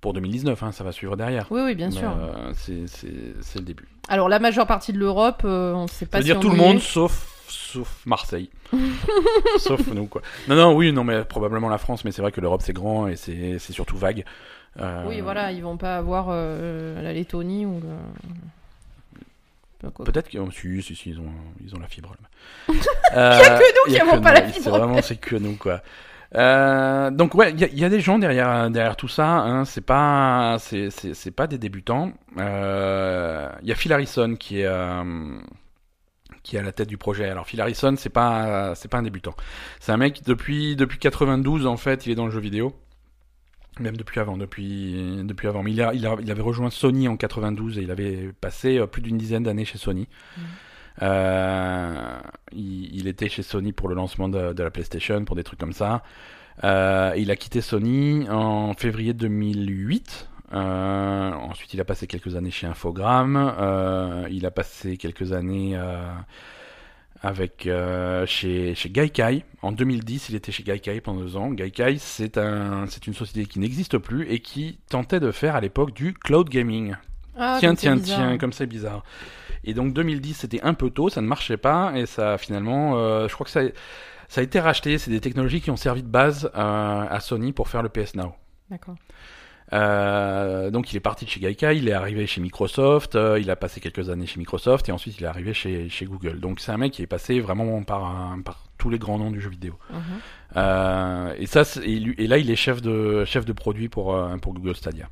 pour 0.00 0.12
2019, 0.14 0.60
hein, 0.62 0.72
ça 0.72 0.82
va 0.82 0.92
suivre 0.92 1.16
derrière. 1.16 1.46
Oui, 1.50 1.60
oui, 1.62 1.74
bien 1.74 1.90
Mais, 1.90 1.92
sûr. 1.92 2.12
c'est 2.54 3.58
le 3.58 3.64
début. 3.64 3.88
Alors, 4.08 4.28
la 4.28 4.40
majeure 4.40 4.66
partie 4.66 4.92
de 4.92 4.98
l'Europe, 4.98 5.42
on 5.44 5.86
sait 5.86 6.06
pas 6.06 6.18
C'est-à-dire 6.18 6.36
si 6.36 6.40
tout 6.42 6.50
le 6.50 6.56
monde 6.56 6.80
sauf 6.80 7.31
sauf 7.52 8.02
Marseille. 8.06 8.50
sauf 9.58 9.86
nous, 9.88 10.06
quoi. 10.06 10.22
Non, 10.48 10.56
non, 10.56 10.74
oui, 10.74 10.92
non, 10.92 11.04
mais 11.04 11.24
probablement 11.24 11.68
la 11.68 11.78
France, 11.78 12.04
mais 12.04 12.12
c'est 12.12 12.22
vrai 12.22 12.32
que 12.32 12.40
l'Europe 12.40 12.62
c'est 12.64 12.72
grand 12.72 13.08
et 13.08 13.16
c'est 13.16 13.58
c'est 13.58 13.72
surtout 13.72 13.96
vague. 13.96 14.24
Euh, 14.80 15.04
Oui, 15.06 15.20
voilà, 15.20 15.52
ils 15.52 15.62
vont 15.62 15.76
pas 15.76 15.96
avoir 15.98 16.26
euh, 16.30 17.00
la 17.02 17.12
Lettonie 17.12 17.66
ou. 17.66 17.80
Peut-être 20.04 20.28
qu'ils 20.28 20.40
si, 20.52 20.80
si, 20.82 20.94
si, 20.94 21.10
ils 21.10 21.18
ont, 21.18 21.32
ils 21.64 21.74
ont 21.74 21.80
la 21.80 21.88
fibre. 21.88 22.14
Il 22.68 22.74
Il 23.12 23.16
y 23.16 23.18
a 23.18 23.58
que 23.58 23.88
nous 23.88 23.92
qui 23.92 24.00
avons 24.00 24.20
pas 24.20 24.32
la 24.32 24.46
C'est 24.46 24.60
fibre. 24.60 24.78
vraiment, 24.78 25.02
c'est 25.02 25.16
que 25.16 25.34
nous, 25.36 25.56
quoi. 25.56 25.82
Euh, 26.36 27.10
donc 27.10 27.34
ouais, 27.34 27.50
il 27.50 27.60
y, 27.60 27.64
a- 27.64 27.68
il 27.68 27.78
y 27.78 27.84
a 27.84 27.88
des 27.90 28.00
gens 28.00 28.18
derrière 28.18 28.70
derrière 28.70 28.96
tout 28.96 29.08
ça. 29.08 29.26
Hein, 29.26 29.64
c'est 29.66 29.84
pas 29.84 30.56
c'est 30.60 30.88
c'est 30.90 31.12
c'est 31.14 31.30
pas 31.32 31.46
des 31.48 31.58
débutants. 31.58 32.12
Euh, 32.38 33.50
Il 33.62 33.68
y 33.68 33.72
a 33.72 33.74
Phil 33.74 33.92
Harrison 33.92 34.36
qui 34.36 34.60
est 34.60 34.66
euh, 34.66 35.02
qui 36.42 36.56
est 36.56 36.58
à 36.58 36.62
la 36.62 36.72
tête 36.72 36.88
du 36.88 36.98
projet. 36.98 37.28
Alors 37.28 37.46
Phil 37.46 37.60
Harrison, 37.60 37.94
c'est 37.96 38.08
pas 38.10 38.74
c'est 38.74 38.88
pas 38.88 38.98
un 38.98 39.02
débutant. 39.02 39.34
C'est 39.80 39.92
un 39.92 39.96
mec 39.96 40.22
depuis 40.26 40.76
depuis 40.76 40.98
92 40.98 41.66
en 41.66 41.76
fait, 41.76 42.06
il 42.06 42.12
est 42.12 42.16
dans 42.16 42.26
le 42.26 42.30
jeu 42.32 42.40
vidéo. 42.40 42.74
Même 43.80 43.96
depuis 43.96 44.20
avant, 44.20 44.36
depuis 44.36 45.22
depuis 45.24 45.48
avant. 45.48 45.62
Mais 45.62 45.72
il, 45.72 45.80
a, 45.80 45.94
il, 45.94 46.06
a- 46.06 46.16
il 46.20 46.30
avait 46.30 46.42
rejoint 46.42 46.68
Sony 46.68 47.08
en 47.08 47.16
92 47.16 47.78
et 47.78 47.82
il 47.82 47.90
avait 47.90 48.30
passé 48.40 48.78
euh, 48.78 48.86
plus 48.86 49.00
d'une 49.00 49.16
dizaine 49.16 49.44
d'années 49.44 49.64
chez 49.64 49.78
Sony. 49.78 50.08
Mhm. 50.36 50.44
Euh, 51.00 52.18
il, 52.52 52.94
il 52.94 53.08
était 53.08 53.30
chez 53.30 53.42
Sony 53.42 53.72
pour 53.72 53.88
le 53.88 53.94
lancement 53.94 54.28
de, 54.28 54.52
de 54.52 54.62
la 54.62 54.70
PlayStation, 54.70 55.24
pour 55.24 55.36
des 55.36 55.42
trucs 55.44 55.58
comme 55.58 55.72
ça. 55.72 56.02
Euh, 56.64 57.14
il 57.16 57.30
a 57.30 57.36
quitté 57.36 57.62
Sony 57.62 58.26
en 58.28 58.74
février 58.74 59.14
2008. 59.14 60.28
Euh, 60.52 61.32
ensuite, 61.32 61.72
il 61.74 61.80
a 61.80 61.84
passé 61.84 62.06
quelques 62.06 62.36
années 62.36 62.50
chez 62.50 62.66
Infogrames. 62.66 63.54
Euh, 63.58 64.28
il 64.30 64.44
a 64.46 64.50
passé 64.50 64.96
quelques 64.96 65.32
années 65.32 65.76
euh, 65.76 66.12
avec 67.22 67.68
chez 68.26 68.74
chez 68.74 68.90
Gaikai. 68.90 69.44
En 69.62 69.72
2010, 69.72 70.28
il 70.28 70.34
était 70.34 70.52
chez 70.52 70.62
Gaikai 70.62 71.00
pendant 71.00 71.20
deux 71.20 71.36
ans. 71.36 71.50
Gaikai, 71.50 71.96
c'est 71.98 72.36
un 72.36 72.86
une 73.06 73.14
société 73.14 73.46
qui 73.46 73.60
n'existe 73.60 73.98
plus 73.98 74.28
et 74.30 74.40
qui 74.40 74.78
tentait 74.88 75.20
de 75.20 75.30
faire 75.30 75.56
à 75.56 75.60
l'époque 75.60 75.94
du 75.94 76.12
cloud 76.12 76.48
gaming. 76.48 76.94
Ah, 77.36 77.56
tiens, 77.58 77.74
tiens, 77.74 77.98
tiens, 77.98 78.36
comme 78.36 78.52
c'est 78.52 78.66
bizarre. 78.66 79.04
Et 79.64 79.74
donc 79.74 79.94
2010, 79.94 80.34
c'était 80.34 80.60
un 80.62 80.74
peu 80.74 80.90
tôt, 80.90 81.08
ça 81.08 81.22
ne 81.22 81.26
marchait 81.26 81.56
pas, 81.56 81.92
et 81.96 82.04
ça 82.04 82.36
finalement, 82.36 83.26
je 83.26 83.32
crois 83.32 83.44
que 83.44 83.50
ça, 83.50 83.62
ça 84.28 84.42
a 84.42 84.44
été 84.44 84.60
racheté. 84.60 84.98
C'est 84.98 85.10
des 85.10 85.20
technologies 85.20 85.62
qui 85.62 85.70
ont 85.70 85.76
servi 85.76 86.02
de 86.02 86.08
base 86.08 86.50
à 86.52 87.18
Sony 87.20 87.52
pour 87.52 87.68
faire 87.68 87.82
le 87.82 87.88
PS 87.88 88.16
Now. 88.16 88.34
D'accord. 88.68 88.96
Euh, 89.72 90.70
donc 90.70 90.92
il 90.92 90.96
est 90.96 91.00
parti 91.00 91.24
de 91.24 91.30
chez 91.30 91.40
Gaikai, 91.40 91.76
il 91.78 91.88
est 91.88 91.92
arrivé 91.92 92.26
chez 92.26 92.40
Microsoft, 92.42 93.14
euh, 93.16 93.38
il 93.40 93.50
a 93.50 93.56
passé 93.56 93.80
quelques 93.80 94.10
années 94.10 94.26
chez 94.26 94.38
Microsoft, 94.38 94.88
et 94.88 94.92
ensuite 94.92 95.18
il 95.18 95.24
est 95.24 95.28
arrivé 95.28 95.54
chez, 95.54 95.88
chez 95.88 96.04
Google. 96.04 96.40
Donc 96.40 96.60
c'est 96.60 96.72
un 96.72 96.76
mec 96.76 96.92
qui 96.92 97.02
est 97.02 97.06
passé 97.06 97.40
vraiment 97.40 97.82
par, 97.82 98.04
un- 98.04 98.40
par 98.42 98.64
tous 98.76 98.90
les 98.90 98.98
grands 98.98 99.18
noms 99.18 99.30
du 99.30 99.40
jeu 99.40 99.48
vidéo. 99.50 99.74
Mhm. 99.90 99.98
Euh, 100.56 101.34
et 101.38 101.46
ça, 101.46 101.62
et, 101.84 102.26
là, 102.26 102.36
il 102.38 102.50
est 102.50 102.56
chef 102.56 102.82
de 102.82 103.24
chef 103.24 103.44
de 103.46 103.52
produit 103.52 103.88
pour 103.88 104.14
pour 104.42 104.52
Google 104.52 104.76
Stadia. 104.76 105.08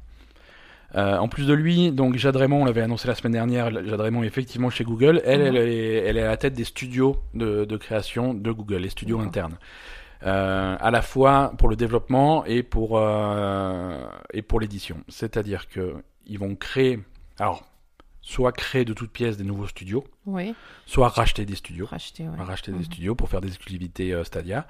En 0.95 1.29
plus 1.29 1.47
de 1.47 1.55
lui, 1.55 1.93
donc 1.93 2.17
Jade 2.17 2.35
Raymond, 2.37 2.63
on 2.63 2.65
l'avait 2.65 2.83
annoncé 2.83 3.07
la 3.07 3.15
semaine 3.15 3.33
dernière, 3.33 3.71
Jade 3.71 4.01
Raymond 4.01 4.25
est 4.25 4.27
effectivement 4.27 4.71
chez 4.71 4.83
Google. 4.85 5.23
Elle, 5.25 5.41
Mhm. 5.41 5.47
elle, 5.47 5.57
est, 5.57 5.95
elle 6.05 6.17
est 6.19 6.23
à 6.23 6.27
la 6.29 6.37
tête 6.37 6.53
des 6.55 6.65
studios 6.65 7.17
de, 7.33 7.65
de 7.65 7.77
création 7.77 8.35
de 8.35 8.51
Google, 8.51 8.79
les 8.79 8.89
studios 8.91 9.21
internes. 9.21 9.57
Euh, 10.23 10.77
à 10.79 10.91
la 10.91 11.01
fois 11.01 11.55
pour 11.57 11.69
le 11.69 11.77
développement 11.77 12.45
et 12.45 12.63
pour 12.63 12.99
euh, 12.99 14.07
et 14.35 14.43
pour 14.43 14.61
l'édition. 14.61 14.99
C'est-à-dire 15.09 15.69
que 15.69 15.95
ils 16.27 16.39
vont 16.39 16.55
créer, 16.55 17.01
alors 17.39 17.65
soit 18.23 18.53
créer 18.53 18.85
de 18.85 18.93
toutes 18.93 19.11
pièces 19.11 19.37
des 19.39 19.45
nouveaux 19.45 19.67
studios, 19.67 20.05
Oui, 20.27 20.55
soit 20.87 21.09
racheter 21.09 21.45
des 21.47 21.55
studios 21.55 21.87
racheter, 21.87 22.25
ouais. 22.29 22.45
racheter 22.45 22.71
Mhm. 22.71 22.79
des 22.79 22.85
studios 22.85 23.15
pour 23.15 23.29
faire 23.29 23.41
des 23.41 23.49
exclusivités 23.49 24.13
euh, 24.13 24.25
Stadia. 24.25 24.67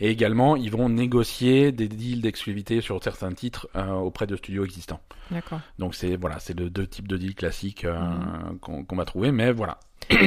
Et 0.00 0.08
également, 0.10 0.54
ils 0.56 0.70
vont 0.70 0.88
négocier 0.88 1.72
des 1.72 1.88
deals 1.88 2.20
d'exclusivité 2.20 2.80
sur 2.80 3.02
certains 3.02 3.32
titres 3.32 3.68
euh, 3.76 3.90
auprès 3.92 4.26
de 4.26 4.36
studios 4.36 4.64
existants. 4.64 5.00
D'accord. 5.30 5.60
Donc 5.78 5.94
c'est 5.94 6.16
voilà, 6.16 6.38
c'est 6.38 6.56
le 6.58 6.70
deux 6.70 6.86
types 6.86 7.08
de 7.08 7.16
deals 7.16 7.34
classiques 7.34 7.84
euh, 7.84 7.98
Mhm. 7.98 8.86
qu'on 8.86 8.96
va 8.96 9.04
trouver, 9.04 9.32
mais 9.32 9.52
voilà. 9.52 9.78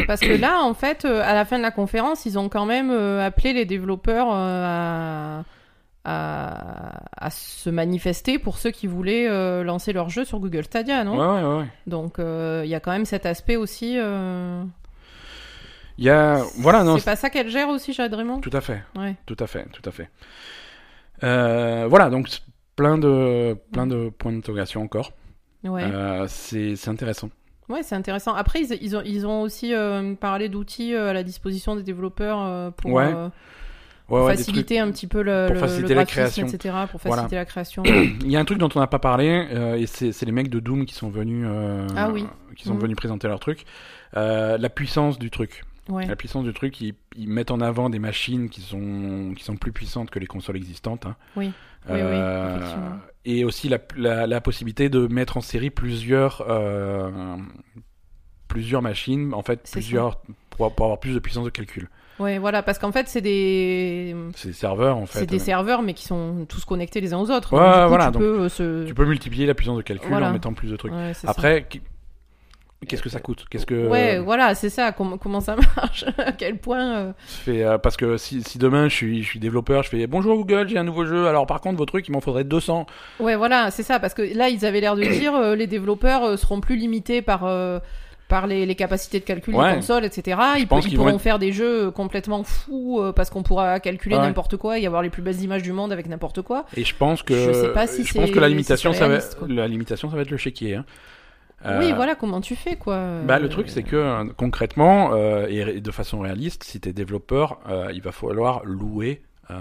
Parce 0.08 0.22
que 0.22 0.34
là, 0.34 0.62
en 0.64 0.74
fait, 0.74 1.04
à 1.06 1.34
la 1.34 1.44
fin 1.46 1.58
de 1.58 1.62
la 1.64 1.72
conférence, 1.72 2.26
ils 2.26 2.40
ont 2.40 2.48
quand 2.50 2.66
même 2.66 2.92
appelé 2.92 3.52
les 3.54 3.66
développeurs 3.66 4.28
à, 4.32 5.44
à, 6.06 7.02
à 7.18 7.30
se 7.30 7.70
manifester 7.70 8.40
pour 8.40 8.58
ceux 8.58 8.72
qui 8.72 8.88
voulaient 8.88 9.28
euh, 9.28 9.64
lancer 9.64 9.92
leur 9.92 10.10
jeu 10.10 10.24
sur 10.24 10.40
Google 10.40 10.64
Stadia, 10.64 11.04
non? 11.04 11.18
Ouais, 11.18 11.44
ouais, 11.44 11.58
ouais. 11.60 11.68
Donc, 11.88 12.20
euh, 12.20 12.62
il 12.64 12.70
y 12.70 12.76
a 12.76 12.80
quand 12.80 12.92
même 12.92 13.06
cet 13.06 13.26
aspect 13.26 13.56
aussi. 13.56 13.96
euh, 13.98 14.64
Il 15.98 16.06
y 16.06 16.10
a 16.10 16.44
voilà, 16.60 16.84
non, 16.84 16.98
c'est 16.98 17.06
pas 17.06 17.16
ça 17.16 17.30
qu'elle 17.30 17.50
gère 17.50 17.70
aussi, 17.70 17.92
Jade 17.94 18.14
Raymond 18.14 18.40
tout 18.42 18.50
à 18.54 18.62
fait, 18.62 18.84
tout 19.26 19.38
à 19.40 19.48
fait, 19.48 19.66
tout 19.72 19.82
à 19.90 19.92
fait. 19.92 20.10
Voilà, 21.22 22.10
donc 22.10 22.30
plein 22.76 22.98
de 22.98 23.58
plein 23.72 23.88
de 23.88 24.10
points 24.10 24.32
d'interrogation 24.34 24.82
encore. 24.82 25.12
Ouais. 25.64 25.84
C'est 26.28 26.76
c'est 26.76 26.90
intéressant. 26.90 27.30
Ouais, 27.68 27.82
c'est 27.82 27.96
intéressant. 27.96 28.36
Après, 28.36 28.62
ils, 28.62 28.78
ils 28.80 28.96
ont, 28.96 29.02
ils 29.04 29.26
ont 29.26 29.42
aussi 29.42 29.74
parlé 30.20 30.50
d'outils 30.50 30.94
à 30.94 31.14
la 31.14 31.24
disposition 31.24 31.76
des 31.76 31.82
développeurs 31.84 32.74
pour 32.74 33.02
Ouais. 34.08 34.20
Ouais, 34.20 34.26
ouais, 34.26 34.32
des 34.34 34.38
faciliter 34.38 34.80
un 34.80 34.92
petit 34.92 35.08
peu 35.08 35.24
le, 35.24 35.46
pour 35.48 35.56
le- 35.56 35.60
faciliter 35.62 35.94
le 35.96 36.00
la 36.02 36.06
création. 36.06 36.46
etc. 36.48 36.76
Pour 36.92 37.00
Voilà. 37.02 37.24
faciliter 37.24 37.36
la 37.38 37.46
création. 37.46 37.84
Il 37.86 38.30
y 38.30 38.38
a 38.38 38.40
un 38.40 38.46
truc 38.46 38.60
dont 38.60 38.70
on 38.76 38.80
n'a 38.80 38.86
pas 38.88 39.00
parlé, 39.00 39.48
euh, 39.52 39.76
et 39.78 39.88
c'est 39.88 40.22
les 40.26 40.32
mecs 40.32 40.50
de 40.50 40.60
Doom 40.60 40.86
qui 40.86 40.94
sont 40.94 41.10
venus, 41.10 41.46
euh, 41.50 41.88
Ah 41.98 42.12
oui. 42.12 42.26
qui 42.56 42.66
sont 42.66 42.76
Mhm. 42.76 42.82
venus 42.82 42.98
présenter 42.98 43.28
leur 43.28 43.40
truc. 43.40 43.66
Euh, 44.16 44.58
la 44.60 44.70
puissance 44.70 45.18
du 45.18 45.32
truc. 45.32 45.64
Ouais. 45.90 46.06
La 46.06 46.16
puissance 46.16 46.44
du 46.44 46.54
truc, 46.54 46.80
ils, 46.82 46.94
ils 47.16 47.28
mettent 47.30 47.52
en 47.52 47.62
avant 47.62 47.90
des 47.90 48.00
machines 48.00 48.50
qui 48.50 48.62
sont, 48.62 49.34
qui 49.36 49.44
sont 49.44 49.56
plus 49.56 49.72
puissantes 49.72 50.10
que 50.12 50.20
les 50.20 50.26
consoles 50.28 50.58
existantes. 50.58 51.06
hein. 51.08 51.16
Oui. 51.36 51.52
Oui, 51.88 52.00
oui, 52.02 52.02
effectivement. 52.02 52.98
et 53.26 53.44
aussi 53.46 53.70
la, 53.70 53.78
la, 53.96 54.26
la 54.26 54.42
possibilité 54.42 54.90
de 54.90 55.06
mettre 55.06 55.38
en 55.38 55.42
série 55.42 55.70
plusieurs, 55.70 56.44
plusieurs 58.48 58.82
machines, 58.82 59.34
en 59.34 59.42
fait, 59.42 59.70
plusieurs, 59.72 60.20
pour, 60.50 60.74
pour 60.74 60.86
avoir 60.86 61.00
plus 61.00 61.14
de 61.14 61.20
puissance 61.20 61.46
de 61.46 61.50
calcul. 61.50 61.90
Ouais, 62.20 62.38
voilà, 62.38 62.64
parce 62.64 62.80
qu'en 62.80 62.92
fait, 62.92 63.08
c'est 63.10 63.22
des, 63.22 64.16
C'est 64.36 64.48
des 64.50 64.54
serveurs, 64.54 64.98
en 64.98 65.06
fait. 65.06 65.20
c'est 65.20 65.26
des 65.26 65.36
euh, 65.36 65.44
serveurs, 65.44 65.82
mais 65.82 65.94
qui 65.94 66.06
sont 66.06 66.46
tous 66.48 66.64
connectés 66.64 67.02
les 67.02 67.14
uns 67.14 67.18
aux 67.20 67.30
autres. 67.30 67.54
Ouais, 67.54 67.60
Donc, 67.60 67.74
du 67.76 67.82
coup, 67.84 67.88
voilà, 67.90 68.06
tu 68.06 68.12
donc, 68.14 68.22
peux 68.22 68.40
euh, 68.42 68.50
se. 68.50 68.86
Tu 68.86 68.94
peux 68.94 69.06
multiplier 69.06 69.46
la 69.46 69.54
puissance 69.54 69.78
de 69.78 69.82
calcul 69.82 70.10
Voilà. 70.10 70.30
en 70.30 70.34
mettant 70.34 70.54
plus 70.54 70.70
de 70.72 70.78
trucs. 70.78 70.94
Ouais, 70.94 71.12
c'est 71.14 71.28
ça. 71.28 71.32
Après, 71.32 71.68
qu'est-ce 72.88 73.02
que 73.02 73.10
ça 73.10 73.20
coûte? 73.20 73.46
Qu'est-ce 73.50 73.66
que 73.66 73.88
Ouais, 73.88 74.20
voilà, 74.20 74.56
c'est 74.56 74.70
ça. 74.70 74.92
Comment, 74.92 75.18
comment 75.18 75.42
ça 75.42 75.56
marche? 75.76 76.06
À 76.18 76.32
quel 76.32 76.58
point 76.58 76.96
euh, 76.98 77.12
je 77.28 77.34
fais, 77.52 77.64
euh, 77.64 77.78
parce 77.78 77.98
que 77.98 78.16
si, 78.16 78.44
si 78.44 78.60
demain 78.60 78.88
je 78.88 78.94
suis, 78.96 79.24
je 79.24 79.28
suis 79.28 79.40
développeur, 79.40 79.84
je 79.84 79.90
fais 79.90 80.08
bonjour 80.08 80.38
Google, 80.38 80.70
j'ai 80.70 80.78
un 80.78 80.84
nouveau 80.84 81.06
jeu. 81.06 81.28
Alors 81.28 81.46
par 81.48 81.60
contre, 81.62 81.78
vos 81.78 81.86
trucs, 81.86 82.08
il 82.08 82.12
m'en 82.12 82.22
faudrait 82.22 82.44
200. 82.46 82.86
Ouais, 83.20 83.36
voilà, 83.36 83.72
c'est 83.72 83.84
ça. 83.84 84.00
Parce 84.00 84.14
que 84.14 84.22
là, 84.22 84.50
ils 84.50 84.66
avaient 84.66 84.80
l'air 84.82 84.96
de 84.96 85.02
dire 85.04 85.36
euh, 85.36 85.56
les 85.56 85.68
développeurs 85.68 86.40
seront 86.40 86.62
plus 86.62 86.76
limités 86.78 87.22
par. 87.22 87.42
Par 88.28 88.48
les, 88.48 88.66
les 88.66 88.76
capacités 88.76 89.20
de 89.20 89.24
calcul 89.26 89.54
Ouais. 89.56 89.70
des 89.70 89.76
consoles, 89.76 90.04
etc. 90.06 90.38
Je 90.56 90.62
Ils, 90.62 90.68
pense 90.68 90.84
ils 90.86 90.90
qu'ils 90.90 90.98
pourront 90.98 91.10
être- 91.10 91.20
faire 91.22 91.38
des 91.40 91.52
jeux 91.52 91.92
complètement 91.92 92.44
fous 92.44 93.00
euh, 93.00 93.12
parce 93.14 93.30
qu'on 93.30 93.44
pourra 93.44 93.80
calculer 93.80 94.16
Ouais. 94.16 94.22
n'importe 94.24 94.58
quoi 94.58 94.80
et 94.80 94.86
avoir 94.88 95.02
les 95.04 95.10
plus 95.12 95.22
belles 95.22 95.40
images 95.42 95.62
du 95.62 95.72
monde 95.74 95.92
avec 95.92 96.08
n'importe 96.08 96.42
quoi. 96.42 96.66
Et 96.76 96.84
je 96.84 96.96
pense 96.96 97.22
que 97.22 97.36
Je 97.36 97.54
sais 97.54 97.72
pas 97.74 97.86
si 97.88 98.04
je 98.04 98.14
pense 98.14 98.32
que 98.32 98.40
la 98.40 98.48
si 98.48 98.54
limitation, 98.54 98.94
ça 98.94 99.08
va, 99.08 99.20
quoi. 99.20 99.48
la 99.48 99.68
limitation, 99.68 100.10
ça 100.10 100.16
va 100.16 100.24
être 100.24 100.32
le 100.32 100.38
chéquier. 100.38 100.76
hein. 100.76 100.86
Oui, 101.66 101.92
Euh, 101.92 101.96
voilà, 101.96 102.16
comment 102.16 102.42
tu 102.42 102.56
fais, 102.56 102.76
quoi. 102.76 103.00
Bah, 103.26 103.40
le 103.40 103.50
truc, 103.50 103.70
c'est 103.70 103.82
que 103.84 103.96
euh, 103.96 104.26
concrètement 104.38 105.12
euh, 105.14 105.48
et, 105.50 105.80
de 105.82 105.92
façon 105.92 106.20
réaliste, 106.20 106.64
si 106.64 106.80
t'es 106.80 106.94
développeur, 106.94 107.60
il 107.94 108.02
va 108.02 108.12
falloir 108.12 108.64
louer 108.66 109.22
euh, 109.52 109.56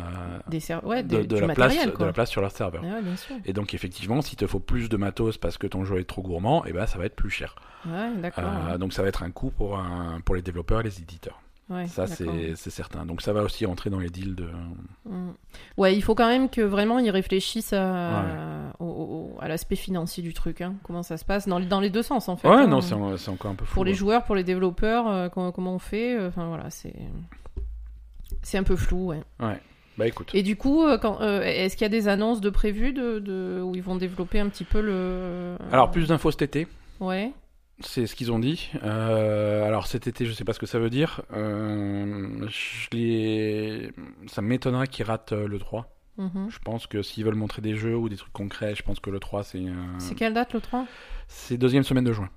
Des 0.49 0.61
ouais, 0.85 1.03
de, 1.03 1.23
de 1.23 1.37
la 1.39 1.47
place, 1.55 1.59
matériel, 1.59 1.91
de 1.91 1.97
quoi. 1.97 2.07
la 2.07 2.13
place 2.13 2.31
sur 2.31 2.41
leur 2.41 2.51
serveur. 2.53 2.83
Ouais, 2.83 3.17
sûr. 3.17 3.37
Et 3.45 3.53
donc 3.53 3.75
effectivement, 3.75 4.21
si 4.23 4.37
te 4.37 4.47
faut 4.47 4.61
plus 4.61 4.89
de 4.89 4.97
matos 4.97 5.37
parce 5.39 5.59
que 5.59 5.67
ton 5.67 5.85
jeu 5.85 5.99
est 5.99 6.05
trop 6.05 6.23
gourmand, 6.23 6.65
et 6.65 6.73
ben 6.73 6.87
ça 6.87 6.99
va 6.99 7.07
être 7.07 7.17
plus 7.17 7.31
cher. 7.31 7.55
Ouais. 7.87 8.11
Euh, 8.39 8.79
donc 8.79 8.93
ça 8.93 9.03
va 9.03 9.09
être 9.09 9.23
un 9.23 9.31
coût 9.31 9.51
pour 9.51 9.79
un, 9.79 10.21
pour 10.25 10.35
les 10.35 10.43
développeurs 10.43 10.81
et 10.81 10.85
les 10.85 11.01
éditeurs. 11.01 11.41
Ça 11.87 12.07
c'est 12.07 12.55
certain. 12.57 13.07
Donc 13.07 13.23
ça 13.23 13.33
va 13.33 13.43
aussi 13.43 13.65
rentrer 13.65 13.89
dans 13.91 13.99
les 13.99 14.11
deals 14.11 14.35
de. 14.35 14.49
Mm. 15.07 15.31
Ouais, 15.79 15.97
il 15.97 16.03
faut 16.03 16.15
quand 16.15 16.29
même 16.29 16.51
que 16.51 16.61
vraiment 16.61 16.99
ils 16.99 17.11
réfléchissent 17.11 17.73
à, 17.73 18.21
à 19.41 19.49
l'aspect 19.49 19.77
financier 19.77 20.23
du 20.23 20.35
truc. 20.35 20.61
hein. 20.61 20.75
Comment 20.83 21.03
ça 21.03 21.17
se 21.17 21.25
passe 21.25 21.49
dans, 21.49 21.59
les- 21.59 21.65
dans 21.67 21.81
les 21.81 21.89
deux 21.91 22.03
sens 22.03 22.29
en 22.29 22.37
fait. 22.37 22.49
Ouais, 22.49 22.55
hein. 22.57 22.67
non, 22.67 22.83
c'est 22.83 22.93
en- 22.95 23.17
c'est 23.17 23.31
encore 23.31 23.51
un 23.51 23.55
peu 23.55 23.65
flou. 23.65 23.75
Pour 23.75 23.85
les 23.87 23.93
ouais. 23.93 23.97
joueurs, 23.97 24.25
pour 24.25 24.35
les 24.35 24.45
développeurs, 24.45 25.09
euh, 25.09 25.29
comment, 25.31 25.53
comment 25.53 25.75
on 25.75 25.79
fait 25.79 26.23
Enfin 26.27 26.49
voilà, 26.49 26.69
c'est 26.69 26.95
c'est 28.43 28.59
un 28.59 28.63
peu 28.63 28.77
flou. 28.77 29.13
Ouais. 29.41 29.61
Bah 29.99 30.07
écoute. 30.09 30.31
Et 30.35 30.43
du 30.43 30.57
coup, 30.57 30.85
euh, 30.85 30.99
euh, 31.21 31.43
est-ce 31.43 31.77
qu'il 31.77 31.85
y 31.85 31.87
a 31.87 31.89
des 31.91 32.09
annonces 32.09 32.41
de 32.41 32.51
prévues 32.51 32.93
de, 32.93 33.19
de- 33.21 33.61
où 33.63 33.75
ils 33.77 33.83
vont 33.83 33.97
développer 33.97 34.41
un 34.41 34.49
petit 34.49 34.65
peu 34.65 34.81
le 34.81 35.57
Alors 35.71 35.91
plus 35.91 36.09
d'infos 36.09 36.31
cet 36.33 36.43
été. 36.43 36.67
Ouais. 37.01 37.33
C'est 37.81 38.07
ce 38.07 38.15
qu'ils 38.15 38.31
ont 38.33 38.39
dit. 38.39 38.71
Euh, 38.85 39.65
alors 39.67 39.87
cet 39.87 40.07
été, 40.07 40.27
je 40.27 40.33
sais 40.33 40.45
pas 40.45 40.53
ce 40.53 40.59
que 40.61 40.67
ça 40.67 40.79
veut 40.79 40.91
dire. 40.91 41.23
Euh, 41.33 42.47
je 42.49 43.89
Ça 44.29 44.43
m'étonnerait 44.43 44.87
qu'ils 44.87 45.05
ratent 45.05 45.33
euh, 45.33 45.47
le 45.49 45.59
3. 45.59 45.91
Mhm. 46.17 46.47
Je 46.49 46.59
pense 46.61 46.87
que 46.87 47.03
s'ils 47.03 47.25
veulent 47.25 47.35
montrer 47.35 47.61
des 47.63 47.77
jeux 47.77 47.97
ou 47.97 48.09
des 48.09 48.17
trucs 48.17 48.33
concrets, 48.33 48.75
je 48.77 48.83
pense 48.83 49.01
que 49.01 49.11
le 49.11 49.19
3 49.19 49.43
c'est. 49.43 49.59
euh, 49.59 49.73
C'est 49.99 50.15
quelle 50.15 50.35
date 50.35 50.53
le 50.55 50.61
3 50.61 50.87
C'est 51.27 51.57
deuxième 51.57 51.83
semaine 51.83 52.05
de 52.05 52.13
juin. 52.13 52.29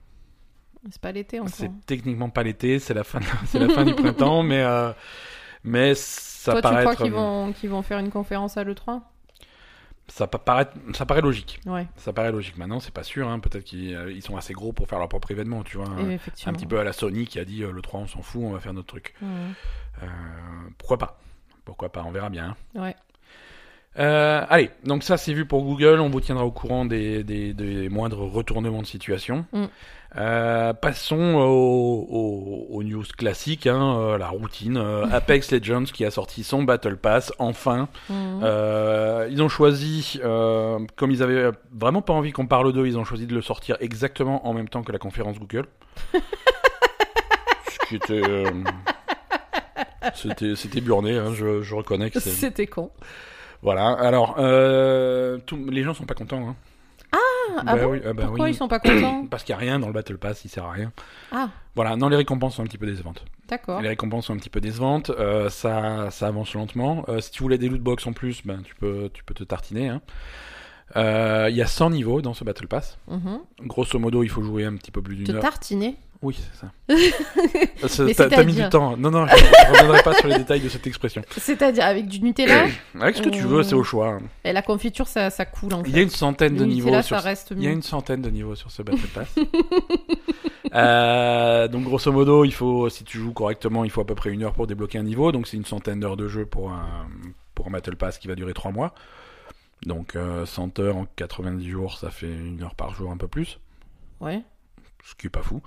C'est 0.90 1.02
pas 1.02 1.12
l'été 1.12 1.40
encore. 1.40 1.54
C'est 1.54 1.72
techniquement 1.86 2.30
pas 2.30 2.44
l'été, 2.44 2.80
c'est 2.80 2.94
la 2.94 3.04
fin, 3.04 3.20
de- 3.20 3.26
c'est 3.46 3.60
la 3.60 3.70
fin 3.70 3.84
du 3.84 3.94
printemps, 3.96 4.42
mais 4.42 4.62
euh, 4.64 4.92
mais 5.68 5.94
ça 5.96 6.54
Toi, 6.54 6.62
tu 6.62 6.64
paraît 6.64 6.82
crois 6.84 6.94
être- 6.94 7.04
qu'ils 7.04 7.70
vont, 7.70 7.82
faire 7.84 8.00
une 8.00 8.10
conférence 8.10 8.58
à 8.58 8.64
l'E3 8.64 9.02
ça 10.10 10.26
pa- 10.26 10.38
paraît 10.40 10.70
ça 10.94 11.06
paraît 11.06 11.20
logique. 11.20 11.60
Ouais, 11.66 11.86
Ça 11.98 12.14
paraît 12.14 12.32
logique. 12.32 12.58
Maintenant, 12.58 12.80
c'est 12.80 12.94
pas 12.94 13.04
sûr. 13.04 13.28
Hein. 13.28 13.40
Peut-être 13.40 13.66
qu'ils 13.66 13.94
euh, 13.94 14.22
sont 14.22 14.38
assez 14.38 14.54
gros 14.54 14.72
pour 14.72 14.88
faire 14.88 15.00
leur 15.00 15.10
propre 15.10 15.32
événement, 15.32 15.64
tu 15.64 15.76
vois. 15.76 15.88
et 16.00 16.18
Un, 16.46 16.54
petit 16.54 16.66
peu 16.66 16.80
à 16.80 16.86
la 16.86 16.94
Sony 16.94 17.26
qui 17.28 17.40
a 17.40 17.44
dit 17.46 17.62
euh, 17.64 17.74
le 17.74 17.82
3 17.82 18.00
on 18.00 18.08
s'en 18.08 18.22
fout, 18.22 18.42
on 18.42 18.52
va 18.52 18.62
faire 18.62 18.72
notre 18.74 18.88
truc. 18.88 19.16
Ouais. 19.22 19.28
Euh, 20.04 20.08
pourquoi 20.78 20.98
pas? 20.98 21.20
Pourquoi 21.66 21.90
pas? 21.92 22.04
On 22.06 22.12
verra 22.12 22.30
bien. 22.30 22.56
hein. 22.76 22.82
Ouais. 22.82 22.96
Allez, 24.50 24.70
donc 24.86 25.04
ça 25.04 25.18
c'est 25.18 25.34
vu 25.34 25.46
pour 25.46 25.64
Google, 25.64 26.00
on 26.00 26.10
vous 26.10 26.22
tiendra 26.22 26.46
au 26.46 26.52
courant 26.52 26.86
des, 26.86 27.24
des, 27.26 27.54
des 27.54 27.90
moindres 27.90 28.20
retournements 28.32 28.82
de 28.82 28.88
situation. 28.88 29.46
Mm. 29.52 29.66
Euh, 30.16 30.74
passons 30.74 31.36
aux, 31.36 32.08
aux- 32.10 32.68
aux 32.72 32.84
news 32.84 33.04
classiques, 33.18 33.68
hein, 33.68 33.98
euh, 34.00 34.18
la 34.18 34.30
routine. 34.30 34.78
Euh, 34.78 35.06
Apex 35.12 35.52
Legends 35.52 35.84
qui 35.84 36.06
a 36.06 36.12
sorti 36.12 36.44
son 36.44 36.64
Battle 36.64 36.96
Pass, 36.98 37.34
enfin. 37.40 37.90
Euh, 38.10 39.28
ils 39.30 39.42
ont 39.44 39.50
choisi, 39.50 40.20
comme 40.24 41.12
ils 41.12 41.22
avaient 41.24 41.52
vraiment 41.74 42.02
pas 42.02 42.14
envie 42.14 42.32
qu'on 42.32 42.48
parle 42.48 42.72
d'eux, 42.74 42.88
ils 42.88 42.98
ont 42.98 43.04
choisi 43.04 43.28
de 43.28 43.36
le 43.36 43.42
sortir 43.42 43.76
exactement 43.82 44.48
en 44.48 44.54
même 44.54 44.70
temps 44.70 44.82
que 44.84 44.92
la 44.92 45.00
conférence 45.00 45.38
Google. 45.40 45.66
Ce 47.70 47.88
qui 47.90 47.96
était... 47.98 48.22
C'était, 50.16 50.56
c'était 50.56 50.82
burné, 50.82 51.18
hein, 51.18 51.34
je, 51.34 51.62
je 51.62 51.76
reconnais 51.76 52.10
que. 52.10 52.20
C'était 52.20 52.66
con. 52.68 52.92
Voilà, 53.62 53.90
alors, 53.92 54.36
tout- 55.46 55.66
les 55.70 55.84
gens 55.84 55.94
sont 55.94 56.06
pas 56.06 56.14
contents. 56.14 56.48
Hein. 56.50 56.56
Ah, 57.18 57.64
ah 57.68 57.76
Bah 57.76 57.84
bon 57.84 57.92
oui, 57.92 58.02
ah 58.06 58.14
bah 58.14 58.24
Pourquoi 58.28 58.46
oui. 58.46 58.52
ils 58.52 58.56
sont 58.56 58.68
pas 58.68 58.80
contents 58.80 59.26
Parce 59.30 59.44
qu'il 59.44 59.56
n'y 59.56 59.62
a 59.62 59.66
rien 59.66 59.80
dans 59.80 59.88
le 59.88 59.94
Battle 59.94 60.18
Pass, 60.18 60.46
il 60.46 60.50
sert 60.50 60.66
à 60.66 60.72
rien. 60.72 60.92
Ah, 61.32 61.50
Voilà, 61.76 61.96
non, 61.96 62.10
les 62.10 62.18
récompenses 62.18 62.56
sont 62.56 62.62
un 62.64 62.66
petit 62.68 62.78
peu 62.78 62.86
décevantes. 62.86 63.24
d'accord. 63.48 63.82
Les 63.82 63.90
récompenses 63.90 64.28
sont 64.28 64.34
un 64.34 64.38
petit 64.38 64.50
peu 64.50 64.62
décevantes, 64.62 65.10
euh, 65.10 65.50
ça, 65.50 66.10
ça 66.12 66.28
avance 66.28 66.54
lentement. 66.54 67.04
Euh, 67.10 67.20
si 67.22 67.32
tu 67.32 67.44
voulais 67.44 67.58
des 67.58 67.70
loot 67.70 67.82
box 67.82 68.06
en 68.08 68.14
plus, 68.14 68.42
ben, 68.46 68.62
tu, 68.64 68.76
peux, 68.76 69.10
tu 69.14 69.24
peux 69.24 69.34
te 69.34 69.44
tartiner. 69.44 69.90
hein. 69.90 70.02
Euh, 70.96 71.48
Il 71.50 71.56
y 71.56 71.62
a 71.62 71.68
100 71.68 71.90
niveaux 71.90 72.22
dans 72.22 72.34
ce 72.34 72.44
Battle 72.46 72.68
Pass. 72.68 72.98
Mhm. 73.10 73.40
Grosso 73.64 74.00
modo, 74.00 74.24
il 74.24 74.30
faut 74.30 74.42
jouer 74.42 74.64
un 74.66 74.76
petit 74.76 74.92
peu 74.92 75.02
plus 75.02 75.18
Te 75.18 75.24
d'une 75.24 75.36
heure. 75.36 75.42
tartiner 75.42 75.98
Oui, 76.22 76.38
c'est 76.38 76.60
ça. 76.60 76.72
Euh, 78.00 78.14
T'as 78.16 78.44
mis 78.44 78.54
du 78.54 78.68
temps. 78.70 78.98
Non, 78.98 79.12
non, 79.12 79.28
je 79.28 79.36
ne 79.36 79.72
reviendrai 79.72 80.02
pas 80.04 80.14
sur 80.16 80.28
les 80.28 80.38
détails 80.38 80.60
de 80.60 80.70
cette 80.70 80.88
expression. 80.88 81.22
C'est-à-dire 81.38 81.86
avec 81.86 82.08
du 82.08 82.22
Nutella 82.22 82.66
Avec 83.00 83.16
ce 83.16 83.22
que 83.22 83.30
tu 83.30 83.42
veux, 83.42 83.64
c'est 83.64 83.76
au 83.76 83.84
choix. 83.84 84.20
Et 84.44 84.52
la 84.52 84.62
confiture, 84.62 85.08
ça, 85.08 85.30
ça 85.30 85.46
coule 85.46 85.74
en 85.74 85.84
fait. 85.84 85.90
Il 85.90 85.96
y 85.96 86.00
a 86.00 86.02
une 86.02 86.10
centaine 86.10 86.56
de 86.56 86.66
niveaux 86.66 86.88
Nutella, 86.88 87.04
sur 87.04 87.18
ça 87.18 87.22
reste 87.22 87.54
Il 87.56 87.64
y 87.64 87.68
a 87.68 87.72
une 87.72 87.84
centaine 87.84 88.22
de 88.22 88.30
niveaux 88.30 88.56
sur 88.56 88.72
ce 88.72 88.82
Battle 88.82 89.08
Pass. 89.14 89.36
Euh, 90.74 91.68
donc 91.68 91.84
grosso 91.84 92.12
modo, 92.12 92.44
il 92.44 92.54
faut, 92.54 92.90
si 92.90 93.04
tu 93.04 93.18
joues 93.20 93.34
correctement, 93.34 93.84
il 93.86 93.92
faut 93.92 94.02
à 94.02 94.06
peu 94.06 94.16
près 94.16 94.32
une 94.32 94.44
heure 94.44 94.54
pour 94.54 94.68
débloquer 94.68 94.98
un 94.98 95.04
niveau. 95.04 95.32
Donc 95.32 95.48
c'est 95.48 95.58
une 95.58 95.66
centaine 95.66 96.00
d'heures 96.00 96.18
de 96.18 96.28
jeu 96.28 96.46
pour 96.46 96.72
un, 96.72 97.08
pour 97.56 97.68
un 97.68 97.72
Battle 97.72 97.96
Pass 97.96 98.18
qui 98.18 98.28
va 98.28 98.36
durer 98.36 98.54
3 98.54 98.72
mois. 98.72 98.94
Donc 99.86 100.16
euh, 100.16 100.46
100 100.46 100.80
heures 100.80 100.98
en 100.98 101.06
90 101.16 101.70
jours, 101.70 101.98
ça 102.00 102.10
fait 102.10 102.28
une 102.28 102.62
heure 102.64 102.76
par 102.76 102.94
jour, 102.94 103.12
un 103.12 103.18
peu 103.18 103.28
plus. 103.28 103.60
Ouais. 104.20 104.42
Ce 105.10 105.16
qui 105.16 105.28
est 105.28 105.30
pas 105.30 105.42
fou. 105.42 105.62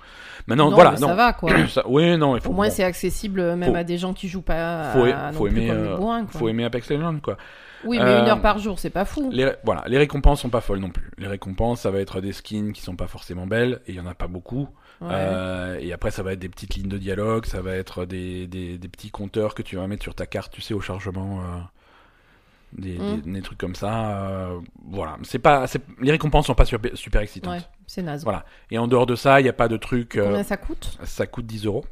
Maintenant, 0.45 0.69
non, 0.69 0.75
voilà, 0.75 0.91
mais 0.91 0.99
non. 0.99 1.07
ça 1.07 1.15
va 1.15 1.33
quoi. 1.33 1.51
Ça- 1.67 1.83
oui, 1.87 2.15
non, 2.17 2.35
il 2.35 2.41
faut, 2.41 2.49
Au 2.51 2.53
moins, 2.53 2.67
bon, 2.67 2.73
c'est 2.73 2.83
accessible 2.83 3.39
euh, 3.39 3.55
même 3.55 3.71
Faut- 3.71 3.75
à 3.75 3.83
des 3.83 3.97
gens 3.97 4.13
qui 4.13 4.27
jouent 4.27 4.41
pas 4.43 4.91
faut, 4.93 5.03
à, 5.05 5.31
faut 5.31 5.45
non 5.47 5.51
plus 5.53 5.61
aimer, 5.63 5.67
comme 5.69 5.77
euh, 5.77 5.97
bourrins, 5.97 6.25
quoi. 6.25 6.39
faut 6.39 6.47
aimer 6.49 6.63
Apex 6.65 6.89
Legends, 6.91 7.19
quoi. 7.19 7.37
Oui, 7.83 7.97
mais 7.97 8.03
Euh, 8.05 8.21
une 8.21 8.27
heure 8.29 8.41
par 8.41 8.59
jour, 8.59 8.77
c'est 8.77 8.91
pas 8.91 9.05
fou. 9.05 9.29
Les, 9.33 9.51
voilà, 9.63 9.83
les 9.87 9.97
récompenses 9.97 10.41
sont 10.41 10.49
pas 10.49 10.61
folles 10.61 10.77
non 10.79 10.91
plus. 10.91 11.09
Les 11.17 11.25
récompenses, 11.27 11.81
ça 11.81 11.89
va 11.89 11.99
être 11.99 12.21
des 12.21 12.31
skins 12.33 12.71
qui 12.73 12.81
sont 12.81 12.95
pas 12.95 13.07
forcément 13.07 13.47
belles, 13.47 13.81
et 13.87 13.93
il 13.93 13.95
y 13.95 13.99
en 13.99 14.05
a 14.05 14.13
pas 14.13 14.27
beaucoup. 14.27 14.69
Ouais. 15.01 15.07
Euh, 15.11 15.79
et 15.79 15.91
après, 15.91 16.11
ça 16.11 16.21
va 16.21 16.33
être 16.33 16.39
des 16.39 16.49
petites 16.49 16.75
lignes 16.75 16.89
de 16.89 16.99
dialogue, 16.99 17.47
ça 17.47 17.63
va 17.63 17.73
être 17.73 18.05
des, 18.05 18.45
des, 18.45 18.77
des 18.77 18.87
petits 18.87 19.09
compteurs 19.09 19.55
que 19.55 19.63
tu 19.63 19.75
vas 19.77 19.87
mettre 19.87 20.03
sur 20.03 20.13
ta 20.13 20.27
carte, 20.27 20.53
tu 20.53 20.61
sais, 20.61 20.75
au 20.75 20.81
chargement. 20.81 21.39
euh, 21.41 21.43
des, 22.73 22.97
Mm. 22.97 23.33
des, 23.33 23.41
trucs 23.41 23.57
comme 23.57 23.75
ça. 23.75 24.19
euh, 24.21 24.59
voilà. 24.89 25.17
C'est 25.23 25.39
pas, 25.39 25.65
les 25.99 26.11
récompenses 26.11 26.45
sont 26.47 26.55
pas 26.55 26.63
super, 26.65 26.95
super 26.95 27.21
excitantes. 27.21 27.53
Ouais, 27.53 27.61
c'est 27.91 28.01
naze. 28.01 28.23
Voilà. 28.23 28.45
Et 28.69 28.77
en 28.77 28.87
dehors 28.87 29.05
de 29.05 29.15
ça, 29.15 29.39
il 29.39 29.43
n'y 29.43 29.49
a 29.49 29.53
pas 29.53 29.67
de 29.67 29.77
truc. 29.77 30.17
euh, 30.17 30.25
Combien 30.25 30.43
ça 30.43 30.57
coûte? 30.57 30.97
ça 31.03 31.25
coûte 31.27 31.45
10 31.45 31.65
euros. 31.65 31.85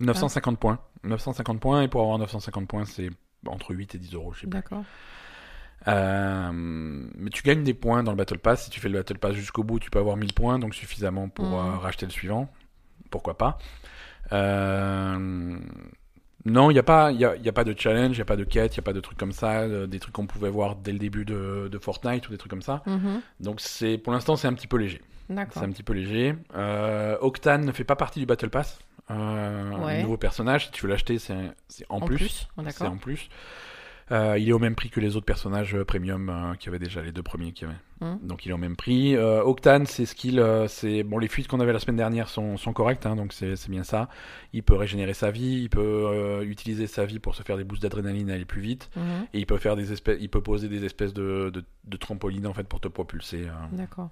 950 0.00 0.58
points. 0.58 0.78
950 1.04 1.60
points, 1.60 1.82
et 1.82 1.88
pour 1.88 2.00
avoir 2.02 2.18
950 2.18 2.66
points, 2.66 2.84
c'est 2.84 3.10
entre 3.46 3.74
8 3.74 3.94
et 3.94 3.98
10 3.98 4.14
euros, 4.14 4.32
je 4.32 4.40
sais 4.40 4.46
plus. 4.46 4.50
D'accord. 4.58 4.84
Euh, 5.86 6.50
mais 6.52 7.30
tu 7.30 7.42
gagnes 7.42 7.62
des 7.62 7.74
points 7.74 8.02
dans 8.02 8.10
le 8.12 8.16
Battle 8.16 8.38
Pass. 8.38 8.64
Si 8.64 8.70
tu 8.70 8.80
fais 8.80 8.88
le 8.88 8.98
Battle 8.98 9.18
Pass 9.18 9.34
jusqu'au 9.34 9.62
bout, 9.64 9.78
tu 9.78 9.90
peux 9.90 9.98
avoir 9.98 10.16
1000 10.16 10.32
points, 10.32 10.58
donc 10.58 10.74
suffisamment 10.74 11.28
pour 11.28 11.44
Mhm. 11.46 11.52
euh, 11.54 11.76
racheter 11.78 12.06
le 12.06 12.12
suivant. 12.12 12.48
Pourquoi 13.10 13.36
pas 13.36 13.58
Euh, 14.32 15.58
Non, 16.46 16.70
il 16.70 16.74
n'y 16.74 16.78
a, 16.78 16.82
pas- 16.82 17.10
il 17.10 17.18
y 17.18 17.24
a, 17.24 17.36
il 17.36 17.42
y 17.42 17.48
a 17.48 17.52
pas 17.54 17.64
de 17.64 17.74
challenge, 17.78 18.10
il 18.12 18.18
n'y 18.18 18.20
a 18.22 18.24
pas 18.26 18.36
de 18.36 18.44
quête, 18.44 18.74
il 18.74 18.78
n'y 18.78 18.82
a 18.82 18.84
pas 18.84 18.92
de 18.92 19.00
trucs 19.00 19.16
comme 19.16 19.32
ça, 19.32 19.60
euh, 19.62 19.86
des 19.86 19.98
trucs 19.98 20.12
qu'on 20.14 20.26
pouvait 20.26 20.50
voir 20.50 20.76
dès 20.76 20.92
le 20.92 20.98
début 20.98 21.24
de, 21.24 21.68
de 21.72 21.78
Fortnite 21.78 22.28
ou 22.28 22.32
des 22.32 22.36
trucs 22.38 22.50
comme 22.50 22.60
ça. 22.62 22.82
Mhm. 22.86 23.22
Donc 23.40 23.60
c'est 23.62 23.96
pour 23.96 24.12
l'instant, 24.12 24.36
c'est 24.36 24.46
un 24.46 24.52
petit 24.52 24.66
peu 24.66 24.76
léger. 24.76 25.00
D'accord. 25.28 25.54
C'est 25.54 25.64
un 25.68 25.70
petit 25.70 25.82
peu 25.82 25.92
léger. 25.94 26.34
Euh, 26.54 27.16
Octane 27.20 27.64
ne 27.64 27.72
fait 27.72 27.84
pas 27.84 27.96
partie 27.96 28.20
du 28.20 28.26
Battle 28.26 28.50
Pass. 28.50 28.78
Euh, 29.10 29.70
Ouais. 29.84 30.02
Nouveau 30.02 30.16
personnage, 30.16 30.66
si 30.66 30.72
tu 30.72 30.82
veux 30.86 30.88
l'acheter, 30.90 31.18
c'est 31.18 31.34
c'est 31.68 31.84
en, 31.88 31.96
En 31.96 32.00
plus. 32.06 32.16
plus, 32.16 32.48
oh, 32.56 32.62
C'est 32.70 32.84
en 32.86 32.96
plus. 32.96 33.28
Euh, 34.12 34.36
il 34.38 34.46
est 34.50 34.52
au 34.52 34.58
même 34.58 34.74
prix 34.74 34.90
que 34.90 35.00
les 35.00 35.16
autres 35.16 35.24
personnages 35.24 35.74
euh, 35.74 35.82
premium 35.82 36.28
euh, 36.28 36.54
qui 36.56 36.68
avaient 36.68 36.78
déjà 36.78 37.00
les 37.00 37.10
deux 37.10 37.22
premiers 37.22 37.52
qui 37.52 37.64
avaient. 37.64 37.72
Hmm. 38.02 38.16
Donc 38.22 38.44
il 38.44 38.50
est 38.50 38.52
au 38.52 38.58
même 38.58 38.76
prix. 38.76 39.16
Euh, 39.16 39.42
Octane, 39.42 39.86
ses 39.86 40.04
skills, 40.04 40.38
euh, 40.40 40.68
c'est 40.68 41.02
bon 41.04 41.18
les 41.18 41.26
fuites 41.28 41.48
qu'on 41.48 41.58
avait 41.60 41.72
la 41.72 41.78
semaine 41.78 41.96
dernière 41.96 42.28
sont, 42.28 42.58
sont 42.58 42.74
correctes, 42.74 43.06
hein, 43.06 43.16
donc 43.16 43.32
c'est 43.32 43.56
c'est 43.56 43.70
bien 43.70 43.82
ça. 43.82 44.10
Il 44.52 44.62
peut 44.62 44.74
régénérer 44.74 45.14
sa 45.14 45.30
vie, 45.30 45.62
il 45.62 45.70
peut 45.70 46.42
utiliser 46.46 46.86
sa 46.86 47.06
vie 47.06 47.18
pour 47.18 47.34
se 47.34 47.42
faire 47.42 47.56
des 47.56 47.64
boosts 47.64 47.80
d'adrénaline 47.82 48.28
et 48.28 48.34
aller 48.34 48.44
plus 48.44 48.60
vite, 48.60 48.90
Mhm. 48.94 49.26
et 49.32 49.38
il 49.38 49.46
peut 49.46 49.56
faire 49.56 49.74
des 49.74 49.90
espèces, 49.90 50.18
il 50.20 50.28
peut 50.28 50.42
poser 50.42 50.68
des 50.68 50.84
espèces 50.84 51.14
de, 51.14 51.48
de, 51.50 51.64
de 51.84 51.96
trampolines 51.96 52.46
en 52.46 52.52
fait 52.52 52.64
pour 52.64 52.80
te 52.80 52.88
propulser. 52.88 53.46
D'accord. 53.72 54.10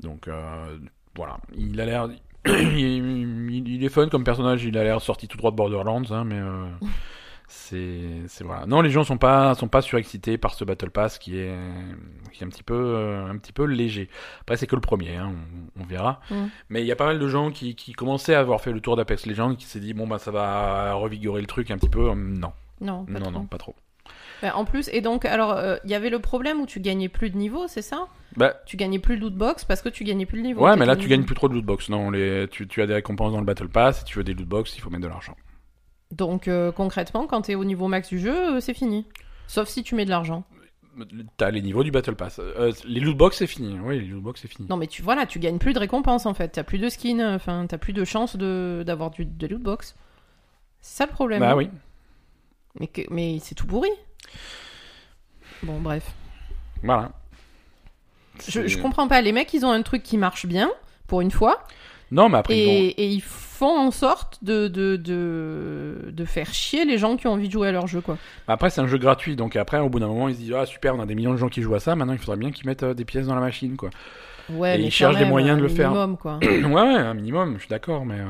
Donc 0.00 0.28
euh, 0.28 0.78
voilà, 1.16 1.38
il 1.56 1.80
a 1.80 1.86
l'air, 1.86 2.08
il, 2.46 3.84
est 3.84 3.88
fun 3.88 4.08
comme 4.08 4.24
personnage, 4.24 4.64
il 4.64 4.76
a 4.76 4.84
l'air 4.84 5.00
sorti 5.00 5.28
tout 5.28 5.36
droit 5.36 5.50
de 5.50 5.56
Borderlands, 5.56 6.10
hein, 6.10 6.24
mais 6.24 6.38
euh, 6.38 6.66
c'est, 7.48 8.22
c'est 8.26 8.44
voilà. 8.44 8.66
Non, 8.66 8.80
les 8.80 8.90
gens 8.90 9.04
sont 9.04 9.16
pas 9.16 9.54
sont 9.54 9.68
pas 9.68 9.82
surexcités 9.82 10.36
par 10.36 10.54
ce 10.54 10.64
Battle 10.64 10.90
Pass 10.90 11.18
qui 11.18 11.38
est 11.38 11.56
qui 12.32 12.42
est 12.42 12.46
un 12.46 12.50
petit 12.50 12.62
peu 12.62 12.74
euh, 12.74 13.26
un 13.26 13.38
petit 13.38 13.52
peu 13.52 13.64
léger. 13.64 14.08
Après 14.40 14.56
c'est 14.56 14.66
que 14.66 14.74
le 14.74 14.80
premier, 14.80 15.16
hein, 15.16 15.32
on, 15.76 15.82
on 15.82 15.86
verra. 15.86 16.20
Mm. 16.30 16.44
Mais 16.68 16.80
il 16.82 16.86
y 16.86 16.92
a 16.92 16.96
pas 16.96 17.06
mal 17.06 17.18
de 17.18 17.28
gens 17.28 17.50
qui, 17.50 17.74
qui 17.76 17.92
commençaient 17.92 18.34
à 18.34 18.40
avoir 18.40 18.60
fait 18.60 18.72
le 18.72 18.80
tour 18.80 18.96
d'Apex 18.96 19.26
Legends, 19.26 19.54
qui 19.54 19.66
s'est 19.66 19.80
dit 19.80 19.94
bon 19.94 20.06
bah 20.06 20.18
ça 20.18 20.30
va 20.30 20.94
revigorer 20.94 21.40
le 21.40 21.46
truc 21.46 21.70
un 21.70 21.78
petit 21.78 21.88
peu. 21.88 22.12
Non, 22.14 22.52
Non, 22.80 23.04
pas 23.04 23.12
non, 23.12 23.20
trop. 23.20 23.30
non, 23.30 23.46
pas 23.46 23.58
trop. 23.58 23.74
Ouais, 24.42 24.50
en 24.50 24.64
plus, 24.64 24.88
et 24.92 25.00
donc, 25.00 25.24
alors, 25.24 25.52
euh, 25.52 25.76
il 25.84 25.90
y 25.90 25.94
avait 25.94 26.10
le 26.10 26.18
problème 26.18 26.60
où 26.60 26.66
tu 26.66 26.80
gagnais 26.80 27.08
plus 27.08 27.30
de 27.30 27.36
niveau, 27.36 27.66
c'est 27.68 27.82
ça? 27.82 28.08
Bah 28.36 28.54
Tu 28.66 28.76
gagnais 28.76 28.98
plus 28.98 29.14
le 29.14 29.22
loot 29.22 29.34
box 29.34 29.64
parce 29.64 29.80
que 29.80 29.88
tu 29.88 30.02
gagnais 30.04 30.26
plus 30.26 30.38
le 30.38 30.42
niveau. 30.44 30.64
ouais, 30.64 30.76
mais 30.76 30.86
là 30.86 30.96
tu 30.96 31.08
gagnes 31.08 31.24
plus 31.24 31.36
trop 31.36 31.48
de 31.48 31.54
loot 31.54 31.64
box. 31.64 31.88
Non, 31.88 32.10
les, 32.10 32.48
tu, 32.50 32.66
tu 32.66 32.82
as 32.82 32.86
des 32.86 32.94
récompenses 32.94 33.32
dans 33.32 33.38
le 33.38 33.44
Battle 33.46 33.68
Pass. 33.68 34.00
Si 34.00 34.04
tu 34.04 34.18
veux 34.18 34.24
des 34.24 34.34
loot 34.34 34.46
box, 34.48 34.76
il 34.76 34.80
faut 34.80 34.90
mettre 34.90 35.04
de 35.04 35.08
l'argent. 35.08 35.36
Donc, 36.10 36.48
euh, 36.48 36.72
concrètement, 36.72 37.26
quand 37.26 37.42
t'es 37.42 37.54
au 37.54 37.64
niveau 37.64 37.86
max 37.88 38.08
du 38.08 38.18
jeu, 38.18 38.56
euh, 38.56 38.60
c'est 38.60 38.74
fini. 38.74 39.06
Sauf 39.46 39.68
si 39.68 39.82
tu 39.84 39.94
mets 39.94 40.04
de 40.04 40.10
l'argent. 40.10 40.44
T'as 41.36 41.50
les 41.50 41.60
niveaux 41.62 41.82
du 41.84 41.90
Battle 41.90 42.14
Pass. 42.14 42.38
Euh, 42.40 42.72
les 42.84 43.00
loot 43.00 43.16
box 43.16 43.38
c'est 43.38 43.46
fini. 43.48 43.78
Oui, 43.82 43.98
les 44.00 44.06
loot 44.06 44.22
box 44.22 44.40
c'est 44.42 44.48
fini. 44.48 44.68
Non, 44.68 44.76
mais 44.76 44.86
tu 44.86 45.02
voilà, 45.02 45.26
tu 45.26 45.38
gagnes 45.40 45.58
plus 45.58 45.72
de 45.72 45.78
récompenses 45.80 46.24
en 46.26 46.34
fait. 46.34 46.48
T'as 46.50 46.62
plus 46.62 46.78
de 46.78 46.88
skins, 46.88 47.20
enfin, 47.20 47.66
t'as 47.68 47.78
plus 47.78 47.92
de 47.92 48.04
chances 48.04 48.36
de 48.36 48.84
d'avoir 48.86 49.10
du 49.10 49.24
de 49.24 49.46
loot 49.48 49.60
box. 49.62 49.96
C'est 50.80 50.98
ça 50.98 51.06
le 51.06 51.12
problème. 51.12 51.40
Bah 51.40 51.56
oui. 51.56 51.68
Mais, 52.78 52.86
que- 52.86 53.02
mais 53.10 53.38
c'est 53.40 53.54
tout 53.56 53.66
pourri. 53.66 53.90
Bon, 55.62 55.80
bref. 55.80 56.04
Voilà. 56.82 57.12
Je, 58.48 58.78
comprends 58.78 59.08
pas. 59.08 59.20
Les 59.20 59.32
mecs, 59.32 59.52
ils 59.54 59.64
ont 59.64 59.70
un 59.70 59.82
truc 59.82 60.02
qui 60.02 60.18
marche 60.18 60.46
bien, 60.46 60.70
pour 61.06 61.20
une 61.20 61.30
fois, 61.30 61.64
Non, 62.10 62.28
mais 62.28 62.38
après, 62.38 62.58
ils 62.58 62.66
vont- 62.66 62.94
et, 62.98 63.06
ils 63.12 63.22
font 63.22 63.78
en 63.78 63.90
sorte 63.92 64.42
de, 64.42 64.66
de, 64.68 64.96
de, 64.96 66.10
de 66.10 66.24
faire 66.24 66.52
chier 66.52 66.84
les 66.84 66.98
gens 66.98 67.16
qui 67.16 67.28
ont 67.28 67.32
envie 67.32 67.46
de 67.46 67.52
jouer 67.52 67.68
à 67.68 67.72
leur 67.72 67.86
jeu, 67.86 68.00
quoi. 68.00 68.18
après 68.48 68.68
c'est 68.68 68.80
un 68.80 68.88
jeu 68.88 68.98
gratuit, 68.98 69.36
donc 69.36 69.54
après 69.54 69.78
au 69.78 69.88
bout 69.88 70.00
d'un 70.00 70.08
moment 70.08 70.28
ils 70.28 70.34
se 70.34 70.40
disent 70.40 70.54
ah 70.58 70.66
super, 70.66 70.96
on 70.96 71.00
a 71.00 71.06
des 71.06 71.14
millions 71.14 71.32
de 71.32 71.36
gens 71.38 71.48
qui 71.48 71.62
jouent 71.62 71.76
à 71.76 71.80
ça, 71.80 71.94
maintenant 71.94 72.12
il 72.14 72.18
faudrait 72.18 72.36
bien 72.36 72.50
qu'ils 72.50 72.66
mettent 72.66 72.82
euh, 72.82 72.94
des 72.94 73.04
pièces 73.04 73.26
dans 73.28 73.34
la 73.36 73.40
machine 73.40 73.76
quoi. 73.76 73.90
Ouais, 74.50 74.74
Et 74.74 74.78
mais 74.78 74.84
ils 74.86 74.90
cherchent 74.90 75.16
des 75.18 75.24
moyens 75.24 75.56
de 75.56 75.62
le 75.62 75.68
faire. 75.68 75.90
minimum, 75.90 76.16
quoi. 76.18 76.38
ouais 76.42 76.66
ouais, 76.66 76.74
un 76.74 77.14
minimum, 77.14 77.54
je 77.54 77.60
suis 77.60 77.68
d'accord, 77.70 78.04
mais 78.04 78.18
euh, 78.18 78.24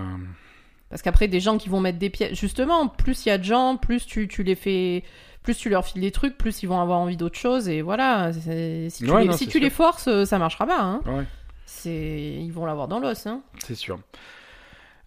Parce 0.90 1.00
qu'après, 1.00 1.26
des 1.26 1.40
gens 1.40 1.56
qui 1.56 1.70
vont 1.70 1.80
mettre 1.80 1.98
des 1.98 2.10
pièces. 2.10 2.38
Justement, 2.38 2.86
plus 2.86 3.24
il 3.24 3.30
y 3.30 3.32
a 3.32 3.38
de 3.38 3.44
gens, 3.44 3.76
plus 3.78 4.04
tu, 4.06 4.28
tu 4.28 4.42
les 4.44 4.54
fais. 4.54 5.02
Plus 5.44 5.56
tu 5.56 5.68
leur 5.68 5.84
files 5.86 6.00
des 6.00 6.10
trucs, 6.10 6.36
plus 6.36 6.62
ils 6.62 6.66
vont 6.66 6.80
avoir 6.80 6.98
envie 6.98 7.16
d'autre 7.16 7.38
chose. 7.38 7.68
Et 7.68 7.82
voilà. 7.82 8.32
Si 8.32 8.90
tu, 9.04 9.10
Ouais, 9.10 9.20
les, 9.22 9.26
non, 9.28 9.32
si 9.34 9.40
c'est 9.40 9.44
tu 9.44 9.50
sûr. 9.52 9.60
les 9.60 9.70
forces, 9.70 10.08
euh, 10.08 10.24
ça 10.24 10.38
marchera 10.38 10.66
pas. 10.66 10.80
Hein. 10.80 11.00
ouais. 11.06 11.24
Ils 11.86 12.50
vont 12.50 12.64
l'avoir 12.66 12.88
dans 12.88 12.98
l'os. 12.98 13.26
Hein. 13.26 13.42
c'est 13.58 13.74
sûr. 13.74 13.98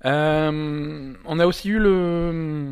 Euh, 0.06 1.14
on 1.26 1.40
a 1.40 1.46
aussi 1.48 1.70
eu 1.70 1.80
le 1.80 2.72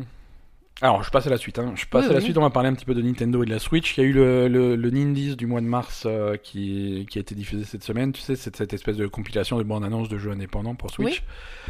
Alors, 0.82 1.02
je 1.02 1.10
passe 1.10 1.26
à 1.26 1.30
la 1.30 1.38
suite. 1.38 1.58
Hein. 1.58 1.72
Je 1.74 1.86
passe 1.86 2.04
Oui, 2.04 2.10
à 2.10 2.12
la 2.12 2.18
oui. 2.18 2.24
suite. 2.24 2.36
On 2.36 2.42
va 2.42 2.50
parler 2.50 2.68
un 2.68 2.74
petit 2.74 2.84
peu 2.84 2.94
de 2.94 3.00
Nintendo 3.00 3.42
et 3.42 3.46
de 3.46 3.50
la 3.50 3.58
Switch. 3.58 3.96
Il 3.96 4.00
y 4.02 4.04
a 4.04 4.06
eu 4.06 4.12
le, 4.12 4.46
le, 4.46 4.76
le 4.76 4.90
Nindies 4.90 5.34
du 5.34 5.46
mois 5.46 5.62
de 5.62 5.66
mars 5.66 6.02
euh, 6.04 6.36
qui, 6.36 7.06
qui 7.08 7.16
a 7.18 7.22
été 7.22 7.34
diffusé 7.34 7.64
cette 7.64 7.82
semaine. 7.82 8.12
Tu 8.12 8.20
sais, 8.20 8.36
c'est 8.36 8.54
cette 8.54 8.74
espèce 8.74 8.98
de 8.98 9.06
compilation 9.06 9.56
de 9.56 9.62
bandes 9.62 9.84
annonces 9.84 10.10
de 10.10 10.18
jeux 10.18 10.32
indépendants 10.32 10.74
pour 10.74 10.90
Switch. 10.90 11.22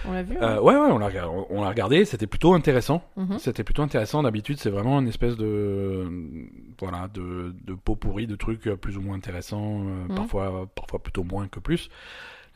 On 0.09 0.13
l'a 0.13 0.25
vu 0.25 0.37
Euh, 0.43 0.61
ouais, 0.61 0.75
ouais, 0.75 0.89
on 0.91 0.99
l'a 0.99 1.07
regardé. 1.07 1.45
On 1.51 1.63
l'a 1.63 1.69
regardé. 1.69 2.05
C'était 2.05 2.27
plutôt 2.27 2.53
intéressant. 2.55 3.01
Mhm. 3.17 3.39
C'était 3.39 3.63
plutôt 3.63 3.83
intéressant. 3.83 4.25
D'habitude, 4.25 4.59
c'est 4.59 4.71
vraiment 4.71 4.99
une 4.99 5.07
espèce 5.09 5.37
de 5.37 6.09
voilà 6.81 7.09
de, 7.15 7.55
de 7.65 7.75
pot 7.75 7.95
pourri 7.95 8.27
de 8.27 8.35
trucs 8.35 8.63
plus 8.65 8.97
ou 8.97 9.01
moins 9.03 9.17
intéressants, 9.17 9.83
euh, 9.87 10.09
Mhm. 10.09 10.17
parfois 10.17 10.67
parfois 10.75 10.99
plutôt 11.01 11.23
moins 11.23 11.47
que 11.47 11.61
plus. 11.61 11.91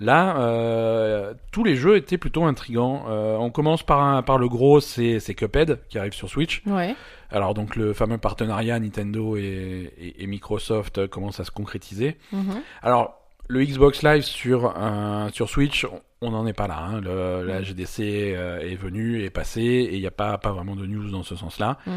Là, 0.01 0.39
euh, 0.41 1.35
tous 1.53 1.63
les 1.63 1.77
jeux 1.77 1.97
étaient 1.97 2.17
plutôt 2.19 2.45
intrigants. 2.45 3.05
Euh, 3.09 3.37
on 3.37 3.51
commence 3.51 3.83
par 3.83 4.01
un, 4.03 4.23
par 4.23 4.39
le 4.39 4.49
gros, 4.49 4.81
c'est 4.81 5.21
c'est 5.21 5.35
Cuphead 5.35 5.79
qui 5.91 5.99
arrive 5.99 6.15
sur 6.15 6.29
Switch. 6.31 6.63
Ouais. 6.67 6.95
Alors 7.31 7.53
donc 7.55 7.77
le 7.77 7.93
fameux 7.93 8.17
partenariat 8.19 8.81
Nintendo 8.81 9.37
et, 9.37 9.93
et- 9.99 10.23
et 10.23 10.27
Microsoft 10.27 10.99
euh, 10.99 11.07
commence 11.07 11.39
à 11.39 11.45
se 11.45 11.51
concrétiser. 11.51 12.17
Mhm. 12.33 12.63
Alors 12.83 13.20
le 13.51 13.65
Xbox 13.65 14.03
Live 14.03 14.23
sur 14.23 14.73
euh, 14.77 15.29
sur 15.33 15.49
Switch, 15.49 15.85
on- 16.23 16.31
n'en 16.31 16.47
est 16.47 16.53
pas 16.53 16.69
là. 16.69 16.79
hein. 16.79 17.01
Le- 17.01 17.45
la 17.45 17.63
GDC 17.63 18.01
euh, 18.37 18.61
est 18.61 18.77
venue, 18.77 19.23
est 19.25 19.31
passée, 19.31 19.61
et 19.63 19.95
il 19.95 20.01
n'y 20.01 20.07
a 20.07 20.11
pas 20.13 20.37
pas 20.39 20.53
vraiment 20.53 20.77
de 20.77 20.87
news 20.87 21.11
dans 21.11 21.23
ce 21.23 21.35
sens-là. 21.35 21.79
Mm. 21.87 21.91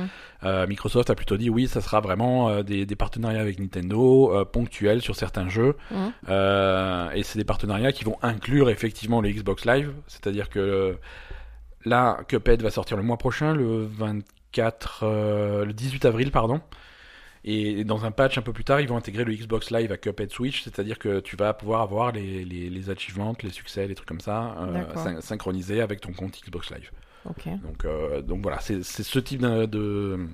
Euh, 0.46 0.66
Microsoft 0.68 1.10
a 1.10 1.16
plutôt 1.16 1.38
dit 1.38 1.50
oui, 1.50 1.68
ça 1.68 1.82
sera 1.82 2.00
vraiment 2.00 2.64
des, 2.64 2.86
des 2.86 2.96
partenariats 2.96 3.42
avec 3.42 3.60
Nintendo 3.60 4.46
ponctuels 4.52 5.02
sur 5.02 5.16
certains 5.16 5.48
jeux. 5.50 5.76
Euh, 6.30 7.12
et 7.12 7.24
c'est 7.24 7.38
des 7.38 7.46
partenariats 7.46 7.92
qui 7.92 8.04
vont 8.06 8.18
inclure 8.22 8.70
effectivement 8.70 9.22
le 9.22 9.30
Xbox 9.30 9.66
Live, 9.66 9.92
c'est-à-dire 10.08 10.50
que 10.50 10.98
là, 11.86 12.20
Cuphead 12.28 12.62
va 12.64 12.72
sortir 12.72 12.98
le 12.98 13.04
mois 13.04 13.18
prochain, 13.18 13.54
le 13.54 13.86
24, 13.86 15.02
euh, 15.04 15.66
le 15.66 15.74
18 15.74 16.06
avril, 16.06 16.32
pardon. 16.32 16.62
Et 17.46 17.84
dans 17.84 18.06
un 18.06 18.12
patch 18.12 18.38
un 18.38 18.42
peu 18.42 18.54
plus 18.54 18.64
tard, 18.64 18.80
ils 18.80 18.88
vont 18.88 18.96
intégrer 18.98 19.26
le 19.26 19.34
Xbox 19.34 19.70
Live 19.72 19.92
à 19.92 19.98
Cuphead 19.98 20.32
Switch, 20.32 20.64
c'est-à-dire 20.64 20.98
que 20.98 21.20
tu 21.20 21.36
vas 21.36 21.54
pouvoir 21.54 21.82
avoir 21.82 22.12
les, 22.12 22.46
les, 22.46 22.70
les 22.70 22.90
achievements, 22.90 23.36
les 23.44 23.50
succès, 23.50 23.86
les 23.88 23.96
trucs 23.96 24.08
comme 24.08 24.22
ça, 24.22 24.56
euh, 24.60 24.84
syn- 24.96 25.22
synchronisés 25.22 25.82
avec 25.82 26.00
ton 26.00 26.14
compte 26.14 26.40
Xbox 26.42 26.72
Live. 26.72 26.92
Donc, 27.26 27.86
euh, 27.86 28.22
donc 28.22 28.42
voilà, 28.42 28.60
c'est 28.60 28.84
ce 28.84 29.20
type 29.20 29.42
de... 29.42 30.28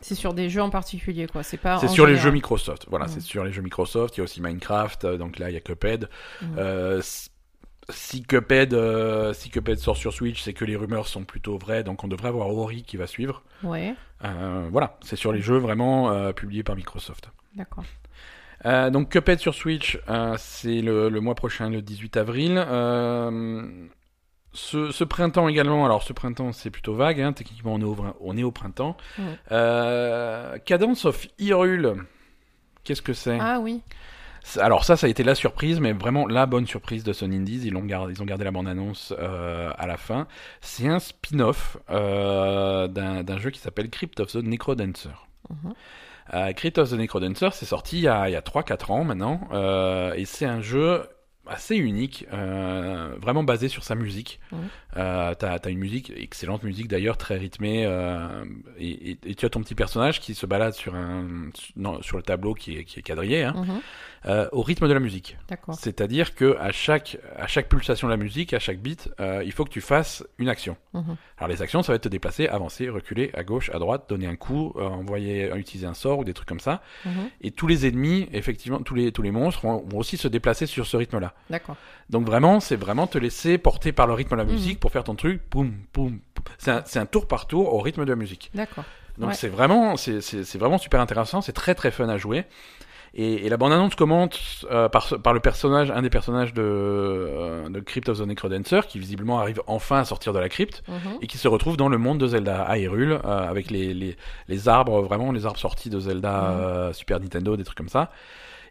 C'est 0.00 0.16
sur 0.16 0.34
des 0.34 0.50
jeux 0.50 0.62
en 0.62 0.70
particulier, 0.70 1.28
quoi. 1.28 1.44
C'est 1.44 1.56
pas. 1.56 1.78
C'est 1.78 1.86
en 1.86 1.90
sur 1.90 2.06
les 2.08 2.16
jeux 2.16 2.32
Microsoft. 2.32 2.86
Voilà, 2.90 3.06
c'est 3.06 3.20
sur 3.20 3.44
les 3.44 3.52
jeux 3.52 3.62
Microsoft. 3.62 4.16
Il 4.16 4.18
y 4.18 4.20
a 4.22 4.24
aussi 4.24 4.40
Minecraft, 4.40 5.04
euh, 5.04 5.16
donc 5.16 5.38
là 5.38 5.48
il 5.48 5.54
y 5.54 5.56
a 5.56 5.60
Cuphead. 5.60 6.08
Mm. 6.40 6.46
Euh, 6.58 7.00
si 7.92 8.22
Cuphead, 8.22 8.74
euh, 8.74 9.32
si 9.32 9.48
Cuphead 9.50 9.78
sort 9.78 9.96
sur 9.96 10.12
Switch, 10.12 10.42
c'est 10.42 10.52
que 10.52 10.64
les 10.64 10.74
rumeurs 10.76 11.06
sont 11.06 11.24
plutôt 11.24 11.56
vraies, 11.58 11.84
donc 11.84 12.02
on 12.04 12.08
devrait 12.08 12.28
avoir 12.28 12.48
Ori 12.48 12.82
qui 12.82 12.96
va 12.96 13.06
suivre. 13.06 13.42
Ouais. 13.62 13.94
Euh, 14.24 14.68
voilà, 14.72 14.98
c'est 15.02 15.16
sur 15.16 15.32
les 15.32 15.40
jeux 15.40 15.58
vraiment 15.58 16.10
euh, 16.10 16.32
publiés 16.32 16.62
par 16.62 16.74
Microsoft. 16.76 17.30
D'accord. 17.54 17.84
Donc 18.64 19.08
Cuphead 19.10 19.38
sur 19.40 19.54
Switch, 19.54 19.98
c'est 20.38 20.80
le, 20.82 21.08
le 21.08 21.20
mois 21.20 21.34
prochain, 21.34 21.68
le 21.68 21.82
18 21.82 22.16
avril. 22.16 22.58
Ce, 24.54 24.90
ce 24.92 25.02
printemps 25.04 25.48
également, 25.48 25.84
alors 25.86 26.02
ce 26.02 26.12
printemps 26.12 26.52
c'est 26.52 26.68
plutôt 26.70 26.94
vague, 26.94 27.20
hein, 27.22 27.32
techniquement 27.32 27.72
on 27.74 27.80
est 27.80 27.84
au, 27.84 27.94
vrin- 27.94 28.14
on 28.20 28.36
est 28.36 28.42
au 28.42 28.50
printemps. 28.52 28.96
Ouais. 29.18 30.60
Cadence 30.66 31.06
of 31.06 31.26
Hyrule, 31.38 32.04
qu'est-ce 32.84 33.00
que 33.02 33.14
c'est? 33.14 33.38
Ah 33.40 33.58
oui. 33.60 33.80
Alors 34.58 34.84
ça, 34.84 34.96
ça 34.96 35.06
a 35.06 35.10
été 35.10 35.22
la 35.22 35.34
surprise, 35.34 35.80
mais 35.80 35.92
vraiment 35.92 36.26
la 36.26 36.46
bonne 36.46 36.66
surprise 36.66 37.04
de 37.04 37.12
Sun 37.12 37.32
Indies. 37.32 37.62
Ils, 37.64 37.72
l'ont 37.72 37.84
gardé, 37.84 38.12
ils 38.12 38.22
ont 38.22 38.26
gardé 38.26 38.44
la 38.44 38.50
bande-annonce 38.50 39.14
euh, 39.18 39.70
à 39.78 39.86
la 39.86 39.96
fin. 39.96 40.26
C'est 40.60 40.88
un 40.88 40.98
spin-off 40.98 41.76
euh, 41.90 42.88
d'un 42.88 43.38
jeu 43.38 43.50
qui 43.50 43.60
s'appelle 43.60 43.88
Crypt 43.88 44.18
of 44.20 44.32
the 44.32 44.36
Necrodancer. 44.36 45.10
Mhm. 45.50 45.72
Euh, 46.34 46.52
Crypt 46.52 46.78
of 46.78 46.90
the 46.90 46.94
Necrodancer, 46.94 47.48
c'est 47.52 47.66
sorti 47.66 47.98
il 47.98 48.02
y 48.02 48.08
a, 48.08 48.20
a 48.22 48.40
3-4 48.40 48.90
ans 48.92 49.04
maintenant, 49.04 49.40
euh, 49.52 50.12
et 50.14 50.24
c'est 50.24 50.46
un 50.46 50.60
jeu 50.60 51.02
assez 51.48 51.74
unique, 51.76 52.24
euh, 52.32 53.16
vraiment 53.20 53.42
basé 53.42 53.66
sur 53.68 53.82
sa 53.82 53.96
musique. 53.96 54.38
Euh, 54.96 55.34
t'as, 55.34 55.58
une 55.68 55.78
musique, 55.80 56.12
excellente 56.16 56.62
musique 56.62 56.86
d'ailleurs, 56.86 57.16
très 57.16 57.36
rythmée, 57.36 57.84
euh, 57.84 58.44
et, 58.78 59.10
et- 59.10 59.18
et 59.26 59.34
tu 59.34 59.44
as 59.44 59.50
ton 59.50 59.60
petit 59.60 59.74
personnage 59.74 60.20
qui 60.20 60.34
se 60.36 60.46
balade 60.46 60.74
sur 60.74 60.94
un, 60.94 61.26
non, 61.74 62.00
sur 62.02 62.16
le 62.16 62.22
tableau 62.22 62.54
qui 62.54 62.76
est, 62.78 62.84
qui 62.84 63.00
est 63.00 63.02
quadrillé, 63.02 63.42
hein, 63.42 63.54
Mhm. 63.56 63.80
Euh, 64.26 64.48
au 64.52 64.62
rythme 64.62 64.86
de 64.88 64.92
la 64.92 65.00
musique. 65.00 65.36
D'accord. 65.48 65.74
C'est-à-dire 65.74 66.34
que 66.34 66.56
à 66.58 66.70
chaque, 66.70 67.18
à 67.36 67.46
chaque 67.48 67.68
pulsation 67.68 68.06
de 68.06 68.12
la 68.12 68.16
musique, 68.16 68.52
à 68.54 68.58
chaque 68.60 68.78
beat, 68.78 69.10
euh, 69.20 69.42
il 69.44 69.50
faut 69.52 69.64
que 69.64 69.70
tu 69.70 69.80
fasses 69.80 70.24
une 70.38 70.48
action. 70.48 70.76
Mhm. 70.94 71.16
Alors 71.38 71.48
les 71.48 71.60
actions, 71.62 71.82
ça 71.82 71.92
va 71.92 71.96
être 71.96 72.02
te 72.04 72.08
déplacer, 72.08 72.46
avancer, 72.46 72.88
reculer, 72.88 73.30
à 73.34 73.42
gauche, 73.42 73.70
à 73.74 73.78
droite, 73.80 74.04
donner 74.08 74.26
un 74.26 74.36
coup, 74.36 74.72
euh, 74.76 74.82
envoyer, 74.82 75.50
utiliser 75.56 75.86
un 75.86 75.94
sort 75.94 76.20
ou 76.20 76.24
des 76.24 76.34
trucs 76.34 76.48
comme 76.48 76.60
ça. 76.60 76.82
Mhm. 77.04 77.12
Et 77.40 77.50
tous 77.50 77.66
les 77.66 77.86
ennemis, 77.86 78.28
effectivement, 78.32 78.78
tous 78.80 78.94
les 78.94 79.10
tous 79.10 79.22
les 79.22 79.32
monstres 79.32 79.62
vont, 79.62 79.84
vont 79.86 79.98
aussi 79.98 80.16
se 80.16 80.28
déplacer 80.28 80.66
sur 80.66 80.86
ce 80.86 80.96
rythme-là. 80.96 81.34
D'accord. 81.50 81.76
Donc 82.10 82.24
vraiment, 82.26 82.60
c'est 82.60 82.76
vraiment 82.76 83.06
te 83.08 83.18
laisser 83.18 83.58
porter 83.58 83.92
par 83.92 84.06
le 84.06 84.12
rythme 84.12 84.30
de 84.32 84.36
la 84.36 84.44
Mhm. 84.44 84.52
musique 84.52 84.78
pour 84.80 84.92
faire 84.92 85.04
ton 85.04 85.14
truc. 85.16 85.40
Boum, 85.50 85.72
boum. 85.94 86.10
boum. 86.10 86.20
C'est 86.58 86.98
un, 86.98 87.06
tour 87.06 87.26
par 87.26 87.46
tour 87.46 87.72
au 87.74 87.80
rythme 87.80 88.04
de 88.04 88.10
la 88.10 88.16
musique. 88.16 88.50
D'accord. 88.54 88.84
Donc 89.18 89.30
Ouais. 89.30 89.34
c'est 89.34 89.48
vraiment, 89.48 89.96
c'est 89.96 90.56
vraiment 90.56 90.78
super 90.78 91.00
intéressant. 91.00 91.40
C'est 91.40 91.52
très 91.52 91.74
très 91.74 91.90
fun 91.90 92.08
à 92.08 92.18
jouer. 92.18 92.44
Et, 93.14 93.44
et 93.44 93.48
la 93.50 93.58
bande-annonce 93.58 93.94
commence 93.94 94.64
euh, 94.70 94.88
par, 94.88 95.06
par 95.22 95.34
le 95.34 95.40
personnage, 95.40 95.90
un 95.90 96.00
des 96.00 96.08
personnages 96.08 96.54
de, 96.54 96.62
euh, 96.62 97.68
de 97.68 97.80
Crypt 97.80 98.08
of 98.08 98.18
the 98.18 98.26
Necrodancer, 98.26 98.80
qui 98.88 98.98
visiblement 98.98 99.38
arrive 99.38 99.60
enfin 99.66 99.98
à 99.98 100.04
sortir 100.06 100.32
de 100.32 100.38
la 100.38 100.48
crypte 100.48 100.82
Mhm. 100.88 101.18
et 101.20 101.26
qui 101.26 101.36
se 101.36 101.46
retrouve 101.48 101.76
dans 101.76 101.88
le 101.90 101.98
monde 101.98 102.18
de 102.18 102.26
Zelda 102.26 102.62
à 102.62 102.78
Hyrule, 102.78 103.12
euh, 103.24 103.48
avec 103.50 103.70
les, 103.70 103.92
les, 103.92 104.16
les 104.48 104.68
arbres, 104.68 105.02
vraiment 105.02 105.30
les 105.30 105.44
arbres 105.44 105.58
sortis 105.58 105.90
de 105.90 106.00
Zelda 106.00 106.30
Mhm. 106.40 106.60
euh, 106.60 106.92
Super 106.94 107.20
Nintendo, 107.20 107.56
des 107.56 107.64
trucs 107.64 107.76
comme 107.76 107.88
ça. 107.90 108.10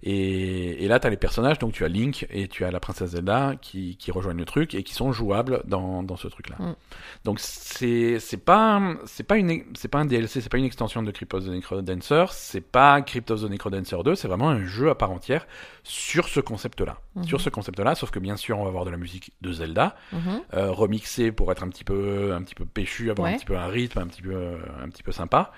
Et, 0.03 0.83
et 0.83 0.87
là, 0.87 0.99
tu 0.99 1.05
as 1.05 1.09
les 1.11 1.17
personnages, 1.17 1.59
donc 1.59 1.73
tu 1.73 1.85
as 1.85 1.87
Link 1.87 2.25
et 2.31 2.47
tu 2.47 2.65
as 2.65 2.71
la 2.71 2.79
princesse 2.79 3.11
Zelda 3.11 3.53
qui, 3.61 3.97
qui 3.97 4.09
rejoignent 4.11 4.39
le 4.39 4.45
truc 4.45 4.73
et 4.73 4.81
qui 4.83 4.93
sont 4.95 5.11
jouables 5.11 5.61
dans, 5.65 6.01
dans 6.01 6.15
ce 6.17 6.27
truc-là. 6.27 6.55
Mhm. 6.59 6.75
Donc 7.23 7.39
c'est 7.39 8.19
c'est 8.19 8.37
pas 8.43 8.81
c'est 9.05 9.23
pas 9.23 9.37
une 9.37 9.63
c'est 9.75 9.87
pas 9.89 9.99
un 9.99 10.05
DLC, 10.05 10.41
c'est 10.41 10.49
pas 10.49 10.57
une 10.57 10.65
extension 10.65 11.03
de 11.03 11.11
Crypt 11.11 11.33
of 11.35 11.45
the 11.45 11.49
Necrodancer, 11.49 12.25
c'est 12.31 12.61
pas 12.61 13.01
Crypt 13.03 13.29
of 13.29 13.41
the 13.41 13.49
Necrodancer 13.49 13.97
2, 14.03 14.15
c'est 14.15 14.27
vraiment 14.27 14.49
un 14.49 14.65
jeu 14.65 14.89
à 14.89 14.95
part 14.95 15.11
entière 15.11 15.45
sur 15.83 16.27
ce 16.27 16.39
concept-là. 16.39 16.97
Mhm. 17.15 17.23
Sur 17.25 17.39
ce 17.41 17.49
concept-là, 17.49 17.93
sauf 17.93 18.09
que 18.09 18.19
bien 18.19 18.37
sûr, 18.37 18.57
on 18.57 18.63
va 18.63 18.69
avoir 18.69 18.85
de 18.85 18.89
la 18.91 18.97
musique 18.97 19.31
de 19.41 19.51
Zelda 19.51 19.95
Mhm. 20.11 20.41
euh, 20.55 20.71
remixé 20.71 21.31
pour 21.31 21.51
être 21.51 21.63
un 21.63 21.69
petit 21.69 21.83
peu 21.83 22.33
un 22.33 22.41
petit 22.41 22.55
peu 22.55 22.65
péchu, 22.65 23.11
avoir 23.11 23.27
Ouais. 23.27 23.35
un 23.35 23.37
petit 23.37 23.45
peu 23.45 23.55
un 23.57 23.67
rythme, 23.67 23.99
un 23.99 24.07
petit 24.07 24.23
peu 24.23 24.57
un 24.81 24.89
petit 24.89 25.03
peu 25.03 25.11
sympa. 25.11 25.51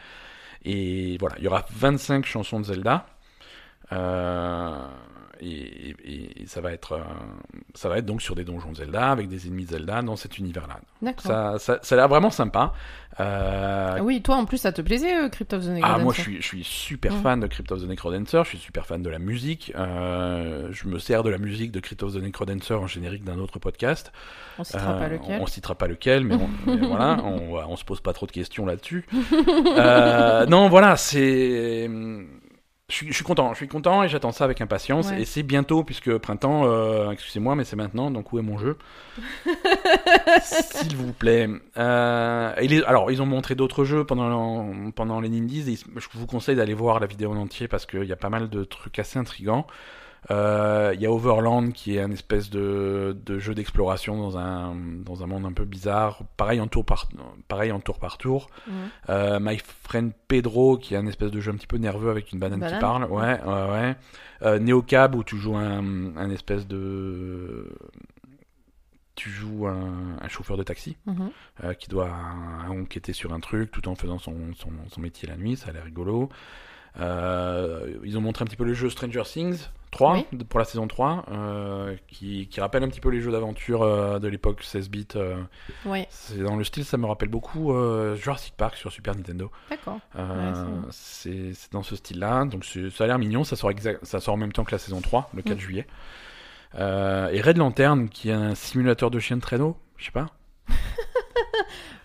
Et 0.65 1.17
voilà, 1.19 1.35
il 1.39 1.43
y 1.43 1.47
aura 1.47 1.65
25 1.71 2.25
chansons 2.25 2.59
de 2.59 2.65
Zelda. 2.65 3.05
Euh, 3.93 4.75
et, 5.41 5.89
et- 6.05 6.43
et 6.43 6.47
ça 6.47 6.61
va 6.61 6.71
être 6.71 6.93
euh, 6.93 7.01
ça 7.73 7.89
va 7.89 7.97
être 7.97 8.05
donc 8.05 8.21
sur 8.21 8.33
des 8.33 8.45
donjons 8.45 8.71
de 8.71 8.77
Zelda 8.77 9.09
avec 9.11 9.27
des 9.27 9.47
ennemis 9.47 9.65
de 9.65 9.71
Zelda 9.71 10.01
dans 10.01 10.15
cet 10.15 10.37
univers-là. 10.37 10.77
D'accord. 11.01 11.23
Ça, 11.25 11.55
ça, 11.59 11.79
ça 11.81 11.95
a 11.95 11.97
l'air 11.97 12.07
vraiment 12.07 12.29
sympa. 12.29 12.71
Euh, 13.19 13.95
Ah 13.97 14.03
Oui, 14.03 14.21
toi 14.21 14.35
en 14.37 14.45
plus 14.45 14.57
ça 14.57 14.71
te 14.71 14.81
plaisait 14.81 15.29
Crypt 15.31 15.51
of 15.53 15.65
the 15.65 15.69
Necrodancer. 15.69 15.99
ah, 15.99 16.03
moi 16.03 16.13
je 16.15 16.21
suis, 16.21 16.37
je 16.37 16.45
suis 16.47 16.63
super 16.63 17.13
Mm. 17.13 17.21
fan 17.23 17.39
de 17.41 17.47
Crypt 17.47 17.71
of 17.73 17.81
the 17.81 17.87
Necrodancer, 17.87 18.41
je 18.43 18.49
suis 18.49 18.57
super 18.57 18.85
fan 18.85 19.01
de 19.03 19.09
la 19.09 19.19
musique. 19.19 19.73
Euh, 19.75 20.69
je 20.71 20.87
me 20.87 20.97
sers 20.97 21.23
de 21.23 21.29
la 21.29 21.37
musique 21.39 21.71
de 21.73 21.79
Crypt 21.81 22.03
of 22.03 22.13
the 22.13 22.21
Necrodancer 22.21 22.75
en 22.75 22.87
générique 22.87 23.25
d'un 23.25 23.39
autre 23.39 23.59
podcast. 23.59 24.13
On 24.59 24.63
citera 24.63 24.93
pas 24.97 25.09
lequel. 25.09 25.41
On 25.41 25.47
citera 25.47 25.75
pas 25.75 25.87
lequel, 25.87 26.23
mais, 26.23 26.35
on, 26.35 26.49
mais 26.71 26.87
voilà, 26.87 27.17
on, 27.23 27.55
on 27.57 27.75
se 27.75 27.83
pose 27.83 27.99
pas 27.99 28.13
trop 28.13 28.27
de 28.27 28.31
questions 28.31 28.65
là-dessus. 28.65 29.05
Non, 30.47 30.69
voilà, 30.69 30.95
c'est. 30.95 31.89
Je 32.93 32.97
suis, 32.97 33.07
je 33.07 33.13
suis 33.13 33.23
content, 33.23 33.49
je 33.53 33.57
suis 33.57 33.67
content 33.67 34.03
et 34.03 34.07
j'attends 34.07 34.31
ça 34.31 34.43
avec 34.43 34.61
impatience. 34.61 35.09
Ouais. 35.09 35.21
Et 35.23 35.25
c'est 35.25 35.41
bientôt, 35.41 35.83
puisque 35.83 36.15
printemps, 36.19 36.65
euh, 36.65 37.09
excusez-moi, 37.09 37.55
mais 37.55 37.63
c'est 37.63 37.75
maintenant, 37.75 38.11
donc 38.11 38.31
où 38.33 38.37
est 38.37 38.43
mon 38.43 38.59
jeu 38.59 38.77
S'il 40.43 40.95
vous 40.95 41.11
plaît. 41.11 41.49
Euh, 41.77 42.53
et 42.57 42.67
les- 42.67 42.83
alors, 42.83 43.09
ils 43.11 43.19
ont 43.21 43.25
montré 43.25 43.55
d'autres 43.55 43.83
jeux 43.83 44.03
pendant, 44.03 44.67
pendant 44.95 45.19
les 45.21 45.29
Nindies. 45.29 45.73
et 45.73 45.75
je 45.99 46.07
vous 46.13 46.27
conseille 46.27 46.55
d'aller 46.55 46.75
voir 46.75 46.99
la 46.99 47.07
vidéo 47.07 47.31
en 47.31 47.37
entier 47.37 47.67
parce 47.67 47.87
qu'il 47.87 48.03
y 48.03 48.11
a 48.11 48.15
pas 48.17 48.29
mal 48.29 48.49
de 48.49 48.63
trucs 48.63 48.99
assez 48.99 49.17
intrigants. 49.17 49.65
Euh, 50.31 50.91
Il 50.95 51.01
y 51.01 51.05
a 51.05 51.11
Overland 51.11 51.71
qui 51.73 51.97
est 51.97 52.01
un 52.01 52.11
espèce 52.11 52.49
de, 52.49 53.17
de 53.25 53.39
jeu 53.39 53.53
d'exploration 53.53 54.17
dans 54.17 54.37
un, 54.37 54.73
dans 54.75 55.21
un 55.23 55.27
monde 55.27 55.45
un 55.45 55.51
peu 55.53 55.65
bizarre, 55.65 56.21
pareil 56.37 56.61
en 56.61 56.67
tour 56.67 56.85
par, 56.85 57.07
pareil 57.47 57.71
en 57.71 57.79
tour, 57.79 57.99
par 57.99 58.17
tour. 58.17 58.49
Mhm. 58.67 58.73
Euh, 59.09 59.39
My 59.41 59.57
Friend 59.57 60.11
Pedro 60.27 60.77
qui 60.77 60.93
est 60.93 60.97
un 60.97 61.07
espèce 61.07 61.31
de 61.31 61.39
jeu 61.41 61.51
un 61.51 61.55
petit 61.55 61.67
peu 61.67 61.77
nerveux 61.77 62.09
avec 62.09 62.31
une 62.31 62.39
banane, 62.39 62.65
qui 62.65 62.79
parle. 62.79 63.05
Ouais, 63.05 63.41
ouais, 63.43 63.69
ouais. 63.71 63.95
Euh, 64.43 64.59
Neocab 64.59 65.15
où 65.15 65.23
tu 65.23 65.37
joues 65.37 65.55
un, 65.57 66.15
un 66.17 66.29
espèce 66.29 66.67
de. 66.67 67.69
Tu 69.15 69.29
joues 69.29 69.67
un, 69.67 70.17
un 70.19 70.27
chauffeur 70.27 70.57
de 70.57 70.63
taxi 70.63 70.97
Mhm. 71.05 71.29
euh, 71.63 71.73
qui 71.75 71.87
doit 71.87 72.09
enquêter 72.67 73.13
sur 73.13 73.31
un 73.31 73.39
truc 73.39 73.69
tout 73.71 73.87
en 73.87 73.93
faisant 73.95 74.17
son, 74.17 74.33
son, 74.55 74.69
son 74.89 75.01
métier 75.01 75.27
la 75.27 75.37
nuit, 75.37 75.55
ça 75.55 75.69
a 75.69 75.73
l'air 75.73 75.83
rigolo. 75.83 76.29
Euh, 76.99 77.93
ils 78.03 78.17
ont 78.17 78.21
montré 78.21 78.43
un 78.43 78.45
petit 78.45 78.55
peu 78.55 78.63
le 78.65 78.73
jeu 78.73 78.89
Stranger 78.89 79.23
Things 79.25 79.67
3 79.91 80.13
Oui. 80.13 80.25
de- 80.31 80.43
pour 80.43 80.59
la 80.59 80.65
saison 80.65 80.87
3, 80.87 81.25
euh, 81.31 81.95
qui, 82.07 82.47
qui 82.47 82.59
rappelle 82.61 82.83
un 82.83 82.87
petit 82.89 82.99
peu 82.99 83.09
les 83.09 83.21
jeux 83.21 83.31
d'aventure 83.31 83.81
euh, 83.83 84.19
de 84.19 84.27
l'époque 84.27 84.61
16 84.63 84.89
bits. 84.89 85.07
Ouais, 85.85 86.07
c'est 86.09 86.39
dans 86.43 86.55
le 86.55 86.63
style, 86.63 86.83
ça 86.85 86.97
me 86.97 87.05
rappelle 87.05 87.29
beaucoup 87.29 87.73
Jurassic 88.15 88.55
Park 88.57 88.75
sur 88.75 88.91
Super 88.91 89.15
Nintendo. 89.15 89.51
d'accord. 89.69 89.99
Ouais, 90.15 90.51
c'est 90.91 91.53
c'est 91.53 91.71
dans 91.73 91.83
ce 91.83 91.95
style-là, 91.95 92.45
donc 92.45 92.65
ça 92.65 93.03
a 93.03 93.07
l'air 93.07 93.19
mignon. 93.19 93.43
Ça 93.43 93.55
sort, 93.55 93.69
exact- 93.71 94.03
ça 94.05 94.19
sort 94.19 94.33
en 94.33 94.37
même 94.37 94.51
temps 94.51 94.63
que 94.63 94.71
la 94.71 94.79
saison 94.79 95.01
3, 95.01 95.29
le 95.35 95.41
4 95.43 95.57
Mm. 95.57 95.59
juillet. 95.59 95.87
Euh, 96.75 97.29
et 97.29 97.39
Red 97.41 97.57
Lantern, 97.57 98.09
qui 98.09 98.29
est 98.29 98.33
un 98.33 98.55
simulateur 98.55 99.11
de 99.11 99.19
chien 99.19 99.35
de 99.37 99.41
traîneau, 99.41 99.77
je 99.97 100.05
sais 100.05 100.11
pas, 100.11 100.25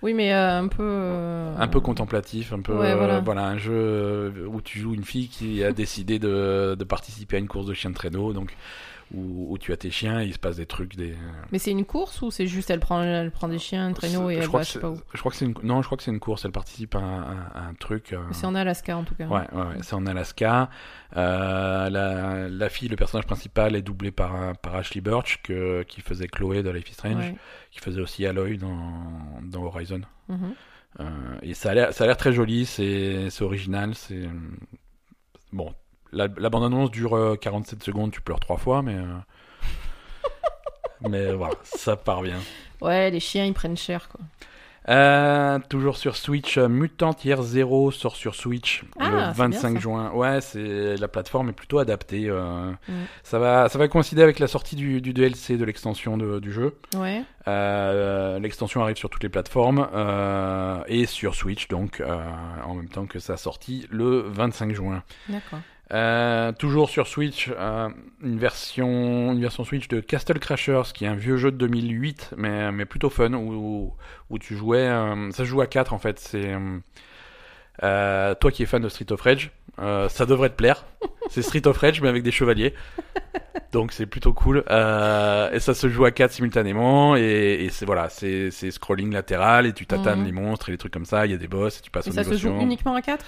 Oui, 0.02 0.14
mais 0.14 0.32
euh, 0.32 0.60
un 0.60 0.68
peu. 0.68 0.82
euh, 0.82 1.54
un 1.58 1.66
peu 1.68 1.80
contemplatif, 1.80 2.52
un 2.52 2.60
peu 2.60 2.72
Ouais, 2.72 2.92
euh, 2.92 3.20
voilà. 3.20 3.44
un 3.46 3.58
jeu 3.58 4.46
où 4.48 4.60
tu 4.60 4.78
joues 4.78 4.94
une 4.94 5.04
fille 5.04 5.28
qui 5.28 5.64
a 5.64 5.72
décidé 5.72 6.18
de, 6.18 6.76
de 6.78 6.84
participer 6.84 7.36
à 7.36 7.38
une 7.40 7.48
course 7.48 7.66
de 7.66 7.74
chien 7.74 7.90
de 7.90 7.94
traîneau, 7.96 8.32
donc 8.32 8.54
où, 9.14 9.46
où 9.52 9.56
tu 9.58 9.72
as 9.72 9.76
tes 9.78 9.90
chiens, 9.90 10.20
et 10.20 10.26
il 10.26 10.34
se 10.34 10.38
passe 10.38 10.56
des 10.56 10.66
trucs, 10.66 10.94
des. 10.94 11.14
Mais 11.50 11.58
c'est 11.58 11.70
une 11.70 11.86
course 11.86 12.20
ou 12.20 12.30
c'est 12.30 12.46
juste 12.46 12.68
elle 12.70 12.78
prend, 12.78 13.02
elle 13.02 13.30
prend 13.30 13.48
des 13.48 13.58
chiens, 13.58 13.86
un 13.86 13.92
traîneau 13.94 14.28
et 14.30 14.34
elle 14.34 14.48
va, 14.48 14.62
je 14.62 14.72
sais 14.72 14.78
pas 14.80 14.90
où. 14.90 15.00
je 15.14 15.18
crois 15.18 15.32
que 15.32 15.38
c'est 15.38 15.46
une 15.46 15.54
non, 15.62 15.80
je 15.80 15.86
crois 15.86 15.96
que 15.96 16.04
c'est 16.04 16.10
une 16.10 16.20
course. 16.20 16.44
Elle 16.44 16.52
participe 16.52 16.94
à 16.94 16.98
un, 16.98 17.22
à 17.54 17.60
un 17.68 17.74
truc. 17.74 18.14
C'est 18.32 18.44
en 18.46 18.54
Alaska 18.54 18.96
en 18.96 19.04
tout 19.04 19.14
cas. 19.14 19.26
Ouais, 19.26 19.40
ouais, 19.52 19.62
ouais, 19.62 19.76
c'est 19.82 19.94
en 19.94 20.06
Alaska. 20.06 20.68
La, 21.16 21.88
la 22.50 22.68
fille, 22.68 22.88
le 22.88 22.96
personnage 22.96 23.24
principal, 23.26 23.74
est 23.76 23.82
doublé 23.82 24.10
par, 24.10 24.56
par 24.58 24.74
Ashley 24.74 25.00
Birch, 25.00 25.40
que, 25.42 25.82
qui 25.84 26.02
faisait 26.02 26.28
Chloé 26.28 26.62
de 26.62 26.68
Life 26.68 26.90
is 26.90 26.94
Strange, 26.94 27.32
qui 27.70 27.78
faisait 27.80 28.02
aussi 28.02 28.26
Aloy 28.26 28.58
dans, 28.58 29.02
dans 29.42 29.62
Horizon. 29.64 29.87
Mhm. 30.28 30.54
Euh, 31.00 31.38
et 31.42 31.54
ça 31.54 31.70
a 31.70 31.74
l'air, 31.74 32.16
très 32.16 32.32
joli, 32.32 32.66
c'est, 32.66 33.28
original, 33.40 33.94
c'est 33.94 34.28
bon. 35.52 35.72
La, 36.12 36.28
la 36.38 36.48
bande-annonce 36.48 36.90
dure 36.90 37.14
euh, 37.14 37.36
47 37.36 37.82
secondes, 37.82 38.10
tu 38.10 38.20
pleures 38.20 38.40
trois 38.40 38.56
fois, 38.56 38.82
mais 38.82 38.94
euh, 38.94 39.18
mais 41.08 41.32
voilà, 41.34 41.54
ça 41.62 41.96
part 41.96 42.22
bien. 42.22 42.38
Ouais, 42.80 43.10
les 43.10 43.20
chiens 43.20 43.44
ils 43.44 43.52
prennent 43.52 43.76
cher 43.76 44.08
quoi. 44.08 44.20
Euh, 44.88 45.58
toujours 45.68 45.96
sur 45.98 46.16
Switch, 46.16 46.56
euh, 46.56 46.66
Mutant 46.68 47.14
Year 47.24 47.42
Zero 47.42 47.90
sort 47.90 48.16
sur 48.16 48.34
Switch 48.34 48.84
Ah, 48.98 49.10
le 49.10 49.18
c'est 49.18 49.32
25 49.38 49.68
bien, 49.68 49.74
ça. 49.76 49.80
juin. 49.80 50.10
Ouais, 50.12 50.40
c'est 50.40 50.96
la 50.96 51.08
plateforme 51.08 51.50
est 51.50 51.52
plutôt 51.52 51.78
adaptée. 51.78 52.28
euh, 52.28 52.70
Mm. 52.88 52.92
Ça 53.22 53.38
va, 53.38 53.68
ça 53.68 53.78
va 53.78 53.86
coïncider 53.88 54.22
avec 54.22 54.38
la 54.38 54.46
sortie 54.46 54.76
du, 54.76 55.00
du 55.02 55.12
DLC 55.12 55.56
de 55.58 55.64
l'extension 55.64 56.16
du 56.16 56.52
jeu. 56.52 56.78
Ouais. 56.96 57.22
Euh, 57.46 58.38
l'extension 58.38 58.82
arrive 58.82 58.96
sur 58.96 59.10
toutes 59.10 59.22
les 59.22 59.28
plateformes 59.28 59.86
et 60.86 61.06
sur 61.06 61.34
Switch 61.34 61.68
donc 61.68 62.02
en 62.64 62.74
même 62.74 62.88
temps 62.88 63.06
que 63.06 63.18
sa 63.18 63.36
sortie 63.36 63.86
le 63.90 64.20
25 64.28 64.74
juin. 64.74 65.02
D'accord. 65.28 65.58
Euh, 65.92 66.52
toujours 66.52 66.90
sur 66.90 67.06
Switch, 67.06 67.50
euh, 67.56 67.88
une 68.22 68.38
version, 68.38 69.32
une 69.32 69.40
version 69.40 69.64
Switch 69.64 69.88
de 69.88 70.00
Castle 70.00 70.38
Crashers, 70.38 70.92
qui 70.92 71.04
est 71.06 71.08
un 71.08 71.14
vieux 71.14 71.38
jeu 71.38 71.50
de 71.50 71.56
2008, 71.56 72.34
mais, 72.36 72.70
mais 72.72 72.84
plutôt 72.84 73.08
fun, 73.08 73.32
où, 73.32 73.94
où 74.28 74.38
tu 74.38 74.54
jouais, 74.54 74.86
euh, 74.86 75.30
ça 75.30 75.38
se 75.38 75.44
joue 75.44 75.62
à 75.62 75.66
4 75.66 75.94
en 75.94 75.98
fait. 75.98 76.18
C'est 76.18 76.54
euh, 77.82 78.34
toi 78.34 78.50
qui 78.50 78.62
es 78.62 78.66
fan 78.66 78.82
de 78.82 78.88
Street 78.88 79.10
of 79.12 79.20
Rage, 79.20 79.50
euh, 79.80 80.08
ça 80.08 80.26
devrait 80.26 80.50
te 80.50 80.56
plaire. 80.56 80.84
C'est 81.30 81.42
Street 81.42 81.66
of 81.66 81.76
Rage 81.78 82.00
mais 82.00 82.08
avec 82.08 82.22
des 82.22 82.30
chevaliers. 82.32 82.74
Donc 83.72 83.92
c'est 83.92 84.06
plutôt 84.06 84.32
cool. 84.32 84.64
Euh, 84.70 85.50
et 85.52 85.60
ça 85.60 85.74
se 85.74 85.88
joue 85.90 86.04
à 86.06 86.10
4 86.10 86.30
simultanément. 86.32 87.16
Et, 87.16 87.64
et 87.64 87.68
c'est 87.70 87.84
voilà, 87.84 88.08
c'est 88.08 88.50
scrolling 88.70 89.12
latéral 89.12 89.66
et 89.66 89.74
tu 89.74 89.84
tatanes 89.84 90.20
Mhm. 90.20 90.24
les 90.26 90.32
monstres 90.32 90.68
et 90.70 90.72
les 90.72 90.78
trucs 90.78 90.92
comme 90.92 91.04
ça. 91.04 91.26
Il 91.26 91.32
y 91.32 91.34
a 91.34 91.38
des 91.38 91.48
boss 91.48 91.78
et 91.78 91.82
tu 91.82 91.90
passes 91.90 92.06
Et 92.06 92.10
au 92.10 92.12
ça 92.14 92.24
se 92.24 92.34
joue 92.34 92.58
uniquement 92.60 92.94
à 92.94 93.02
4 93.02 93.22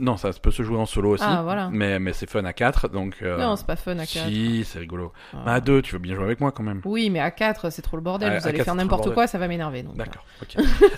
Non, 0.00 0.18
ça 0.18 0.30
peut 0.42 0.50
se 0.50 0.62
jouer 0.62 0.76
en 0.76 0.84
solo 0.84 1.12
aussi. 1.12 1.24
Ah, 1.26 1.40
voilà. 1.42 1.70
Mais, 1.72 1.98
mais 1.98 2.12
c'est 2.12 2.28
fun 2.28 2.44
à 2.44 2.52
4, 2.52 2.88
donc... 2.88 3.16
euh, 3.22 3.38
Non, 3.38 3.56
c'est 3.56 3.66
pas 3.66 3.76
fun 3.76 3.92
à 3.98 4.04
4. 4.06 4.26
Si, 4.26 4.64
c'est 4.64 4.80
rigolo. 4.80 5.12
Ah. 5.32 5.38
Mais 5.46 5.52
à 5.52 5.60
2, 5.60 5.80
tu 5.80 5.92
veux 5.94 5.98
bien 5.98 6.14
jouer 6.14 6.24
avec 6.24 6.40
moi 6.40 6.52
quand 6.52 6.62
même. 6.64 6.82
Oui, 6.84 7.08
mais 7.08 7.20
à 7.20 7.30
4, 7.30 7.70
c'est 7.70 7.80
trop 7.82 7.96
le 7.96 8.02
bordel. 8.02 8.30
À- 8.32 8.38
Vous 8.38 8.46
à 8.46 8.50
allez 8.50 8.62
faire 8.62 8.74
n'importe 8.74 9.14
quoi, 9.14 9.26
ça 9.28 9.38
va 9.38 9.48
m'énerver. 9.48 9.84
D'accord, 9.94 10.24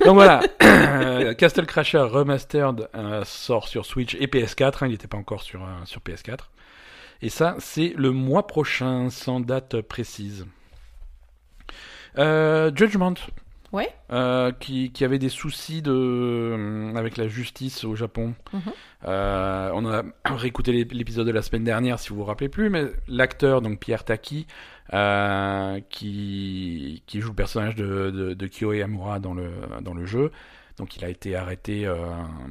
donc 0.04 0.14
voilà, 0.14 0.40
Castle 1.38 1.66
Crasher 1.66 1.98
Remastered 1.98 2.81
euh, 2.94 3.24
sort 3.24 3.68
sur 3.68 3.84
Switch 3.86 4.14
et 4.16 4.26
PS4, 4.26 4.78
hein, 4.82 4.86
il 4.86 4.90
n'était 4.90 5.08
pas 5.08 5.18
encore 5.18 5.42
sur, 5.42 5.62
euh, 5.62 5.66
sur 5.84 6.00
PS4. 6.00 6.48
Et 7.20 7.28
ça, 7.28 7.56
c'est 7.58 7.94
le 7.96 8.10
mois 8.10 8.46
prochain, 8.46 9.08
sans 9.10 9.40
date 9.40 9.80
précise. 9.80 10.46
Euh, 12.18 12.70
Judgment. 12.74 13.14
Ouais. 13.72 13.88
Euh, 14.10 14.52
qui, 14.52 14.92
qui 14.92 15.02
avait 15.02 15.18
des 15.18 15.30
soucis 15.30 15.80
de, 15.80 16.92
avec 16.94 17.16
la 17.16 17.26
justice 17.26 17.84
au 17.84 17.94
Japon. 17.96 18.34
Mhm. 18.52 18.60
Euh, 19.06 19.70
on 19.72 19.86
a 19.90 20.02
réécouté 20.26 20.72
l'ép- 20.72 20.92
l'épisode 20.92 21.26
de 21.26 21.32
la 21.32 21.40
semaine 21.40 21.64
dernière, 21.64 21.98
si 21.98 22.10
vous 22.10 22.16
vous 22.16 22.24
rappelez 22.24 22.50
plus, 22.50 22.68
mais 22.68 22.84
l'acteur, 23.08 23.62
donc 23.62 23.80
Pierre 23.80 24.04
Taki, 24.04 24.46
qui, 25.88 27.02
qui 27.06 27.20
joue 27.22 27.30
le 27.30 27.34
personnage 27.34 27.74
de, 27.74 28.10
de, 28.10 28.34
de 28.34 28.46
dans 29.20 29.32
le, 29.32 29.50
dans 29.80 29.94
le 29.94 30.04
jeu, 30.04 30.30
donc 30.78 30.96
il 30.96 31.04
a 31.04 31.08
été 31.08 31.36
arrêté 31.36 31.86
euh, 31.86 31.96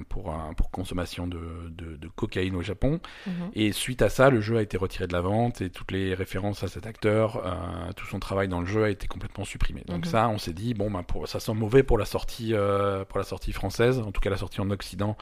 pour, 0.10 0.34
consommation 0.72 1.28
de, 1.28 1.40
de, 1.70 1.98
de 1.98 2.08
cocaïne 2.08 2.56
au 2.56 2.62
Japon. 2.62 3.00
Mhm. 3.28 3.34
Et 3.54 3.72
suite 3.72 4.02
à 4.02 4.10
ça, 4.10 4.30
le 4.30 4.42
jeu 4.42 4.58
a 4.58 4.62
été 4.62 4.78
retiré 4.78 5.08
de 5.08 5.14
la 5.14 5.22
vente 5.22 5.62
et 5.62 5.70
toutes 5.70 5.92
les 5.92 6.14
références 6.14 6.64
à 6.64 6.68
cet 6.68 6.86
acteur, 6.88 7.42
euh, 7.46 7.92
tout 7.96 8.06
son 8.06 8.20
travail 8.20 8.48
dans 8.48 8.62
le 8.62 8.68
jeu 8.68 8.84
a 8.86 8.90
été 8.90 9.08
complètement 9.08 9.44
supprimé. 9.46 9.84
Donc 9.88 10.06
Mhm. 10.06 10.12
ça, 10.12 10.30
on 10.30 10.38
s'est 10.38 10.54
dit 10.54 10.74
bon, 10.74 10.90
bah, 10.92 11.04
pour, 11.08 11.28
ça 11.28 11.40
sent 11.40 11.54
mauvais 11.54 11.84
pour 11.84 11.98
la 11.98 12.06
sortie, 12.06 12.54
euh, 12.54 13.04
pour 13.06 13.18
la 13.20 13.26
sortie 13.26 13.52
française, 13.52 14.00
en 14.00 14.12
tout 14.12 14.22
cas 14.22 14.30
la 14.30 14.38
sortie 14.38 14.62
en 14.62 14.70
Occident, 14.70 15.18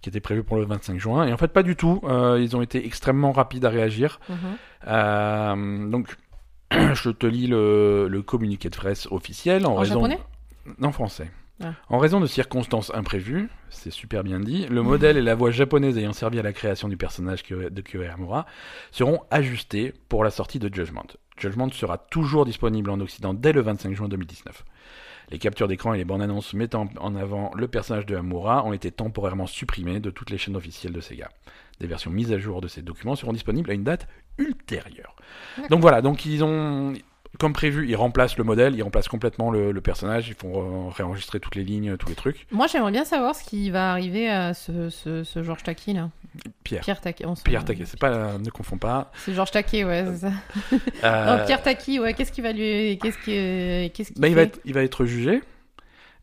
qui 0.00 0.08
était 0.10 0.20
prévue 0.20 0.42
pour 0.44 0.56
le 0.56 0.64
25 0.64 0.98
juin. 0.98 1.26
Et 1.26 1.32
en 1.32 1.36
fait, 1.36 1.48
pas 1.48 1.62
du 1.62 1.74
tout. 1.76 2.00
Euh, 2.04 2.38
ils 2.40 2.54
ont 2.56 2.62
été 2.62 2.84
extrêmement 2.86 3.32
rapides 3.32 3.64
à 3.64 3.70
réagir. 3.70 4.20
Mhm. 4.28 4.36
Euh, 4.88 5.90
donc, 5.90 6.16
je 6.94 7.10
te 7.10 7.26
lis 7.26 7.46
le, 7.46 8.08
le 8.08 8.22
communiqué 8.22 8.68
de 8.70 8.76
presse 8.76 9.08
officiel 9.10 9.66
en, 9.66 9.72
En 9.72 9.76
raison. 9.76 9.94
japonais? 9.94 10.18
Non, 10.78 10.92
français. 10.92 11.30
Ah. 11.62 11.72
En 11.88 11.98
raison 11.98 12.20
de 12.20 12.26
circonstances 12.26 12.92
imprévues, 12.94 13.48
c'est 13.70 13.90
super 13.90 14.22
bien 14.22 14.40
dit, 14.40 14.66
le 14.66 14.82
modèle 14.82 15.16
et 15.16 15.22
la 15.22 15.34
voix 15.34 15.50
japonaise 15.50 15.96
ayant 15.96 16.12
servi 16.12 16.38
à 16.38 16.42
la 16.42 16.52
création 16.52 16.88
du 16.88 16.96
personnage 16.96 17.42
de 17.44 17.82
Kyoe 17.82 18.10
Hamura 18.12 18.46
seront 18.90 19.22
ajustés 19.30 19.94
pour 20.08 20.22
la 20.22 20.30
sortie 20.30 20.58
de 20.58 20.72
Judgment. 20.72 21.06
Judgment 21.38 21.70
sera 21.72 21.98
toujours 21.98 22.44
disponible 22.44 22.90
en 22.90 23.00
Occident 23.00 23.32
dès 23.32 23.52
le 23.52 23.62
25 23.62 23.94
juin 23.94 24.08
2019. 24.08 24.64
Les 25.30 25.38
captures 25.38 25.66
d'écran 25.66 25.92
et 25.92 25.98
les 25.98 26.04
bandes 26.04 26.22
annonces 26.22 26.54
mettant 26.54 26.88
en 27.00 27.16
avant 27.16 27.50
le 27.56 27.66
personnage 27.66 28.06
de 28.06 28.14
Hamura 28.14 28.64
ont 28.64 28.72
été 28.72 28.92
temporairement 28.92 29.46
supprimés 29.46 29.98
de 29.98 30.10
toutes 30.10 30.30
les 30.30 30.38
chaînes 30.38 30.56
officielles 30.56 30.92
de 30.92 31.00
Sega. 31.00 31.30
Des 31.80 31.86
versions 31.86 32.10
mises 32.10 32.32
à 32.32 32.38
jour 32.38 32.60
de 32.60 32.68
ces 32.68 32.82
documents 32.82 33.16
seront 33.16 33.32
disponibles 33.32 33.70
à 33.70 33.74
une 33.74 33.82
date 33.82 34.06
ultérieure. 34.38 35.16
Donc 35.70 35.80
voilà, 35.80 36.00
donc 36.00 36.26
ils 36.26 36.44
ont, 36.44 36.94
comme 37.38 37.52
prévu, 37.52 37.88
ils 37.88 37.96
remplacent 37.96 38.36
le 38.38 38.44
modèle, 38.44 38.74
ils 38.76 38.82
remplacent 38.82 39.08
complètement 39.08 39.50
le, 39.50 39.72
le 39.72 39.80
personnage, 39.80 40.28
ils 40.28 40.34
font 40.34 40.88
réenregistrer 40.90 41.40
toutes 41.40 41.54
les 41.56 41.64
lignes, 41.64 41.96
tous 41.96 42.08
les 42.08 42.14
trucs. 42.14 42.46
Moi, 42.50 42.66
j'aimerais 42.66 42.92
bien 42.92 43.04
savoir 43.04 43.34
ce 43.34 43.44
qui 43.44 43.70
va 43.70 43.90
arriver 43.92 44.28
à 44.28 44.54
ce, 44.54 44.90
ce, 44.90 45.24
ce 45.24 45.42
Georges 45.42 45.62
Taki 45.62 45.92
là. 45.94 46.10
Pierre. 46.64 46.82
Pierre 46.82 47.00
Taki. 47.00 47.24
on 47.26 47.34
se- 47.34 47.42
Pierre 47.42 47.64
Taquet, 47.64 47.84
c'est 47.86 47.98
pas, 47.98 48.10
euh, 48.12 48.38
ne 48.38 48.50
confonds 48.50 48.78
pas. 48.78 49.10
C'est 49.24 49.32
Georges 49.32 49.50
Taki, 49.52 49.84
ouais, 49.84 50.04
c'est 50.12 50.28
ça. 50.28 50.32
Euh, 51.04 51.36
Non, 51.38 51.44
Pierre 51.46 51.62
Taki, 51.62 51.98
ouais, 52.00 52.12
qu'est-ce 52.14 52.32
qu'il 52.32 52.44
va 52.44 52.52
lui. 52.52 52.98
Qu'est-ce 52.98 53.18
qui. 53.18 53.90
Qu'est-ce 53.94 54.12
qu'il 54.12 54.20
bah, 54.20 54.28
il 54.28 54.34
va 54.34 54.42
être, 54.42 54.60
il 54.64 54.74
va 54.74 54.82
être 54.82 55.04
jugé. 55.06 55.40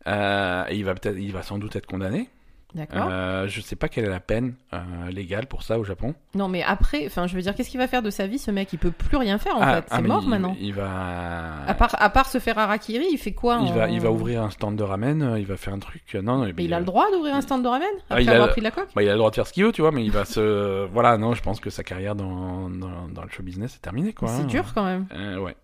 Euh, 0.06 0.64
et 0.68 0.76
il 0.76 0.84
va 0.84 0.94
peut-être, 0.94 1.16
il 1.18 1.32
va 1.32 1.42
sans 1.42 1.58
doute 1.58 1.76
être 1.76 1.86
condamné. 1.86 2.28
D'accord. 2.74 3.08
Euh, 3.10 3.46
je 3.46 3.60
sais 3.60 3.76
pas 3.76 3.88
quelle 3.88 4.04
est 4.04 4.10
la 4.10 4.18
peine 4.20 4.54
euh, 4.72 4.78
légale 5.10 5.46
pour 5.46 5.62
ça 5.62 5.78
au 5.78 5.84
Japon. 5.84 6.14
Non, 6.34 6.48
mais 6.48 6.62
après, 6.62 7.04
enfin, 7.06 7.26
je 7.28 7.36
veux 7.36 7.42
dire, 7.42 7.54
qu'est-ce 7.54 7.70
qu'il 7.70 7.78
va 7.78 7.86
faire 7.86 8.02
de 8.02 8.10
sa 8.10 8.26
vie, 8.26 8.38
ce 8.38 8.50
mec? 8.50 8.72
Il 8.72 8.78
peut 8.78 8.90
plus 8.90 9.16
rien 9.16 9.38
faire, 9.38 9.56
en 9.56 9.60
Ah, 9.62 9.74
fait. 9.76 9.86
ah, 9.90 9.96
C'est 9.96 10.02
mais 10.02 10.08
mort 10.08 10.22
il, 10.24 10.28
maintenant. 10.30 10.56
Il 10.60 10.74
va, 10.74 11.62
À 11.66 11.74
part, 11.74 11.94
à 11.98 12.10
part 12.10 12.26
se 12.28 12.38
faire 12.38 12.58
harakiri, 12.58 13.06
il 13.12 13.18
fait 13.18 13.32
quoi 13.32 13.58
il 13.62 13.68
en- 13.70 13.74
va, 13.74 13.88
il 13.88 14.00
va 14.00 14.10
ouvrir 14.10 14.42
un 14.42 14.50
stand 14.50 14.76
de 14.76 14.82
ramen. 14.82 15.22
euh, 15.22 15.38
Il 15.38 15.46
va 15.46 15.56
faire 15.56 15.72
un 15.74 15.78
truc. 15.78 16.02
euh, 16.14 16.22
Non, 16.22 16.38
non. 16.38 16.50
Mais 16.56 16.64
il 16.64 16.74
a 16.74 16.80
le 16.80 16.84
droit 16.84 17.06
d'ouvrir 17.12 17.34
un 17.36 17.40
stand 17.42 17.62
de 17.62 17.68
ramen 17.68 17.86
Ah, 18.10 18.14
Après 18.14 18.24
il 18.24 18.28
a- 18.30 18.32
avoir 18.34 18.50
pris 18.50 18.60
de 18.60 18.64
la 18.64 18.70
coque? 18.72 18.88
Bah, 18.94 19.02
il 19.02 19.08
a 19.08 19.12
le 19.12 19.18
droit 19.18 19.30
de 19.30 19.34
faire 19.36 19.46
ce 19.46 19.52
qu'il 19.52 19.64
veut, 19.64 19.72
tu 19.72 19.80
vois, 19.82 19.92
mais 19.92 20.04
il 20.04 20.10
va 20.10 20.24
se. 20.24 20.86
Voilà, 20.92 21.16
non, 21.16 21.34
je 21.34 21.42
pense 21.42 21.60
que 21.60 21.70
sa 21.70 21.84
carrière 21.84 22.14
dans, 22.16 22.68
dans, 22.70 23.08
dans 23.08 23.22
le 23.22 23.28
show 23.30 23.42
business 23.44 23.76
est 23.76 23.80
terminée, 23.82 24.12
quoi. 24.12 24.28
C'est 24.28 24.42
hein. 24.42 24.46
dur 24.46 24.64
quand 24.74 24.84
même. 24.84 25.06
Euh, 25.14 25.38
ouais. 25.38 25.54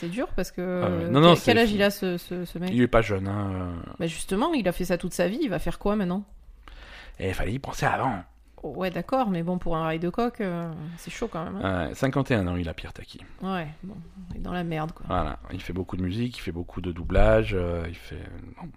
C'est 0.00 0.08
dur 0.08 0.28
parce 0.36 0.50
que. 0.52 0.60
Ah 0.84 0.90
ouais. 0.90 1.04
euh, 1.04 1.10
Non, 1.10 1.20
non, 1.20 1.34
quel, 1.36 1.58
âge 1.58 1.72
il 1.72 1.82
a 1.82 1.90
ce, 1.90 2.16
ce, 2.18 2.44
ce 2.44 2.58
mec? 2.58 2.70
Il 2.72 2.80
est 2.82 2.86
pas 2.88 3.02
jeune, 3.02 3.26
hein. 3.28 3.72
Bah 3.98 4.06
justement, 4.06 4.52
il 4.54 4.66
a 4.68 4.72
fait 4.72 4.84
ça 4.84 4.96
toute 4.98 5.12
sa 5.12 5.28
vie, 5.28 5.38
il 5.42 5.50
va 5.50 5.58
faire 5.58 5.78
quoi 5.78 5.96
maintenant? 5.96 6.24
Et 7.18 7.28
il 7.28 7.34
fallait 7.34 7.52
y 7.52 7.58
penser 7.58 7.84
avant. 7.86 8.22
Oh, 8.62 8.72
Ouais, 8.76 8.90
d'accord, 8.90 9.28
mais 9.30 9.42
bon, 9.42 9.58
pour 9.58 9.76
un 9.76 9.82
rail 9.82 9.98
de 9.98 10.08
coque, 10.08 10.40
euh, 10.40 10.70
c'est 10.96 11.10
chaud 11.10 11.28
quand 11.28 11.44
même. 11.44 11.56
hein. 11.56 11.88
Euh, 11.90 11.94
51 11.94 12.46
ans, 12.46 12.56
il 12.56 12.68
a 12.68 12.74
Pierre 12.74 12.92
Taki. 12.92 13.20
Ouais, 13.42 13.68
bon, 13.82 13.94
il 14.32 14.38
est 14.38 14.40
dans 14.40 14.52
la 14.52 14.64
merde 14.64 14.92
quoi. 14.92 15.04
Voilà, 15.08 15.38
il 15.52 15.60
fait 15.60 15.72
beaucoup 15.72 15.96
de 15.96 16.02
musique, 16.02 16.36
il 16.38 16.40
fait 16.40 16.52
beaucoup 16.52 16.80
de 16.80 16.90
doublage, 16.92 17.54
euh, 17.54 17.84
il 17.88 17.94
fait. 17.96 18.22
bon. 18.60 18.68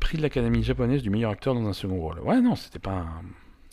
Prix 0.00 0.16
de 0.18 0.22
l'Académie 0.22 0.62
japonaise 0.62 1.02
du 1.02 1.10
meilleur 1.10 1.30
acteur 1.32 1.54
dans 1.54 1.66
un 1.66 1.72
second 1.72 1.98
rôle. 2.00 2.20
Ouais, 2.20 2.40
non, 2.40 2.56
c'était 2.56 2.78
pas 2.78 2.92
un, 2.92 3.22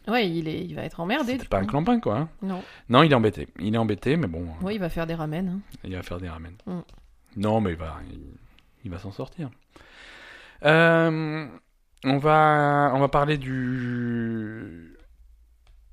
Ouais, 0.08 0.30
il, 0.30 0.48
est, 0.48 0.64
il 0.66 0.76
va 0.76 0.84
être 0.84 1.00
emmerdé. 1.00 1.34
c'était 1.34 1.46
pas 1.48 1.60
un 1.60 1.66
clampin, 1.66 2.00
quoi. 2.00 2.18
hein. 2.18 2.30
Non. 2.42 2.62
Non, 2.90 3.04
il 3.04 3.12
est 3.12 3.16
embêté. 3.16 3.48
Il 3.60 3.74
est 3.74 3.78
embêté, 3.78 4.18
mais 4.18 4.28
bon, 4.28 4.48
Ouais, 4.62 4.76
il 4.76 4.80
va 4.80 4.90
faire 4.90 5.08
des 5.08 5.16
ramen. 5.16 5.48
hein. 5.50 5.60
il 5.84 5.96
va 5.96 6.04
faire 6.04 6.20
des 6.20 6.30
ramen. 6.30 6.54
Mm. 6.66 6.80
Non, 7.38 7.60
mais 7.62 7.72
il 7.72 7.78
va, 7.78 7.98
il, 8.12 8.20
il 8.84 8.92
va 8.92 9.00
s'en 9.00 9.12
sortir. 9.12 9.50
Euh, 10.64 11.48
On 12.04 12.18
va, 12.18 12.92
on 12.94 13.00
va 13.00 13.08
parler 13.08 13.38
du 13.38 14.96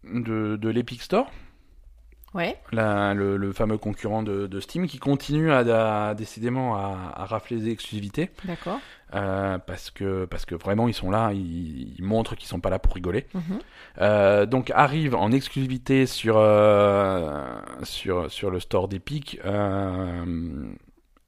de, 0.05 0.57
de 0.57 0.69
l'Epic 0.69 1.01
Store, 1.03 1.31
Ouais. 2.35 2.57
la- 2.73 3.13
le, 3.15 3.37
le 3.37 3.53
fameux 3.53 3.77
concurrent 3.79 4.23
de, 4.23 4.47
de 4.47 4.61
Steam, 4.61 4.87
qui 4.87 4.99
continue 4.99 5.51
à, 5.53 6.09
à- 6.09 6.15
décidément 6.15 6.77
à, 6.77 7.13
à 7.15 7.25
rafler 7.27 7.59
des 7.59 7.71
exclusivités, 7.71 8.31
D'accord. 8.45 8.81
euh, 9.15 9.59
parce 9.59 9.91
que 9.91 10.25
parce 10.25 10.47
que 10.47 10.55
vraiment 10.55 10.89
ils 10.89 10.95
sont 10.95 11.11
là, 11.11 11.33
ils, 11.35 11.95
ils 11.99 12.03
montrent 12.05 12.35
qu'ils 12.35 12.49
sont 12.49 12.61
pas 12.61 12.71
là 12.71 12.79
pour 12.79 12.95
rigoler. 12.95 13.27
Mhm. 13.35 13.59
Euh, 14.01 14.47
donc 14.47 14.71
arrive 14.75 15.15
en 15.15 15.31
exclusivité 15.33 16.07
sur 16.07 16.37
euh, 16.39 17.45
sur 17.83 18.31
sur 18.33 18.51
le 18.51 18.61
store 18.61 18.89
d'Epic 18.89 19.39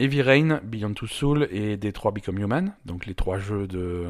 Heavy 0.01 0.23
Rain, 0.23 0.61
Beyond 0.65 0.95
Two 0.95 1.07
Soul 1.07 1.49
et 1.51 1.77
Detroit 1.77 2.13
Become 2.13 2.39
Human, 2.39 2.73
donc 2.87 3.07
les 3.07 3.15
trois 3.15 3.39
jeux 3.39 3.67
de 3.67 4.07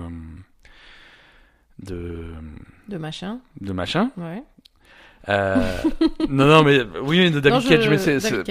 de 1.81 2.27
De 2.89 2.97
machin. 2.99 3.41
de 3.61 3.73
machin. 3.73 4.11
Ouais. 4.17 4.43
Euh, 5.29 5.57
non 6.29 6.47
non 6.47 6.63
mais 6.63 6.81
oui 7.03 7.31
de 7.31 7.41
David 7.41 7.55
Non, 7.57 7.61
je- 7.61 7.69
Cage, 7.69 7.89
mais 7.89 7.99
c'est, 7.99 8.19
euh, 8.23 8.43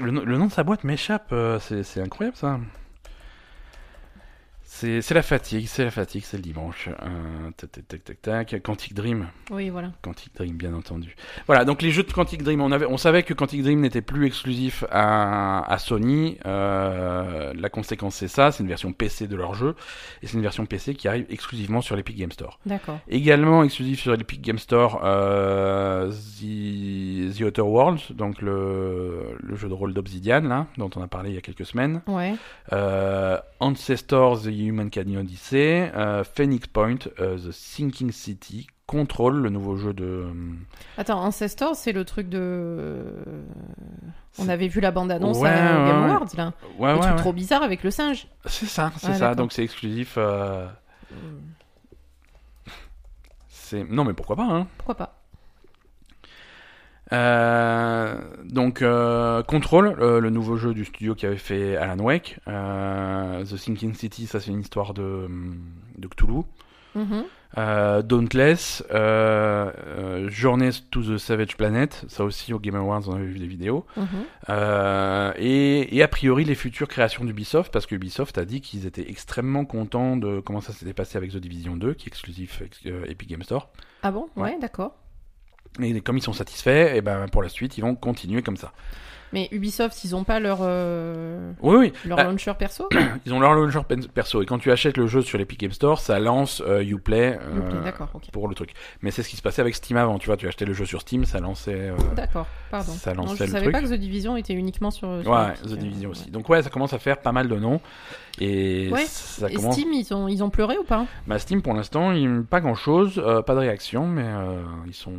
le, 0.00 0.10
nom- 0.10 0.22
le 0.24 0.36
nom 0.38 0.46
de 0.46 0.52
sa 0.52 0.62
boîte 0.64 0.84
m'échappe, 0.84 1.28
euh, 1.32 1.58
c'est 1.60 2.00
incroyable 2.00 2.36
ça. 2.36 2.58
C'est, 4.80 5.10
la 5.10 5.22
fatigue, 5.22 5.66
c'est 5.66 5.82
la 5.82 5.90
fatigue, 5.90 6.22
c'est 6.24 6.36
le 6.36 6.42
dimanche. 6.44 6.88
Euh, 6.88 7.50
tac, 7.56 7.72
tac, 7.88 8.04
tac, 8.04 8.22
tac. 8.22 8.62
Quantic 8.62 8.94
Dream, 8.94 9.26
Oui, 9.50 9.70
voilà. 9.70 9.90
Quantic 10.02 10.32
Dream, 10.36 10.56
bien 10.56 10.72
entendu. 10.72 11.16
Voilà, 11.46 11.64
donc 11.64 11.82
les 11.82 11.90
jeux 11.90 12.04
de 12.04 12.12
Quantic 12.12 12.44
Dream, 12.44 12.60
on, 12.60 12.70
avait, 12.70 12.86
on 12.86 12.96
savait 12.96 13.24
que 13.24 13.34
Quantic 13.34 13.64
Dream 13.64 13.80
n'était 13.80 14.02
plus 14.02 14.24
exclusif 14.26 14.84
à, 14.92 15.68
à 15.68 15.78
Sony. 15.78 16.38
Euh, 16.46 17.52
la 17.56 17.68
conséquence, 17.70 18.14
c'est 18.14 18.28
ça, 18.28 18.52
c'est 18.52 18.62
une 18.62 18.68
version 18.68 18.92
PC 18.92 19.26
de 19.26 19.34
leur 19.34 19.54
jeu, 19.54 19.74
et 20.22 20.28
c'est 20.28 20.34
une 20.34 20.42
version 20.42 20.64
PC 20.64 20.94
qui 20.94 21.08
arrive 21.08 21.26
exclusivement 21.28 21.80
sur 21.80 21.96
l'Epic 21.96 22.16
Game 22.16 22.30
Store. 22.30 22.60
D'accord. 22.64 23.00
Également 23.08 23.64
exclusif 23.64 24.00
sur 24.00 24.16
l'Epic 24.16 24.40
Game 24.42 24.58
Store, 24.58 25.00
euh, 25.02 26.12
The, 26.12 27.36
The 27.36 27.40
Outer 27.40 27.62
Worlds, 27.62 28.12
donc 28.12 28.40
le, 28.40 29.36
le 29.40 29.56
jeu 29.56 29.68
de 29.68 29.74
rôle 29.74 29.92
d'Obsidian, 29.92 30.42
là, 30.42 30.66
dont 30.76 30.90
on 30.94 31.02
a 31.02 31.08
parlé 31.08 31.30
il 31.30 31.34
y 31.34 31.38
a 31.38 31.40
quelques 31.40 31.66
semaines. 31.66 32.00
Ouais. 32.06 32.34
Ancestors, 33.60 34.42
The 34.42 34.67
Humankind 34.68 35.16
Odyssey, 35.16 35.90
euh, 35.94 36.24
Phoenix 36.24 36.66
Point, 36.66 36.98
euh, 37.18 37.36
The 37.38 37.50
Sinking 37.52 38.12
City, 38.12 38.66
Control, 38.86 39.36
le 39.42 39.50
nouveau 39.50 39.76
jeu 39.76 39.92
de... 39.92 40.04
euh, 40.04 40.32
Attends, 40.96 41.22
Ancestor, 41.22 41.74
c'est 41.76 41.92
le 41.92 42.04
truc 42.04 42.28
de. 42.28 43.04
On 44.38 44.48
avait 44.48 44.68
vu 44.68 44.80
la 44.80 44.90
bande-annonce 44.90 45.38
Ouais, 45.38 45.48
à 45.50 45.88
Game 45.88 46.02
ouais. 46.04 46.10
Awards, 46.10 46.28
là. 46.36 46.52
Ouais, 46.78 46.92
le 46.92 46.98
ouais, 47.00 47.06
truc 47.06 47.16
trop 47.16 47.32
bizarre 47.32 47.62
avec 47.62 47.82
le 47.82 47.90
singe. 47.90 48.28
C'est 48.46 48.66
ça, 48.66 48.92
c'est 48.98 49.14
ça. 49.14 49.34
Donc 49.34 49.52
c'est 49.52 49.64
exclusif. 49.64 50.14
euh, 50.16 50.66
non, 53.90 54.04
mais 54.04 54.14
pourquoi 54.14 54.36
pas 54.36 54.44
hein. 54.44 54.66
Pourquoi 54.78 54.94
pas 54.94 55.17
Euh, 57.12 58.16
donc 58.44 58.82
euh, 58.82 59.42
Control, 59.42 59.96
euh, 60.00 60.20
le 60.20 60.30
nouveau 60.30 60.56
jeu 60.56 60.74
du 60.74 60.84
studio 60.84 61.14
qui 61.14 61.26
avait 61.26 61.36
fait 61.36 61.76
Alan 61.76 62.02
Wake. 62.02 62.38
Euh, 62.48 63.44
The 63.44 63.56
Sinking 63.56 63.94
City, 63.94 64.26
ça 64.26 64.40
c'est 64.40 64.50
une 64.50 64.60
histoire 64.60 64.94
de 64.94 65.28
de 65.96 66.08
Cthulhu. 66.08 66.42
Mhm. 66.94 67.24
Euh, 67.56 68.02
Dauntless, 68.02 68.82
Journeys 70.28 70.82
to 70.90 71.02
the 71.02 71.18
Savage 71.18 71.56
Planet, 71.56 72.04
ça 72.08 72.24
aussi 72.24 72.52
au 72.52 72.58
Game 72.58 72.74
Awards 72.74 73.08
on 73.08 73.14
avait 73.14 73.24
vu 73.26 73.38
des 73.38 73.46
vidéos. 73.46 73.86
Mhm. 73.96 74.06
Euh, 74.50 75.32
et, 75.36 75.96
et 75.96 76.02
a 76.02 76.08
priori 76.08 76.44
les 76.44 76.54
futures 76.54 76.88
créations 76.88 77.24
d'Ubisoft, 77.24 77.72
parce 77.72 77.86
que 77.86 77.94
Ubisoft 77.94 78.36
a 78.38 78.44
dit 78.44 78.60
qu'ils 78.60 78.86
étaient 78.86 79.08
extrêmement 79.08 79.64
contents 79.64 80.16
de 80.16 80.40
comment 80.40 80.60
ça 80.60 80.72
s'était 80.72 80.92
passé 80.92 81.16
avec 81.16 81.32
The 81.32 81.38
Division 81.38 81.76
2, 81.76 81.94
qui 81.94 82.06
est 82.06 82.08
exclusif 82.08 82.62
euh, 82.86 83.04
Epic 83.06 83.28
Game 83.30 83.42
Store. 83.42 83.70
Ah 84.02 84.10
bon? 84.10 84.28
Ouais. 84.36 84.42
Ouais, 84.42 84.58
d'accord. 84.60 84.94
Et 85.82 86.00
comme 86.00 86.16
ils 86.18 86.22
sont 86.22 86.32
satisfaits, 86.32 86.94
et 86.96 87.00
ben 87.02 87.26
pour 87.28 87.42
la 87.42 87.48
suite 87.48 87.78
ils 87.78 87.82
vont 87.82 87.94
continuer 87.94 88.42
comme 88.42 88.56
ça. 88.56 88.72
Mais 89.34 89.46
Ubisoft, 89.52 90.04
ils 90.04 90.16
ont 90.16 90.24
pas 90.24 90.40
leur, 90.40 90.60
euh, 90.62 91.52
Oui, 91.60 91.76
oui, 91.76 91.92
leur 92.06 92.18
Ah. 92.18 92.24
launcher 92.24 92.54
perso 92.58 92.88
ils 93.26 93.34
ont 93.34 93.40
leur 93.40 93.52
launcher 93.52 93.80
perso. 94.14 94.40
Et 94.42 94.46
quand 94.46 94.58
tu 94.58 94.72
achètes 94.72 94.96
le 94.96 95.06
jeu 95.06 95.20
sur 95.20 95.36
l'Epic 95.36 95.60
Game 95.60 95.70
Store, 95.72 96.00
ça 96.00 96.18
lance 96.18 96.62
euh, 96.66 96.82
Uplay 96.82 97.38
euh, 97.38 97.90
ok. 98.14 98.30
pour 98.32 98.48
le 98.48 98.54
truc. 98.54 98.72
Mais 99.02 99.10
c'est 99.10 99.22
ce 99.22 99.28
qui 99.28 99.36
se 99.36 99.42
passait 99.42 99.60
avec 99.60 99.74
Steam 99.74 99.98
avant. 99.98 100.18
Tu 100.18 100.28
vois, 100.28 100.38
tu 100.38 100.48
achetais 100.48 100.64
le 100.64 100.72
jeu 100.72 100.86
sur 100.86 101.02
Steam, 101.02 101.26
ça 101.26 101.40
lançait. 101.40 101.90
euh, 101.90 101.96
D'accord, 102.16 102.46
pardon. 102.70 102.90
ça 102.92 103.12
Non, 103.12 103.24
lançait 103.24 103.36
je 103.36 103.42
le 103.44 103.48
savais 103.50 103.62
truc. 103.64 103.72
pas 103.74 103.82
que 103.82 103.88
The 103.94 103.98
Division 104.00 104.34
était 104.38 104.54
uniquement 104.54 104.90
sur. 104.90 105.20
sur 105.22 105.30
Ouais, 105.30 105.52
The 105.62 105.74
Division 105.74 106.08
aussi. 106.08 106.24
ouais. 106.24 106.30
Donc 106.30 106.48
ouais, 106.48 106.62
ça 106.62 106.70
commence 106.70 106.94
à 106.94 106.98
faire 106.98 107.18
pas 107.20 107.32
mal 107.32 107.48
de 107.48 107.56
noms. 107.56 107.82
Et 108.40 108.88
Ouais. 108.90 109.04
ça 109.04 109.50
Et 109.50 109.56
commence. 109.56 109.74
Steam, 109.74 109.92
ils 109.92 110.14
ont, 110.14 110.26
ils 110.28 110.42
ont 110.42 110.48
pleuré 110.48 110.78
ou 110.78 110.84
pas? 110.84 111.04
Bah, 111.26 111.38
Steam, 111.38 111.60
pour 111.60 111.74
l'instant, 111.74 112.14
pas 112.48 112.60
grand 112.62 112.74
chose, 112.76 113.22
pas 113.46 113.54
de 113.54 113.60
réaction, 113.60 114.06
mais 114.06 114.24
ils 114.86 114.94
sont. 114.94 115.12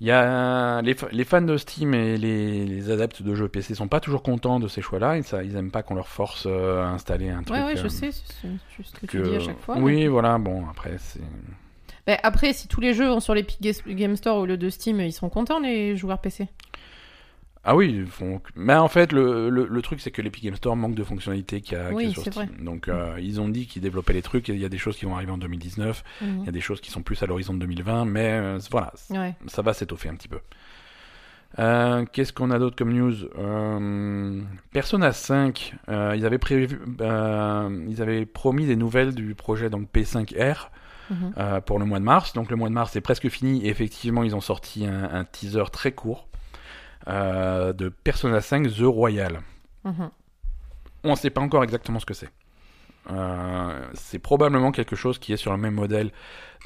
Il 0.00 0.06
y 0.06 0.12
a 0.12 0.80
les, 0.82 0.94
les 1.10 1.24
fans 1.24 1.42
de 1.42 1.56
Steam 1.56 1.92
et 1.92 2.16
les, 2.16 2.64
les 2.66 2.90
adeptes 2.90 3.22
de 3.22 3.34
jeux 3.34 3.48
PC 3.48 3.74
sont 3.74 3.88
pas 3.88 3.98
toujours 3.98 4.22
contents 4.22 4.60
de 4.60 4.68
ces 4.68 4.80
choix-là. 4.80 5.16
Ils, 5.16 5.24
ça, 5.24 5.42
ils 5.42 5.56
aiment 5.56 5.72
pas 5.72 5.82
qu'on 5.82 5.96
leur 5.96 6.06
force 6.08 6.44
euh, 6.46 6.82
à 6.84 6.88
installer 6.90 7.30
un 7.30 7.42
truc. 7.42 7.56
Ouais, 7.56 7.64
ouais, 7.64 7.76
je 7.76 7.86
euh, 7.86 7.88
sais, 7.88 8.10
c'est 8.12 8.48
ce 8.84 8.92
que, 9.00 9.06
tu 9.06 9.22
dis 9.22 9.34
à 9.36 9.40
chaque 9.40 9.58
fois. 9.60 9.76
Oui, 9.78 9.96
mais- 9.96 10.08
voilà. 10.08 10.38
Bon, 10.38 10.64
après, 10.70 10.96
c'est. 10.98 11.20
Bah, 12.06 12.16
après, 12.22 12.52
si 12.52 12.68
tous 12.68 12.80
les 12.80 12.94
jeux 12.94 13.10
ont 13.10 13.20
sur 13.20 13.34
l'Epic 13.34 13.60
Ga- 13.60 13.72
Game 13.94 14.14
Store 14.16 14.36
au 14.38 14.46
lieu 14.46 14.56
de 14.56 14.70
Steam, 14.70 15.00
ils 15.00 15.12
seront 15.12 15.28
contents, 15.30 15.58
les 15.58 15.96
joueurs 15.96 16.20
PC. 16.20 16.48
Ah 17.70 17.76
oui, 17.76 18.06
font. 18.06 18.40
Mais 18.56 18.74
en 18.74 18.88
fait, 18.88 19.12
le, 19.12 19.50
le, 19.50 19.66
le 19.66 19.82
truc, 19.82 20.00
c'est 20.00 20.10
que 20.10 20.22
l'Epic 20.22 20.42
Game 20.42 20.54
Store 20.56 20.74
manque 20.74 20.94
de 20.94 21.04
fonctionnalités 21.04 21.60
qu'il 21.60 21.76
y 21.76 21.80
a, 21.80 21.90
qu'il 21.92 22.00
y 22.00 22.04
a 22.06 22.08
Oui, 22.08 22.12
sur. 22.14 22.32
Donc, 22.60 22.88
euh, 22.88 23.16
ils 23.20 23.42
ont 23.42 23.48
dit 23.50 23.66
qu'ils 23.66 23.82
développaient 23.82 24.14
les 24.14 24.22
trucs. 24.22 24.48
et 24.48 24.54
Il 24.54 24.58
y 24.58 24.64
a 24.64 24.70
des 24.70 24.78
choses 24.78 24.96
qui 24.96 25.04
vont 25.04 25.14
arriver 25.14 25.32
en 25.32 25.36
2019. 25.38 26.02
Mhm. 26.22 26.38
Il 26.40 26.46
y 26.46 26.48
a 26.48 26.52
des 26.52 26.62
choses 26.62 26.80
qui 26.80 26.90
sont 26.90 27.02
plus 27.02 27.22
à 27.22 27.26
l'horizon 27.26 27.52
de 27.52 27.58
2020. 27.58 28.06
Mais 28.06 28.30
euh, 28.32 28.58
voilà, 28.70 28.92
Ouais. 29.10 29.34
ça 29.48 29.60
va 29.60 29.74
s'étoffer 29.74 30.08
un 30.08 30.14
petit 30.14 30.28
peu. 30.28 30.38
Euh, 31.58 32.04
Qu'est-ce 32.12 32.32
qu'on 32.32 32.50
a 32.50 32.58
d'autre 32.58 32.76
comme 32.76 32.92
news? 32.92 33.14
Persona 34.72 35.12
5, 35.12 35.74
euh, 35.88 36.14
ils 36.16 36.24
avaient 36.26 36.38
prévu, 36.38 36.80
ils 37.00 38.02
avaient 38.02 38.26
promis 38.26 38.66
des 38.66 38.76
nouvelles 38.76 39.14
du 39.14 39.34
projet 39.34 39.68
donc 39.70 39.88
P5R 39.92 40.70
Mhm. 41.10 41.32
euh, 41.38 41.60
pour 41.62 41.78
le 41.78 41.86
mois 41.86 41.98
de 42.00 42.04
mars. 42.04 42.34
Donc 42.34 42.50
le 42.50 42.56
mois 42.56 42.68
de 42.68 42.74
mars 42.74 42.94
est 42.96 43.00
presque 43.00 43.28
fini. 43.30 43.64
Et 43.64 43.68
effectivement, 43.68 44.22
ils 44.24 44.34
ont 44.36 44.40
sorti 44.42 44.86
un, 44.86 45.04
un 45.12 45.24
teaser 45.24 45.64
très 45.72 45.92
court 45.92 46.28
euh, 47.08 47.72
de 47.72 47.88
Persona 47.88 48.40
5 48.40 48.68
The 48.68 48.82
Royal. 48.82 49.40
Mhm. 49.84 50.10
On 51.04 51.10
ne 51.10 51.16
sait 51.16 51.30
pas 51.30 51.40
encore 51.40 51.64
exactement 51.64 52.00
ce 52.00 52.06
que 52.06 52.14
c'est. 52.14 52.28
Euh, 53.10 53.86
c'est 53.94 54.18
probablement 54.18 54.70
quelque 54.70 54.94
chose 54.96 55.18
qui 55.18 55.32
est 55.32 55.38
sur 55.38 55.50
le 55.52 55.56
même 55.56 55.74
modèle 55.74 56.10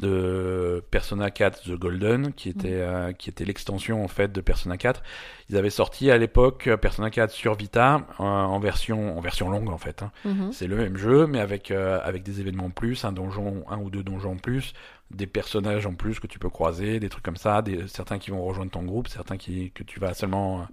de 0.01 0.83
Persona 0.91 1.31
4 1.31 1.63
The 1.63 1.73
Golden, 1.79 2.33
qui 2.33 2.49
était, 2.49 2.81
euh, 2.81 3.13
qui 3.13 3.31
était 3.31 3.45
l'extension 3.45 4.03
en 4.03 4.09
fait 4.09 4.33
de 4.33 4.41
Persona 4.41 4.77
4. 4.77 5.03
Ils 5.51 5.57
avaient 5.57 5.71
sorti 5.71 6.11
à 6.11 6.19
l'époque 6.19 6.69
Persona 6.81 7.11
4 7.11 7.31
sur 7.31 7.55
Vita 7.55 8.07
euh, 8.19 8.25
en 8.25 8.59
version 8.59 9.17
en 9.17 9.21
version 9.21 9.51
longue 9.51 9.69
en 9.69 9.79
fait. 9.79 10.03
hein. 10.03 10.11
Mhm. 10.25 10.51
C'est 10.53 10.67
le 10.67 10.77
même 10.77 10.97
jeu, 10.97 11.27
mais 11.27 11.39
avec 11.39 11.71
avec 11.71 12.23
des 12.25 12.41
événements 12.41 12.65
en 12.65 12.71
plus, 12.71 13.05
un 13.05 13.13
donjon, 13.13 13.65
un 13.71 13.79
ou 13.79 13.91
deux 13.91 14.03
donjons 14.03 14.33
en 14.33 14.37
plus, 14.37 14.73
des 15.15 15.27
personnages 15.27 15.87
en 15.87 15.95
plus 15.95 16.21
que 16.21 16.27
tu 16.27 16.39
peux 16.39 16.49
croiser, 16.51 17.01
des 17.01 17.09
trucs 17.09 17.25
comme 17.25 17.37
ça, 17.37 17.63
des, 17.63 17.87
certains 17.89 18.19
qui 18.19 18.31
vont 18.31 18.43
rejoindre 18.45 18.71
ton 18.71 18.83
groupe, 18.83 19.09
certains 19.09 19.37
qui 19.37 19.71
que 19.73 19.83
tu 19.83 20.01
vas 20.01 20.15
seulement 20.15 20.61
euh, 20.61 20.65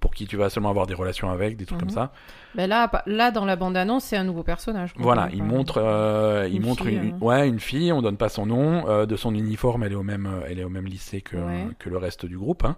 pour 0.00 0.12
qui 0.12 0.26
tu 0.26 0.36
vas 0.36 0.50
seulement 0.50 0.70
avoir 0.70 0.86
des 0.86 0.94
relations 0.94 1.30
avec, 1.30 1.56
des 1.56 1.64
trucs 1.66 1.78
Mhm. 1.80 1.86
comme 1.86 1.94
ça. 1.94 2.12
Bah 2.56 2.66
là, 2.66 2.88
pa- 2.88 3.04
là, 3.06 3.30
dans 3.30 3.44
la 3.44 3.54
bande-annonce, 3.56 4.04
c'est 4.04 4.16
un 4.16 4.24
nouveau 4.24 4.42
personnage. 4.42 4.92
Voilà, 4.96 5.28
il 5.32 5.44
montre, 5.44 5.78
euh, 5.78 6.48
il 6.50 6.56
une 6.56 6.62
montre 6.62 6.84
fille, 6.86 6.96
une, 6.96 7.14
euh. 7.14 7.18
ouais, 7.24 7.46
une 7.48 7.60
fille. 7.60 7.92
On 7.92 8.02
donne 8.02 8.16
pas 8.16 8.28
son 8.28 8.46
nom, 8.46 8.88
euh, 8.88 9.06
de 9.06 9.14
son 9.16 9.32
uniforme, 9.34 9.84
elle 9.84 9.92
est 9.92 9.96
au 9.96 10.02
même, 10.02 10.26
euh, 10.26 10.46
elle 10.48 10.58
est 10.58 10.64
au 10.64 10.68
même 10.70 10.86
lycée 10.86 11.20
que 11.20 11.36
Ouais. 11.36 11.68
que 11.78 11.88
le 11.88 11.98
reste 11.98 12.26
du 12.26 12.36
groupe. 12.36 12.64
hein. 12.64 12.76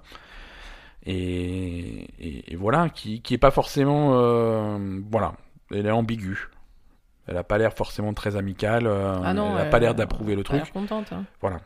Et, 1.06 2.06
et, 2.18 2.52
et 2.52 2.56
voilà, 2.56 2.88
qui 2.88 3.20
qui 3.20 3.34
est 3.34 3.38
pas 3.38 3.50
forcément, 3.50 4.12
euh, 4.14 5.00
voilà, 5.10 5.34
elle 5.70 5.86
est 5.86 5.90
ambiguë. 5.90 6.48
Elle 7.26 7.36
a 7.36 7.44
pas 7.44 7.58
l'air 7.58 7.72
forcément 7.72 8.12
très 8.12 8.36
amicale. 8.36 8.86
euh, 8.86 9.14
Ah 9.24 9.32
non, 9.34 9.56
elle 9.58 9.66
a 9.66 9.70
pas 9.70 9.78
l'air 9.78 9.94
d'approuver 9.94 10.34
le 10.34 10.42
elle 10.48 10.56
a 10.56 10.60
truc. 10.60 10.72
contente. 10.72 11.12
hein. 11.12 11.24
Voilà. 11.40 11.60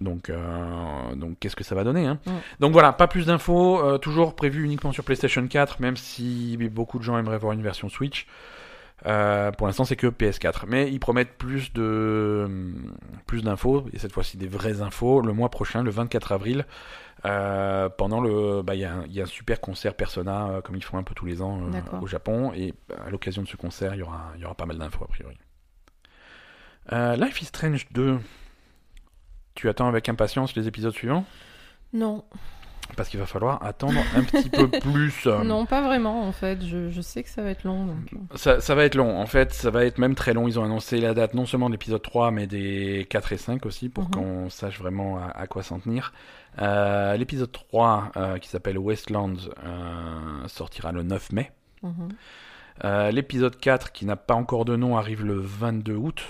Donc, 0.00 0.28
euh, 0.28 1.14
donc 1.14 1.38
qu'est-ce 1.40 1.56
que 1.56 1.64
ça 1.64 1.74
va 1.74 1.82
donner 1.82 2.06
hein. 2.06 2.18
Donc 2.60 2.72
voilà, 2.72 2.92
pas 2.92 3.06
plus 3.08 3.26
d'infos. 3.26 3.80
euh, 3.82 3.98
toujours 3.98 4.34
prévu 4.36 4.62
uniquement 4.64 4.92
sur 4.92 5.04
PlayStation 5.04 5.46
4, 5.46 5.80
même 5.80 5.96
si 5.96 6.56
beaucoup 6.70 6.98
de 6.98 7.02
gens 7.02 7.16
aimeraient 7.18 7.38
voir 7.38 7.52
une 7.52 7.62
version 7.62 7.88
Switch. 7.88 8.26
Euh, 9.04 9.52
pour 9.52 9.66
l'instant, 9.66 9.84
c'est 9.84 9.96
que 9.96 10.06
PS4. 10.06 10.64
Mais 10.66 10.90
ils 10.90 10.98
promettent 10.98 11.36
plus 11.36 11.72
de 11.74 12.48
plus 13.26 13.42
d'infos 13.42 13.86
et 13.92 13.98
cette 13.98 14.12
fois-ci 14.12 14.36
des 14.38 14.48
vraies 14.48 14.80
infos 14.80 15.20
le 15.20 15.32
mois 15.34 15.50
prochain, 15.50 15.82
le 15.82 15.90
24 15.90 16.32
avril. 16.32 16.64
Euh, 17.24 17.88
pendant 17.88 18.20
le, 18.20 18.62
bah, 18.62 18.74
il 18.74 18.80
y, 18.80 18.84
a 18.84 18.94
un- 18.94 19.04
il 19.06 19.12
y 19.12 19.20
a 19.20 19.24
un 19.24 19.26
super 19.26 19.60
concert 19.60 19.94
Persona 19.94 20.48
euh, 20.48 20.60
comme 20.60 20.76
ils 20.76 20.84
font 20.84 20.98
un 20.98 21.02
peu 21.02 21.14
tous 21.14 21.26
les 21.26 21.42
ans 21.42 21.58
au 22.00 22.06
Japon 22.06 22.52
et 22.54 22.74
à 23.04 23.10
l'occasion 23.10 23.42
de 23.42 23.48
ce 23.48 23.56
concert, 23.56 23.94
il 23.94 23.98
y 23.98 24.02
aura, 24.02 24.32
il 24.36 24.42
y 24.42 24.44
aura 24.44 24.54
pas 24.54 24.66
mal 24.66 24.78
d'infos 24.78 25.04
a 25.04 25.08
priori. 25.08 25.36
Life 26.90 27.42
is 27.42 27.46
Strange 27.46 27.86
2. 27.92 28.18
Tu 29.54 29.68
attends 29.68 29.88
avec 29.88 30.08
impatience 30.08 30.54
les 30.56 30.68
épisodes 30.68 30.92
suivants? 30.94 31.24
Non. 31.92 32.24
Parce 32.96 33.08
qu'il 33.08 33.18
va 33.20 33.26
falloir 33.26 33.62
attendre 33.64 33.98
un 34.14 34.22
petit 34.22 34.48
peu 34.48 34.68
plus. 34.80 35.26
Non, 35.26 35.66
pas 35.66 35.82
vraiment 35.82 36.22
en 36.26 36.32
fait. 36.32 36.64
Je, 36.64 36.90
je 36.90 37.00
sais 37.00 37.22
que 37.22 37.28
ça 37.28 37.42
va 37.42 37.50
être 37.50 37.64
long. 37.64 37.86
donc, 37.86 37.96
euh. 38.12 38.36
Ça, 38.36 38.60
ça 38.60 38.74
va 38.74 38.84
être 38.84 38.94
long. 38.94 39.18
En 39.18 39.26
fait, 39.26 39.52
ça 39.52 39.70
va 39.70 39.84
être 39.84 39.98
même 39.98 40.14
très 40.14 40.32
long. 40.34 40.46
Ils 40.48 40.58
ont 40.58 40.64
annoncé 40.64 40.98
la 41.00 41.14
date 41.14 41.34
non 41.34 41.46
seulement 41.46 41.68
de 41.68 41.74
l'épisode 41.74 42.02
3, 42.02 42.30
mais 42.30 42.46
des 42.46 43.06
4 43.10 43.32
et 43.32 43.36
5 43.38 43.66
aussi, 43.66 43.88
pour 43.88 44.04
Mhm. 44.04 44.10
qu'on 44.10 44.50
sache 44.50 44.78
vraiment 44.78 45.18
à, 45.18 45.26
à 45.28 45.46
quoi 45.46 45.62
s'en 45.62 45.80
tenir. 45.80 46.12
Euh, 46.60 47.16
l'épisode 47.16 47.52
3, 47.52 48.12
euh, 48.16 48.38
qui 48.38 48.48
s'appelle 48.48 48.78
Westlands, 48.78 49.34
euh, 49.64 50.48
sortira 50.48 50.92
le 50.92 51.02
9 51.02 51.32
mai. 51.32 51.52
Mhm. 51.82 52.08
L'épisode 53.12 53.56
4, 53.58 53.92
qui 53.92 54.04
n'a 54.06 54.16
pas 54.16 54.34
encore 54.34 54.64
de 54.66 54.76
nom, 54.76 54.96
arrive 54.96 55.24
le 55.24 55.38
22 55.40 55.94
août. 55.94 56.22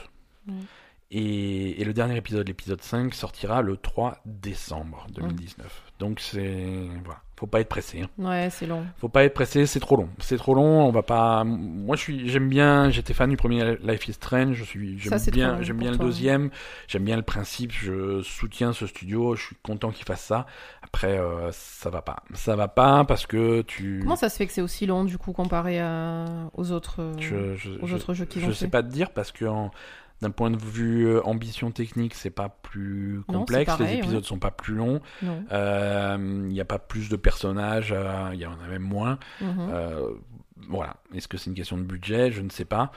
Et, 1.11 1.81
et 1.81 1.85
le 1.85 1.93
dernier 1.93 2.17
épisode, 2.17 2.47
l'épisode 2.49 2.83
5, 2.83 3.15
sortira 3.15 3.63
le 3.63 3.77
3 3.77 4.19
décembre 4.25 5.07
2019. 5.15 5.86
Donc 5.99 6.21
c'est... 6.21 6.89
Voilà. 7.05 7.21
Faut 7.39 7.47
pas 7.47 7.61
être 7.61 7.69
pressé. 7.69 8.01
hein. 8.01 8.09
Ouais, 8.17 8.49
c'est 8.51 8.67
long. 8.67 8.87
Faut 8.97 9.11
pas 9.11 9.25
être 9.25 9.35
pressé, 9.35 9.67
c'est 9.67 9.79
trop 9.79 9.97
long. 9.99 10.09
C'est 10.21 10.39
trop 10.39 10.55
long, 10.55 10.87
on 10.87 10.91
va 10.91 11.03
pas. 11.03 11.45
Moi, 11.45 11.95
je 11.95 12.01
suis, 12.01 12.29
j'aime 12.31 12.49
bien. 12.49 12.89
J'étais 12.89 13.13
fan 13.13 13.29
du 13.29 13.37
premier 13.37 13.77
Life 13.83 14.09
is 14.09 14.15
Strange. 14.15 14.55
Je 14.55 14.65
suis, 14.65 14.99
j'aime 14.99 15.19
bien, 15.33 15.61
j'aime 15.61 15.77
bien 15.77 15.91
le 15.91 15.99
toi. 15.99 16.07
deuxième. 16.07 16.49
J'aime 16.89 17.05
bien 17.05 17.17
le 17.17 17.23
principe. 17.23 17.73
Je 17.73 18.23
soutiens 18.23 18.73
ce 18.73 18.87
studio. 18.87 19.37
Je 19.37 19.43
suis 19.49 19.57
content 19.63 19.91
qu'il 19.91 20.07
fasse 20.07 20.23
ça. 20.25 20.47
Après, 20.83 21.19
euh, 21.19 21.51
ça 21.53 21.91
va 21.91 22.01
pas. 22.01 22.23
Ça 22.33 22.57
va 22.57 22.69
pas 22.69 23.05
parce 23.05 23.27
que 23.27 23.61
tu. 23.61 23.99
Comment 24.01 24.17
ça 24.17 24.31
se 24.31 24.37
fait 24.39 24.47
que 24.47 24.53
c'est 24.55 24.63
aussi 24.63 24.87
long 24.87 25.05
du 25.05 25.19
coup 25.19 25.33
comparé 25.35 25.79
à... 25.79 26.25
aux 26.55 26.73
autres, 26.73 27.13
je, 27.19 27.55
je, 27.55 27.71
aux 27.83 27.87
je- 27.87 27.97
autres 27.97 28.15
jeux 28.15 28.25
qu'ils 28.25 28.41
je 28.47 28.51
sais 28.51 28.65
fait? 28.65 28.71
pas 28.71 28.83
te 28.83 28.89
dire 28.89 29.11
parce 29.11 29.31
que 29.31 29.45
en- 29.45 29.71
d'un 30.23 30.31
point 30.31 30.51
de 30.51 30.57
vue 30.57 31.07
euh, 31.09 31.23
ambition 31.27 31.71
technique, 31.71 32.15
c'est 32.15 32.31
pas 32.31 32.49
plus 32.49 33.21
complexe. 33.27 33.67
pareil, 33.67 33.87
Les 33.89 33.99
épisodes 33.99 34.17
ouais. 34.23 34.27
sont 34.27 34.39
pas 34.39 34.51
plus 34.51 34.75
longs. 34.75 35.01
Euh, 35.53 36.17
Il 36.19 36.53
n'y 36.53 36.61
a 36.61 36.65
pas 36.65 36.79
plus 36.79 37.09
de 37.09 37.17
personnages. 37.17 37.93
euh, 37.93 38.31
Il 38.33 38.41
y 38.41 38.47
en 38.47 38.53
a 38.65 38.69
même 38.69 38.83
moins. 38.83 39.19
Mhm. 39.41 39.69
Euh, 39.71 40.09
voilà. 40.69 40.97
Est-ce 41.15 41.29
que 41.29 41.37
c'est 41.37 41.51
une 41.51 41.57
question 41.57 41.77
de 41.77 41.83
budget? 41.83 42.31
Je 42.33 42.41
ne 42.41 42.49
sais 42.51 42.65
pas. 42.65 42.93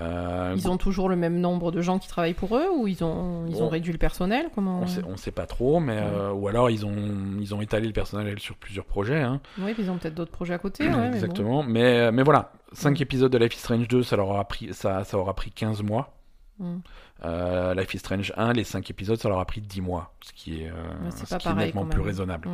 Euh, 0.00 0.54
Ils 0.56 0.68
ont 0.68 0.76
toujours 0.76 1.08
le 1.08 1.16
même 1.16 1.40
nombre 1.40 1.72
de 1.72 1.80
gens 1.80 1.98
qui 1.98 2.06
travaillent 2.06 2.34
pour 2.34 2.56
eux 2.56 2.66
ou 2.72 2.86
ils 2.86 3.02
ont, 3.02 3.46
ils 3.48 3.60
ont 3.62 3.68
réduit 3.68 3.90
le 3.92 3.98
personnel? 3.98 4.46
Comment 4.54 4.80
on 4.82 4.86
sait, 4.86 5.02
on 5.04 5.16
sait 5.16 5.32
pas 5.32 5.46
trop, 5.46 5.80
mais 5.80 5.98
euh, 6.00 6.30
ou 6.32 6.46
alors 6.46 6.70
ils 6.70 6.86
ont 6.86 6.94
ils 7.40 7.52
ont 7.52 7.60
étalé 7.60 7.86
le 7.88 7.92
personnel 7.92 8.38
sur 8.38 8.54
plusieurs 8.56 8.84
projets. 8.84 9.20
Hein. 9.22 9.40
Oui, 9.58 9.74
ils 9.76 9.90
ont 9.90 9.98
peut-être 9.98 10.14
d'autres 10.14 10.30
projets 10.30 10.54
à 10.54 10.58
côté. 10.58 10.84
ouais, 10.84 10.90
mais 10.90 11.08
bon. 11.08 11.14
Exactement. 11.14 11.62
Mais, 11.64 12.12
mais 12.12 12.22
voilà, 12.22 12.52
5 12.74 13.00
épisodes 13.00 13.32
de 13.32 13.38
Life 13.38 13.56
is 13.56 13.58
Strange 13.58 13.88
2, 13.88 14.04
ça 14.04 14.14
leur 14.16 14.28
aura 14.28 14.44
pris 14.46 14.72
ça, 14.72 15.02
ça 15.02 15.18
aura 15.18 15.34
pris 15.34 15.50
15 15.50 15.82
mois. 15.82 16.14
Mm. 16.58 16.78
Euh, 17.24 17.74
Life 17.74 17.94
is 17.94 17.98
Strange 17.98 18.32
1, 18.36 18.52
les 18.52 18.64
5 18.64 18.88
épisodes, 18.90 19.18
ça 19.18 19.28
leur 19.28 19.38
a 19.40 19.44
pris 19.44 19.60
10 19.60 19.80
mois, 19.80 20.12
ce 20.22 20.32
qui 20.32 20.62
est, 20.62 20.68
euh, 20.70 20.72
ce 21.10 21.24
qui 21.38 21.48
est 21.48 21.54
nettement 21.66 21.82
plus 21.90 22.00
raisonnable. 22.02 22.48
Mm. 22.48 22.52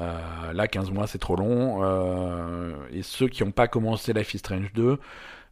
Euh, 0.00 0.52
là, 0.52 0.68
15 0.68 0.90
mois, 0.90 1.06
c'est 1.06 1.18
trop 1.18 1.36
long. 1.36 1.82
et 2.90 3.02
ceux 3.02 3.28
qui 3.28 3.44
n'ont 3.44 3.50
pas 3.50 3.68
commencé 3.68 4.12
Life 4.12 4.32
is 4.34 4.38
Strange 4.38 4.72
2, 4.74 4.98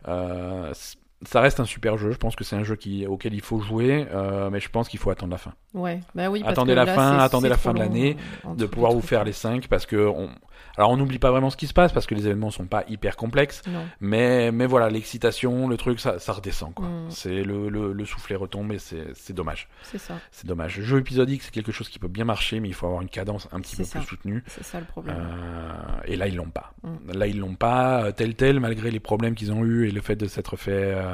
euh, 0.09 0.73
c- 0.75 0.97
ça 1.23 1.41
reste 1.41 1.61
un 1.61 1.65
super 1.65 1.97
jeu. 1.99 2.11
Je 2.13 2.17
pense 2.17 2.35
que 2.37 2.45
c'est 2.45 2.57
un 2.57 2.65
jeu 2.65 2.77
qui, 2.77 3.07
auquel 3.07 3.35
il 3.35 3.41
faut 3.43 3.61
jouer, 3.61 4.07
euh, 4.13 4.49
mais 4.51 4.61
je 4.61 4.69
pense 4.71 4.89
qu'il 4.89 4.99
faut 5.01 5.11
attendre 5.11 5.33
la 5.33 5.39
fin. 5.39 5.53
Ouais, 5.75 6.01
bah 6.15 6.31
oui. 6.31 6.41
parce 6.41 6.53
Attendez 6.53 6.73
que 6.73 6.77
la 6.77 6.85
là, 6.85 6.95
fin, 6.95 7.19
attendez 7.19 7.49
la 7.49 7.57
fin 7.57 7.73
de 7.75 7.79
l'année, 7.79 8.17
entre 8.45 8.57
de 8.57 8.67
pouvoir 8.67 8.93
vous 8.93 9.03
faire 9.03 9.23
les 9.25 9.33
5 9.33 9.69
parce 9.69 9.87
que 9.87 9.97
on... 10.09 10.29
alors 10.77 10.91
on 10.91 10.97
n'oublie 10.97 11.19
pas 11.21 11.31
vraiment 11.31 11.51
ce 11.51 11.57
qui 11.57 11.67
se 11.69 11.73
passe 11.73 11.93
parce 11.93 12.07
que 12.07 12.15
les 12.17 12.27
événements 12.27 12.51
sont 12.51 12.67
pas 12.67 12.85
hyper 12.89 13.17
complexes 13.17 13.63
Non. 13.69 13.85
mais 14.01 14.51
mais 14.51 14.67
voilà 14.67 14.91
l'excitation 14.91 15.69
le 15.69 15.77
truc 15.77 16.01
ça, 16.01 16.19
ça 16.19 16.33
redescend 16.33 16.75
quoi 16.75 16.87
Mm. 16.89 17.11
c'est 17.11 17.43
le, 17.45 17.69
le, 17.69 17.93
le 17.93 18.05
soufflet 18.05 18.35
retombe 18.35 18.73
et 18.73 18.79
c'est 18.79 19.33
dommage 19.33 19.69
C'est 19.85 19.99
ça, 19.99 20.15
c'est 20.33 20.47
dommage 20.49 20.77
le 20.79 20.83
jeu 20.85 20.99
épisodique 20.99 21.43
c'est 21.43 21.53
quelque 21.53 21.71
chose 21.73 21.89
qui 21.89 21.99
peut 22.01 22.09
bien 22.09 22.25
marcher 22.25 22.59
mais 22.59 22.67
il 22.69 22.75
faut 22.75 22.87
avoir 22.87 23.03
une 23.03 23.09
cadence 23.09 23.49
un 23.53 23.61
petit 23.61 23.77
peu 23.77 23.85
plus 23.85 24.03
soutenue 24.03 24.43
c'est 24.49 24.65
ça 24.65 24.81
le 24.81 24.87
problème. 24.87 25.17
euh, 25.19 25.73
et 26.07 26.17
là 26.17 26.27
ils 26.27 26.35
l'ont 26.37 26.51
pas. 26.51 26.73
Mm. 26.83 27.13
Là 27.13 27.27
ils 27.29 27.39
l'ont 27.39 27.55
pas 27.55 28.05
euh, 28.07 28.13
tel 28.13 28.35
tel 28.35 28.59
malgré 28.59 28.91
les 28.91 29.01
problèmes 29.01 29.35
qu'ils 29.37 29.53
ont 29.53 29.65
eu 29.65 29.87
et 29.87 29.93
le 29.93 30.01
fait 30.01 30.17
de 30.17 30.27
s'être 30.27 30.57
fait 30.57 30.73
euh, 30.73 31.10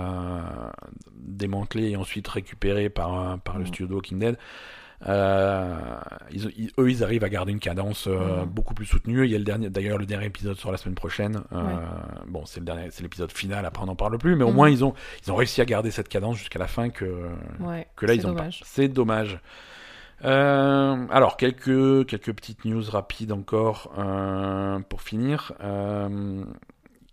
démanteler 1.15 1.91
et 1.91 1.97
ensuite 1.97 2.27
récupéré 2.29 2.89
par 2.91 3.19
euh, 3.21 3.37
par 3.37 3.59
le 3.59 3.65
Mm. 3.65 3.67
studio 3.69 3.97
Walking 3.97 4.19
Dead. 4.19 4.37
Euh, 5.07 5.77
ils, 6.31 6.51
ils- 6.57 6.73
eux 6.79 6.91
ils 6.91 7.05
arrivent 7.05 7.23
à 7.25 7.29
garder 7.29 7.53
une 7.53 7.61
cadence 7.61 8.07
euh, 8.09 8.45
Mm. 8.45 8.47
beaucoup 8.49 8.73
plus 8.73 8.87
soutenue. 8.87 9.25
Il 9.27 9.31
y 9.31 9.35
a 9.35 9.39
le 9.39 9.45
dernier 9.45 9.69
d'ailleurs 9.69 9.99
le 9.99 10.07
dernier 10.07 10.27
épisode 10.27 10.57
sur 10.57 10.73
la 10.73 10.79
semaine 10.79 10.95
prochaine. 10.95 11.43
Euh, 11.53 11.63
Ouais. 11.63 11.73
Bon 12.29 12.47
c'est 12.47 12.61
le 12.61 12.67
dernier 12.67 12.89
c'est 12.91 13.03
l'épisode 13.03 13.31
final 13.31 13.67
après 13.67 13.83
on 13.83 13.87
n'en 13.87 13.95
parle 13.97 14.17
plus 14.19 14.37
mais 14.37 14.45
au 14.45 14.51
Mm. 14.53 14.55
moins 14.55 14.71
ils 14.71 14.85
ont 14.85 14.95
ils 15.25 15.31
ont 15.31 15.37
réussi 15.37 15.61
à 15.61 15.67
garder 15.67 15.91
cette 15.91 16.09
cadence 16.09 16.39
jusqu'à 16.39 16.59
la 16.59 16.67
fin 16.67 16.89
que 16.89 17.29
ouais, 17.61 17.87
que 17.95 18.07
là 18.07 18.13
c'est 18.15 18.19
ils 18.21 18.27
ont 18.27 18.33
dommage. 18.33 18.61
pas. 18.61 18.67
C'est 18.69 18.89
dommage. 18.89 19.39
Euh, 20.25 21.07
alors 21.11 21.37
quelques 21.37 22.07
quelques 22.07 22.33
petites 22.33 22.65
news 22.65 22.83
rapides 22.91 23.33
encore 23.33 23.93
euh, 23.99 24.79
pour 24.89 25.03
finir. 25.03 25.53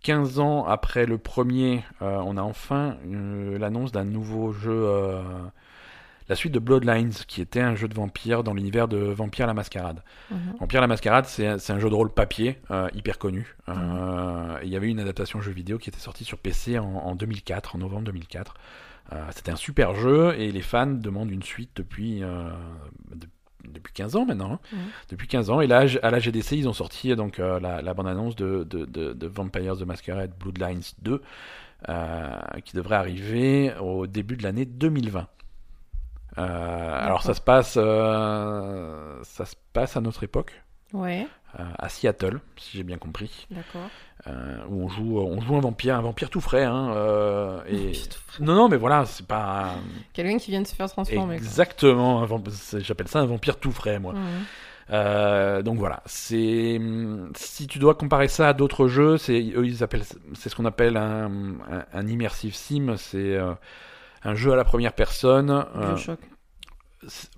Euh, 0.08 0.14
15 0.14 0.38
ans 0.38 0.64
après 0.66 1.06
le 1.06 1.18
premier, 1.18 1.82
euh, 2.02 2.18
on 2.24 2.36
a 2.36 2.42
enfin 2.42 2.96
euh, 3.06 3.58
l'annonce 3.58 3.92
d'un 3.92 4.04
nouveau 4.04 4.52
jeu, 4.52 4.70
euh, 4.72 5.22
la 6.28 6.34
suite 6.34 6.52
de 6.52 6.58
Bloodlines, 6.58 7.12
qui 7.26 7.40
était 7.40 7.60
un 7.60 7.74
jeu 7.74 7.88
de 7.88 7.94
vampire 7.94 8.44
dans 8.44 8.54
l'univers 8.54 8.88
de 8.88 8.98
Vampire 8.98 9.46
la 9.46 9.54
Mascarade. 9.54 10.02
Mhm. 10.30 10.56
Vampire 10.60 10.80
la 10.80 10.86
Mascarade, 10.86 11.26
c'est 11.26 11.46
un, 11.46 11.78
jeu 11.78 11.90
de 11.90 11.94
rôle 11.94 12.12
papier 12.12 12.58
hyper 12.94 13.18
connu. 13.18 13.54
Mhm. 13.68 14.58
Il 14.62 14.68
y 14.68 14.76
avait 14.76 14.88
une 14.88 15.00
adaptation 15.00 15.40
jeu 15.40 15.52
vidéo 15.52 15.78
qui 15.78 15.90
était 15.90 15.98
sortie 15.98 16.24
sur 16.24 16.38
PC 16.38 16.78
en, 16.78 16.84
en 16.84 17.14
2004, 17.14 17.76
en 17.76 17.78
novembre 17.78 18.04
2004. 18.04 18.54
Euh, 19.12 19.22
C'était 19.32 19.52
un 19.52 19.56
super 19.56 19.94
jeu 19.94 20.34
et 20.38 20.50
les 20.50 20.62
fans 20.62 20.86
demandent 20.86 21.30
une 21.30 21.42
suite 21.42 21.72
depuis, 21.76 22.20
de- 22.20 23.28
depuis 23.74 23.92
15 23.92 24.16
ans 24.16 24.24
maintenant. 24.24 24.52
hein. 24.54 24.76
Depuis 25.10 25.28
15 25.28 25.50
ans. 25.50 25.60
Et 25.60 25.66
là, 25.66 25.84
à 26.02 26.10
la 26.10 26.18
GDC, 26.18 26.52
ils 26.56 26.68
ont 26.68 26.72
sorti 26.72 27.14
donc, 27.16 27.38
euh, 27.38 27.60
la, 27.60 27.82
la 27.82 27.92
bande-annonce 27.94 28.36
de, 28.36 28.64
de, 28.64 28.84
de, 28.86 29.12
de 29.12 29.26
Vampires 29.26 29.76
the 29.76 29.82
Masquerade 29.82 30.32
Bloodlines 30.38 30.80
2 31.02 31.20
euh, 31.88 32.40
qui 32.64 32.74
devrait 32.76 32.96
arriver 32.96 33.74
au 33.80 34.06
début 34.06 34.36
de 34.36 34.42
l'année 34.42 34.64
2020. 34.64 35.26
Euh, 36.36 36.40
alors 37.04 37.22
ça 37.22 37.34
se 37.34 37.40
passe, 37.40 37.74
euh, 37.76 39.18
ça 39.22 39.44
se 39.44 39.54
passe 39.72 39.96
à 39.96 40.00
notre 40.00 40.22
époque, 40.24 40.62
Ouais, 40.92 41.26
euh, 41.26 41.43
à 41.78 41.88
Seattle, 41.88 42.40
si 42.56 42.76
j'ai 42.78 42.82
bien 42.82 42.98
compris, 42.98 43.46
d'accord. 43.50 43.88
euh, 44.26 44.58
où 44.68 44.84
on 44.84 44.88
joue, 44.88 45.18
on 45.20 45.40
joue 45.40 45.56
un 45.56 45.60
vampire, 45.60 45.96
un 45.96 46.02
vampire 46.02 46.30
tout 46.30 46.40
frais. 46.40 46.64
Hein, 46.64 46.92
euh, 46.94 47.60
et... 47.68 47.92
Non, 48.40 48.54
non, 48.54 48.68
mais 48.68 48.76
voilà, 48.76 49.04
c'est 49.06 49.26
pas 49.26 49.74
Quelqu'un 50.12 50.38
qui 50.38 50.50
vient 50.50 50.62
de 50.62 50.66
se 50.66 50.74
faire 50.74 50.88
transformer. 50.90 51.36
exactement. 51.36 52.24
vamp- 52.26 52.48
J'appelle 52.78 53.08
ça 53.08 53.20
un 53.20 53.26
vampire 53.26 53.58
tout 53.58 53.72
frais, 53.72 53.98
moi. 53.98 54.14
Euh, 54.90 55.62
donc 55.62 55.78
voilà, 55.78 56.02
c'est 56.04 56.78
si 57.36 57.66
tu 57.66 57.78
dois 57.78 57.94
comparer 57.94 58.28
ça 58.28 58.48
à 58.50 58.52
d'autres 58.52 58.86
jeux, 58.86 59.16
c'est 59.16 59.40
eux 59.56 59.64
ils 59.64 59.82
appellent 59.82 60.02
c'est 60.34 60.50
ce 60.50 60.54
qu'on 60.54 60.66
appelle 60.66 60.98
un, 60.98 61.24
un, 61.70 61.84
un 61.94 62.06
immersive 62.06 62.54
sim, 62.54 62.94
c'est 62.98 63.34
euh, 63.34 63.54
un 64.24 64.34
jeu 64.34 64.52
à 64.52 64.56
la 64.56 64.64
première 64.64 64.92
personne, 64.92 65.50
euh, 65.50 65.94
Bioshock. 65.94 66.18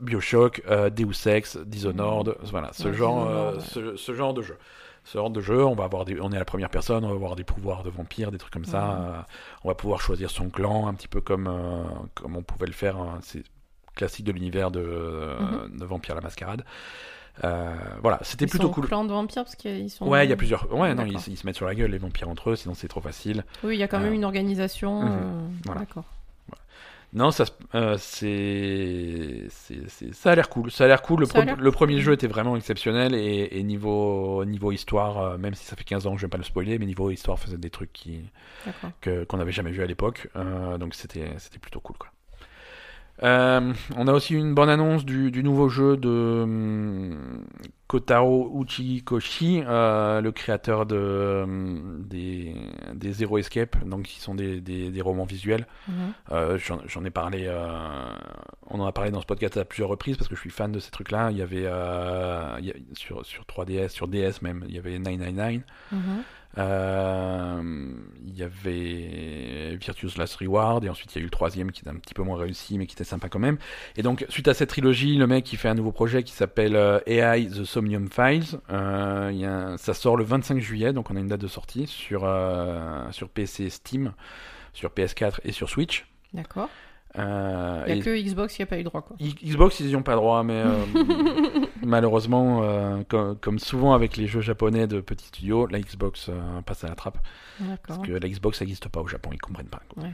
BioShock, 0.00 0.62
euh, 0.68 0.90
Deus 0.90 1.26
Ex, 1.26 1.56
Dishonored, 1.58 2.36
voilà, 2.50 2.70
ce 2.72 2.88
Ouais, 2.88 2.94
genre 2.94 3.26
euh, 3.28 3.58
ce, 3.60 3.96
ce 3.96 4.14
genre 4.14 4.34
de 4.34 4.42
jeu. 4.42 4.56
Ce 5.04 5.18
genre 5.18 5.30
de 5.30 5.40
jeu, 5.40 5.64
on 5.64 5.74
va 5.76 5.84
avoir 5.84 6.04
des, 6.04 6.20
on 6.20 6.32
est 6.32 6.36
à 6.36 6.40
la 6.40 6.44
première 6.44 6.68
personne, 6.70 7.04
on 7.04 7.08
va 7.10 7.14
avoir 7.14 7.36
des 7.36 7.44
pouvoirs 7.44 7.84
de 7.84 7.90
vampire, 7.90 8.32
des 8.32 8.38
trucs 8.38 8.52
comme 8.52 8.64
ça. 8.64 8.80
Mhm. 8.80 9.04
euh, 9.04 9.20
on 9.64 9.68
va 9.68 9.74
pouvoir 9.76 10.00
choisir 10.00 10.30
son 10.30 10.48
clan, 10.50 10.88
un 10.88 10.94
petit 10.94 11.06
peu 11.08 11.20
comme 11.20 11.46
euh, 11.46 11.84
comme 12.14 12.36
on 12.36 12.42
pouvait 12.42 12.66
le 12.66 12.72
faire. 12.72 12.96
hein, 12.96 13.18
c'est 13.22 13.44
classique 13.94 14.24
de 14.26 14.32
l'univers 14.32 14.70
de, 14.70 14.80
Mhm. 15.40 15.78
de 15.78 15.84
Vampire 15.84 16.14
la 16.16 16.20
Mascarade. 16.22 16.64
Euh, 17.44 17.74
voilà, 18.02 18.18
c'était 18.22 18.46
plutôt 18.46 18.68
sont 18.68 18.72
cool. 18.72 18.86
clan 18.86 19.04
de 19.04 19.10
vampires 19.10 19.44
parce 19.44 19.56
qu'ils 19.56 19.90
sont. 19.90 20.06
Ouais, 20.08 20.26
il 20.26 20.30
y 20.30 20.32
a 20.32 20.36
plusieurs. 20.36 20.72
Ouais, 20.74 20.94
non, 20.94 21.04
ils, 21.04 21.18
ils 21.28 21.36
se 21.36 21.46
mettent 21.46 21.56
sur 21.56 21.66
la 21.66 21.74
gueule 21.74 21.90
les 21.90 21.98
vampires 21.98 22.28
entre 22.30 22.50
eux, 22.50 22.56
sinon 22.56 22.74
c'est 22.74 22.88
trop 22.88 23.00
facile. 23.02 23.44
Oui, 23.62 23.76
il 23.76 23.78
y 23.78 23.82
a 23.82 23.88
quand 23.88 24.00
même 24.00 24.14
une 24.14 24.24
organisation. 24.24 25.02
mhm. 25.02 25.08
euh, 25.12 25.46
Voilà. 25.66 25.80
D'accord. 25.82 26.04
Non, 27.16 27.30
ça, 27.30 27.44
euh, 27.74 27.96
c'est, 27.98 29.46
ça 30.12 30.30
a 30.32 30.34
l'air 30.34 30.48
cool. 30.50 30.70
Ça 30.70 30.84
a 30.84 30.86
l'air 30.86 31.00
cool. 31.02 31.20
Le, 31.20 31.26
pro- 31.26 31.40
premier 31.72 31.98
jeu 32.00 32.12
était 32.12 32.26
vraiment 32.26 32.56
exceptionnel 32.56 33.14
et, 33.14 33.48
et 33.58 33.62
niveau, 33.62 34.44
niveau 34.44 34.70
histoire, 34.70 35.18
euh, 35.18 35.38
même 35.38 35.54
si 35.54 35.64
ça 35.64 35.76
fait 35.76 35.84
15 35.84 36.06
ans 36.06 36.12
que 36.14 36.20
je 36.20 36.26
vais 36.26 36.30
pas 36.30 36.36
le 36.38 36.44
spoiler, 36.44 36.78
mais 36.78 36.84
niveau 36.86 37.10
histoire 37.10 37.38
faisait 37.38 37.56
des 37.56 37.70
trucs 37.70 37.92
qui, 37.92 38.20
qu'on 39.02 39.36
n'avait 39.38 39.52
jamais 39.52 39.70
vu 39.70 39.82
à 39.82 39.86
l'époque. 39.86 40.28
Euh, 40.36 40.76
donc 40.78 40.94
c'était, 40.94 41.30
c'était 41.38 41.58
plutôt 41.58 41.80
cool, 41.80 41.96
quoi. 41.98 42.10
Euh, 43.22 43.72
on 43.96 44.08
a 44.08 44.12
aussi 44.12 44.34
une 44.34 44.54
bonne 44.54 44.68
annonce 44.68 45.04
du, 45.06 45.30
du 45.30 45.42
nouveau 45.42 45.68
jeu 45.70 45.96
de 45.96 46.40
hum, 46.44 47.44
Kotaro 47.86 48.52
Uchikoshi, 48.60 49.62
euh, 49.66 50.20
le 50.20 50.32
créateur 50.32 50.84
de, 50.84 51.40
hum, 51.44 52.02
des, 52.06 52.54
des 52.94 53.12
Zero 53.12 53.38
Escape, 53.38 53.76
donc 53.88 54.02
qui 54.02 54.20
sont 54.20 54.34
des, 54.34 54.60
des, 54.60 54.90
des 54.90 55.00
romans 55.00 55.24
visuels. 55.24 55.66
Mhm. 55.88 55.94
Euh, 56.32 56.58
J'en 56.86 57.04
ai 57.04 57.10
parlé, 57.10 57.48
on 58.68 58.80
en 58.80 58.86
a 58.86 58.92
parlé 58.92 59.10
dans 59.10 59.20
ce 59.20 59.26
podcast 59.26 59.56
à 59.56 59.64
plusieurs 59.64 59.88
reprises 59.88 60.16
parce 60.16 60.28
que 60.28 60.34
je 60.34 60.40
suis 60.40 60.50
fan 60.50 60.70
de 60.72 60.78
ces 60.78 60.90
trucs-là. 60.90 61.30
Il 61.30 61.38
y 61.38 61.42
avait 61.42 61.56
il 62.60 62.66
y 62.66 62.70
a- 62.70 62.74
sur, 62.94 63.24
sur 63.24 63.44
3DS, 63.44 63.88
sur 63.88 64.08
DS 64.08 64.42
même, 64.42 64.64
il 64.68 64.74
y 64.74 64.78
avait 64.78 64.98
999. 64.98 65.62
Mhm. 65.92 66.00
Euh, 66.58 67.62
Il 68.26 68.36
y 68.36 68.42
avait 68.42 69.76
Virtuous 69.76 70.10
Last 70.18 70.36
Reward, 70.36 70.84
et 70.84 70.88
ensuite 70.88 71.14
il 71.14 71.18
y 71.18 71.20
a 71.20 71.22
eu 71.22 71.24
le 71.24 71.30
troisième 71.30 71.72
qui 71.72 71.80
était 71.80 71.90
un 71.90 71.96
petit 71.96 72.14
peu 72.14 72.22
moins 72.22 72.38
réussi, 72.38 72.78
mais 72.78 72.86
qui 72.86 72.94
était 72.94 73.04
sympa 73.04 73.28
quand 73.28 73.38
même. 73.38 73.58
Et 73.96 74.02
donc, 74.02 74.26
suite 74.28 74.48
à 74.48 74.54
cette 74.54 74.68
trilogie, 74.70 75.16
le 75.16 75.26
mec 75.26 75.52
il 75.52 75.56
fait 75.56 75.68
un 75.68 75.74
nouveau 75.74 75.92
projet 75.92 76.22
qui 76.22 76.32
s'appelle 76.32 76.76
euh, 76.76 76.98
AI 77.06 77.48
The 77.48 77.64
Somnium 77.64 78.08
Files. 78.10 78.60
Euh, 78.70 79.76
ça 79.78 79.94
sort 79.94 80.16
le 80.16 80.24
25 80.24 80.60
juillet, 80.60 80.92
donc 80.92 81.10
on 81.10 81.16
a 81.16 81.20
une 81.20 81.28
date 81.28 81.40
de 81.40 81.48
sortie 81.48 81.86
sur, 81.86 82.28
sur 83.10 83.28
PC 83.28 83.70
Steam, 83.70 84.12
sur 84.72 84.90
PS4 84.90 85.40
et 85.44 85.52
sur 85.52 85.68
Switch. 85.70 86.06
D'accord. 86.32 86.68
Euh, 87.18 87.84
Il 87.86 87.92
n'y 87.94 87.98
et- 87.98 88.02
a 88.02 88.04
que 88.04 88.22
Xbox 88.22 88.54
qui 88.54 88.62
a 88.62 88.66
pas 88.66 88.78
eu 88.78 88.82
droit, 88.82 89.00
quoi. 89.02 89.16
Xbox, 89.20 89.80
ils 89.80 89.86
n'y 89.86 89.96
ont 89.96 90.02
pas 90.02 90.16
droit, 90.16 90.42
mais 90.42 90.62
euh, 90.64 90.84
malheureusement, 91.82 92.60
euh, 92.62 93.02
comme, 93.08 93.36
comme 93.36 93.58
souvent 93.58 93.94
avec 93.94 94.16
les 94.16 94.26
jeux 94.26 94.40
japonais 94.42 94.86
de 94.86 95.00
petits 95.00 95.26
studios, 95.26 95.66
la 95.66 95.80
Xbox 95.80 96.28
euh, 96.28 96.60
passe 96.62 96.84
à 96.84 96.88
la 96.88 96.94
trappe. 96.94 97.18
Parce 97.86 98.00
que 98.00 98.12
la 98.12 98.28
Xbox 98.28 98.60
n'existe 98.60 98.88
pas 98.88 99.00
au 99.00 99.06
Japon, 99.06 99.30
ils 99.32 99.40
comprennent 99.40 99.66
pas. 99.66 99.80
quoi. 99.88 100.02
Ouais. 100.04 100.12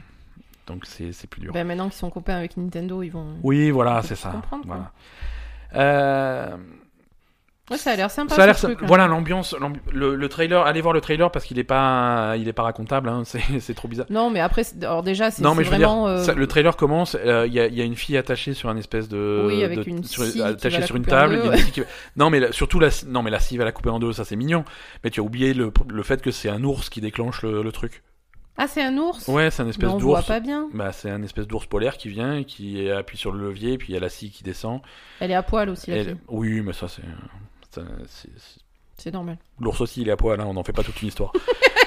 Donc 0.65 0.85
c'est 0.85 1.11
c'est 1.11 1.27
plus 1.27 1.41
dur. 1.41 1.51
Ben, 1.51 1.67
maintenant 1.67 1.85
qu'ils 1.89 1.97
sont 1.97 2.09
copains 2.09 2.35
avec 2.37 2.55
Nintendo, 2.55 3.03
ils 3.03 3.09
vont. 3.11 3.35
oui, 3.43 3.69
voilà, 3.69 4.01
c'est 4.01 4.15
ça. 4.15 4.29
comprendre. 4.31 4.63
Voilà. 4.65 6.57
Ouais, 7.71 7.77
ça 7.77 7.91
a 7.91 7.95
l'air 7.95 8.11
sympa. 8.11 8.35
ça 8.35 8.43
a 8.43 8.45
l'air 8.45 8.57
truc, 8.57 8.81
là. 8.81 8.87
Voilà 8.87 9.07
l'ambiance, 9.07 9.55
l'ambi- 9.57 9.79
le, 9.93 10.15
le 10.15 10.29
trailer. 10.29 10.65
Allez 10.65 10.81
voir 10.81 10.93
le 10.93 10.99
trailer 10.99 11.31
parce 11.31 11.45
qu'il 11.45 11.57
est 11.59 11.63
pas, 11.63 12.35
il 12.37 12.47
est 12.49 12.53
pas 12.53 12.63
racontable. 12.63 13.07
hein, 13.07 13.23
c'est 13.25 13.39
c'est 13.61 13.73
trop 13.73 13.87
bizarre. 13.87 14.05
Non, 14.09 14.29
mais 14.29 14.41
après, 14.41 14.63
alors 14.81 15.01
déjà, 15.01 15.31
c'est 15.31 15.41
Non, 15.41 15.55
mais 15.55 15.63
c'est 15.63 15.69
je 15.69 15.71
veux 15.71 15.77
dire, 15.77 15.93
euh, 16.05 16.23
ça- 16.23 16.33
le 16.33 16.45
trailer 16.47 16.75
commence. 16.75 17.15
euh, 17.15 17.47
Il 17.47 17.53
y, 17.53 17.61
a, 17.61 17.67
y 17.67 17.79
a 17.79 17.85
une 17.85 17.95
fille 17.95 18.17
attachée 18.17 18.53
sur 18.53 18.67
un 18.67 18.75
espèce 18.75 19.07
de. 19.07 19.45
Oui, 19.47 19.63
avec 19.63 19.79
de- 19.79 19.89
une 19.89 20.03
sur- 20.03 20.25
scie 20.25 20.41
attachée 20.41 20.81
sur 20.81 20.97
une 20.97 21.05
table. 21.05 21.41
deux, 21.41 21.53
une 21.53 21.71
qui 21.71 21.81
Non, 22.17 22.29
mais 22.29 22.41
la- 22.41 22.51
surtout 22.51 22.79
la. 22.81 22.89
Non, 23.07 23.23
mais 23.23 23.31
la 23.31 23.39
scie 23.39 23.55
va 23.57 23.63
la 23.63 23.71
couper 23.71 23.89
en 23.89 23.99
deux. 23.99 24.11
Ça, 24.11 24.25
c'est 24.25 24.35
mignon. 24.35 24.65
Mais 25.05 25.09
tu 25.09 25.21
as 25.21 25.23
oublié 25.23 25.53
le, 25.53 25.71
le 25.89 26.03
fait 26.03 26.21
que 26.21 26.31
c'est 26.31 26.49
un 26.49 26.63
ours 26.65 26.89
qui 26.89 26.99
déclenche 26.99 27.43
le, 27.43 27.63
le 27.63 27.71
truc. 27.71 28.03
Ah, 28.57 28.67
c'est 28.67 28.83
un 28.83 28.97
ours? 28.97 29.27
Ouais, 29.29 29.49
c'est 29.51 29.61
un 29.61 29.65
Mais 29.65 29.69
espèce 29.71 29.89
on 29.89 29.97
voit 29.97 30.17
d'ours. 30.19 30.27
pas 30.27 30.39
bien. 30.41 30.67
Bah, 30.73 30.91
c'est 30.91 31.09
un 31.09 31.23
espèce 31.23 31.47
d'ours 31.47 31.65
polaire 31.65 31.97
qui 31.97 32.09
vient 32.09 32.43
qui 32.43 32.87
appuie 32.91 33.17
sur 33.17 33.31
le 33.31 33.39
levier, 33.47 33.77
puis 33.79 33.87
il 33.89 33.93
y 33.93 33.97
a 33.97 34.01
la 34.01 34.09
scie 34.09 34.29
qui 34.31 34.43
descend. 34.43 34.81
Elle 35.21 35.31
est 35.31 35.35
à 35.35 35.41
poil 35.43 35.69
aussi, 35.69 35.89
la 35.89 35.97
Elle- 35.97 36.05
fille. 36.05 36.17
Oui, 36.27 36.61
mais 36.61 36.73
ça, 36.73 36.87
c'est. 36.89 37.01
C'est 38.97 39.11
normal. 39.11 39.37
L'ours 39.59 39.81
aussi, 39.81 40.01
il 40.01 40.09
est 40.09 40.11
à 40.11 40.17
poil, 40.17 40.39
hein, 40.39 40.45
on 40.47 40.53
n'en 40.53 40.63
fait 40.63 40.73
pas 40.73 40.83
toute 40.83 41.01
une 41.01 41.07
histoire. 41.07 41.33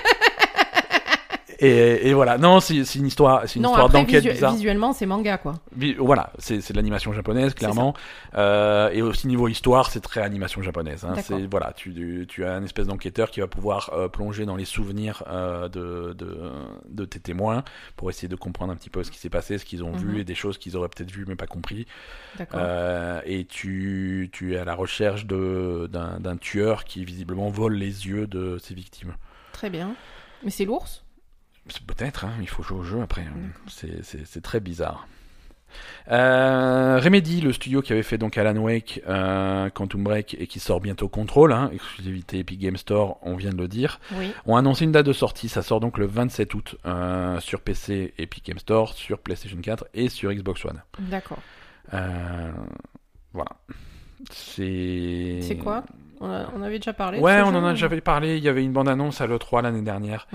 et, 1.58 2.08
et 2.08 2.14
voilà, 2.14 2.38
non, 2.38 2.60
c'est 2.60 2.76
une 2.96 3.06
histoire, 3.06 3.42
c'est 3.46 3.56
une 3.56 3.62
non, 3.62 3.70
histoire 3.70 3.88
d'enquête 3.88 4.22
visu- 4.22 4.32
bizarre. 4.34 4.52
visuellement, 4.52 4.92
c'est 4.92 5.06
manga, 5.06 5.38
quoi. 5.38 5.54
Voilà, 5.98 6.32
c'est 6.38 6.58
de 6.58 6.76
l'animation 6.76 7.12
japonaise, 7.12 7.54
clairement. 7.54 7.94
Euh, 8.34 8.90
et 8.90 9.00
aussi 9.02 9.26
niveau 9.26 9.48
histoire, 9.48 9.90
c'est 9.90 10.00
très 10.00 10.20
animation 10.22 10.60
japonaise. 10.62 11.04
Hein. 11.04 11.14
C'est 11.22 11.46
voilà, 11.50 11.72
tu, 11.72 12.26
tu 12.28 12.44
as 12.44 12.52
un 12.54 12.62
espèce 12.62 12.86
d'enquêteur 12.88 13.30
qui 13.30 13.40
va 13.40 13.46
pouvoir 13.46 13.90
euh, 13.94 14.08
plonger 14.08 14.44
dans 14.44 14.56
les 14.56 14.64
souvenirs 14.66 15.22
euh, 15.28 15.68
de, 15.68 16.12
de, 16.12 16.38
de 16.90 17.04
tes 17.04 17.20
témoins 17.20 17.64
pour 17.96 18.10
essayer 18.10 18.28
de 18.28 18.36
comprendre 18.36 18.72
un 18.72 18.76
petit 18.76 18.90
peu 18.90 19.02
ce 19.02 19.10
qui 19.10 19.18
s'est 19.18 19.30
passé, 19.30 19.58
ce 19.58 19.64
qu'ils 19.64 19.82
ont 19.82 19.92
Mhm. 19.92 19.98
vu 19.98 20.20
et 20.20 20.24
des 20.24 20.34
choses 20.34 20.58
qu'ils 20.58 20.76
auraient 20.76 20.88
peut-être 20.88 21.10
vues 21.10 21.24
mais 21.26 21.36
pas 21.36 21.46
compris. 21.46 21.86
D'accord. 22.36 22.60
Euh, 22.62 23.20
et 23.24 23.44
tu, 23.46 24.28
tu 24.32 24.54
es 24.54 24.58
à 24.58 24.64
la 24.64 24.74
recherche 24.74 25.24
d'un 25.26 26.36
tueur 26.40 26.84
qui 26.84 27.04
visiblement 27.04 27.48
vole 27.48 27.74
les 27.74 28.06
yeux 28.08 28.26
de 28.26 28.58
ses 28.58 28.74
victimes. 28.74 29.14
Très 29.52 29.70
bien. 29.70 29.94
Mais 30.42 30.50
c'est 30.50 30.64
l'ours? 30.66 31.02
Peut-être, 31.86 32.24
hein, 32.24 32.32
il 32.40 32.48
faut 32.48 32.62
jouer 32.62 32.78
au 32.78 32.82
jeu 32.84 33.00
après. 33.02 33.22
hein. 33.22 33.50
C'est- 33.68 34.40
très 34.42 34.60
bizarre. 34.60 35.06
Euh, 36.10 36.98
Remedy, 37.02 37.40
le 37.40 37.52
studio 37.52 37.82
qui 37.82 37.92
avait 37.92 38.02
fait 38.04 38.16
donc 38.18 38.38
Alan 38.38 38.56
Wake, 38.56 39.02
euh, 39.08 39.68
Quantum 39.70 40.04
Break 40.04 40.36
et 40.38 40.46
qui 40.46 40.60
sort 40.60 40.80
bientôt 40.80 41.08
Control, 41.08 41.52
hein, 41.52 41.70
exclusivité 41.72 42.38
Epic 42.38 42.60
Game 42.60 42.76
Store, 42.76 43.18
on 43.22 43.34
vient 43.36 43.50
de 43.50 43.56
le 43.56 43.68
dire, 43.68 44.00
Oui. 44.16 44.32
ont 44.46 44.56
annoncé 44.56 44.84
une 44.84 44.92
date 44.92 45.04
de 45.06 45.12
sortie. 45.12 45.48
Ça 45.48 45.62
sort 45.62 45.80
donc 45.80 45.98
le 45.98 46.06
27 46.06 46.54
août 46.54 46.76
euh, 46.86 47.40
sur 47.40 47.60
PC 47.60 48.14
Epic 48.16 48.46
Game 48.46 48.58
Store, 48.58 48.94
sur 48.94 49.18
PlayStation 49.18 49.58
4 49.60 49.86
et 49.92 50.08
sur 50.08 50.32
Xbox 50.32 50.64
One. 50.64 50.80
D'accord. 51.00 51.42
Voilà. 53.32 53.50
C'est. 54.30 55.40
C'est 55.42 55.56
quoi? 55.56 55.84
On, 56.20 56.30
a- 56.30 56.50
on 56.54 56.62
avait 56.62 56.78
déjà 56.78 56.92
parlé 56.92 57.18
Ouais, 57.20 57.40
on 57.42 57.50
jeu, 57.50 57.56
en 57.56 57.64
a 57.64 57.72
déjà 57.72 57.88
parlé. 58.00 58.36
Il 58.38 58.44
y 58.44 58.48
avait 58.48 58.64
une 58.64 58.72
bande-annonce 58.72 59.20
à 59.20 59.26
l'E3 59.26 59.62
l'année 59.62 59.82
dernière. 59.82 60.26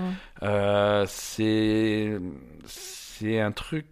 Euh, 0.42 1.04
c'est 1.08 2.18
c'est 2.64 3.40
un 3.40 3.52
truc. 3.52 3.86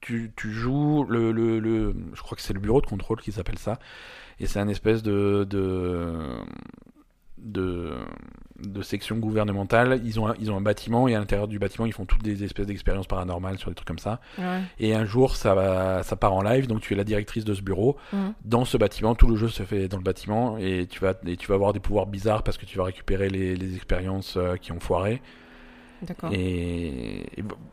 Tu, 0.00 0.32
tu 0.34 0.50
joues 0.50 1.04
le, 1.08 1.30
le, 1.30 1.58
le 1.60 1.94
je 2.14 2.22
crois 2.22 2.34
que 2.34 2.40
c'est 2.42 2.54
le 2.54 2.60
bureau 2.60 2.80
de 2.80 2.86
contrôle 2.86 3.20
qui 3.20 3.32
s'appelle 3.32 3.58
ça 3.58 3.78
et 4.38 4.46
c'est 4.46 4.58
un 4.58 4.68
espèce 4.68 5.02
de 5.02 5.44
de 5.48 6.16
de, 7.42 7.94
de 8.62 8.82
section 8.82 9.16
gouvernementale 9.16 10.00
ils 10.04 10.20
ont 10.20 10.28
un, 10.28 10.34
ils 10.40 10.50
ont 10.50 10.56
un 10.56 10.60
bâtiment 10.60 11.08
et 11.08 11.14
à 11.14 11.18
l'intérieur 11.18 11.48
du 11.48 11.58
bâtiment 11.58 11.86
ils 11.86 11.92
font 11.92 12.04
toutes 12.04 12.22
des 12.22 12.44
espèces 12.44 12.66
d'expériences 12.66 13.06
paranormales 13.06 13.58
sur 13.58 13.70
des 13.70 13.74
trucs 13.74 13.88
comme 13.88 13.98
ça 13.98 14.20
Ouais. 14.38 14.60
et 14.78 14.94
un 14.94 15.04
jour 15.04 15.36
ça 15.36 15.54
va 15.54 16.02
ça 16.02 16.16
part 16.16 16.32
en 16.34 16.42
live 16.42 16.66
donc 16.66 16.80
tu 16.80 16.92
es 16.92 16.96
la 16.96 17.04
directrice 17.04 17.44
de 17.44 17.54
ce 17.54 17.62
bureau 17.62 17.96
Mhm. 18.12 18.34
dans 18.44 18.64
ce 18.64 18.76
bâtiment, 18.76 19.14
tout 19.14 19.26
le 19.28 19.36
jeu 19.36 19.48
se 19.48 19.62
fait 19.62 19.88
dans 19.88 19.96
le 19.96 20.02
bâtiment 20.02 20.58
et 20.58 20.86
tu 20.88 21.00
vas 21.00 21.14
et 21.26 21.36
tu 21.36 21.46
vas 21.48 21.54
avoir 21.54 21.72
des 21.72 21.80
pouvoirs 21.80 22.06
bizarres 22.06 22.42
parce 22.42 22.58
que 22.58 22.66
tu 22.66 22.76
vas 22.78 22.84
récupérer 22.84 23.28
les, 23.30 23.56
les 23.56 23.74
expériences 23.76 24.36
euh, 24.36 24.56
qui 24.56 24.72
ont 24.72 24.80
foiré. 24.80 25.22
Et, 26.32 27.26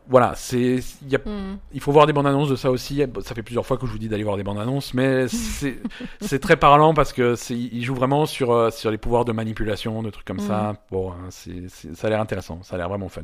voilà, 0.08 0.32
c'est 0.36 0.76
il 1.02 1.08
y 1.08 1.16
a- 1.16 1.20
Hmm. 1.24 1.56
il 1.72 1.80
faut 1.80 1.92
voir 1.92 2.06
des 2.06 2.12
bandes 2.12 2.26
annonces 2.26 2.48
de 2.48 2.56
ça 2.56 2.70
aussi. 2.70 3.02
Ça 3.22 3.34
fait 3.34 3.42
plusieurs 3.42 3.66
fois 3.66 3.76
que 3.76 3.86
je 3.86 3.92
vous 3.92 3.98
dis 3.98 4.08
d'aller 4.08 4.24
voir 4.24 4.36
des 4.36 4.42
bandes 4.44 4.58
annonces, 4.58 4.94
mais 4.94 5.28
c'est 5.28 5.78
c'est 6.20 6.38
très 6.38 6.56
parlant 6.56 6.94
parce 6.94 7.12
que 7.12 7.34
c'est 7.34 7.56
il 7.56 7.84
joue 7.84 7.94
vraiment 7.94 8.26
sur 8.26 8.50
euh, 8.52 8.70
sur 8.70 8.90
les 8.90 8.98
pouvoirs 8.98 9.24
de 9.24 9.32
manipulation, 9.32 10.02
de 10.02 10.10
trucs 10.10 10.26
comme 10.26 10.40
ça. 10.40 10.74
Bon, 10.90 11.12
hein, 11.12 11.26
c'est 11.30 11.68
ça 11.68 12.06
a 12.06 12.10
l'air 12.10 12.20
intéressant, 12.20 12.62
ça 12.62 12.74
a 12.76 12.78
l'air 12.78 12.88
vraiment 12.88 13.08
fun. 13.08 13.22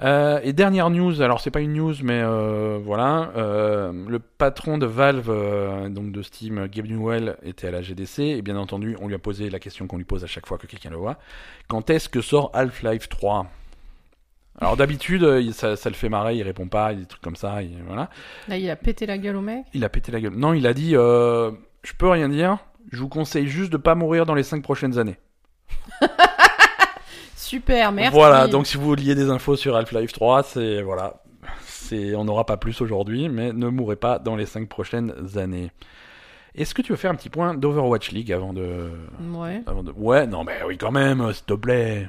Euh, 0.00 0.40
et 0.42 0.52
dernière 0.52 0.90
news, 0.90 1.22
alors 1.22 1.40
c'est 1.40 1.50
pas 1.52 1.60
une 1.60 1.74
news, 1.74 1.94
mais 2.02 2.20
euh, 2.24 2.78
voilà, 2.82 3.30
euh, 3.36 3.92
le 4.08 4.18
patron 4.18 4.76
de 4.78 4.86
Valve, 4.86 5.30
donc 5.90 6.10
de 6.10 6.22
Steam, 6.22 6.66
Gabe 6.66 6.86
Newell, 6.86 7.36
était 7.44 7.68
à 7.68 7.70
la 7.70 7.82
GDC, 7.82 8.18
et 8.22 8.42
bien 8.42 8.56
entendu, 8.56 8.96
on 9.00 9.06
lui 9.06 9.14
a 9.14 9.18
posé 9.18 9.48
la 9.48 9.60
question 9.60 9.86
qu'on 9.86 9.98
lui 9.98 10.04
pose 10.04 10.24
à 10.24 10.26
chaque 10.26 10.46
fois 10.46 10.58
que 10.58 10.66
quelqu'un 10.66 10.90
le 10.90 10.96
voit. 10.96 11.18
Quand 11.68 11.88
est-ce 11.88 12.08
que 12.08 12.20
sort 12.20 12.50
Half-Life 12.54 13.08
3 13.10 13.46
Alors 14.60 14.76
d'habitude, 14.76 15.24
euh, 15.24 15.50
ça, 15.52 15.76
ça 15.76 15.88
le 15.88 15.94
fait 15.96 16.08
marrer, 16.08 16.36
il 16.36 16.42
répond 16.42 16.68
pas, 16.68 16.92
il 16.92 17.00
des 17.00 17.06
trucs 17.06 17.22
comme 17.22 17.36
ça, 17.36 17.62
il- 17.62 17.82
voilà. 17.86 18.10
Là, 18.48 18.56
il 18.58 18.68
a 18.70 18.76
pété 18.76 19.06
la 19.06 19.18
gueule 19.18 19.36
au 19.36 19.40
mec. 19.40 19.64
Il 19.74 19.84
a 19.84 19.88
pété 19.88 20.12
la 20.12 20.20
gueule. 20.20 20.34
Non, 20.34 20.52
il 20.52 20.66
a 20.66 20.74
dit, 20.74 20.94
euh, 20.94 21.50
je 21.82 21.92
peux 21.94 22.08
rien 22.08 22.28
dire, 22.28 22.58
je 22.92 22.98
vous 22.98 23.08
conseille 23.08 23.48
juste 23.48 23.72
de 23.72 23.76
pas 23.78 23.94
mourir 23.94 24.26
dans 24.26 24.34
les 24.34 24.42
5 24.42 24.62
prochaines 24.62 24.98
années. 24.98 25.16
Super, 27.36 27.92
merci. 27.92 28.12
Voilà, 28.14 28.46
donc 28.48 28.66
si 28.66 28.76
vous 28.76 28.84
vouliez 28.84 29.14
des 29.14 29.28
infos 29.30 29.56
sur 29.56 29.76
Half-Life 29.76 30.12
3, 30.12 30.42
c'est 30.42 30.80
voilà, 30.82 31.22
c'est 31.64 32.14
on 32.14 32.24
n'aura 32.24 32.46
pas 32.46 32.56
plus 32.56 32.80
aujourd'hui, 32.80 33.28
mais 33.28 33.52
ne 33.52 33.68
mourrez 33.68 33.96
pas 33.96 34.18
dans 34.18 34.36
les 34.36 34.46
5 34.46 34.68
prochaines 34.68 35.12
années. 35.36 35.70
Est-ce 36.54 36.74
que 36.74 36.82
tu 36.82 36.92
veux 36.92 36.96
faire 36.96 37.10
un 37.10 37.14
petit 37.14 37.30
point 37.30 37.54
d'Overwatch 37.54 38.12
League 38.12 38.32
avant 38.32 38.52
de, 38.52 38.90
Ouais. 39.34 39.62
avant 39.66 39.82
de... 39.82 39.90
Ouais, 39.92 40.26
non, 40.26 40.44
mais 40.44 40.58
oui, 40.66 40.76
quand 40.78 40.92
même, 40.92 41.32
s'il 41.32 41.44
te 41.46 41.54
plaît. 41.54 42.08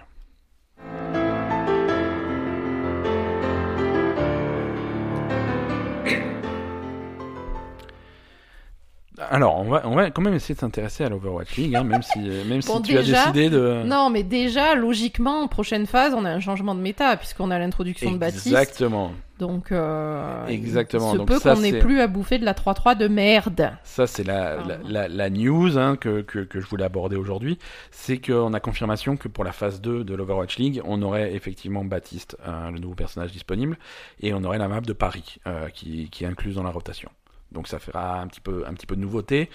Alors, 9.29 9.57
on 9.59 9.63
va, 9.69 9.81
on 9.85 9.95
va 9.95 10.11
quand 10.11 10.21
même 10.21 10.33
essayer 10.33 10.55
de 10.55 10.59
s'intéresser 10.59 11.03
à 11.03 11.09
l'Overwatch 11.09 11.55
League, 11.57 11.75
hein, 11.75 11.83
même 11.83 12.01
si, 12.01 12.19
même 12.19 12.61
Bon, 12.65 12.77
si 12.77 12.81
tu 12.83 12.97
as 12.97 13.03
décidé 13.03 13.49
de... 13.49 13.83
Non, 13.85 14.09
mais 14.09 14.23
déjà, 14.23 14.75
logiquement, 14.75 15.47
prochaine 15.47 15.85
phase, 15.85 16.13
on 16.13 16.25
a 16.25 16.29
un 16.29 16.39
changement 16.39 16.75
de 16.75 16.81
méta, 16.81 17.17
puisqu'on 17.17 17.51
a 17.51 17.59
l'introduction 17.59 18.11
de 18.11 18.17
Baptiste. 18.17 18.47
Exactement. 18.47 19.11
Donc, 19.39 19.71
euh, 19.71 20.45
Exactement, 20.47 21.09
il 21.09 21.13
se 21.13 21.17
donc 21.17 21.27
peut 21.27 21.39
qu'on 21.39 21.59
n'ait 21.59 21.79
plus 21.79 21.99
à 21.99 22.07
bouffer 22.07 22.37
de 22.37 22.45
la 22.45 22.53
3-3 22.53 22.95
de 22.95 23.07
merde. 23.07 23.71
Ça, 23.83 24.07
c'est 24.07 24.23
la, 24.23 24.57
la, 24.63 24.77
la, 24.87 25.07
la 25.07 25.29
news 25.29 25.77
hein, 25.77 25.97
que, 25.97 26.21
que, 26.21 26.39
que 26.39 26.61
je 26.61 26.65
voulais 26.67 26.85
aborder 26.85 27.15
aujourd'hui. 27.15 27.57
C'est 27.91 28.19
qu'on 28.19 28.53
a 28.53 28.59
confirmation 28.59 29.17
que 29.17 29.27
pour 29.27 29.43
la 29.43 29.51
phase 29.51 29.81
2 29.81 30.03
de 30.03 30.15
l'Overwatch 30.15 30.57
League, 30.57 30.81
on 30.85 31.01
aurait 31.01 31.33
effectivement 31.33 31.83
Baptiste, 31.83 32.37
euh, 32.47 32.69
le 32.71 32.79
nouveau 32.79 32.95
personnage 32.95 33.31
disponible, 33.31 33.77
et 34.21 34.33
on 34.33 34.43
aurait 34.43 34.59
la 34.59 34.67
map 34.67 34.81
de 34.81 34.93
Paris 34.93 35.37
euh, 35.47 35.67
qui, 35.69 36.09
qui 36.09 36.23
est 36.23 36.27
incluse 36.27 36.55
dans 36.55 36.63
la 36.63 36.71
rotation. 36.71 37.09
Donc 37.53 37.67
ça 37.67 37.79
fera 37.79 38.19
un 38.19 38.27
petit 38.27 38.41
peu, 38.41 38.63
un 38.67 38.73
petit 38.73 38.85
peu 38.87 38.95
de 38.95 39.01
nouveauté. 39.01 39.49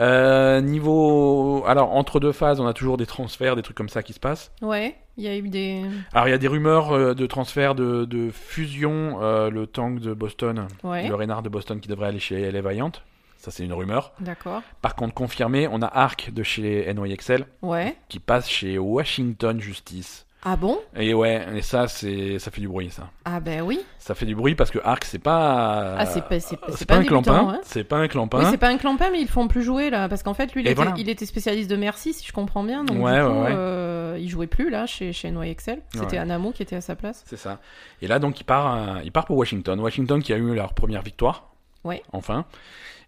Euh, 0.00 0.60
niveau, 0.60 1.64
alors 1.66 1.94
entre 1.94 2.20
deux 2.20 2.32
phases, 2.32 2.60
on 2.60 2.66
a 2.66 2.72
toujours 2.74 2.96
des 2.96 3.06
transferts, 3.06 3.56
des 3.56 3.62
trucs 3.62 3.76
comme 3.76 3.88
ça 3.88 4.02
qui 4.02 4.12
se 4.12 4.20
passent. 4.20 4.52
Ouais, 4.62 4.96
il 5.16 5.24
y 5.24 5.28
a 5.28 5.36
eu 5.36 5.48
des. 5.48 5.82
Alors 6.12 6.28
il 6.28 6.32
y 6.32 6.34
a 6.34 6.38
des 6.38 6.48
rumeurs 6.48 6.92
euh, 6.92 7.14
de 7.14 7.26
transfert 7.26 7.74
de, 7.74 8.04
de 8.04 8.30
fusion, 8.30 9.18
euh, 9.22 9.48
le 9.50 9.66
tank 9.66 10.00
de 10.00 10.12
Boston, 10.12 10.66
Ouais, 10.82 11.08
le 11.08 11.14
Reynard 11.14 11.42
de 11.42 11.48
Boston 11.48 11.80
qui 11.80 11.88
devrait 11.88 12.08
aller 12.08 12.18
chez 12.18 12.50
LA 12.50 12.60
Valiant. 12.60 12.92
Ça 13.38 13.50
c'est 13.50 13.64
une 13.64 13.72
rumeur. 13.72 14.12
d'accord. 14.20 14.62
Par 14.82 14.96
contre, 14.96 15.14
confirmé, 15.14 15.68
on 15.70 15.80
a 15.82 15.86
Arc 15.86 16.32
de 16.32 16.42
chez 16.42 16.92
NYXL 16.92 17.46
Ouais. 17.62 17.96
qui 18.08 18.18
passe 18.18 18.48
chez 18.48 18.76
Washington 18.78 19.60
Justice. 19.60 20.25
Ah 20.48 20.54
bon? 20.54 20.78
Et 20.94 21.12
ouais, 21.12 21.44
et 21.56 21.60
ça, 21.62 21.88
c'est, 21.88 22.38
ça 22.38 22.52
fait 22.52 22.60
du 22.60 22.68
bruit, 22.68 22.88
ça. 22.90 23.10
Ah 23.24 23.40
ben 23.40 23.62
oui. 23.62 23.80
Ça 23.98 24.14
fait 24.14 24.26
du 24.26 24.36
bruit 24.36 24.54
parce 24.54 24.70
que 24.70 24.78
Arc, 24.84 25.04
c'est 25.04 25.18
pas. 25.18 25.96
Ah, 25.98 26.06
c'est 26.06 26.22
pas- 26.24 26.38
c'est- 26.38 26.56
pas, 26.56 26.68
pas 26.86 26.96
un 27.00 27.02
clampin. 27.02 27.48
hein. 27.54 27.60
C'est 27.64 27.82
pas 27.82 27.96
un 27.96 28.06
clampin. 28.06 28.38
Oui, 28.38 28.44
c'est 28.48 28.56
pas 28.56 28.68
un 28.68 28.76
clampin, 28.76 29.10
mais 29.10 29.18
ils 29.18 29.24
le 29.24 29.28
font 29.28 29.48
plus 29.48 29.64
jouer 29.64 29.90
là, 29.90 30.08
parce 30.08 30.22
qu'en 30.22 30.34
fait, 30.34 30.52
lui, 30.54 30.60
il 30.62 30.66
était, 30.68 30.74
voilà. 30.74 30.94
il 30.98 31.08
était 31.08 31.26
spécialiste 31.26 31.68
de 31.68 31.74
Merci, 31.74 32.12
si 32.12 32.24
je 32.24 32.32
comprends 32.32 32.62
bien. 32.62 32.84
Donc 32.84 33.04
Ouais, 33.04 33.16
du 33.18 33.26
coup, 33.26 33.32
ouais, 33.32 33.40
ouais. 33.42 33.50
euh, 33.56 34.18
il 34.20 34.28
jouait 34.28 34.46
plus 34.46 34.70
là 34.70 34.86
chez 34.86 35.12
chez 35.12 35.32
NY 35.32 35.50
Excel. 35.50 35.82
C'était. 35.92 36.16
Anamo 36.18 36.52
qui 36.52 36.62
était 36.62 36.76
à 36.76 36.80
sa 36.80 36.94
place. 36.94 37.24
C'est 37.26 37.36
ça. 37.36 37.58
Et 38.00 38.06
là, 38.06 38.20
donc, 38.20 38.38
il 38.40 38.44
part, 38.44 38.76
euh, 38.76 39.00
il 39.02 39.10
part 39.10 39.24
pour 39.24 39.36
Washington. 39.38 39.80
Washington 39.80 40.22
qui 40.22 40.32
a 40.32 40.36
eu 40.36 40.54
leur 40.54 40.74
première 40.74 41.02
victoire. 41.02 41.48
Ouais. 41.82 42.04
Enfin. 42.12 42.44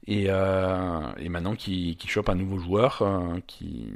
Et, 0.08 0.26
euh, 0.28 1.00
et 1.18 1.28
maintenant 1.28 1.54
qui, 1.54 1.94
qui 1.96 2.08
chope 2.08 2.28
un 2.30 2.34
nouveau 2.34 2.58
joueur, 2.58 2.98
euh, 3.02 3.38
qui 3.46 3.92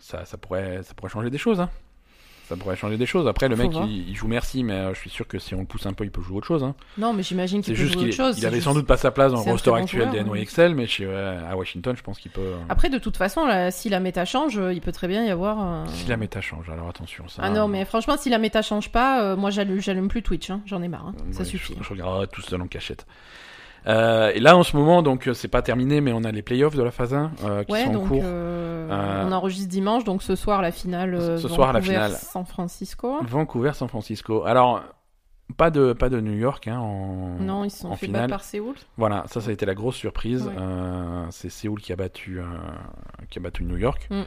ça, 0.00 0.24
ça 0.24 0.38
pourrait, 0.38 0.82
ça 0.84 0.94
pourrait 0.94 1.10
changer 1.10 1.28
des 1.30 1.38
choses. 1.38 1.60
Hein. 1.60 1.68
Ça 2.48 2.56
pourrait 2.56 2.76
changer 2.76 2.96
des 2.96 3.04
choses. 3.04 3.28
Après, 3.28 3.46
le 3.48 3.56
Faut 3.56 3.62
mec, 3.64 3.72
il, 3.86 4.08
il 4.08 4.16
joue 4.16 4.26
merci, 4.26 4.64
mais 4.64 4.72
euh, 4.72 4.94
je 4.94 4.98
suis 5.00 5.10
sûr 5.10 5.26
que 5.28 5.38
si 5.38 5.54
on 5.54 5.60
le 5.60 5.66
pousse 5.66 5.84
un 5.84 5.92
peu, 5.92 6.04
il 6.04 6.10
peut 6.10 6.22
jouer 6.22 6.38
autre 6.38 6.46
chose. 6.46 6.64
Hein. 6.64 6.74
Non, 6.96 7.12
mais 7.12 7.22
j'imagine 7.22 7.60
qu'il 7.60 7.74
peut 7.74 7.78
juste 7.80 7.92
jouer 7.94 8.04
autre 8.06 8.14
chose. 8.16 8.38
il 8.38 8.46
avait 8.46 8.56
juste- 8.56 8.64
sans 8.64 8.74
doute 8.74 8.86
pas 8.86 8.96
sa 8.96 9.10
place 9.10 9.32
dans 9.32 9.44
le 9.44 9.50
roster 9.50 9.70
bon 9.70 9.76
actuel 9.76 10.10
des. 10.10 10.24
NYXL, 10.24 10.74
mais 10.74 10.86
chez, 10.86 11.04
à 11.12 11.54
Washington, 11.56 11.94
je 11.96 12.02
pense 12.02 12.18
qu'il 12.18 12.30
peut. 12.30 12.40
euh, 12.40 12.56
Après, 12.70 12.88
de 12.88 12.96
toute 12.98 13.16
façon, 13.18 13.44
là, 13.46 13.70
si 13.70 13.88
la 13.90 14.00
méta 14.00 14.24
change, 14.24 14.56
euh, 14.58 14.72
il 14.72 14.80
peut 14.80 14.92
très 14.92 15.08
bien 15.08 15.24
y 15.26 15.30
avoir. 15.30 15.86
Si 15.88 16.06
la 16.08 16.16
méta 16.16 16.40
change, 16.40 16.70
alors 16.70 16.88
attention. 16.88 17.28
Ça, 17.28 17.42
Ah 17.44 17.50
non, 17.50 17.68
mais 17.68 17.84
franchement, 17.84 18.16
si 18.18 18.30
la 18.30 18.38
méta 18.38 18.62
change 18.62 18.90
pas, 18.90 19.36
moi 19.36 19.50
j'allume, 19.50 20.08
plus 20.08 20.22
Twitch. 20.22 20.48
hein. 20.50 20.62
J'en 20.64 20.80
ai 20.82 20.88
marre. 20.88 21.08
hein. 21.08 21.14
Ça 21.32 21.44
suffit. 21.44 21.74
Je, 21.78 21.84
je 21.84 21.90
regarderai 21.90 22.26
tout 22.28 22.40
seul 22.42 22.62
en 22.62 22.66
cachette. 22.66 23.06
Euh, 23.86 24.32
et 24.34 24.40
là, 24.40 24.56
en 24.56 24.62
ce 24.62 24.76
moment, 24.76 25.02
donc, 25.02 25.28
euh, 25.28 25.34
c'est 25.34 25.48
pas 25.48 25.62
terminé, 25.62 26.00
mais 26.00 26.12
on 26.12 26.24
a 26.24 26.32
les 26.32 26.42
playoffs 26.42 26.74
de 26.74 26.82
la 26.82 26.90
phase 26.90 27.14
1 27.14 27.30
euh, 27.44 27.64
qui 27.64 27.72
Ouais, 27.72 27.84
sont 27.84 27.90
en 27.90 27.92
donc 27.94 28.08
cours. 28.08 28.22
euh, 28.24 28.88
Euh, 28.90 29.24
on 29.26 29.32
enregistre 29.32 29.68
dimanche, 29.68 30.04
donc 30.04 30.22
ce 30.22 30.34
soir 30.36 30.60
la 30.62 30.72
finale. 30.72 31.38
Ce 31.38 31.48
soir, 31.48 31.72
la 31.72 31.80
Vancouver, 31.80 31.94
finale. 31.96 32.12
San 32.12 32.44
Francisco. 32.44 33.18
Vancouver, 33.22 33.72
San 33.74 33.88
Francisco. 33.88 34.44
Alors, 34.44 34.82
pas 35.56 35.70
de, 35.70 35.92
pas 35.94 36.08
de 36.10 36.20
New 36.20 36.34
York 36.36 36.68
hein, 36.68 36.78
en, 36.78 37.36
Non, 37.40 37.64
ils 37.64 37.70
sont 37.70 37.88
en 37.88 37.96
fait 37.96 38.06
finale. 38.06 38.22
battre 38.22 38.34
par 38.34 38.44
Séoul. 38.44 38.74
Voilà, 38.98 39.24
ça, 39.28 39.40
ça 39.40 39.50
a 39.50 39.52
été 39.52 39.64
la 39.64 39.74
grosse 39.74 39.96
surprise. 39.96 40.46
Ouais. 40.46 40.54
C'est 41.30 41.48
Séoul 41.50 41.80
qui 41.80 41.92
a 41.92 41.96
battu, 41.96 42.40
qui 43.30 43.38
a 43.38 43.42
battu 43.42 43.64
New 43.64 43.76
York. 43.76 44.06
Mm. 44.10 44.22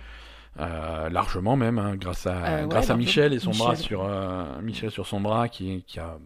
Euh, 0.59 1.09
largement 1.09 1.55
même, 1.55 1.79
hein, 1.79 1.95
grâce 1.95 2.27
à, 2.27 2.31
Euh, 2.35 2.61
ouais, 2.63 2.67
grâce 2.67 2.89
à. 2.89 2.97
Michel 2.97 3.31
et 3.33 3.39
son 3.39 3.51
bras 3.51 3.75
sur 3.77 4.03
euh, 4.03 4.43
Michel 4.61 4.91
sur 4.91 5.07
son 5.07 5.21
bras 5.21 5.47
qui, 5.47 5.83
qui 5.87 5.97
a 5.99 6.17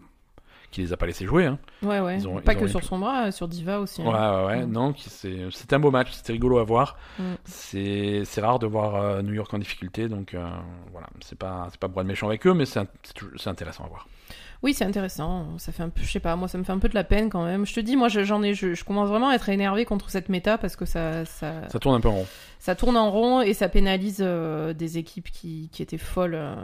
qui 0.76 0.82
les 0.82 0.94
a 0.94 0.98
pas 0.98 1.06
laissés 1.06 1.26
jouer. 1.26 1.46
Hein. 1.46 1.58
Ouais, 1.82 2.00
ouais. 2.00 2.18
Ils 2.18 2.28
ont- 2.28 2.40
pas 2.42 2.54
ils 2.54 2.60
que 2.60 2.68
sur 2.68 2.84
son 2.84 3.00
bras, 3.00 3.28
euh, 3.28 3.32
sur 3.32 3.48
Diva 3.48 3.80
aussi. 3.80 4.02
hein. 4.02 4.06
Ouais, 4.06 4.12
ouais, 4.46 4.46
ouais. 4.60 4.66
Mm. 4.66 4.72
Non, 4.72 4.94
c'est 4.98 5.50
c'était 5.52 5.76
un 5.76 5.80
beau 5.80 5.92
match, 5.92 6.12
c'était 6.12 6.34
rigolo 6.34 6.60
à 6.60 6.64
voir. 6.64 6.98
Mm. 7.18 7.24
C'est 7.46 8.24
rare 8.42 8.60
de 8.60 8.68
voir 8.68 8.96
euh, 8.96 9.22
New 9.22 9.34
York 9.34 9.54
en 9.54 9.58
difficulté, 9.60 10.08
donc 10.08 10.34
euh, 10.34 10.48
voilà, 10.92 11.08
c'est 11.24 11.38
pas 11.38 11.68
c'est 11.72 11.80
pas 11.80 11.90
pour 11.90 12.02
être 12.02 12.08
méchant 12.08 12.28
avec 12.28 12.46
eux, 12.46 12.54
mais 12.54 12.66
c'est 12.66 12.80
intéressant 13.48 13.86
à 13.86 13.88
voir. 13.88 14.08
Oui, 14.64 14.74
c'est 14.74 14.86
intéressant. 14.86 15.58
Ça 15.60 15.72
fait 15.72 15.84
un 15.84 15.90
peu, 15.90 16.02
je 16.02 16.10
sais 16.12 16.20
pas, 16.20 16.36
moi 16.36 16.48
ça 16.48 16.58
me 16.58 16.64
fait 16.64 16.72
un 16.72 16.80
peu 16.80 16.90
de 16.90 16.96
la 16.96 17.04
peine 17.04 17.30
quand 17.30 17.44
même. 17.46 17.66
Je 17.66 17.74
te 17.74 17.80
dis, 17.80 17.96
moi 17.96 18.08
je- 18.08 18.24
j'en 18.24 18.42
ai, 18.42 18.54
je, 18.56 18.74
je 18.74 18.84
commence 18.84 19.10
vraiment 19.10 19.30
à 19.30 19.36
être 19.36 19.50
énervé 19.50 19.86
contre 19.86 20.10
cette 20.10 20.28
méta 20.30 20.58
parce 20.58 20.76
que 20.76 20.86
ça, 20.86 21.24
ça, 21.26 21.70
Ça 21.70 21.78
tourne 21.80 21.96
un 21.96 22.00
peu 22.00 22.08
en 22.10 22.14
rond. 22.16 22.28
ça 22.60 22.74
tourne 22.76 22.98
en 22.98 23.12
rond 23.12 23.42
et 23.42 23.54
ça 23.54 23.70
pénalise 23.70 24.20
euh, 24.22 24.74
des 24.74 24.98
équipes 24.98 25.30
qui, 25.30 25.70
qui 25.72 25.84
étaient 25.84 25.98
folles 26.00 26.36
euh, 26.36 26.56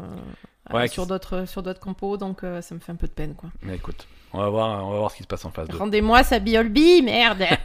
Ouais, 0.73 0.85
euh, 0.85 0.88
sur 0.88 1.06
d'autres 1.07 1.45
sur 1.48 1.64
d'autres 1.64 1.80
compos, 1.80 2.18
donc 2.18 2.43
euh, 2.43 2.61
ça 2.61 2.76
me 2.76 2.80
fait 2.80 2.91
un 2.91 2.95
peu 2.95 3.07
de 3.07 3.11
peine 3.14 3.35
quoi. 3.35 3.49
Mais 3.64 3.76
écoute, 3.76 4.07
on 4.34 4.39
va 4.39 4.49
voir, 4.49 4.85
on 4.85 4.91
va 4.91 4.98
voir 4.99 5.11
ce 5.11 5.18
qui 5.18 5.23
se 5.23 5.27
passe 5.27 5.45
en 5.45 5.49
2. 5.49 5.77
Rendez-moi 5.77 6.23
sa 6.23 6.39
biolbi, 6.39 7.02
merde. 7.02 7.43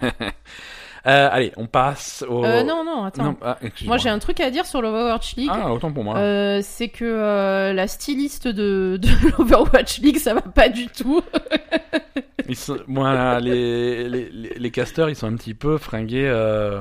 Euh, 1.07 1.29
allez, 1.31 1.53
on 1.57 1.69
passe 1.69 2.25
au. 2.29 2.45
Euh, 2.45 2.65
non, 2.65 2.85
non, 2.85 3.05
attends. 3.05 3.23
Non, 3.23 3.37
ah, 3.41 3.59
moi 3.85 3.97
j'ai 3.97 4.09
un 4.09 4.19
truc 4.19 4.41
à 4.41 4.51
dire 4.51 4.67
sur 4.67 4.83
l'Overwatch 4.83 5.37
League. 5.37 5.51
Ah, 5.53 5.73
autant 5.73 5.93
pour 5.93 6.03
moi. 6.03 6.17
Euh, 6.17 6.61
c'est 6.65 6.89
que 6.89 7.05
euh, 7.05 7.73
la 7.73 7.87
styliste 7.87 8.49
de, 8.49 8.99
de 9.01 9.09
l'Overwatch 9.39 10.01
League, 10.01 10.19
ça 10.19 10.35
va 10.35 10.41
pas 10.41 10.69
du 10.69 10.89
tout. 10.89 11.23
Ils 12.49 12.57
sont- 12.57 12.77
les, 13.41 14.09
les, 14.09 14.31
les, 14.31 14.71
casters, 14.71 15.09
ils 15.09 15.17
sont 15.17 15.27
un 15.27 15.37
petit 15.37 15.55
peu 15.55 15.79
fringués. 15.79 16.29
euh, 16.29 16.81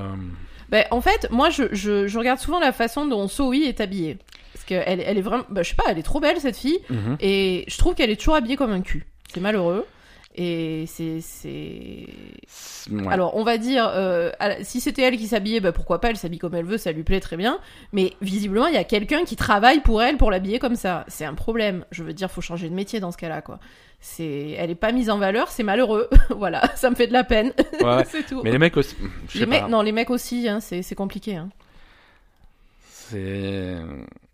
Ben, 0.69 0.85
en 0.91 1.01
fait, 1.01 1.27
moi, 1.31 1.49
je, 1.49 1.63
je, 1.71 2.07
je 2.07 2.17
regarde 2.19 2.39
souvent 2.39 2.59
la 2.59 2.71
façon 2.71 3.05
dont 3.05 3.27
Zoe 3.27 3.53
est 3.65 3.79
habillée. 3.81 4.17
Parce 4.67 4.83
qu'elle 4.83 5.01
elle 5.01 5.17
est 5.17 5.21
vraiment... 5.21 5.43
ben, 5.49 5.63
je 5.63 5.69
sais 5.69 5.75
pas, 5.75 5.83
elle 5.89 5.99
est 5.99 6.03
trop 6.03 6.19
belle, 6.19 6.39
cette 6.39 6.57
fille. 6.57 6.79
mhm. 6.89 7.17
Et 7.19 7.65
je 7.67 7.77
trouve 7.77 7.93
qu'elle 7.95 8.09
est 8.09 8.15
toujours 8.15 8.35
habillée 8.35 8.55
comme 8.55 8.71
un 8.71 8.81
cul. 8.81 9.05
C'est 9.33 9.39
malheureux. 9.41 9.85
Et 10.37 10.85
c'est... 10.87 11.21
ouais. 12.91 13.07
Alors, 13.09 13.37
on 13.37 13.43
va 13.43 13.57
dire, 13.57 13.89
euh, 13.93 14.31
si 14.63 14.81
c'était 14.81 15.03
elle 15.03 15.17
qui 15.17 15.27
s'habillait, 15.27 15.61
ben, 15.61 15.71
pourquoi 15.71 16.01
pas, 16.01 16.09
elle 16.09 16.17
s'habille 16.17 16.39
comme 16.39 16.55
elle 16.55 16.65
veut, 16.65 16.77
ça 16.77 16.91
lui 16.91 17.03
plaît 17.03 17.19
très 17.21 17.37
bien. 17.37 17.59
Mais 17.93 18.13
visiblement, 18.21 18.67
il 18.67 18.73
y 18.73 18.77
a 18.77 18.83
quelqu'un 18.83 19.23
qui 19.23 19.35
travaille 19.37 19.79
pour 19.79 20.01
elle 20.01 20.17
pour 20.17 20.31
l'habiller 20.31 20.59
comme 20.59 20.75
ça. 20.75 21.05
C'est 21.07 21.25
un 21.25 21.35
problème. 21.35 21.85
Je 21.91 22.03
veux 22.03 22.13
dire, 22.13 22.29
faut 22.29 22.41
changer 22.41 22.67
de 22.69 22.75
métier 22.75 22.99
dans 22.99 23.11
ce 23.11 23.17
cas-là, 23.17 23.41
quoi. 23.41 23.59
C'est... 24.01 24.55
Elle 24.57 24.71
est 24.71 24.75
pas 24.75 24.91
mise 24.91 25.09
en 25.09 25.17
valeur, 25.19 25.49
c'est 25.49 25.63
malheureux. 25.63 26.09
voilà, 26.29 26.63
ça 26.75 26.89
me 26.89 26.95
fait 26.95 27.07
de 27.07 27.13
la 27.13 27.23
peine. 27.23 27.53
Ouais, 27.81 28.03
c'est 28.09 28.25
tout. 28.25 28.41
Mais 28.43 28.51
les 28.51 28.59
mecs 28.59 28.75
aussi. 28.75 28.95
Je 29.29 29.33
sais 29.33 29.39
Les 29.39 29.45
mecs, 29.45 29.61
pas. 29.61 29.67
non, 29.69 29.81
les 29.81 29.93
mecs 29.93 30.09
aussi, 30.09 30.49
hein, 30.49 30.59
c'est, 30.59 30.81
c'est 30.81 30.95
compliqué. 30.95 31.35
Hein. 31.37 31.49
C'est. 33.09 33.77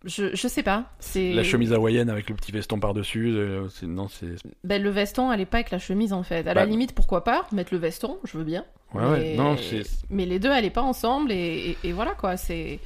Je, 0.03 0.34
je 0.35 0.48
sais 0.48 0.64
pas. 0.64 0.85
C'est... 0.99 1.34
La 1.34 1.43
chemise 1.43 1.73
hawaïenne 1.73 2.10
avec 2.10 2.30
le 2.30 2.35
petit 2.35 2.52
veston 2.52 2.80
par-dessus. 2.80 3.27
euh, 3.35 3.68
c'est- 3.69 3.85
Non, 3.85 4.07
c'est. 4.07 4.35
Ben, 4.64 4.81
le 4.81 4.89
veston, 4.89 5.31
elle 5.31 5.41
est 5.41 5.45
pas 5.45 5.57
avec 5.57 5.72
la 5.72 5.80
chemise 5.80 6.14
en 6.14 6.23
fait. 6.23 6.39
À 6.48 6.53
Bah- 6.53 6.61
la 6.61 6.65
limite, 6.65 6.93
pourquoi 6.93 7.23
pas 7.23 7.45
mettre 7.52 7.73
le 7.73 7.80
veston, 7.80 8.18
je 8.23 8.38
veux 8.38 8.43
bien. 8.43 8.65
Ouais, 8.93 9.03
ouais. 9.03 9.19
mais... 9.19 9.35
Non, 9.35 9.56
c'est. 9.57 9.84
mais 10.10 10.26
les 10.26 10.39
deux, 10.39 10.49
elle 10.49 10.65
est 10.65 10.69
pas 10.72 10.81
ensemble 10.81 11.31
et, 11.31 11.77
et- 11.84 11.88
et 11.89 11.91
voilà 11.91 12.11
quoi. 12.11 12.35
C'est 12.38 12.80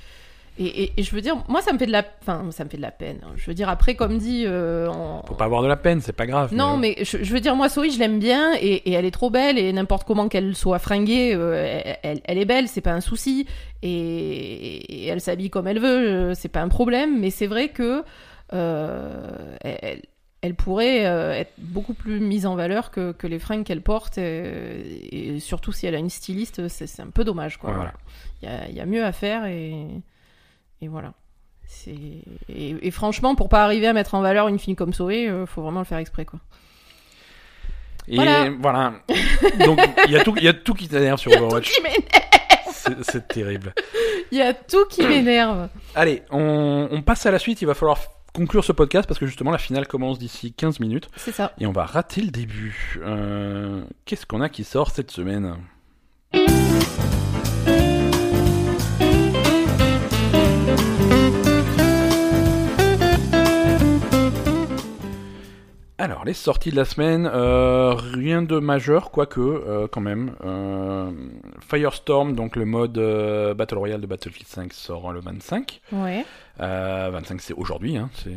et, 0.58 0.84
et- 0.84 0.94
et 0.98 1.04
je 1.04 1.12
veux 1.14 1.22
dire, 1.22 1.36
moi, 1.50 1.62
ça 1.62 1.74
me 1.74 1.78
fait 1.78 1.86
de 1.86 1.92
la, 1.92 2.04
enfin, 2.22 2.46
ça 2.52 2.64
me 2.64 2.70
fait 2.70 2.78
de 2.78 2.82
la 2.82 2.92
peine. 2.92 3.20
hein. 3.24 3.34
Je 3.36 3.46
veux 3.46 3.54
dire, 3.54 3.68
après, 3.70 3.96
comme 3.96 4.18
dit, 4.18 4.44
euh, 4.46 4.88
on- 4.90 5.22
Faut 5.28 5.34
pas 5.36 5.46
avoir 5.46 5.62
de 5.62 5.68
la 5.68 5.76
peine, 5.78 6.00
c'est 6.02 6.14
pas 6.14 6.26
grave. 6.26 6.54
non, 6.54 6.78
mais... 6.78 6.96
mais 6.98 7.04
je, 7.06 7.24
je 7.24 7.34
veux 7.34 7.40
dire, 7.42 7.56
moi, 7.56 7.68
Zoé, 7.70 7.90
je 7.90 8.00
l'aime 8.00 8.20
bien 8.20 8.54
et, 8.62 8.76
et 8.90 8.94
elle 8.94 9.06
est 9.06 9.12
trop 9.12 9.30
belle 9.30 9.58
et 9.58 9.72
n'importe 9.74 10.06
comment 10.08 10.28
qu'elle 10.30 10.56
soit 10.56 10.80
fringuée, 10.80 11.34
euh, 11.36 11.82
elle, 12.04 12.38
est 12.38 12.46
belle, 12.46 12.68
c'est 12.68 12.82
pas 12.82 12.94
un 12.94 13.02
souci 13.02 13.48
et, 13.84 15.08
elle 15.08 15.22
s'habille 15.22 15.50
comme 15.50 15.68
elle 15.68 15.80
veut, 15.80 16.08
euh, 16.10 16.34
c'est 16.34 16.50
pas 16.50 16.62
un 16.62 16.70
problème. 16.70 17.20
Mais 17.20 17.30
c'est 17.30 17.48
vrai 17.48 17.70
que 17.70 18.04
euh, 18.54 19.56
elle, 19.62 20.02
elle 20.42 20.56
pourrait 20.56 21.06
euh, 21.08 21.34
être 21.34 21.54
beaucoup 21.58 21.94
plus 21.94 22.20
mise 22.20 22.46
en 22.46 22.56
valeur 22.56 22.92
que, 22.92 23.12
que 23.14 23.26
les 23.28 23.40
fringues 23.40 23.64
qu'elle 23.64 23.82
porte 23.82 24.18
euh, 24.20 24.82
et, 25.12 25.40
surtout 25.40 25.72
si 25.72 25.88
elle 25.88 25.96
a 25.96 26.00
une 26.00 26.10
styliste, 26.10 26.68
c'est 26.68 27.00
un 27.02 27.10
peu 27.10 27.24
dommage, 27.24 27.58
quoi. 27.58 27.72
Voilà. 27.74 27.94
Il 28.42 28.50
y 28.50 28.52
a, 28.52 28.70
y 28.70 28.80
a 28.80 28.86
mieux 28.86 29.04
à 29.04 29.12
faire 29.12 29.46
et, 29.46 29.88
et 30.86 30.88
voilà. 30.88 31.14
Et, 31.88 32.24
et 32.82 32.92
franchement, 32.92 33.36
pour 33.36 33.50
pas 33.50 33.64
arriver 33.64 33.88
à 33.88 33.94
mettre 33.94 34.14
en 34.16 34.22
valeur 34.22 34.48
une 34.48 34.60
fille 34.60 34.76
comme 34.76 34.94
Zoé, 34.94 35.28
euh, 35.28 35.46
faut 35.46 35.62
vraiment 35.62 35.80
le 35.80 35.86
faire 35.86 35.98
exprès, 35.98 36.24
quoi. 36.26 36.40
Et 38.08 38.16
Voilà. 38.16 38.50
voilà. 38.60 38.94
Donc, 39.66 39.80
il 40.06 40.12
y, 40.12 40.16
a 40.16 40.24
tout- 40.24 40.36
il 40.38 40.44
y 40.44 40.48
a 40.48 40.54
tout 40.54 40.74
qui 40.76 40.88
t'énerve 40.88 41.20
sur 41.20 41.32
Overwatch. 41.32 41.72
C'est 43.02 43.28
terrible. 43.28 43.74
Il 44.32 44.38
y 44.38 44.42
a 44.44 44.54
tout 44.54 44.86
qui 44.90 45.02
m'énerve. 45.08 45.70
Allez, 45.96 46.22
on, 46.30 46.88
on 46.92 47.02
passe 47.02 47.26
à 47.26 47.32
la 47.32 47.40
suite. 47.40 47.62
Il 47.64 47.66
va 47.66 47.74
falloir 47.74 47.98
conclure 48.32 48.64
ce 48.64 48.72
podcast 48.74 49.08
parce 49.08 49.20
que 49.20 49.26
justement, 49.26 49.50
la 49.52 49.58
finale 49.58 49.88
commence 49.88 50.20
d'ici 50.20 50.54
15 50.54 50.80
minutes. 50.80 51.10
C'est 51.16 51.32
ça. 51.32 51.54
Et 51.60 51.66
on 51.66 51.72
va 51.72 51.86
rater 51.86 52.22
le 52.22 52.30
début. 52.30 53.00
Euh, 53.04 53.82
Qu'est-ce 54.06 54.28
qu'on 54.28 54.42
a 54.42 54.50
qui 54.50 54.64
sort 54.64 54.92
cette 54.92 55.10
semaine? 55.10 55.56
Alors, 66.06 66.24
les 66.24 66.34
sorties 66.36 66.70
de 66.70 66.76
la 66.76 66.86
semaine, 66.86 67.28
euh, 67.34 67.96
rien 67.96 68.44
de 68.44 68.60
majeur, 68.60 69.10
quoique, 69.10 69.40
euh, 69.42 69.88
quand 69.92 70.02
même. 70.02 70.34
Euh, 70.46 71.10
Firestorm, 71.68 72.36
donc 72.36 72.56
le 72.56 72.66
mode 72.66 72.94
Battle 73.58 73.78
Royale 73.80 74.02
de 74.02 74.06
Battlefield 74.06 74.48
5, 74.48 74.72
sort 74.72 75.12
le 75.12 75.20
25. 75.20 75.82
Ouais. 75.92 76.24
Euh, 76.62 77.10
25, 77.12 77.42
c'est 77.42 77.54
aujourd'hui, 77.56 77.98
hein, 77.98 78.12
c'est 78.24 78.30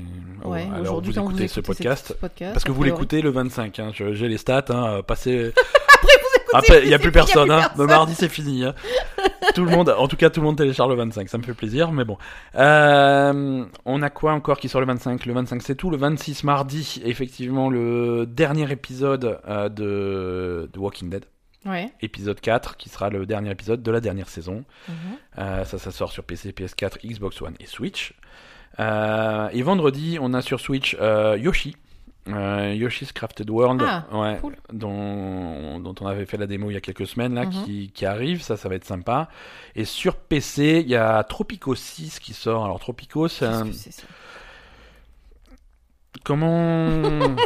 Ouais. 0.49 0.63
alors 0.63 0.81
Aujourd'hui, 0.81 1.13
vous 1.13 1.21
écoutez 1.21 1.43
vous 1.43 1.49
ce 1.49 1.61
podcast. 1.61 2.07
ce 2.09 2.13
podcast, 2.15 2.53
Parce 2.55 2.65
que 2.65 2.73
vous 2.73 2.83
l'écoutez 2.85 3.21
le 3.21 3.29
25, 3.29 3.79
hein, 3.81 3.91
je- 3.93 4.15
j'ai 4.15 4.29
les 4.29 4.39
stats, 4.39 4.65
hein, 4.71 5.03
passez... 5.07 5.53
Écoutez, 5.53 6.28
Après, 6.55 6.83
il 6.83 6.89
n'y 6.89 6.95
a 6.95 6.99
plus 6.99 7.13
personne, 7.13 7.49
plus 7.49 7.53
hein. 7.53 7.71
Le 7.77 7.87
mardi, 7.87 8.15
c'est 8.15 8.29
fini. 8.29 8.65
hein. 8.65 8.75
tout 9.55 9.65
le 9.65 9.71
monde, 9.71 9.95
en 9.97 10.09
tout 10.09 10.17
cas, 10.17 10.31
tout 10.31 10.41
le 10.41 10.47
monde 10.47 10.57
télécharge 10.57 10.91
le 10.91 10.97
25. 10.97 11.29
Ça 11.29 11.39
me 11.39 11.43
fait 11.43 11.55
plaisir, 11.55 11.93
mais 11.93 12.05
bon. 12.05 12.17
Euh, 12.55 13.65
on 13.85 14.03
a 14.03 14.11
quoi 14.11 14.33
encore 14.33 14.59
qui 14.59 14.69
sort 14.69 14.81
le 14.81 14.87
25 14.87 15.27
Le 15.27 15.33
25, 15.35 15.63
c'est 15.63 15.75
tout. 15.75 15.91
Le 15.91 15.97
26, 15.97 16.45
mardi, 16.45 17.01
effectivement, 17.05 17.71
le 17.71 18.27
dernier 18.27 18.71
épisode 18.71 19.41
euh, 19.49 19.69
de, 19.69 20.69
de 20.73 20.79
Walking 20.79 21.11
Dead. 21.11 21.25
Ouais. 21.67 21.91
Épisode 22.01 22.41
4, 22.41 22.77
qui 22.77 22.89
sera 22.89 23.11
le 23.11 23.27
dernier 23.27 23.51
épisode 23.51 23.83
de 23.83 23.91
la 23.91 24.01
dernière 24.01 24.29
saison. 24.29 24.65
Mhm. 24.89 24.95
Euh, 25.39 25.65
ça, 25.65 25.79
ça 25.79 25.91
sort 25.91 26.13
sur 26.13 26.25
PC, 26.25 26.53
PS4, 26.53 27.07
Xbox 27.07 27.43
One 27.43 27.55
et 27.61 27.67
Switch. 27.67 28.15
Euh, 28.81 29.49
et 29.53 29.63
vendredi, 29.63 30.19
on 30.21 30.35
a 30.35 30.41
sur 30.41 30.61
Switch 30.61 30.97
euh, 31.01 31.37
Yoshi. 31.39 31.77
Euh, 32.29 32.75
Yoshi's 32.75 33.13
Crafted 33.13 33.49
World, 33.51 33.83
Ah, 33.87 34.05
ouais, 34.13 34.39
cool. 34.41 34.57
dont, 34.73 35.79
dont 35.81 35.95
on 36.01 36.07
avait 36.07 36.27
fait 36.27 36.37
la 36.37 36.47
démo 36.47 36.71
il 36.71 36.75
y 36.75 36.77
a 36.77 36.81
quelques 36.81 37.07
semaines, 37.07 37.35
là, 37.35 37.47
Mhm. 37.47 37.65
qui, 37.65 37.91
qui 37.93 38.07
arrive, 38.07 38.43
ça, 38.43 38.57
ça 38.57 38.69
va 38.69 38.75
être 38.75 38.85
sympa. 38.85 39.29
Et 39.75 39.85
sur 39.85 40.17
PC, 40.17 40.81
il 40.85 40.91
y 40.91 40.97
a 40.97 41.23
Tropico 41.25 41.75
6 41.75 42.19
qui 42.21 42.35
sort. 42.35 42.65
Alors 42.65 42.81
Tropico, 42.81 43.29
c'est 43.29 43.47
un, 43.47 43.67
que 43.69 43.73
c'est 43.73 43.93
ça? 43.93 44.03
Comment 46.25 46.89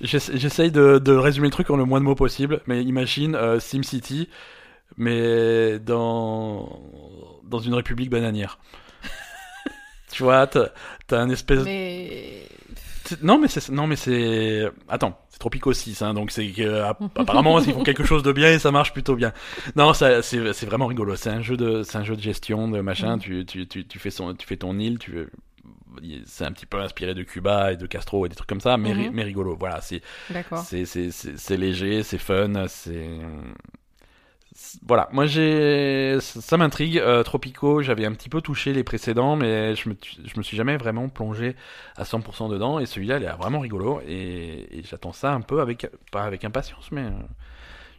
J'essa- 0.00 0.36
J'essaye 0.36 0.70
de, 0.70 0.98
de 0.98 1.12
résumer 1.12 1.46
le 1.48 1.52
truc 1.52 1.70
en 1.70 1.76
le 1.76 1.84
moins 1.84 2.00
de 2.00 2.04
mots 2.04 2.14
possible, 2.14 2.60
mais 2.66 2.82
imagine 2.82 3.34
euh, 3.34 3.60
SimCity, 3.60 4.28
mais 4.96 5.78
dans 5.78 6.80
dans 7.44 7.58
une 7.58 7.74
république 7.74 8.10
bananière. 8.10 8.58
tu 10.12 10.22
vois, 10.24 10.46
t'as 10.46 10.68
un 11.12 11.30
espèce 11.30 11.64
Mais. 11.64 12.42
Non 13.22 13.38
mais 13.38 13.48
c'est 13.48 13.68
non 13.70 13.86
mais 13.86 13.96
c'est 13.96 14.68
attends 14.88 15.18
c'est 15.28 15.38
Tropico 15.38 15.72
6 15.72 16.02
hein, 16.02 16.14
donc 16.14 16.30
c'est 16.30 16.52
app- 16.82 17.00
apparemment 17.16 17.58
ils 17.60 17.72
font 17.72 17.82
quelque 17.82 18.04
chose 18.04 18.22
de 18.22 18.32
bien 18.32 18.52
et 18.52 18.58
ça 18.58 18.70
marche 18.70 18.92
plutôt 18.92 19.14
bien 19.16 19.32
non 19.76 19.92
ça 19.94 20.22
c'est 20.22 20.52
c'est 20.52 20.66
vraiment 20.66 20.86
rigolo 20.86 21.14
c'est 21.16 21.30
un 21.30 21.42
jeu 21.42 21.56
de 21.56 21.82
c'est 21.82 21.98
un 21.98 22.04
jeu 22.04 22.16
de 22.16 22.22
gestion 22.22 22.68
de 22.68 22.80
machin 22.80 23.18
tu, 23.18 23.44
tu 23.44 23.66
tu 23.66 23.86
tu 23.86 23.98
fais 23.98 24.10
son 24.10 24.34
tu 24.34 24.46
fais 24.46 24.56
ton 24.56 24.78
île 24.78 24.98
tu 24.98 25.26
c'est 26.26 26.44
un 26.44 26.52
petit 26.52 26.66
peu 26.66 26.80
inspiré 26.80 27.14
de 27.14 27.22
Cuba 27.22 27.72
et 27.72 27.76
de 27.76 27.86
Castro 27.86 28.26
et 28.26 28.28
des 28.28 28.34
trucs 28.34 28.48
comme 28.48 28.60
ça 28.60 28.76
mais 28.76 28.94
Mhm. 28.94 29.10
mais 29.12 29.22
rigolo 29.22 29.56
voilà 29.58 29.80
c'est 29.80 30.00
c'est 30.64 30.84
c'est 30.86 31.10
c'est 31.36 31.56
léger 31.56 32.02
c'est 32.02 32.18
fun 32.18 32.66
c'est- 32.68 33.18
voilà, 34.86 35.08
moi 35.12 35.26
j'ai 35.26 36.18
ça 36.20 36.56
m'intrigue. 36.56 36.98
Euh, 36.98 37.22
Tropico, 37.22 37.82
j'avais 37.82 38.06
un 38.06 38.12
petit 38.12 38.28
peu 38.28 38.40
touché 38.40 38.72
les 38.72 38.84
précédents, 38.84 39.36
mais 39.36 39.74
je 39.74 39.88
me 39.88 39.96
je 40.02 40.38
me 40.38 40.42
suis 40.42 40.56
jamais 40.56 40.76
vraiment 40.76 41.08
plongé 41.08 41.56
à 41.96 42.04
100% 42.04 42.50
dedans. 42.50 42.78
Et 42.78 42.86
celui-là, 42.86 43.18
il 43.18 43.24
est 43.24 43.32
vraiment 43.32 43.60
rigolo 43.60 44.00
et, 44.06 44.78
et 44.78 44.82
j'attends 44.84 45.12
ça 45.12 45.32
un 45.32 45.40
peu 45.40 45.60
avec 45.60 45.88
pas 46.12 46.24
avec 46.24 46.44
impatience, 46.44 46.90
mais 46.92 47.02
euh, 47.02 47.10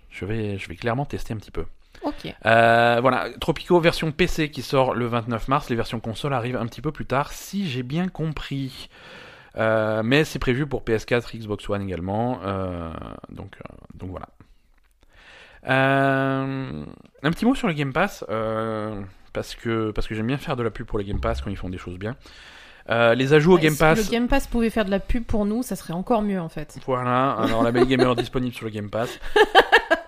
je 0.09 0.25
vais 0.25 0.57
je 0.57 0.67
vais 0.69 0.75
clairement 0.75 1.05
tester 1.05 1.33
un 1.33 1.37
petit 1.37 1.51
peu. 1.51 1.65
Ok. 2.03 2.33
Euh, 2.45 2.99
voilà, 3.01 3.29
Tropico 3.39 3.79
version 3.79 4.11
PC 4.11 4.49
qui 4.49 4.61
sort 4.61 4.93
le 4.93 5.07
29 5.07 5.47
mars. 5.47 5.69
Les 5.69 5.75
versions 5.75 5.99
console 5.99 6.33
arrivent 6.33 6.57
un 6.57 6.67
petit 6.67 6.81
peu 6.81 6.91
plus 6.91 7.05
tard, 7.05 7.31
si 7.33 7.67
j'ai 7.67 7.83
bien 7.83 8.07
compris. 8.07 8.89
Euh, 9.57 10.03
mais 10.03 10.25
c'est 10.25 10.39
prévu 10.39 10.67
pour 10.67 10.83
PS4, 10.83 11.37
Xbox 11.37 11.69
One 11.69 11.81
également. 11.81 12.39
Euh, 12.43 12.91
donc, 13.29 13.57
donc 13.95 14.09
voilà. 14.09 14.27
Euh, 15.67 16.85
un 17.23 17.31
petit 17.31 17.45
mot 17.45 17.55
sur 17.55 17.67
le 17.67 17.73
Game 17.73 17.93
Pass, 17.93 18.23
euh, 18.29 19.01
parce 19.33 19.55
que, 19.55 19.91
parce 19.91 20.07
que 20.07 20.15
j'aime 20.15 20.27
bien 20.27 20.37
faire 20.37 20.55
de 20.55 20.63
la 20.63 20.69
pub 20.69 20.85
pour 20.85 20.97
le 20.97 21.03
Game 21.03 21.19
Pass 21.19 21.41
quand 21.41 21.49
ils 21.49 21.57
font 21.57 21.69
des 21.69 21.77
choses 21.77 21.97
bien. 21.97 22.15
Euh, 22.89 23.15
les 23.15 23.33
ajouts 23.33 23.53
au 23.53 23.57
Game 23.57 23.73
si 23.73 23.79
Pass. 23.79 24.05
le 24.05 24.11
Game 24.11 24.27
Pass 24.27 24.45
pouvait 24.47 24.69
faire 24.69 24.85
de 24.85 24.91
la 24.91 24.99
pub 24.99 25.23
pour 25.23 25.45
nous, 25.45 25.63
ça 25.63 25.75
serait 25.75 25.93
encore 25.93 26.21
mieux 26.21 26.39
en 26.39 26.49
fait. 26.49 26.77
Voilà, 26.85 27.31
alors 27.31 27.63
la 27.63 27.71
Belle 27.71 27.85
Gamer 27.87 28.15
disponible 28.15 28.53
sur 28.53 28.65
le 28.65 28.71
Game 28.71 28.89
Pass. 28.89 29.19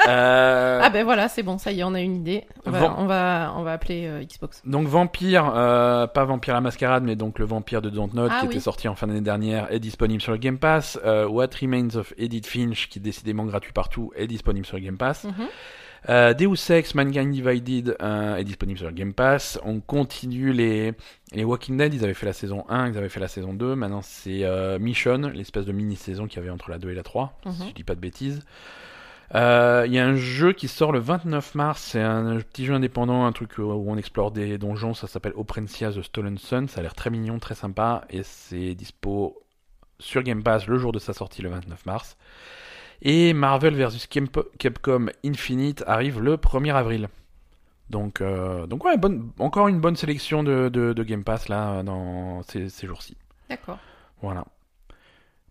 Euh, 0.08 0.80
Ah 0.82 0.90
ben 0.90 1.04
voilà, 1.04 1.28
c'est 1.28 1.44
bon, 1.44 1.58
ça 1.58 1.74
y 1.74 1.82
est, 1.82 1.84
on 1.84 1.94
a 1.94 2.00
une 2.00 2.16
idée. 2.16 2.46
On 2.66 2.72
va, 2.72 2.80
Van- 2.80 2.96
on 2.98 3.06
va, 3.08 3.54
on 3.58 3.64
va 3.64 3.74
appeler 3.74 4.06
euh, 4.08 4.24
Xbox. 4.24 4.62
Donc 4.66 4.88
Vampire, 4.88 5.52
euh, 5.54 6.08
pas 6.08 6.24
Vampire 6.24 6.54
la 6.54 6.62
Mascarade, 6.62 7.04
mais 7.04 7.18
donc 7.18 7.40
le 7.40 7.46
Vampire 7.46 7.82
de 7.82 7.90
Dontnod 7.90 8.30
Ah 8.32 8.40
qui 8.40 8.48
oui. 8.48 8.54
était 8.54 8.62
sorti 8.62 8.88
en 8.88 8.96
fin 8.96 9.08
d'année 9.08 9.20
dernière 9.20 9.70
est 9.70 9.80
disponible 9.82 10.22
sur 10.22 10.32
le 10.32 10.38
Game 10.38 10.60
Pass. 10.60 10.98
What 11.04 11.48
Remains 11.62 11.96
of 11.98 12.14
Edith 12.18 12.48
Finch, 12.48 12.88
qui 12.88 13.00
est 13.00 13.02
décidément 13.02 13.44
gratuit 13.44 13.74
partout, 13.74 14.14
est 14.16 14.28
disponible 14.28 14.66
sur 14.66 14.78
le 14.78 14.84
Game 14.84 14.98
Pass. 14.98 15.26
Mhm. 15.26 15.34
Euh, 16.10 16.34
Deus 16.34 16.72
Ex 16.72 16.96
Mankind 16.96 17.32
Divided 17.32 17.98
euh, 18.02 18.38
est 18.38 18.44
disponible 18.46 18.78
sur 18.80 18.88
le 18.88 18.94
Game 18.94 19.14
Pass. 19.14 19.60
On 19.64 19.82
continue 19.82 20.54
les, 20.54 20.94
les 21.34 21.44
Walking 21.44 21.78
Dead, 21.78 21.94
ils 21.94 22.04
avaient 22.04 22.14
fait 22.14 22.26
la 22.26 22.34
saison 22.34 22.64
1, 22.70 22.92
ils 22.92 22.98
avaient 22.98 23.10
fait 23.10 23.20
la 23.20 23.28
saison 23.28 23.54
2. 23.54 23.76
Maintenant 23.76 24.02
c'est 24.02 24.44
euh, 24.46 24.80
Mission, 24.80 25.18
l'espèce 25.34 25.66
de 25.66 25.72
mini-saison 25.74 26.28
qu'il 26.28 26.38
y 26.40 26.42
avait 26.42 26.50
entre 26.50 26.70
la 26.72 26.78
2 26.80 26.90
et 26.92 26.94
la 26.96 27.04
3, 27.04 27.38
si 27.44 27.50
Mhm. 27.50 27.68
je 27.70 27.74
dis 27.74 27.84
pas 27.84 27.96
de 27.96 28.00
bêtises. 28.00 28.42
Euh, 29.36 29.84
Il 29.86 29.94
y 29.94 30.00
a 30.00 30.06
un 30.08 30.16
jeu 30.16 30.54
qui 30.54 30.70
sort 30.70 30.94
le 30.94 31.00
29 31.00 31.54
mars, 31.56 31.82
c'est 31.92 32.00
un 32.02 32.38
petit 32.38 32.66
jeu 32.66 32.74
indépendant, 32.74 33.26
un 33.26 33.34
truc 33.34 33.58
où 33.58 33.64
on 33.64 33.98
explore 33.98 34.32
des 34.32 34.58
donjons, 34.58 34.94
ça 34.94 35.08
s'appelle 35.08 35.34
Oprencia 35.36 35.92
The 35.92 36.02
Stolen 36.02 36.38
Sun, 36.38 36.70
ça 36.70 36.80
a 36.80 36.84
l'air 36.84 36.94
très 36.96 37.10
mignon, 37.10 37.38
très 37.40 37.56
sympa, 37.56 38.06
et 38.10 38.24
c'est 38.24 38.74
dispo 38.76 39.42
sur 40.00 40.24
Game 40.24 40.44
Pass 40.44 40.68
le 40.68 40.78
jour 40.78 40.94
de 40.94 41.00
sa 41.00 41.12
sortie 41.12 41.42
le 41.42 41.50
29 41.50 41.86
mars. 41.86 42.16
Et 43.02 43.34
Marvel 43.34 43.76
vs 43.76 44.08
Capcom 44.58 45.08
Infinite 45.24 45.84
arrive 45.88 46.20
le 46.22 46.36
1er 46.38 46.74
avril. 46.74 47.10
Donc, 47.90 48.22
euh, 48.22 48.68
donc 48.68 48.84
ouais, 48.84 48.98
bonne, 48.98 49.32
encore 49.40 49.68
une 49.68 49.80
bonne 49.80 49.96
sélection 49.96 50.44
de, 50.44 50.70
de, 50.70 50.94
de 50.94 51.04
Game 51.04 51.24
Pass 51.24 51.48
là 51.48 51.84
dans 51.84 52.42
ces, 52.44 52.70
ces 52.70 52.88
jours-ci. 52.88 53.16
D'accord. 53.50 53.80
Voilà. 54.22 54.46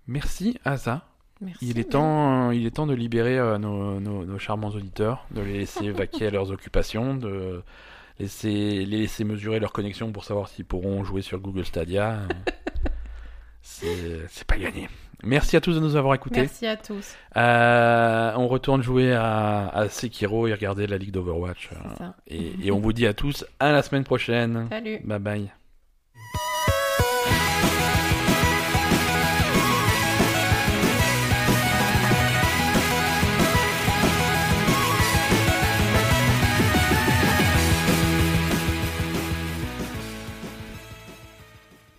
Merci 0.06 0.59
Asa. 0.64 1.06
Merci. 1.40 1.68
Il 1.68 1.78
est 1.78 1.93
temps, 1.93 2.51
il 2.51 2.66
est 2.66 2.70
temps 2.70 2.86
de 2.86 2.94
libérer 2.94 3.39
euh, 3.39 3.59
nos, 3.59 4.01
nos, 4.01 4.24
nos 4.24 4.39
charmants 4.39 4.70
auditeurs, 4.70 5.27
de 5.31 5.43
les 5.43 5.59
laisser 5.59 5.90
vaquer 5.90 6.28
à 6.28 6.31
leurs 6.31 6.51
occupations, 6.51 7.14
de 7.14 7.62
laisser, 8.18 8.51
les 8.85 9.01
laisser 9.01 9.24
mesurer 9.24 9.60
leur 9.60 9.73
connexion 9.73 10.12
pour 10.12 10.24
savoir 10.24 10.48
s'ils 10.48 10.64
pourront 10.64 11.05
jouer 11.05 11.23
sur 11.23 11.39
Google 11.39 11.64
Stadia. 11.64 12.20
C'est 13.62 14.44
pas 14.47 14.56
gagné. 14.56 14.89
Merci 15.24 15.56
à 15.56 15.60
tous 15.60 15.74
de 15.74 15.80
nous 15.80 15.97
avoir 15.97 16.14
écoutés. 16.14 16.40
Merci 16.40 16.66
à 16.66 16.76
tous. 16.76 17.14
Euh, 17.36 18.32
on 18.36 18.48
retourne 18.48 18.82
jouer 18.82 19.12
à, 19.12 19.68
à 19.68 19.88
Sekiro 19.88 20.47
et 20.47 20.52
regarder 20.52 20.86
la 20.86 20.98
ligue 20.98 21.10
d'Overwatch. 21.10 21.70
euh, 21.72 22.06
et, 22.26 22.52
et 22.64 22.70
on 22.70 22.78
vous 22.78 22.93
dit 22.93 23.06
à 23.06 23.14
tous 23.14 23.44
à 23.59 23.72
la 23.72 23.82
semaine 23.82 24.05
prochaine. 24.05 24.66
Salut. 24.70 25.01
Bye 25.05 25.18
bye. 25.18 25.51